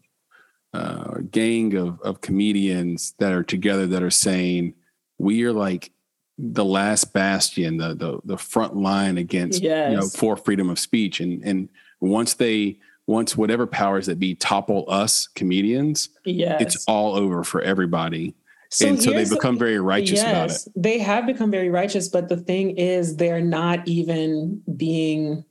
uh, 0.73 1.15
gang 1.31 1.76
of 1.76 1.99
of 2.02 2.22
comedians 2.22 3.15
that 3.18 3.34
are 3.34 3.41
together 3.41 3.88
that 3.88 4.03
are 4.03 4.11
saying 4.11 4.76
we 5.18 5.44
are 5.44 5.53
like 5.53 5.91
the 6.38 6.64
last 6.64 7.14
bastion, 7.14 7.77
the 7.77 7.95
the 7.95 8.19
the 8.26 8.38
front 8.38 8.76
line 8.76 9.18
against 9.18 9.64
yes. 9.64 9.90
you 9.90 9.98
know 9.98 10.07
for 10.07 10.38
freedom 10.38 10.69
of 10.69 10.77
speech, 10.77 11.19
and 11.19 11.44
and 11.44 11.69
once 11.99 12.36
they 12.36 12.77
once 13.10 13.36
whatever 13.36 13.65
powers 13.65 14.06
that 14.06 14.19
be 14.19 14.36
topple 14.36 14.86
us 14.88 15.27
comedians, 15.27 16.10
yes. 16.26 16.61
it's 16.61 16.86
all 16.86 17.15
over 17.15 17.44
for 17.44 17.60
everybody. 17.61 18.36
So 18.69 18.88
and 18.88 19.02
so 19.02 19.11
they 19.11 19.27
become 19.27 19.57
very 19.57 19.80
righteous 19.80 20.19
yes, 20.19 20.30
about 20.30 20.52
it. 20.52 20.81
They 20.81 20.99
have 20.99 21.26
become 21.26 21.49
very 21.49 21.69
righteous, 21.69 22.07
but 22.07 22.30
the 22.30 22.38
thing 22.38 22.77
is, 22.77 23.15
they're 23.15 23.41
not 23.41 23.88
even 23.88 24.61
being, 24.77 25.44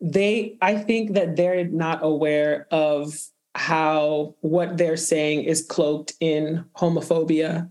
they, 0.00 0.58
I 0.60 0.76
think 0.76 1.14
that 1.14 1.36
they're 1.36 1.68
not 1.68 2.00
aware 2.02 2.66
of 2.72 3.14
how 3.54 4.34
what 4.40 4.76
they're 4.76 4.96
saying 4.96 5.44
is 5.44 5.64
cloaked 5.64 6.14
in 6.18 6.64
homophobia 6.76 7.70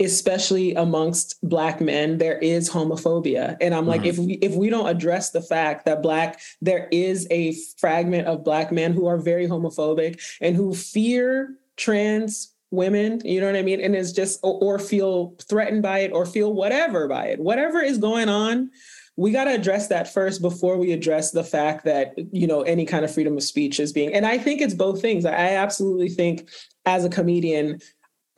especially 0.00 0.74
amongst 0.74 1.36
black 1.42 1.80
men 1.80 2.18
there 2.18 2.38
is 2.38 2.70
homophobia. 2.70 3.56
And 3.60 3.74
i'm 3.74 3.86
like 3.86 4.02
mm-hmm. 4.02 4.08
if 4.08 4.18
we 4.18 4.32
if 4.34 4.54
we 4.54 4.70
don't 4.70 4.88
address 4.88 5.30
the 5.30 5.42
fact 5.42 5.84
that 5.86 6.02
black 6.02 6.40
there 6.60 6.88
is 6.90 7.26
a 7.30 7.54
fragment 7.78 8.26
of 8.26 8.44
black 8.44 8.70
men 8.70 8.92
who 8.92 9.06
are 9.06 9.18
very 9.18 9.46
homophobic 9.46 10.20
and 10.40 10.56
who 10.56 10.74
fear 10.74 11.54
trans 11.76 12.54
women 12.70 13.20
you 13.24 13.40
know 13.40 13.46
what 13.46 13.56
i 13.56 13.62
mean? 13.62 13.80
And 13.80 13.96
is 13.96 14.12
just 14.12 14.40
or, 14.42 14.58
or 14.60 14.78
feel 14.78 15.34
threatened 15.48 15.82
by 15.82 16.00
it 16.00 16.12
or 16.12 16.26
feel 16.26 16.52
whatever 16.52 17.08
by 17.08 17.26
it. 17.26 17.40
Whatever 17.40 17.80
is 17.80 17.98
going 17.98 18.28
on 18.28 18.70
we 19.16 19.32
got 19.32 19.44
to 19.44 19.54
address 19.54 19.88
that 19.88 20.14
first 20.14 20.40
before 20.40 20.76
we 20.76 20.92
address 20.92 21.32
the 21.32 21.42
fact 21.42 21.84
that 21.84 22.14
you 22.32 22.46
know 22.46 22.62
any 22.62 22.86
kind 22.86 23.04
of 23.04 23.12
freedom 23.12 23.36
of 23.36 23.42
speech 23.42 23.80
is 23.80 23.92
being 23.92 24.14
and 24.14 24.24
i 24.24 24.38
think 24.38 24.60
it's 24.60 24.74
both 24.74 25.00
things. 25.00 25.24
I 25.24 25.54
absolutely 25.54 26.08
think 26.08 26.48
as 26.86 27.04
a 27.04 27.10
comedian 27.10 27.80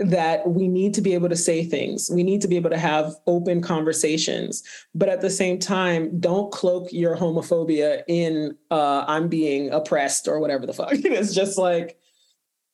that 0.00 0.48
we 0.48 0.66
need 0.66 0.94
to 0.94 1.02
be 1.02 1.12
able 1.12 1.28
to 1.28 1.36
say 1.36 1.62
things. 1.62 2.10
We 2.12 2.22
need 2.22 2.40
to 2.40 2.48
be 2.48 2.56
able 2.56 2.70
to 2.70 2.78
have 2.78 3.14
open 3.26 3.60
conversations. 3.60 4.62
But 4.94 5.10
at 5.10 5.20
the 5.20 5.30
same 5.30 5.58
time, 5.58 6.18
don't 6.18 6.50
cloak 6.50 6.90
your 6.90 7.16
homophobia 7.16 8.02
in 8.08 8.56
uh, 8.70 9.04
I'm 9.06 9.28
being 9.28 9.70
oppressed 9.70 10.26
or 10.26 10.40
whatever 10.40 10.66
the 10.66 10.72
fuck. 10.72 10.88
it's 10.92 11.34
just 11.34 11.58
like, 11.58 11.98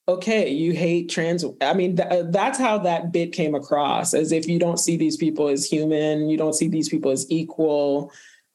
okay, 0.09 0.49
you 0.49 0.73
hate 0.73 1.11
trans. 1.11 1.45
I 1.61 1.75
mean, 1.75 1.97
th- 1.97 2.27
that's 2.29 2.61
how 2.61 2.79
that 2.79 3.11
bit 3.11 3.33
came 3.33 3.57
across 3.57 4.15
as 4.15 4.31
if 4.31 4.47
you 4.47 4.61
don't 4.61 4.79
see 4.79 4.97
these 4.97 5.17
people 5.17 5.49
as 5.49 5.65
human, 5.65 6.29
you 6.29 6.37
don't 6.37 6.55
see 6.55 6.69
these 6.69 6.89
people 6.89 7.11
as 7.11 7.27
equal. 7.29 8.13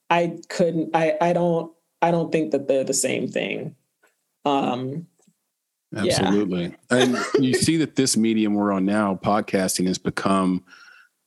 I 0.10 0.38
couldn't, 0.48 0.95
I, 0.95 1.18
I 1.19 1.34
don't, 1.34 1.73
I 2.02 2.11
don't 2.11 2.31
think 2.31 2.52
that 2.52 2.69
they're 2.69 2.85
the 2.85 2.93
same 2.93 3.27
thing. 3.27 3.76
Um, 4.45 5.07
Absolutely. 5.95 6.76
Yeah. 6.89 6.97
and 6.97 7.18
you 7.39 7.53
see 7.53 7.77
that 7.77 7.95
this 7.95 8.15
medium 8.15 8.53
we're 8.53 8.72
on 8.72 8.85
now, 8.85 9.15
podcasting, 9.15 9.88
has 9.88 9.97
become 9.97 10.63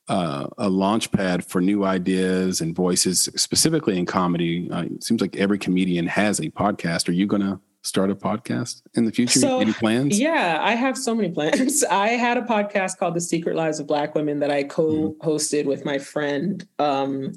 uh, 0.07 0.47
a 0.57 0.69
launch 0.69 1.11
pad 1.11 1.45
for 1.45 1.61
new 1.61 1.83
ideas 1.83 2.61
and 2.61 2.75
voices, 2.75 3.29
specifically 3.35 3.97
in 3.97 4.05
comedy. 4.05 4.69
Uh, 4.71 4.83
it 4.83 5.03
seems 5.03 5.21
like 5.21 5.35
every 5.35 5.57
comedian 5.57 6.07
has 6.07 6.39
a 6.39 6.49
podcast. 6.49 7.09
Are 7.09 7.13
you 7.13 7.27
going 7.27 7.41
to 7.41 7.59
start 7.83 8.09
a 8.11 8.15
podcast 8.15 8.81
in 8.95 9.05
the 9.05 9.11
future? 9.11 9.39
So, 9.39 9.59
Any 9.59 9.73
plans? 9.73 10.19
Yeah, 10.19 10.59
I 10.61 10.73
have 10.73 10.97
so 10.97 11.15
many 11.15 11.31
plans. 11.31 11.83
I 11.91 12.09
had 12.09 12.37
a 12.37 12.41
podcast 12.41 12.97
called 12.97 13.15
The 13.15 13.21
Secret 13.21 13.55
Lives 13.55 13.79
of 13.79 13.87
Black 13.87 14.15
Women 14.15 14.39
that 14.39 14.51
I 14.51 14.63
co-hosted 14.63 15.61
mm-hmm. 15.61 15.69
with 15.69 15.85
my 15.85 15.97
friend, 15.97 16.67
um, 16.79 17.33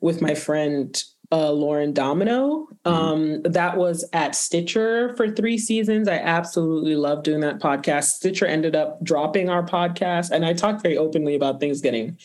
with 0.00 0.22
my 0.22 0.34
friend 0.34 1.02
uh, 1.30 1.50
Lauren 1.52 1.92
Domino. 1.92 2.68
Mm-hmm. 2.84 2.88
Um. 2.88 3.42
That 3.42 3.76
was 3.76 4.04
at 4.12 4.34
Stitcher 4.34 5.14
for 5.16 5.30
three 5.30 5.58
seasons. 5.58 6.08
I 6.08 6.18
absolutely 6.18 6.96
love 6.96 7.22
doing 7.22 7.40
that 7.40 7.58
podcast. 7.58 8.04
Stitcher 8.04 8.46
ended 8.46 8.74
up 8.74 9.02
dropping 9.02 9.48
our 9.48 9.64
podcast, 9.64 10.30
and 10.30 10.44
I 10.44 10.52
talked 10.52 10.82
very 10.82 10.96
openly 10.96 11.34
about 11.34 11.60
things 11.60 11.80
getting 11.80 12.18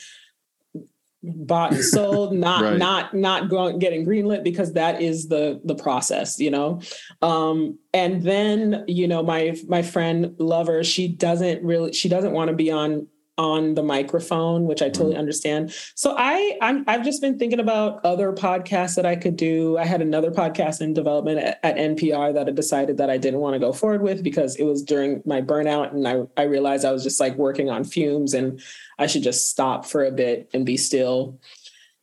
bought 1.23 1.73
and 1.73 1.83
sold, 1.83 2.33
not 2.37 2.61
right. 2.61 2.77
not 2.77 3.13
not 3.13 3.49
going 3.49 3.79
getting 3.79 4.05
greenlit 4.05 4.43
because 4.43 4.73
that 4.73 5.01
is 5.01 5.27
the 5.27 5.61
the 5.63 5.75
process, 5.75 6.39
you 6.39 6.51
know. 6.51 6.81
Um, 7.21 7.79
and 7.93 8.23
then 8.23 8.83
you 8.87 9.07
know 9.07 9.23
my 9.23 9.57
my 9.67 9.81
friend 9.81 10.35
Lover, 10.37 10.83
she 10.83 11.07
doesn't 11.07 11.63
really 11.63 11.93
she 11.93 12.09
doesn't 12.09 12.33
want 12.33 12.49
to 12.49 12.55
be 12.55 12.71
on 12.71 13.07
on 13.37 13.73
the 13.73 13.81
microphone, 13.81 14.65
which 14.65 14.81
I 14.81 14.89
totally 14.89 15.15
mm. 15.15 15.19
understand. 15.19 15.73
So 15.95 16.15
I 16.17 16.57
I'm, 16.61 16.83
I've 16.87 17.03
just 17.03 17.21
been 17.21 17.39
thinking 17.39 17.59
about 17.59 18.03
other 18.05 18.31
podcasts 18.31 18.95
that 18.95 19.05
I 19.05 19.15
could 19.15 19.35
do. 19.35 19.77
I 19.77 19.85
had 19.85 20.01
another 20.01 20.29
podcast 20.29 20.81
in 20.81 20.93
development 20.93 21.39
at, 21.39 21.59
at 21.63 21.75
NPR 21.77 22.33
that 22.35 22.47
I 22.47 22.51
decided 22.51 22.97
that 22.97 23.09
I 23.09 23.17
didn't 23.17 23.39
want 23.39 23.55
to 23.55 23.59
go 23.59 23.73
forward 23.73 24.01
with 24.01 24.23
because 24.23 24.55
it 24.57 24.63
was 24.63 24.83
during 24.83 25.23
my 25.25 25.41
burnout, 25.41 25.93
and 25.93 26.07
I 26.07 26.23
I 26.37 26.43
realized 26.43 26.85
I 26.85 26.91
was 26.91 27.03
just 27.03 27.19
like 27.19 27.35
working 27.35 27.69
on 27.69 27.83
fumes, 27.83 28.33
and 28.33 28.61
I 28.99 29.07
should 29.07 29.23
just 29.23 29.49
stop 29.49 29.85
for 29.85 30.05
a 30.05 30.11
bit 30.11 30.49
and 30.53 30.65
be 30.65 30.77
still. 30.77 31.39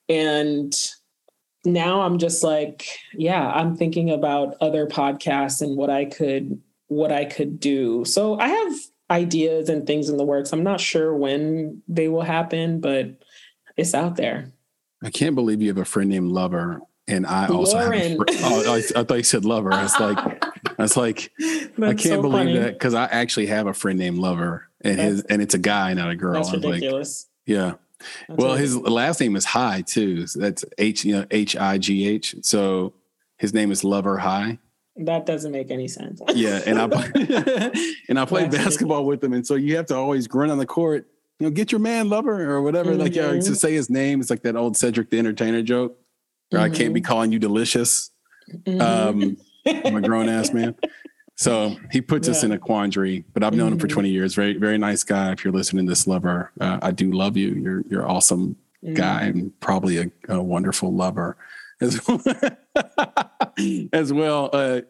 And 0.08 0.74
now 1.64 2.00
I'm 2.00 2.18
just 2.18 2.42
like, 2.42 2.86
yeah, 3.12 3.48
I'm 3.52 3.76
thinking 3.76 4.10
about 4.10 4.56
other 4.60 4.86
podcasts 4.86 5.62
and 5.62 5.76
what 5.76 5.90
I 5.90 6.06
could 6.06 6.60
what 6.88 7.12
I 7.12 7.24
could 7.24 7.60
do. 7.60 8.04
So 8.04 8.38
I 8.38 8.48
have 8.48 8.72
ideas 9.10 9.68
and 9.68 9.86
things 9.86 10.08
in 10.08 10.16
the 10.16 10.24
works. 10.24 10.52
I'm 10.52 10.62
not 10.62 10.80
sure 10.80 11.14
when 11.14 11.82
they 11.88 12.08
will 12.08 12.22
happen, 12.22 12.80
but 12.80 13.22
it's 13.76 13.94
out 13.94 14.16
there. 14.16 14.52
I 15.02 15.10
can't 15.10 15.34
believe 15.34 15.60
you 15.60 15.68
have 15.68 15.78
a 15.78 15.84
friend 15.84 16.10
named 16.10 16.30
Lover, 16.30 16.80
and 17.08 17.26
I 17.26 17.48
also 17.48 17.78
Lauren. 17.78 18.00
have. 18.00 18.12
A 18.12 18.24
friend, 18.24 18.40
oh, 18.44 18.74
I, 18.74 19.00
I, 19.00 19.04
thought 19.04 19.16
you 19.16 19.22
said 19.22 19.44
Lover. 19.44 19.72
I 19.72 19.82
was 19.82 19.98
like, 20.00 20.18
I 20.18 20.82
was 20.82 20.96
like, 20.96 21.32
I 21.40 21.76
can't 21.76 22.00
so 22.00 22.22
believe 22.22 22.38
funny. 22.38 22.58
that 22.58 22.74
because 22.74 22.94
I 22.94 23.04
actually 23.04 23.46
have 23.46 23.66
a 23.66 23.74
friend 23.74 23.98
named 23.98 24.18
Lover, 24.18 24.68
and 24.82 24.98
that's, 24.98 25.10
his 25.10 25.22
and 25.22 25.42
it's 25.42 25.54
a 25.54 25.58
guy, 25.58 25.92
not 25.94 26.10
a 26.10 26.16
girl. 26.16 26.34
That's 26.34 26.52
ridiculous. 26.52 27.26
Like, 27.46 27.56
yeah. 27.56 27.74
That's 28.28 28.42
well, 28.42 28.54
his 28.54 28.76
last 28.76 29.20
name 29.20 29.36
is 29.36 29.44
High 29.44 29.82
too. 29.82 30.26
So 30.26 30.40
that's 30.40 30.64
H, 30.78 31.04
you 31.04 31.16
know, 31.16 31.26
H 31.30 31.56
I 31.56 31.78
G 31.78 32.06
H. 32.06 32.36
So 32.42 32.94
his 33.36 33.52
name 33.52 33.70
is 33.72 33.84
Lover 33.84 34.18
High. 34.18 34.58
That 35.00 35.24
doesn't 35.24 35.52
make 35.52 35.70
any 35.70 35.88
sense. 35.88 36.20
yeah, 36.34 36.60
and 36.66 36.78
I 36.78 36.84
and 38.08 38.20
I 38.20 38.24
played 38.26 38.50
basketball 38.50 39.06
with 39.06 39.24
him, 39.24 39.32
and 39.32 39.46
so 39.46 39.54
you 39.54 39.76
have 39.76 39.86
to 39.86 39.96
always 39.96 40.26
grunt 40.26 40.52
on 40.52 40.58
the 40.58 40.66
court. 40.66 41.06
You 41.38 41.46
know, 41.46 41.50
get 41.50 41.72
your 41.72 41.78
man 41.78 42.10
lover 42.10 42.50
or 42.50 42.60
whatever. 42.60 42.90
Mm-hmm. 42.90 43.00
Like 43.00 43.14
yeah, 43.14 43.32
to 43.32 43.54
say 43.54 43.72
his 43.72 43.88
name, 43.88 44.20
it's 44.20 44.28
like 44.28 44.42
that 44.42 44.56
old 44.56 44.76
Cedric 44.76 45.08
the 45.08 45.18
Entertainer 45.18 45.62
joke. 45.62 45.96
Where 46.50 46.60
mm-hmm. 46.60 46.74
I 46.74 46.76
can't 46.76 46.92
be 46.92 47.00
mm-hmm. 47.00 47.06
calling 47.06 47.32
you 47.32 47.38
delicious. 47.38 48.10
Mm-hmm. 48.52 48.80
Um, 48.80 49.36
I'm 49.66 49.96
a 49.96 50.06
grown 50.06 50.28
ass 50.28 50.52
man. 50.52 50.74
So 51.36 51.74
he 51.90 52.02
puts 52.02 52.28
yeah. 52.28 52.32
us 52.32 52.44
in 52.44 52.52
a 52.52 52.58
quandary, 52.58 53.24
but 53.32 53.42
I've 53.42 53.54
known 53.54 53.68
mm-hmm. 53.68 53.74
him 53.74 53.78
for 53.78 53.86
mm-hmm. 53.86 53.94
20 53.94 54.08
years. 54.10 54.34
Very, 54.34 54.58
very 54.58 54.76
nice 54.76 55.04
guy. 55.04 55.32
If 55.32 55.42
you're 55.42 55.54
listening 55.54 55.86
to 55.86 55.90
this 55.90 56.06
lover, 56.06 56.52
uh, 56.60 56.80
I 56.82 56.90
do 56.90 57.10
love 57.12 57.38
you. 57.38 57.54
You're, 57.54 57.82
you're 57.88 58.06
awesome 58.06 58.56
guy 58.92 59.22
mm-hmm. 59.22 59.38
and 59.38 59.60
probably 59.60 59.98
a, 59.98 60.10
a 60.28 60.42
wonderful 60.42 60.92
lover 60.92 61.38
as 61.80 62.06
well. 62.06 62.22
as 63.92 64.12
well. 64.12 64.50
Uh, 64.52 64.80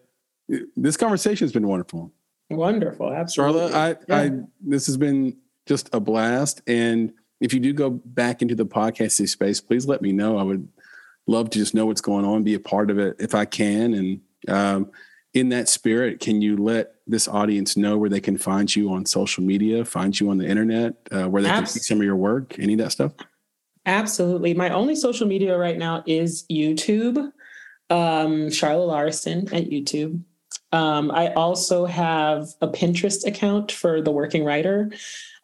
this 0.76 0.96
conversation 0.96 1.44
has 1.44 1.52
been 1.52 1.66
wonderful. 1.66 2.12
Wonderful, 2.50 3.12
absolutely. 3.12 3.60
Charla, 3.70 3.74
I, 3.74 3.88
yeah. 4.08 4.16
I, 4.16 4.30
this 4.60 4.86
has 4.86 4.96
been 4.96 5.36
just 5.66 5.88
a 5.92 6.00
blast. 6.00 6.62
And 6.66 7.12
if 7.40 7.54
you 7.54 7.60
do 7.60 7.72
go 7.72 7.90
back 7.90 8.42
into 8.42 8.54
the 8.54 8.66
podcasting 8.66 9.28
space, 9.28 9.60
please 9.60 9.86
let 9.86 10.02
me 10.02 10.12
know. 10.12 10.36
I 10.36 10.42
would 10.42 10.68
love 11.26 11.50
to 11.50 11.58
just 11.58 11.74
know 11.74 11.86
what's 11.86 12.00
going 12.00 12.24
on, 12.24 12.42
be 12.42 12.54
a 12.54 12.60
part 12.60 12.90
of 12.90 12.98
it 12.98 13.16
if 13.20 13.34
I 13.34 13.44
can. 13.44 13.94
And 13.94 14.20
um, 14.48 14.90
in 15.32 15.50
that 15.50 15.68
spirit, 15.68 16.18
can 16.18 16.42
you 16.42 16.56
let 16.56 16.94
this 17.06 17.28
audience 17.28 17.76
know 17.76 17.96
where 17.96 18.10
they 18.10 18.20
can 18.20 18.36
find 18.36 18.74
you 18.74 18.92
on 18.92 19.06
social 19.06 19.44
media, 19.44 19.84
find 19.84 20.18
you 20.18 20.30
on 20.30 20.38
the 20.38 20.48
internet, 20.48 20.94
uh, 21.12 21.28
where 21.28 21.42
they 21.42 21.48
can 21.48 21.66
see 21.66 21.80
some 21.80 21.98
of 21.98 22.04
your 22.04 22.16
work, 22.16 22.58
any 22.58 22.72
of 22.72 22.80
that 22.80 22.90
stuff? 22.90 23.12
Absolutely. 23.86 24.54
My 24.54 24.70
only 24.70 24.94
social 24.94 25.26
media 25.26 25.56
right 25.56 25.78
now 25.78 26.02
is 26.06 26.44
YouTube, 26.50 27.16
um, 27.88 28.50
Charla 28.50 28.86
Lauriston 28.86 29.52
at 29.52 29.70
YouTube. 29.70 30.22
Um, 30.72 31.10
I 31.10 31.32
also 31.34 31.86
have 31.86 32.48
a 32.60 32.68
Pinterest 32.68 33.26
account 33.26 33.72
for 33.72 34.00
the 34.00 34.12
working 34.12 34.44
writer. 34.44 34.90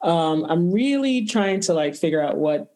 Um, 0.03 0.45
I'm 0.49 0.71
really 0.71 1.27
trying 1.27 1.61
to 1.63 1.75
like 1.75 1.97
figure 1.97 2.21
out 2.21 2.37
what 2.37 2.73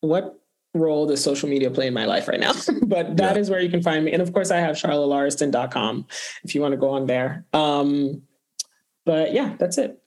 what 0.00 0.40
role 0.74 1.06
does 1.06 1.22
social 1.22 1.48
media 1.48 1.70
play 1.70 1.86
in 1.86 1.94
my 1.94 2.04
life 2.04 2.28
right 2.28 2.40
now. 2.40 2.52
but 2.82 3.16
that 3.16 3.36
yeah. 3.36 3.40
is 3.40 3.50
where 3.50 3.60
you 3.60 3.70
can 3.70 3.82
find 3.82 4.04
me. 4.04 4.12
And 4.12 4.22
of 4.22 4.32
course, 4.32 4.50
I 4.50 4.58
have 4.58 4.76
charlalauriston.com 4.76 6.06
if 6.44 6.54
you 6.54 6.60
want 6.60 6.72
to 6.72 6.78
go 6.78 6.90
on 6.90 7.06
there. 7.06 7.44
Um, 7.52 8.22
but 9.04 9.32
yeah, 9.32 9.54
that's 9.58 9.78
it. 9.78 10.00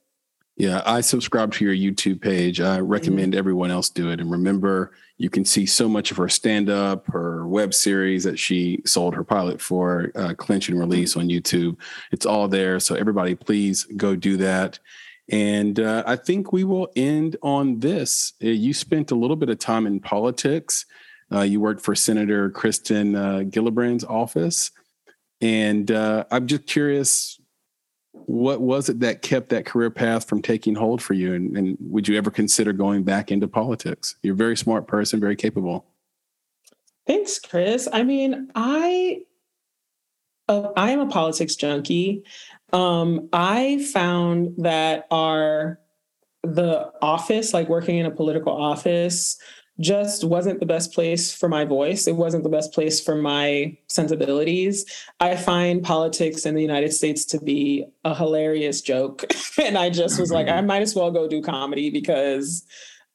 Yeah, 0.58 0.82
I 0.88 1.02
subscribe 1.02 1.54
to 1.54 1.66
your 1.66 1.76
YouTube 1.76 2.20
page. 2.20 2.60
I 2.60 2.80
recommend 2.80 3.34
mm-hmm. 3.34 3.40
everyone 3.40 3.70
else 3.70 3.90
do 3.90 4.10
it. 4.10 4.20
And 4.20 4.32
remember, 4.32 4.92
you 5.18 5.30
can 5.30 5.46
see 5.46 5.68
so 5.68 5.88
much 5.88 6.10
of 6.10 6.18
her 6.18 6.30
stand 6.30 6.68
up, 6.68 7.06
her 7.08 7.48
web 7.48 7.76
series 7.76 8.24
that 8.24 8.40
she 8.40 8.82
sold 8.84 9.14
her 9.14 9.24
pilot 9.24 9.62
for, 9.62 10.12
uh, 10.16 10.34
Clinch 10.34 10.68
and 10.68 10.80
Release 10.80 11.16
on 11.16 11.30
YouTube. 11.30 11.78
It's 12.12 12.26
all 12.26 12.48
there. 12.48 12.80
So, 12.80 12.96
everybody, 12.96 13.36
please 13.36 13.84
go 13.98 14.16
do 14.16 14.36
that. 14.38 14.80
And 15.30 15.80
uh, 15.80 16.04
I 16.08 16.16
think 16.16 16.52
we 16.52 16.64
will 16.64 16.90
end 16.96 17.36
on 17.44 17.80
this. 17.80 18.34
Uh, 18.44 18.48
you 18.48 18.74
spent 18.74 19.12
a 19.12 19.16
little 19.16 19.36
bit 19.36 19.50
of 19.50 19.60
time 19.60 19.86
in 19.86 20.00
politics. 20.00 20.86
Uh, 21.32 21.42
you 21.42 21.60
worked 21.60 21.82
for 21.82 21.94
Senator 21.94 22.50
Kristen 22.50 23.16
uh, 23.16 23.40
Gillibrand's 23.44 24.06
office. 24.06 24.72
And 25.42 25.92
uh, 25.92 26.26
I'm 26.32 26.48
just 26.48 26.66
curious, 26.66 27.40
what 28.26 28.61
was 28.61 28.89
it 28.89 28.99
that 28.99 29.22
kept 29.22 29.49
that 29.49 29.65
career 29.65 29.89
path 29.89 30.27
from 30.27 30.41
taking 30.41 30.76
hold 30.76 31.02
for 31.02 31.14
you? 31.14 31.34
And, 31.34 31.57
and 31.57 31.77
would 31.80 32.07
you 32.07 32.18
ever 32.18 32.31
consider 32.31 32.73
going 32.73 33.03
back 33.03 33.31
into 33.31 33.48
politics? 33.48 34.15
You're 34.23 34.34
a 34.34 34.38
very 34.38 34.57
smart 34.57 34.88
person, 34.88 35.19
very 35.19 35.35
capable. 35.35 35.85
Thanks, 37.06 37.39
Chris. 37.39 37.88
I 37.91 38.03
mean, 38.03 38.52
I 38.56 39.22
uh, 40.49 40.69
I 40.76 40.91
am 40.91 40.99
a 40.99 41.07
politics 41.07 41.56
junkie. 41.56 42.23
Um, 42.73 43.30
I 43.34 43.85
found 43.94 44.56
that 44.57 45.07
our 45.11 45.80
the 46.44 46.91
office, 47.02 47.53
like 47.53 47.69
working 47.69 47.98
in 47.98 48.06
a 48.06 48.11
political 48.11 48.53
office, 48.53 49.38
just 49.80 50.24
wasn't 50.24 50.60
the 50.60 50.66
best 50.66 50.94
place 50.94 51.34
for 51.34 51.48
my 51.48 51.64
voice. 51.64 52.08
It 52.08 52.16
wasn't 52.16 52.44
the 52.44 52.49
best 52.49 52.74
place 52.74 52.99
for 52.99 53.16
my 53.16 53.78
sensibilities. 53.88 54.86
I 55.20 55.36
find 55.36 55.84
politics 55.84 56.45
in 56.45 56.56
the 56.56 56.62
United 56.62 56.94
States 56.94 57.26
to 57.26 57.40
be 57.40 57.86
a 58.04 58.16
hilarious 58.16 58.82
joke. 58.82 59.26
and 59.64 59.78
I 59.78 59.90
just 59.90 60.20
was 60.20 60.32
like, 60.32 60.48
I 60.48 60.62
might 60.62 60.82
as 60.82 60.95
well 60.95 61.12
go 61.12 61.28
do 61.28 61.41
comedy 61.41 61.90
because 61.90 62.66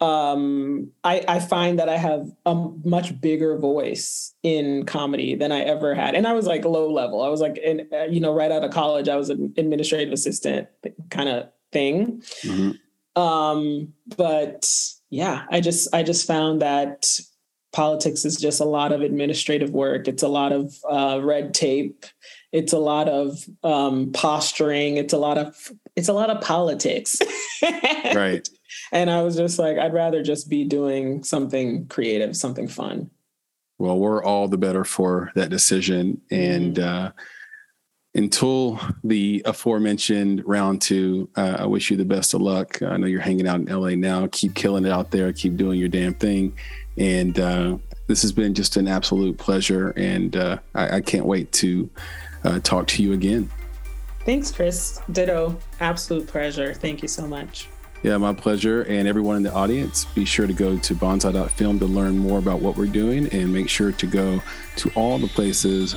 um, 0.00 0.90
I, 1.04 1.24
I, 1.28 1.38
find 1.38 1.78
that 1.78 1.88
I 1.88 1.96
have 1.96 2.28
a 2.44 2.54
much 2.84 3.20
bigger 3.20 3.56
voice 3.56 4.34
in 4.42 4.84
comedy 4.84 5.36
than 5.36 5.52
I 5.52 5.60
ever 5.60 5.94
had. 5.94 6.16
And 6.16 6.26
I 6.26 6.32
was 6.32 6.44
like 6.44 6.64
low 6.64 6.90
level. 6.90 7.22
I 7.22 7.28
was 7.28 7.40
like, 7.40 7.56
in, 7.58 7.88
uh, 7.92 8.04
you 8.04 8.18
know, 8.18 8.34
right 8.34 8.50
out 8.50 8.64
of 8.64 8.72
college, 8.72 9.08
I 9.08 9.14
was 9.14 9.30
an 9.30 9.54
administrative 9.56 10.12
assistant 10.12 10.66
kind 11.10 11.28
of 11.28 11.50
thing. 11.70 12.20
Mm-hmm. 12.42 13.20
Um, 13.22 13.92
but 14.16 14.68
yeah, 15.12 15.44
I 15.50 15.60
just, 15.60 15.94
I 15.94 16.02
just 16.02 16.26
found 16.26 16.62
that 16.62 17.20
politics 17.72 18.24
is 18.24 18.36
just 18.36 18.60
a 18.60 18.64
lot 18.64 18.92
of 18.92 19.00
administrative 19.00 19.70
work. 19.70 20.08
It's 20.08 20.22
a 20.22 20.28
lot 20.28 20.52
of 20.52 20.74
uh, 20.90 21.20
red 21.22 21.54
tape. 21.54 22.04
It's 22.50 22.72
a 22.72 22.78
lot 22.78 23.08
of 23.08 23.38
um, 23.62 24.10
posturing. 24.12 24.96
It's 24.96 25.12
a 25.12 25.18
lot 25.18 25.38
of, 25.38 25.72
it's 25.94 26.08
a 26.08 26.12
lot 26.12 26.30
of 26.30 26.42
politics. 26.42 27.18
right 28.14 28.48
and 28.92 29.10
I 29.10 29.22
was 29.22 29.36
just 29.36 29.58
like, 29.58 29.78
I'd 29.78 29.94
rather 29.94 30.22
just 30.22 30.48
be 30.48 30.64
doing 30.64 31.24
something 31.24 31.86
creative, 31.86 32.36
something 32.36 32.68
fun. 32.68 33.10
Well, 33.78 33.98
we're 33.98 34.22
all 34.22 34.48
the 34.48 34.58
better 34.58 34.84
for 34.84 35.32
that 35.34 35.50
decision. 35.50 36.20
And 36.30 36.76
mm-hmm. 36.76 37.06
uh, 37.06 37.10
until 38.14 38.78
the 39.04 39.42
aforementioned 39.46 40.42
round 40.46 40.82
two, 40.82 41.30
uh, 41.36 41.56
I 41.60 41.66
wish 41.66 41.90
you 41.90 41.96
the 41.96 42.04
best 42.04 42.34
of 42.34 42.42
luck. 42.42 42.82
I 42.82 42.96
know 42.98 43.06
you're 43.06 43.20
hanging 43.20 43.46
out 43.46 43.60
in 43.60 43.66
LA 43.66 43.90
now. 43.90 44.28
Keep 44.30 44.54
killing 44.54 44.84
it 44.84 44.92
out 44.92 45.10
there. 45.10 45.32
Keep 45.32 45.56
doing 45.56 45.78
your 45.78 45.88
damn 45.88 46.14
thing. 46.14 46.56
And 46.98 47.38
uh, 47.38 47.78
this 48.08 48.20
has 48.22 48.32
been 48.32 48.52
just 48.52 48.76
an 48.76 48.86
absolute 48.86 49.38
pleasure. 49.38 49.90
And 49.96 50.36
uh, 50.36 50.58
I, 50.74 50.96
I, 50.96 51.00
can't 51.00 51.24
wait 51.24 51.52
to 51.52 51.88
uh, 52.44 52.60
talk 52.60 52.86
to 52.88 53.02
you 53.02 53.14
again. 53.14 53.50
Thanks, 54.26 54.52
Chris. 54.52 55.00
Ditto. 55.10 55.58
Absolute 55.80 56.26
pleasure. 56.26 56.74
Thank 56.74 57.00
you 57.00 57.08
so 57.08 57.26
much. 57.26 57.68
Yeah, 58.02 58.18
my 58.18 58.34
pleasure. 58.34 58.82
And 58.82 59.08
everyone 59.08 59.36
in 59.36 59.42
the 59.42 59.54
audience, 59.54 60.04
be 60.04 60.26
sure 60.26 60.46
to 60.46 60.52
go 60.52 60.76
to 60.76 60.94
bonsai.film 60.94 61.78
to 61.78 61.86
learn 61.86 62.18
more 62.18 62.38
about 62.38 62.60
what 62.60 62.76
we're 62.76 62.86
doing 62.86 63.28
and 63.28 63.52
make 63.52 63.70
sure 63.70 63.90
to 63.92 64.06
go 64.06 64.42
to 64.76 64.90
all 64.94 65.18
the 65.18 65.28
places 65.28 65.94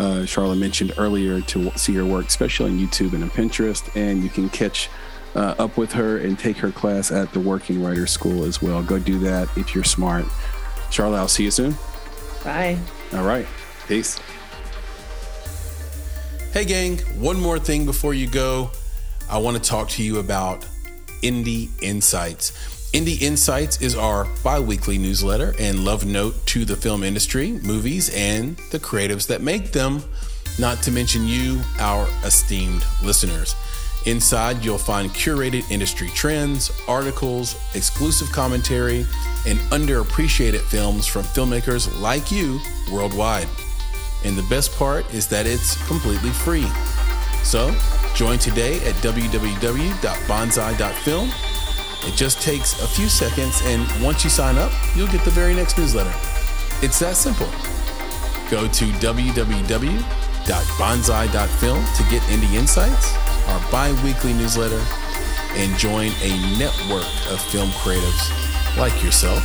uh, 0.00 0.24
Charla 0.24 0.58
mentioned 0.58 0.94
earlier 0.96 1.42
to 1.42 1.70
see 1.72 1.94
her 1.94 2.06
work, 2.06 2.26
especially 2.26 2.70
on 2.70 2.78
YouTube 2.78 3.12
and 3.12 3.22
on 3.22 3.30
Pinterest. 3.30 3.94
And 3.94 4.22
you 4.22 4.30
can 4.30 4.48
catch 4.48 4.88
uh, 5.34 5.54
up 5.58 5.76
with 5.76 5.92
her 5.92 6.18
and 6.18 6.38
take 6.38 6.56
her 6.56 6.72
class 6.72 7.12
at 7.12 7.32
the 7.32 7.40
Working 7.40 7.82
Writer 7.82 8.06
School 8.06 8.44
as 8.44 8.62
well. 8.62 8.82
Go 8.82 8.98
do 8.98 9.18
that 9.20 9.54
if 9.58 9.74
you're 9.74 9.84
smart. 9.84 10.24
Charla, 10.90 11.16
I'll 11.16 11.28
see 11.28 11.44
you 11.44 11.50
soon. 11.50 11.76
Bye. 12.42 12.78
All 13.12 13.24
right. 13.24 13.46
Peace. 13.86 14.18
Hey, 16.52 16.64
gang, 16.64 16.98
one 17.20 17.38
more 17.38 17.58
thing 17.58 17.84
before 17.84 18.14
you 18.14 18.26
go. 18.26 18.70
I 19.28 19.38
want 19.38 19.56
to 19.56 19.62
talk 19.62 19.90
to 19.90 20.02
you 20.02 20.18
about 20.18 20.66
Indie 21.22 21.68
Insights. 21.82 22.69
Indie 22.92 23.22
Insights 23.22 23.80
is 23.80 23.94
our 23.94 24.26
bi 24.42 24.58
weekly 24.58 24.98
newsletter 24.98 25.54
and 25.60 25.84
love 25.84 26.04
note 26.04 26.34
to 26.46 26.64
the 26.64 26.74
film 26.74 27.04
industry, 27.04 27.52
movies, 27.62 28.12
and 28.12 28.56
the 28.72 28.80
creatives 28.80 29.28
that 29.28 29.40
make 29.40 29.70
them, 29.70 30.02
not 30.58 30.82
to 30.82 30.90
mention 30.90 31.24
you, 31.24 31.60
our 31.78 32.08
esteemed 32.24 32.84
listeners. 33.04 33.54
Inside, 34.06 34.64
you'll 34.64 34.76
find 34.76 35.08
curated 35.10 35.70
industry 35.70 36.08
trends, 36.16 36.72
articles, 36.88 37.54
exclusive 37.76 38.32
commentary, 38.32 39.06
and 39.46 39.60
underappreciated 39.70 40.62
films 40.62 41.06
from 41.06 41.22
filmmakers 41.22 42.00
like 42.00 42.32
you 42.32 42.58
worldwide. 42.92 43.46
And 44.24 44.36
the 44.36 44.46
best 44.50 44.76
part 44.76 45.08
is 45.14 45.28
that 45.28 45.46
it's 45.46 45.76
completely 45.86 46.30
free. 46.30 46.66
So, 47.44 47.72
Join 48.14 48.38
today 48.38 48.76
at 48.86 48.94
www.bonsai.film. 48.96 51.30
It 52.04 52.16
just 52.16 52.40
takes 52.40 52.80
a 52.82 52.86
few 52.86 53.08
seconds, 53.08 53.60
and 53.64 53.86
once 54.02 54.24
you 54.24 54.30
sign 54.30 54.56
up, 54.56 54.72
you'll 54.96 55.08
get 55.08 55.22
the 55.24 55.30
very 55.30 55.54
next 55.54 55.76
newsletter. 55.76 56.12
It's 56.82 56.98
that 57.00 57.16
simple. 57.16 57.48
Go 58.50 58.66
to 58.66 58.86
www.bonsai.film 58.98 61.84
to 61.84 62.02
get 62.10 62.22
Indie 62.22 62.54
Insights, 62.54 63.14
our 63.48 63.60
bi 63.70 63.92
weekly 64.02 64.32
newsletter, 64.32 64.82
and 65.54 65.76
join 65.78 66.10
a 66.22 66.58
network 66.58 67.06
of 67.30 67.40
film 67.52 67.68
creatives 67.70 68.76
like 68.76 69.02
yourself. 69.02 69.42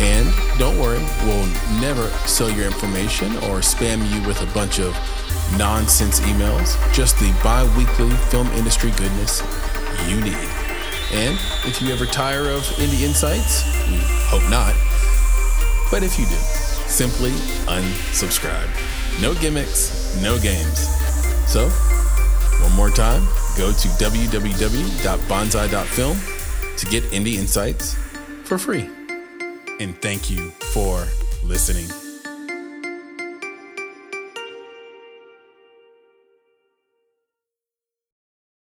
And 0.00 0.32
don't 0.58 0.78
worry, 0.78 0.98
we'll 1.24 1.46
never 1.80 2.08
sell 2.26 2.50
your 2.50 2.66
information 2.66 3.36
or 3.36 3.60
spam 3.60 4.10
you 4.10 4.20
with 4.26 4.42
a 4.42 4.46
bunch 4.54 4.80
of 4.80 4.96
nonsense 5.58 6.20
emails, 6.20 6.76
just 6.92 7.18
the 7.18 7.32
bi 7.44 7.62
weekly 7.76 8.10
film 8.30 8.48
industry 8.52 8.90
goodness 8.92 9.42
you 10.08 10.20
need. 10.20 10.63
And 11.12 11.38
if 11.64 11.80
you 11.80 11.92
ever 11.92 12.06
tire 12.06 12.50
of 12.50 12.62
Indie 12.78 13.02
Insights, 13.02 13.64
we 13.88 13.98
hope 14.28 14.42
not. 14.50 14.74
But 15.90 16.02
if 16.02 16.18
you 16.18 16.26
do, 16.26 16.34
simply 16.88 17.30
unsubscribe. 17.66 18.68
No 19.20 19.34
gimmicks, 19.34 20.18
no 20.22 20.38
games. 20.38 20.88
So, 21.46 21.68
one 22.62 22.72
more 22.72 22.90
time, 22.90 23.26
go 23.56 23.72
to 23.72 23.88
www.bonsai.film 23.88 26.18
to 26.76 26.86
get 26.86 27.04
Indie 27.04 27.34
Insights 27.34 27.94
for 28.44 28.58
free. 28.58 28.90
And 29.80 29.96
thank 30.00 30.30
you 30.30 30.50
for 30.72 31.06
listening. 31.44 32.03